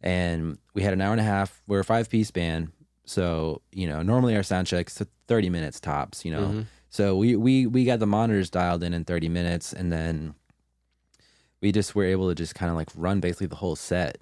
and 0.01 0.56
we 0.73 0.81
had 0.82 0.94
an 0.94 1.02
hour 1.02 1.12
and 1.12 1.20
a 1.20 1.24
half. 1.24 1.60
We're 1.66 1.81
a 1.81 1.85
five 1.85 2.09
piece 2.09 2.31
band, 2.31 2.73
so 3.05 3.60
you 3.73 3.86
know 3.86 4.01
normally 4.02 4.35
our 4.36 4.43
sound 4.43 4.66
checks 4.66 5.02
thirty 5.27 5.51
minutes 5.51 5.81
tops. 5.81 6.24
You 6.24 6.32
know. 6.32 6.47
Mhm. 6.48 6.66
So 6.89 7.15
we 7.15 7.36
we 7.36 7.66
we 7.66 7.85
got 7.85 7.98
the 7.98 8.06
monitors 8.06 8.48
dialed 8.48 8.82
in 8.82 8.94
in 8.94 9.05
30 9.05 9.28
minutes, 9.28 9.74
and 9.74 9.93
then 9.93 10.35
we 11.60 11.73
just 11.73 11.94
were 11.94 12.05
able 12.06 12.31
to 12.31 12.35
just 12.35 12.55
kind 12.55 12.70
of 12.70 12.77
like 12.77 12.89
run 12.97 13.20
basically 13.20 13.48
the 13.48 13.56
whole 13.56 13.77
set 13.77 14.16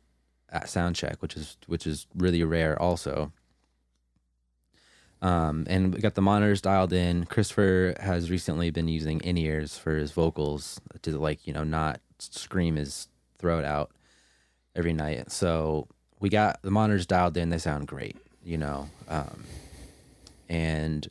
at 0.51 0.69
sound 0.69 0.97
check, 0.97 1.23
which 1.23 1.37
is 1.37 1.57
which 1.69 1.87
is 1.87 2.09
really 2.17 2.43
rare 2.43 2.77
also. 2.83 3.33
Um, 5.23 5.67
and 5.69 5.95
we 5.95 6.01
got 6.01 6.15
the 6.15 6.23
monitors 6.23 6.61
dialed 6.61 6.93
in. 6.93 7.25
Christopher 7.25 7.95
has 8.01 8.31
recently 8.31 8.71
been 8.71 8.89
using 8.89 9.21
in 9.21 9.39
ears 9.39 9.77
for 9.79 9.97
his 9.97 10.13
vocals 10.13 10.81
to 11.03 11.19
like 11.19 11.47
you 11.47 11.53
know 11.53 11.65
not 11.65 12.01
scream 12.19 12.77
his 12.77 13.09
throat 13.39 13.65
out 13.65 13.91
every 14.75 14.93
night. 14.93 15.31
So 15.31 15.89
we 16.21 16.29
got 16.29 16.61
the 16.63 16.71
monitors 16.71 17.07
dialed 17.07 17.37
in. 17.37 17.49
They 17.49 17.59
sound 17.59 17.87
great, 17.87 18.17
you 18.45 18.59
know. 18.59 18.89
Um, 19.09 19.45
and 20.49 21.09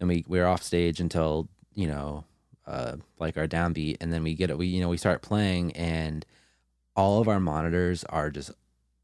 and 0.00 0.08
we 0.08 0.24
we're 0.26 0.46
off 0.46 0.62
stage 0.62 1.00
until 1.00 1.48
you 1.74 1.86
know 1.86 2.24
uh 2.66 2.96
like 3.18 3.36
our 3.36 3.46
downbeat 3.46 3.96
and 4.00 4.12
then 4.12 4.22
we 4.22 4.34
get 4.34 4.50
it 4.50 4.58
we 4.58 4.66
you 4.66 4.80
know 4.80 4.88
we 4.88 4.96
start 4.96 5.22
playing 5.22 5.72
and 5.72 6.26
all 6.96 7.20
of 7.20 7.28
our 7.28 7.40
monitors 7.40 8.04
are 8.04 8.30
just 8.30 8.50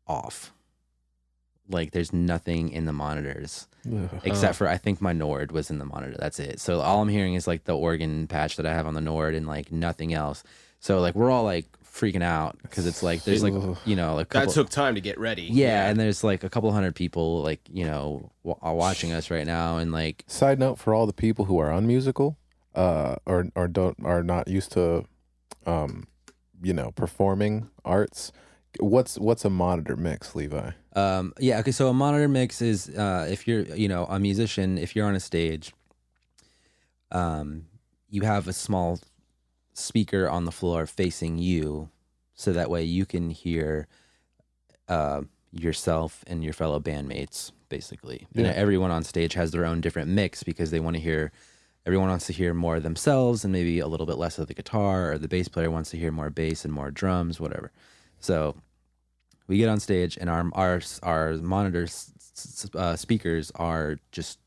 off 0.06 0.52
like 1.68 1.90
there's 1.92 2.12
nothing 2.12 2.70
in 2.70 2.84
the 2.84 2.92
monitors 2.92 3.66
Ugh. 3.92 4.08
except 4.24 4.56
for 4.56 4.68
I 4.68 4.76
think 4.76 5.00
my 5.00 5.12
Nord 5.12 5.52
was 5.52 5.70
in 5.70 5.78
the 5.78 5.84
monitor. 5.84 6.16
That's 6.18 6.38
it. 6.38 6.60
So 6.60 6.80
all 6.80 7.02
I'm 7.02 7.08
hearing 7.08 7.34
is 7.34 7.46
like 7.46 7.64
the 7.64 7.76
organ 7.76 8.26
patch 8.26 8.56
that 8.56 8.66
I 8.66 8.72
have 8.72 8.86
on 8.86 8.94
the 8.94 9.00
Nord 9.00 9.34
and 9.34 9.46
like 9.46 9.72
nothing 9.72 10.14
else. 10.14 10.42
So 10.80 11.00
like 11.00 11.14
we're 11.14 11.30
all 11.30 11.44
like 11.44 11.66
freaking 11.84 12.22
out 12.22 12.58
because 12.62 12.86
it's 12.86 13.02
like 13.02 13.24
there's 13.24 13.42
like 13.42 13.54
you 13.86 13.96
know 13.96 14.14
like 14.14 14.28
That 14.28 14.50
took 14.50 14.68
time 14.68 14.94
to 14.96 15.00
get 15.00 15.18
ready. 15.18 15.44
yeah, 15.50 15.88
and 15.88 15.98
there's 15.98 16.22
like 16.22 16.44
a 16.44 16.50
couple 16.50 16.70
hundred 16.70 16.94
people 16.94 17.42
like 17.42 17.60
you 17.72 17.84
know 17.86 18.30
w- 18.44 18.58
are 18.60 18.74
watching 18.74 19.12
us 19.12 19.30
right 19.30 19.46
now 19.46 19.78
and 19.78 19.92
like 19.92 20.22
Side 20.26 20.58
note 20.58 20.78
for 20.78 20.92
all 20.94 21.06
the 21.06 21.14
people 21.14 21.46
who 21.46 21.58
are 21.58 21.70
unmusical, 21.72 22.36
uh, 22.74 23.16
or 23.24 23.46
or 23.54 23.66
don't 23.66 23.96
are 24.04 24.22
not 24.22 24.46
used 24.46 24.72
to, 24.72 25.06
um, 25.66 26.06
you 26.62 26.74
know, 26.74 26.90
performing 26.92 27.68
arts. 27.84 28.30
What's 28.80 29.18
what's 29.18 29.44
a 29.44 29.50
monitor 29.50 29.96
mix, 29.96 30.34
Levi? 30.34 30.70
Um, 30.94 31.32
yeah. 31.38 31.58
Okay. 31.60 31.72
So 31.72 31.88
a 31.88 31.94
monitor 31.94 32.28
mix 32.28 32.62
is 32.62 32.88
uh, 32.90 33.26
if 33.30 33.46
you're, 33.46 33.62
you 33.62 33.88
know, 33.88 34.06
a 34.06 34.18
musician, 34.18 34.78
if 34.78 34.94
you're 34.94 35.06
on 35.06 35.14
a 35.14 35.20
stage, 35.20 35.72
um, 37.10 37.66
you 38.08 38.22
have 38.22 38.48
a 38.48 38.52
small 38.52 38.98
speaker 39.72 40.28
on 40.28 40.44
the 40.44 40.52
floor 40.52 40.86
facing 40.86 41.38
you, 41.38 41.90
so 42.34 42.52
that 42.52 42.70
way 42.70 42.82
you 42.82 43.04
can 43.04 43.30
hear 43.30 43.88
uh, 44.88 45.22
yourself 45.52 46.24
and 46.26 46.42
your 46.42 46.52
fellow 46.52 46.80
bandmates, 46.80 47.52
basically. 47.68 48.26
And 48.34 48.46
everyone 48.46 48.90
on 48.90 49.04
stage 49.04 49.34
has 49.34 49.50
their 49.50 49.64
own 49.64 49.80
different 49.80 50.08
mix 50.08 50.42
because 50.42 50.70
they 50.70 50.80
want 50.80 50.96
to 50.96 51.02
hear. 51.02 51.32
Everyone 51.84 52.08
wants 52.08 52.26
to 52.26 52.32
hear 52.32 52.52
more 52.52 52.76
of 52.76 52.82
themselves 52.82 53.44
and 53.44 53.52
maybe 53.52 53.78
a 53.78 53.86
little 53.86 54.06
bit 54.06 54.18
less 54.18 54.40
of 54.40 54.48
the 54.48 54.54
guitar, 54.54 55.12
or 55.12 55.18
the 55.18 55.28
bass 55.28 55.46
player 55.46 55.70
wants 55.70 55.90
to 55.90 55.96
hear 55.96 56.10
more 56.10 56.30
bass 56.30 56.64
and 56.64 56.74
more 56.74 56.90
drums, 56.90 57.38
whatever. 57.38 57.70
So 58.18 58.56
we 59.48 59.58
get 59.58 59.68
on 59.68 59.80
stage 59.80 60.16
and 60.20 60.28
our 60.30 60.48
our 60.54 60.80
our 61.02 61.32
monitors 61.34 62.12
uh, 62.74 62.96
speakers 62.96 63.50
are 63.54 63.98
just 64.12 64.38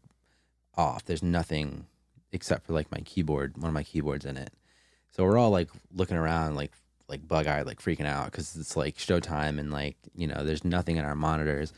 off. 0.77 1.05
There's 1.05 1.23
nothing 1.23 1.85
except 2.31 2.67
for 2.67 2.73
like 2.73 2.91
my 2.91 2.99
keyboard, 2.99 3.57
one 3.57 3.67
of 3.69 3.73
my 3.73 3.83
keyboards 3.83 4.25
in 4.25 4.37
it. 4.37 4.51
So 5.11 5.23
we're 5.23 5.37
all 5.37 5.49
like 5.49 5.69
looking 5.93 6.17
around, 6.17 6.55
like 6.55 6.71
like 7.07 7.27
bug 7.27 7.47
eyed, 7.47 7.65
like 7.65 7.81
freaking 7.81 8.05
out 8.05 8.25
because 8.25 8.55
it's 8.55 8.77
like 8.77 8.95
showtime 8.97 9.59
and 9.59 9.71
like 9.71 9.97
you 10.15 10.27
know 10.27 10.43
there's 10.43 10.63
nothing 10.63 10.97
in 10.97 11.05
our 11.05 11.15
monitors, 11.15 11.73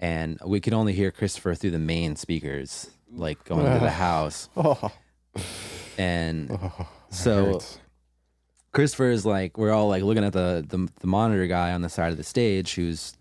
and 0.00 0.38
we 0.44 0.60
could 0.60 0.72
only 0.72 0.92
hear 0.92 1.10
Christopher 1.12 1.54
through 1.54 1.70
the 1.70 1.78
main 1.78 2.16
speakers, 2.16 2.90
like 3.12 3.44
going 3.44 3.64
to 3.72 3.78
the 3.78 3.90
house, 4.08 4.48
Oh, 4.56 4.90
and 5.96 6.48
that 6.50 6.86
So- 7.10 7.44
hurts. 7.52 7.78
Christopher 8.72 9.10
is 9.10 9.26
like 9.26 9.58
we're 9.58 9.72
all 9.72 9.88
like 9.88 10.02
looking 10.02 10.24
at 10.24 10.32
the, 10.32 10.64
the 10.66 10.88
the 11.00 11.06
monitor 11.06 11.46
guy 11.46 11.72
on 11.72 11.82
the 11.82 11.88
side 11.88 12.10
of 12.10 12.16
the 12.16 12.24
stage 12.24 12.74
who's 12.74 13.14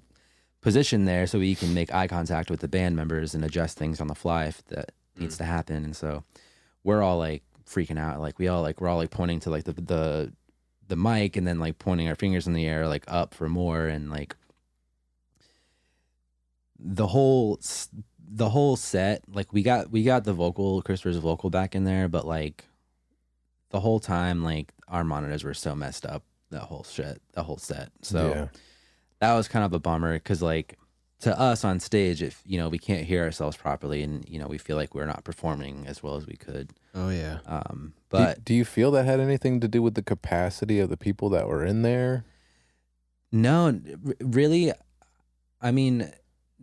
positioned 0.62 1.08
there 1.08 1.28
so 1.28 1.40
he 1.40 1.56
can 1.56 1.74
make 1.74 1.94
eye 1.94 2.08
contact 2.08 2.50
with 2.50 2.62
the 2.62 2.68
band 2.68 2.96
members 2.96 3.34
and 3.34 3.44
adjust 3.44 3.78
things 3.78 4.00
on 4.00 4.08
the 4.08 4.16
fly 4.16 4.46
if 4.46 4.66
that 4.68 4.92
needs 5.18 5.36
mm. 5.36 5.40
to 5.40 5.44
happen. 5.44 5.84
And 5.84 5.96
so 5.96 6.24
we're 6.84 7.02
all 7.02 7.18
like 7.18 7.44
freaking 7.66 8.00
out. 8.00 8.22
Like 8.22 8.40
we 8.40 8.48
all 8.48 8.62
like 8.62 8.80
we're 8.80 8.88
all 8.88 8.98
like 8.98 9.12
pointing 9.12 9.40
to 9.42 9.50
like 9.50 9.66
the 9.66 9.74
the 9.74 10.34
the 10.88 10.96
mic 10.96 11.36
and 11.36 11.48
then 11.48 11.60
like 11.60 11.80
pointing 11.80 12.08
our 12.08 12.16
fingers 12.16 12.48
in 12.48 12.54
the 12.54 12.68
air 12.68 12.88
like 12.88 13.06
up 13.08 13.34
for 13.34 13.48
more 13.48 13.88
and 13.88 14.10
like 14.10 14.36
the 16.78 17.08
whole 17.08 17.60
the 18.20 18.50
whole 18.50 18.76
set 18.76 19.24
like 19.34 19.54
we 19.54 19.64
got 19.64 19.90
we 19.90 20.04
got 20.04 20.26
the 20.26 20.34
vocal 20.34 20.82
Christopher's 20.82 21.18
vocal 21.18 21.50
back 21.50 21.76
in 21.76 21.86
there 21.86 22.10
but 22.10 22.28
like 22.28 22.66
the 23.70 23.80
whole 23.80 24.02
time 24.02 24.44
like 24.44 24.74
our 24.92 25.04
monitors 25.04 25.44
were 25.44 25.54
so 25.56 25.74
messed 25.76 26.06
up 26.06 26.24
that 26.52 26.62
whole 26.62 26.84
shit 26.84 27.20
the 27.34 27.42
whole 27.44 27.58
set 27.58 27.90
so 28.04 28.30
yeah. 28.30 28.48
that 29.20 29.34
was 29.34 29.48
kind 29.48 29.66
of 29.66 29.74
a 29.74 29.80
bummer 29.80 30.14
because 30.14 30.42
like 30.42 30.78
to 31.20 31.40
us 31.40 31.64
on 31.64 31.80
stage 31.80 32.22
if 32.22 32.42
you 32.46 32.58
know 32.58 32.68
we 32.70 32.78
can't 32.78 33.06
hear 33.06 33.24
ourselves 33.24 33.56
properly 33.58 34.04
and 34.04 34.28
you 34.28 34.38
know 34.38 34.48
we 34.48 34.58
feel 34.58 34.76
like 34.76 34.94
we're 34.94 35.06
not 35.06 35.24
performing 35.24 35.86
as 35.88 36.04
well 36.04 36.16
as 36.18 36.28
we 36.28 36.36
could 36.36 36.72
Oh 36.94 37.10
yeah. 37.10 37.40
um 37.46 37.94
Do- 37.96 38.18
but 38.18 38.44
do, 38.44 38.54
you 38.54 38.66
feel 38.66 38.92
that 38.92 39.06
had 39.06 39.20
anything 39.22 39.60
to 39.62 39.68
do 39.68 39.82
with 39.82 39.94
the 39.96 40.02
capacity 40.04 40.80
of 40.80 40.90
the 40.90 40.98
people 40.98 41.30
that 41.30 41.48
were 41.48 41.64
in 41.66 41.82
there? 41.84 42.26
no 43.32 43.68
r- 44.06 44.14
really 44.20 44.74
i 45.62 45.72
mean 45.72 46.12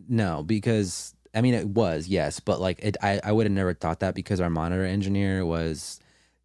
no 0.07 0.43
because 0.43 1.15
i 1.33 1.41
mean 1.41 1.53
it 1.55 1.67
was 1.67 2.07
yes 2.07 2.39
but 2.39 2.61
like 2.61 2.79
it, 2.83 2.95
i, 3.01 3.19
I 3.23 3.31
would 3.31 3.45
have 3.47 3.51
never 3.53 3.73
thought 3.73 4.01
that 4.01 4.13
because 4.13 4.39
our 4.39 4.49
monitor 4.51 4.85
engineer 4.85 5.43
was 5.45 5.99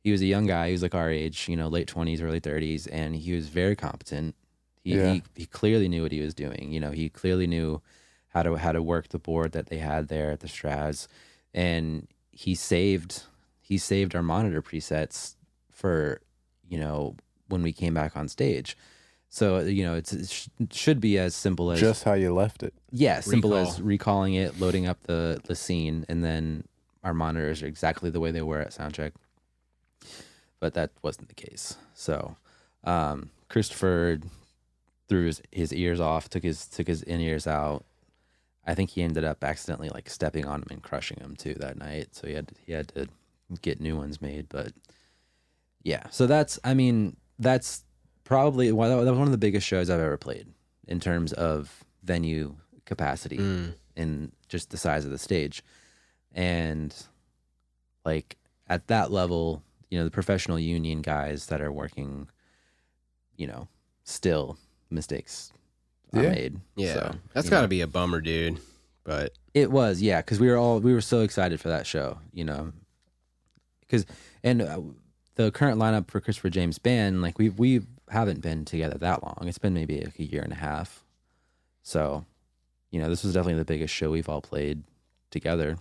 he 0.04 0.12
was 0.12 0.20
a 0.20 0.26
young 0.26 0.46
guy 0.46 0.66
he 0.68 0.72
was 0.72 0.82
like 0.82 0.94
our 0.94 1.10
age 1.10 1.48
you 1.48 1.56
know 1.56 1.66
late 1.68 1.88
20s 1.88 2.22
early 2.22 2.40
30s 2.40 2.86
and 2.92 3.16
he 3.16 3.32
was 3.34 3.48
very 3.48 3.74
competent 3.74 4.34
he, 4.82 4.94
Yeah. 4.94 5.14
he, 5.14 5.22
he 5.34 5.46
clearly 5.46 5.88
knew 5.88 6.02
what 6.02 6.12
he 6.12 6.20
was 6.20 6.34
doing 6.34 6.70
you 6.70 6.78
know 6.78 6.90
he 6.92 7.08
clearly 7.08 7.46
knew 7.46 7.80
how 8.28 8.42
to 8.42 8.54
how 8.56 8.72
to 8.72 8.82
work 8.82 9.08
the 9.08 9.18
board 9.18 9.52
that 9.52 9.66
they 9.66 9.78
had 9.78 10.08
there 10.08 10.30
at 10.32 10.40
the 10.40 10.48
Straz, 10.48 11.06
and 11.54 12.08
he 12.32 12.54
saved 12.56 13.22
he 13.60 13.78
saved 13.78 14.14
our 14.16 14.22
monitor 14.24 14.60
presets 14.60 15.36
for 15.70 16.20
you 16.68 16.76
know 16.78 17.14
when 17.48 17.62
we 17.62 17.72
came 17.72 17.94
back 17.94 18.16
on 18.16 18.26
stage. 18.28 18.76
So 19.28 19.60
you 19.60 19.84
know 19.84 19.94
it's, 19.94 20.12
it 20.12 20.28
sh- 20.28 20.48
should 20.72 21.00
be 21.00 21.16
as 21.16 21.34
simple 21.36 21.70
as 21.70 21.78
Just 21.78 22.02
how 22.02 22.14
you 22.14 22.34
left 22.34 22.64
it. 22.64 22.74
yeah, 22.90 23.20
simple 23.20 23.50
Recall. 23.50 23.68
as 23.72 23.80
recalling 23.80 24.34
it, 24.34 24.58
loading 24.58 24.86
up 24.88 25.00
the 25.04 25.40
the 25.44 25.54
scene, 25.54 26.04
and 26.08 26.24
then 26.24 26.64
our 27.04 27.14
monitors 27.14 27.62
are 27.62 27.66
exactly 27.68 28.10
the 28.10 28.18
way 28.20 28.32
they 28.32 28.42
were 28.42 28.58
at 28.60 28.72
soundcheck. 28.72 29.12
But 30.64 30.72
that 30.72 30.92
wasn't 31.02 31.28
the 31.28 31.34
case. 31.34 31.76
So 31.92 32.36
um, 32.84 33.28
Christopher 33.50 34.18
threw 35.10 35.26
his, 35.26 35.42
his 35.52 35.74
ears 35.74 36.00
off, 36.00 36.30
took 36.30 36.42
his 36.42 36.66
took 36.66 36.86
his 36.86 37.02
in 37.02 37.20
ears 37.20 37.46
out. 37.46 37.84
I 38.66 38.74
think 38.74 38.88
he 38.88 39.02
ended 39.02 39.24
up 39.24 39.44
accidentally 39.44 39.90
like 39.90 40.08
stepping 40.08 40.46
on 40.46 40.60
him 40.62 40.68
and 40.70 40.82
crushing 40.82 41.18
him 41.20 41.36
too 41.36 41.52
that 41.60 41.76
night. 41.76 42.08
So 42.12 42.26
he 42.26 42.32
had 42.32 42.52
he 42.64 42.72
had 42.72 42.88
to 42.94 43.08
get 43.60 43.78
new 43.78 43.94
ones 43.94 44.22
made. 44.22 44.48
But 44.48 44.72
yeah, 45.82 46.04
so 46.10 46.26
that's 46.26 46.58
I 46.64 46.72
mean 46.72 47.16
that's 47.38 47.84
probably 48.24 48.72
one 48.72 48.88
that 48.88 48.96
was 48.96 49.10
one 49.10 49.28
of 49.28 49.32
the 49.32 49.36
biggest 49.46 49.66
shows 49.66 49.90
I've 49.90 50.00
ever 50.00 50.16
played 50.16 50.46
in 50.88 50.98
terms 50.98 51.34
of 51.34 51.84
venue 52.02 52.54
capacity 52.86 53.36
Mm. 53.36 53.74
and 53.98 54.32
just 54.48 54.70
the 54.70 54.78
size 54.78 55.04
of 55.04 55.10
the 55.10 55.18
stage. 55.18 55.62
And 56.32 56.96
like 58.06 58.38
at 58.66 58.86
that 58.86 59.10
level, 59.10 59.62
you 59.94 60.00
know, 60.00 60.04
the 60.04 60.10
professional 60.10 60.58
union 60.58 61.02
guys 61.02 61.46
that 61.46 61.60
are 61.60 61.70
working, 61.70 62.28
you 63.36 63.46
know, 63.46 63.68
still 64.02 64.58
mistakes 64.90 65.52
are 66.12 66.20
made. 66.20 66.60
Yeah. 66.74 66.94
So, 66.94 67.14
That's 67.32 67.46
you 67.46 67.50
got 67.52 67.58
to 67.58 67.62
know. 67.62 67.68
be 67.68 67.80
a 67.80 67.86
bummer, 67.86 68.20
dude. 68.20 68.58
But 69.04 69.34
It 69.54 69.70
was, 69.70 70.02
yeah, 70.02 70.20
because 70.20 70.40
we 70.40 70.48
were 70.48 70.56
all 70.56 70.80
we 70.80 70.92
were 70.92 71.00
so 71.00 71.20
excited 71.20 71.60
for 71.60 71.68
that 71.68 71.86
show, 71.86 72.18
you 72.32 72.42
know, 72.42 72.72
because 73.82 74.04
and 74.42 74.62
uh, 74.62 74.80
the 75.36 75.52
current 75.52 75.78
lineup 75.78 76.10
for 76.10 76.20
Christopher 76.20 76.50
James 76.50 76.80
band, 76.80 77.22
like 77.22 77.38
we 77.38 77.50
we 77.50 77.82
haven't 78.08 78.40
been 78.40 78.64
together 78.64 78.98
that 78.98 79.22
long. 79.22 79.46
It's 79.46 79.58
been 79.58 79.74
maybe 79.74 80.00
like 80.00 80.18
a 80.18 80.24
year 80.24 80.42
and 80.42 80.52
a 80.52 80.56
half, 80.56 81.04
so 81.84 82.24
you 82.90 83.00
know, 83.00 83.08
this 83.08 83.22
was 83.22 83.32
definitely 83.34 83.60
the 83.60 83.64
biggest 83.64 83.94
show 83.94 84.10
we've 84.10 84.28
all 84.28 84.40
played 84.40 84.82
together. 85.30 85.76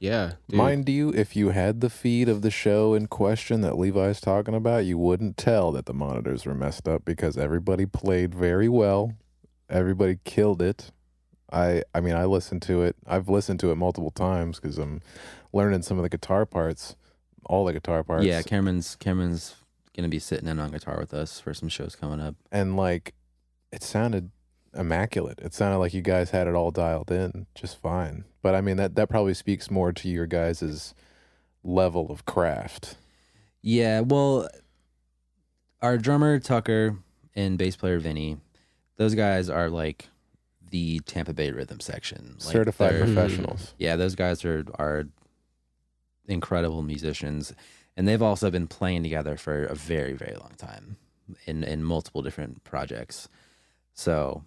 Yeah, 0.00 0.32
dude. 0.48 0.56
Mind 0.58 0.88
you, 0.88 1.10
if 1.10 1.36
you 1.36 1.50
had 1.50 1.80
the 1.80 1.90
feed 1.90 2.28
of 2.28 2.42
the 2.42 2.50
show 2.50 2.94
in 2.94 3.06
question 3.06 3.60
that 3.60 3.78
Levi's 3.78 4.20
talking 4.20 4.54
about, 4.54 4.84
you 4.86 4.98
wouldn't 4.98 5.36
tell 5.36 5.70
that 5.72 5.86
the 5.86 5.94
monitors 5.94 6.44
were 6.46 6.54
messed 6.54 6.88
up 6.88 7.04
because 7.04 7.36
everybody 7.38 7.86
played 7.86 8.34
very 8.34 8.68
well. 8.68 9.12
Everybody 9.68 10.18
killed 10.24 10.60
it. 10.62 10.90
I 11.52 11.82
I 11.94 12.00
mean, 12.00 12.14
I 12.14 12.24
listened 12.24 12.62
to 12.62 12.82
it. 12.82 12.96
I've 13.06 13.28
listened 13.28 13.60
to 13.60 13.70
it 13.70 13.76
multiple 13.76 14.10
times 14.10 14.58
because 14.58 14.78
I'm 14.78 15.00
learning 15.52 15.82
some 15.82 15.98
of 15.98 16.02
the 16.02 16.08
guitar 16.08 16.46
parts, 16.46 16.96
all 17.44 17.64
the 17.64 17.72
guitar 17.72 18.02
parts. 18.02 18.24
Yeah, 18.24 18.42
Cameron's 18.42 18.96
Cameron's 18.96 19.54
gonna 19.96 20.08
be 20.08 20.18
sitting 20.18 20.48
in 20.48 20.58
on 20.58 20.70
guitar 20.70 20.98
with 20.98 21.12
us 21.12 21.40
for 21.40 21.52
some 21.52 21.68
shows 21.68 21.94
coming 21.94 22.20
up. 22.20 22.36
and 22.50 22.76
like 22.76 23.14
it 23.72 23.82
sounded 23.82 24.30
immaculate. 24.74 25.38
It 25.40 25.54
sounded 25.54 25.78
like 25.78 25.94
you 25.94 26.02
guys 26.02 26.30
had 26.30 26.46
it 26.46 26.54
all 26.54 26.70
dialed 26.70 27.10
in 27.10 27.46
just 27.54 27.78
fine. 27.78 28.24
But 28.42 28.54
I 28.54 28.60
mean 28.60 28.76
that 28.76 28.94
that 28.94 29.08
probably 29.08 29.34
speaks 29.34 29.70
more 29.70 29.92
to 29.92 30.08
your 30.08 30.26
guys' 30.26 30.94
level 31.62 32.10
of 32.10 32.24
craft. 32.24 32.96
Yeah, 33.62 34.00
well, 34.00 34.48
our 35.82 35.98
drummer 35.98 36.38
Tucker 36.38 36.96
and 37.34 37.58
bass 37.58 37.76
player 37.76 37.98
Vinny, 37.98 38.38
those 38.96 39.14
guys 39.14 39.50
are 39.50 39.68
like 39.68 40.08
the 40.70 41.00
Tampa 41.00 41.34
Bay 41.34 41.50
rhythm 41.50 41.80
section, 41.80 42.36
Like, 42.44 42.52
Certified 42.52 43.00
professionals. 43.00 43.60
Mm-hmm. 43.60 43.74
Yeah, 43.78 43.96
those 43.96 44.14
guys 44.14 44.44
are 44.44 44.64
are 44.78 45.06
incredible 46.26 46.82
musicians, 46.82 47.52
and 47.96 48.06
they've 48.06 48.22
also 48.22 48.50
been 48.50 48.68
playing 48.68 49.02
together 49.02 49.36
for 49.36 49.64
a 49.64 49.74
very 49.74 50.12
very 50.12 50.36
long 50.36 50.52
time 50.56 50.96
in 51.44 51.64
in 51.64 51.82
multiple 51.82 52.22
different 52.22 52.64
projects. 52.64 53.28
So 53.92 54.44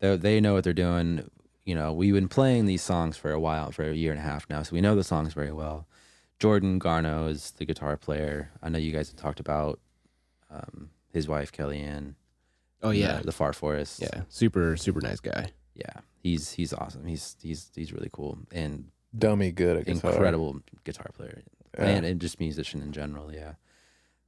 they 0.00 0.16
they 0.16 0.40
know 0.40 0.54
what 0.54 0.64
they're 0.64 0.72
doing. 0.72 1.30
You 1.64 1.74
know, 1.74 1.92
we've 1.92 2.14
been 2.14 2.28
playing 2.28 2.66
these 2.66 2.82
songs 2.82 3.16
for 3.16 3.30
a 3.30 3.38
while, 3.40 3.70
for 3.70 3.84
a 3.88 3.94
year 3.94 4.10
and 4.10 4.18
a 4.20 4.24
half 4.24 4.48
now, 4.50 4.62
so 4.62 4.74
we 4.74 4.80
know 4.80 4.96
the 4.96 5.04
songs 5.04 5.34
very 5.34 5.52
well. 5.52 5.86
Jordan 6.38 6.80
Garno 6.80 7.28
is 7.28 7.50
the 7.52 7.64
guitar 7.66 7.96
player. 7.96 8.50
I 8.62 8.70
know 8.70 8.78
you 8.78 8.92
guys 8.92 9.08
have 9.10 9.16
talked 9.16 9.40
about 9.40 9.78
um, 10.50 10.90
his 11.12 11.28
wife 11.28 11.52
Kellyanne. 11.52 12.14
oh 12.82 12.90
yeah, 12.90 13.18
the, 13.18 13.26
the 13.26 13.32
Far 13.32 13.52
Forest. 13.52 14.00
yeah, 14.00 14.22
super 14.28 14.76
super 14.76 15.00
nice 15.00 15.20
guy. 15.20 15.52
yeah. 15.74 16.00
He's 16.22 16.52
he's 16.52 16.72
awesome. 16.74 17.06
He's 17.06 17.36
he's 17.42 17.70
he's 17.74 17.92
really 17.92 18.10
cool 18.12 18.38
and 18.52 18.90
Dummy 19.16 19.52
good 19.52 19.76
at 19.78 19.86
guitar. 19.86 20.10
incredible 20.12 20.60
guitar 20.84 21.06
player 21.14 21.42
Yeah. 21.78 21.84
and, 21.86 22.04
and 22.06 22.20
just 22.20 22.38
musician 22.40 22.82
in 22.82 22.92
general. 22.92 23.32
Yeah. 23.32 23.54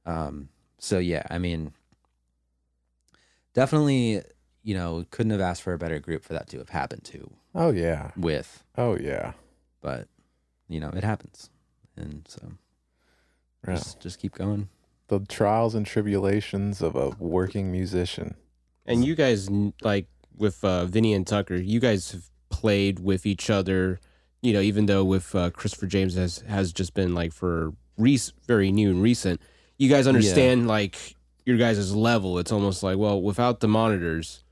Um. 0.05 0.49
So 0.79 0.97
yeah, 0.99 1.23
I 1.29 1.37
mean, 1.37 1.73
definitely, 3.53 4.21
you 4.63 4.73
know, 4.73 5.05
couldn't 5.11 5.31
have 5.31 5.41
asked 5.41 5.61
for 5.61 5.73
a 5.73 5.77
better 5.77 5.99
group 5.99 6.23
for 6.23 6.33
that 6.33 6.47
to 6.49 6.57
have 6.57 6.69
happened 6.69 7.03
to 7.05 7.29
Oh 7.53 7.71
yeah. 7.71 8.11
with, 8.17 8.63
Oh 8.77 8.97
yeah. 8.97 9.33
but 9.81 10.07
you 10.67 10.79
know, 10.79 10.89
it 10.89 11.03
happens, 11.03 11.49
and 11.97 12.25
so 12.27 12.53
Yeah. 13.67 13.75
just 13.75 13.99
just 13.99 14.19
keep 14.19 14.33
going. 14.33 14.69
The 15.09 15.19
trials 15.19 15.75
and 15.75 15.85
tribulations 15.85 16.81
of 16.81 16.95
a 16.95 17.09
working 17.19 17.71
musician. 17.71 18.35
And 18.85 19.03
you 19.05 19.15
guys, 19.15 19.49
like 19.81 20.07
with 20.37 20.63
uh, 20.63 20.85
Vinny 20.85 21.13
and 21.13 21.27
Tucker, 21.27 21.55
you 21.55 21.79
guys 21.79 22.11
have 22.11 22.29
played 22.49 22.99
with 22.99 23.25
each 23.25 23.49
other. 23.49 23.99
You 24.41 24.53
know, 24.53 24.59
even 24.61 24.87
though 24.87 25.03
with 25.05 25.33
uh, 25.35 25.51
Christopher 25.51 25.85
James 25.87 26.15
has 26.15 26.39
has 26.47 26.73
just 26.73 26.93
been 26.93 27.13
like 27.13 27.31
for 27.33 27.73
rec- 27.97 28.33
very 28.47 28.71
new 28.71 28.89
and 28.91 29.01
recent. 29.01 29.39
You 29.77 29.89
guys 29.89 30.07
understand 30.07 30.67
like 30.67 31.15
your 31.45 31.57
guys' 31.57 31.93
level. 31.95 32.39
It's 32.39 32.51
almost 32.51 32.81
like 32.83 32.97
well, 32.97 33.21
without 33.21 33.59
the 33.59 33.67
monitors, 33.67 34.42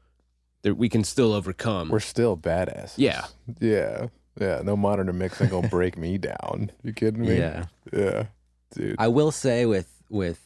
that 0.63 0.75
we 0.75 0.89
can 0.89 1.03
still 1.03 1.33
overcome. 1.33 1.89
We're 1.89 1.99
still 1.99 2.37
badass. 2.37 2.93
Yeah. 2.97 3.25
Yeah. 3.59 4.07
Yeah. 4.39 4.61
No 4.63 4.75
monitor 4.75 5.13
mix 5.13 5.41
ain't 5.41 5.51
gonna 5.51 5.67
break 5.69 5.97
me 5.97 6.17
down. 6.17 6.71
You 6.83 6.93
kidding 6.93 7.21
me? 7.21 7.37
Yeah. 7.37 7.65
Yeah. 7.91 8.25
Dude. 8.73 8.95
I 8.99 9.07
will 9.07 9.31
say 9.31 9.65
with 9.65 9.91
with 10.09 10.39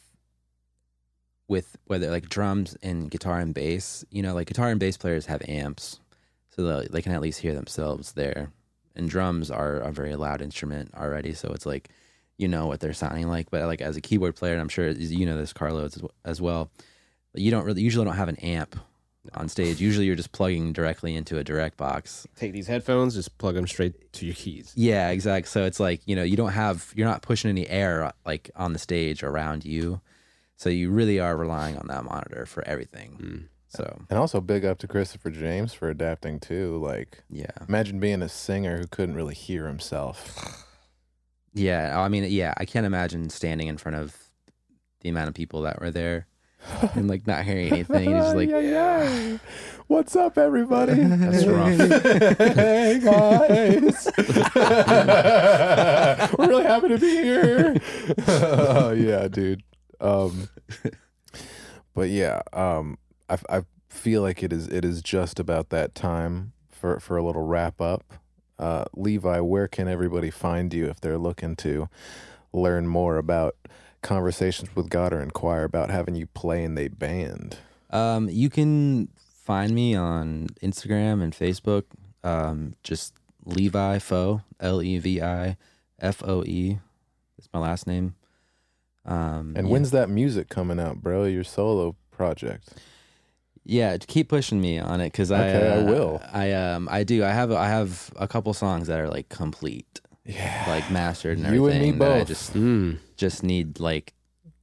with 1.48 1.76
whether 1.86 2.10
like 2.10 2.28
drums 2.28 2.76
and 2.82 3.10
guitar 3.10 3.38
and 3.38 3.54
bass, 3.54 4.04
you 4.10 4.22
know, 4.22 4.34
like 4.34 4.48
guitar 4.48 4.68
and 4.68 4.80
bass 4.80 4.96
players 4.96 5.26
have 5.26 5.42
amps, 5.48 6.00
so 6.50 6.62
they 6.62 6.88
they 6.88 7.02
can 7.02 7.12
at 7.12 7.20
least 7.20 7.40
hear 7.40 7.54
themselves 7.54 8.12
there. 8.12 8.50
And 8.96 9.10
drums 9.10 9.50
are 9.50 9.76
a 9.76 9.92
very 9.92 10.16
loud 10.16 10.40
instrument 10.40 10.92
already, 10.96 11.34
so 11.34 11.50
it's 11.52 11.66
like 11.66 11.90
you 12.38 12.48
know 12.48 12.66
what 12.66 12.80
they're 12.80 12.94
sounding 12.94 13.28
like. 13.28 13.50
But 13.50 13.66
like 13.66 13.82
as 13.82 13.96
a 13.96 14.00
keyboard 14.00 14.34
player, 14.34 14.52
and 14.54 14.60
I'm 14.60 14.68
sure 14.68 14.88
you 14.90 15.26
know 15.26 15.36
this, 15.36 15.52
Carlos, 15.52 15.96
as, 15.96 16.02
as 16.24 16.40
well. 16.40 16.70
You 17.34 17.50
don't 17.50 17.66
really 17.66 17.82
usually 17.82 18.06
don't 18.06 18.16
have 18.16 18.30
an 18.30 18.36
amp 18.36 18.76
on 19.34 19.48
stage. 19.48 19.80
Usually, 19.80 20.06
you're 20.06 20.16
just 20.16 20.32
plugging 20.32 20.72
directly 20.72 21.14
into 21.14 21.38
a 21.38 21.44
direct 21.44 21.76
box. 21.76 22.26
Take 22.36 22.52
these 22.52 22.66
headphones, 22.66 23.14
just 23.14 23.38
plug 23.38 23.54
them 23.54 23.66
straight 23.66 24.12
to 24.14 24.26
your 24.26 24.34
keys. 24.34 24.72
Yeah, 24.76 25.10
exactly. 25.10 25.48
So 25.48 25.64
it's 25.64 25.80
like, 25.80 26.00
you 26.06 26.16
know, 26.16 26.22
you 26.22 26.36
don't 26.36 26.52
have, 26.52 26.92
you're 26.96 27.08
not 27.08 27.22
pushing 27.22 27.48
any 27.48 27.68
air 27.68 28.12
like 28.24 28.50
on 28.56 28.72
the 28.72 28.78
stage 28.78 29.22
around 29.22 29.64
you. 29.64 30.00
So 30.56 30.70
you 30.70 30.90
really 30.90 31.20
are 31.20 31.36
relying 31.36 31.76
on 31.76 31.86
that 31.88 32.04
monitor 32.04 32.46
for 32.46 32.66
everything. 32.66 33.18
Mm. 33.20 33.48
So, 33.68 34.02
and 34.08 34.18
also 34.18 34.40
big 34.40 34.64
up 34.64 34.78
to 34.78 34.88
Christopher 34.88 35.30
James 35.30 35.74
for 35.74 35.90
adapting 35.90 36.40
too. 36.40 36.78
Like 36.78 37.22
yeah. 37.28 37.50
imagine 37.68 38.00
being 38.00 38.22
a 38.22 38.28
singer 38.28 38.78
who 38.78 38.86
couldn't 38.86 39.16
really 39.16 39.34
hear 39.34 39.66
himself. 39.66 40.62
Yeah. 41.58 41.98
I 41.98 42.08
mean, 42.08 42.24
yeah, 42.24 42.52
I 42.58 42.66
can't 42.66 42.84
imagine 42.84 43.30
standing 43.30 43.68
in 43.68 43.78
front 43.78 43.96
of 43.96 44.14
the 45.00 45.08
amount 45.08 45.28
of 45.28 45.34
people 45.34 45.62
that 45.62 45.80
were 45.80 45.90
there 45.90 46.26
and 46.94 47.08
like 47.08 47.26
not 47.26 47.44
hearing 47.44 47.72
anything. 47.72 48.10
He's 48.10 48.22
just 48.22 48.36
like, 48.36 48.48
yeah, 48.48 48.60
yeah. 48.60 49.38
What's 49.86 50.16
up, 50.16 50.36
everybody? 50.36 50.94
That's 51.02 51.46
rough. 51.46 51.78
hey 52.38 53.00
guys, 53.02 54.08
we're 56.38 56.48
really 56.48 56.64
happy 56.64 56.88
to 56.88 56.98
be 56.98 57.10
here. 57.10 57.76
oh 58.26 58.92
yeah, 58.92 59.28
dude. 59.28 59.62
Um, 60.00 60.48
but 61.94 62.10
yeah, 62.10 62.42
um, 62.52 62.98
I, 63.28 63.38
I 63.48 63.62
feel 63.88 64.22
like 64.22 64.42
it 64.42 64.52
is 64.52 64.66
it 64.68 64.84
is 64.84 65.02
just 65.02 65.38
about 65.38 65.70
that 65.70 65.94
time 65.94 66.52
for 66.68 66.98
for 66.98 67.16
a 67.16 67.22
little 67.22 67.46
wrap 67.46 67.80
up. 67.80 68.02
Uh, 68.58 68.86
Levi, 68.94 69.40
where 69.40 69.68
can 69.68 69.86
everybody 69.86 70.30
find 70.30 70.72
you 70.72 70.86
if 70.86 71.00
they're 71.00 71.18
looking 71.18 71.56
to 71.56 71.88
learn 72.52 72.86
more 72.86 73.18
about 73.18 73.54
conversations 74.02 74.74
with 74.76 74.88
God 74.90 75.12
or 75.12 75.20
inquire 75.20 75.64
about 75.64 75.90
having 75.90 76.14
you 76.14 76.26
play 76.26 76.62
in 76.64 76.76
a 76.78 76.88
band? 76.88 77.58
Um, 77.90 78.28
you 78.28 78.50
can 78.50 79.08
find 79.44 79.72
me 79.74 79.94
on 79.94 80.48
Instagram 80.62 81.22
and 81.22 81.32
Facebook. 81.32 81.84
Um, 82.24 82.74
just 82.82 83.14
Levi 83.44 83.98
Foe, 83.98 84.42
L 84.60 84.82
E 84.82 84.98
V 84.98 85.22
I 85.22 85.56
F 86.00 86.22
O 86.24 86.42
E. 86.44 86.78
That's 87.38 87.48
my 87.52 87.60
last 87.60 87.86
name. 87.86 88.14
Um, 89.04 89.54
And 89.56 89.66
yeah. 89.68 89.72
when's 89.72 89.92
that 89.92 90.08
music 90.10 90.48
coming 90.48 90.80
out, 90.80 91.00
bro? 91.00 91.24
Your 91.24 91.44
solo 91.44 91.94
project. 92.10 92.68
Yeah, 93.64 93.96
keep 93.98 94.28
pushing 94.28 94.60
me 94.60 94.78
on 94.78 95.00
it 95.00 95.12
because 95.12 95.30
I 95.32 95.48
Okay, 95.48 95.68
I 95.68 95.76
uh, 95.80 95.84
will. 95.84 96.22
I 96.32 96.52
um 96.52 96.88
I 96.90 97.02
do 97.04 97.24
I 97.24 97.30
have 97.30 97.50
I 97.52 97.68
have 97.68 98.12
a 98.16 98.28
couple 98.28 98.52
songs 98.54 98.86
that 98.86 98.98
are 99.00 99.08
like 99.08 99.28
complete, 99.28 100.00
Yeah. 100.26 100.64
like 100.68 100.90
mastered 100.90 101.38
and 101.38 101.46
everything. 101.46 101.64
You 101.64 101.70
and 101.88 101.98
me 101.98 102.04
that 102.04 102.12
I 102.12 102.18
both. 102.20 102.28
just 102.28 102.52
Mm. 102.54 102.98
just 103.16 103.42
need 103.42 103.80
like 103.80 104.12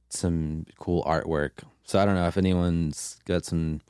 some 0.08 0.66
cool 0.78 1.02
artwork. 1.04 1.52
So 1.84 1.98
I 1.98 2.04
don't 2.04 2.14
know 2.14 2.26
if 2.26 2.36
anyone's 2.36 3.18
got 3.24 3.44
some 3.44 3.80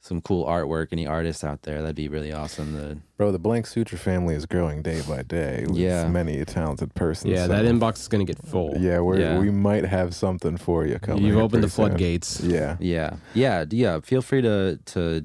some 0.00 0.20
cool 0.20 0.44
artwork, 0.44 0.88
any 0.92 1.06
artists 1.06 1.42
out 1.42 1.62
there, 1.62 1.80
that'd 1.80 1.96
be 1.96 2.08
really 2.08 2.30
awesome. 2.30 2.74
To, 2.74 2.98
Bro, 3.16 3.32
the 3.32 3.38
Blank 3.38 3.66
Sutra 3.66 3.96
family 3.96 4.34
is 4.34 4.44
growing 4.44 4.82
day 4.82 5.00
by 5.08 5.22
day 5.22 5.64
with 5.66 5.78
Yeah. 5.78 6.06
many 6.08 6.38
a 6.40 6.44
talented 6.44 6.94
person. 6.94 7.30
Yeah, 7.30 7.46
so- 7.46 7.52
that 7.52 7.64
inbox 7.64 8.00
is 8.00 8.08
gonna 8.08 8.26
get 8.26 8.36
full. 8.46 8.74
Yeah, 8.76 9.00
we're, 9.00 9.18
Yeah. 9.18 9.38
we 9.38 9.48
might 9.50 9.86
have 9.86 10.14
something 10.14 10.58
for 10.58 10.84
you 10.84 10.98
coming. 10.98 11.24
You've 11.24 11.38
opened 11.38 11.64
the 11.64 11.70
soon. 11.70 11.86
floodgates. 11.88 12.42
Yeah. 12.42 12.76
yeah, 12.80 13.16
yeah, 13.32 13.64
yeah. 13.70 14.00
Feel 14.00 14.20
free 14.20 14.42
to 14.42 14.78
to 14.84 15.24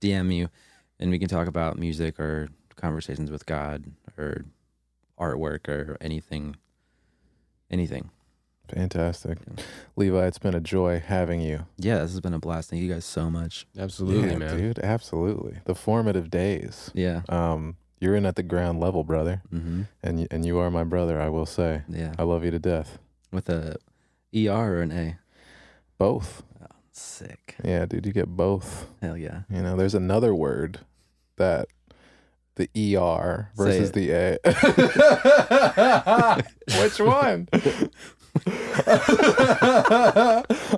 DM 0.00 0.30
you 0.32 0.48
and 1.00 1.10
we 1.10 1.18
can 1.18 1.28
talk 1.28 1.48
about 1.48 1.76
music 1.76 2.20
or 2.20 2.50
conversations 2.76 3.32
with 3.32 3.46
God 3.46 3.82
or 4.16 4.44
artwork 5.20 5.68
or 5.68 5.96
anything, 6.00 6.56
anything. 7.70 8.10
Fantastic. 8.72 9.38
Yeah. 9.56 9.64
Levi, 9.96 10.26
it's 10.26 10.38
been 10.38 10.54
a 10.54 10.60
joy 10.60 11.02
having 11.04 11.40
you. 11.40 11.66
Yeah, 11.76 11.98
this 12.02 12.12
has 12.12 12.20
been 12.20 12.34
a 12.34 12.38
blast. 12.38 12.70
Thank 12.70 12.82
you 12.82 12.92
guys 12.92 13.04
so 13.04 13.28
much. 13.30 13.66
Absolutely, 13.76 14.30
yeah, 14.30 14.36
man. 14.38 14.56
dude. 14.56 14.78
Absolutely. 14.78 15.58
The 15.64 15.74
formative 15.74 16.30
days. 16.30 16.90
Yeah. 16.94 17.22
Um, 17.28 17.76
you're 18.00 18.14
in 18.14 18.24
at 18.26 18.36
the 18.36 18.42
ground 18.44 18.78
level, 18.80 19.02
brother, 19.04 19.42
Mm-hmm. 19.52 19.82
and 20.02 20.26
and 20.30 20.46
you 20.46 20.58
are 20.58 20.70
my 20.70 20.84
brother. 20.84 21.20
I 21.20 21.28
will 21.28 21.46
say, 21.46 21.82
Yeah. 21.88 22.14
I 22.18 22.22
love 22.22 22.44
you 22.44 22.50
to 22.52 22.58
death. 22.60 22.98
With 23.32 23.48
a 23.48 23.76
ER 24.34 24.50
or 24.78 24.82
an 24.82 24.92
A. 24.92 25.18
Both. 25.98 26.42
Sick. 26.92 27.56
Yeah, 27.64 27.86
dude, 27.86 28.06
you 28.06 28.12
get 28.12 28.28
both. 28.28 28.86
Hell 29.02 29.16
yeah. 29.16 29.42
You 29.50 29.62
know, 29.62 29.76
there's 29.76 29.94
another 29.94 30.34
word 30.34 30.80
that 31.36 31.68
the 32.56 32.96
ER 32.96 33.50
versus 33.56 33.92
the 33.92 34.10
A. 34.12 34.38
Which 36.82 37.00
one? 37.00 37.48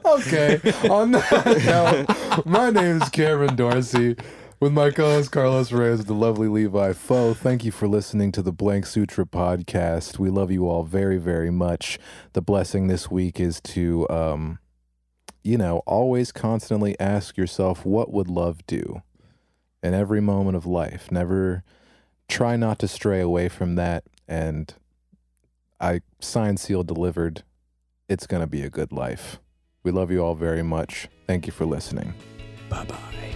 okay. 0.05 0.61
On 0.89 1.12
that 1.12 2.07
note, 2.07 2.47
my 2.47 2.70
name 2.70 3.03
is 3.03 3.09
Cameron 3.11 3.57
Dorsey. 3.57 4.16
With 4.61 4.73
my 4.73 4.90
co-host 4.90 5.32
Carlos 5.32 5.73
Reyes 5.73 5.99
with 5.99 6.07
the 6.07 6.15
lovely 6.15 6.47
Levi 6.47 6.93
Foe. 6.93 7.35
Thank 7.35 7.65
you 7.65 7.73
for 7.73 7.89
listening 7.89 8.31
to 8.31 8.43
the 8.43 8.53
Blank 8.53 8.86
Sutra 8.86 9.27
podcast. 9.27 10.20
We 10.20 10.31
love 10.31 10.53
you 10.53 10.69
all 10.69 10.85
very, 10.85 11.19
very 11.19 11.51
much. 11.51 11.99
The 12.32 12.43
blessing 12.43 12.86
this 12.86 13.11
week 13.11 13.40
is 13.40 13.61
to 13.62 14.09
um, 14.09 14.61
you 15.43 15.59
know, 15.59 15.82
always 15.86 16.32
constantly 16.32 16.99
ask 17.01 17.36
yourself, 17.36 17.85
what 17.85 18.12
would 18.12 18.28
love 18.28 18.65
do 18.66 19.03
in 19.83 19.95
every 19.95 20.21
moment 20.21 20.57
of 20.57 20.67
life? 20.67 21.11
Never 21.11 21.63
try 22.29 22.57
not 22.57 22.79
to 22.81 22.89
stray 22.89 23.21
away 23.21 23.49
from 23.49 23.75
that. 23.77 24.05
And 24.27 24.73
I 25.81 26.01
signed, 26.21 26.61
sealed, 26.61 26.87
delivered. 26.87 27.43
It's 28.09 28.27
going 28.27 28.43
to 28.43 28.47
be 28.47 28.63
a 28.63 28.71
good 28.71 28.93
life. 28.93 29.41
We 29.83 29.91
love 29.91 30.11
you 30.11 30.21
all 30.21 30.35
very 30.35 30.63
much. 30.63 31.09
Thank 31.27 31.47
you 31.47 31.53
for 31.53 31.67
listening. 31.67 32.15
Bye 32.69 32.85
bye. 32.85 33.35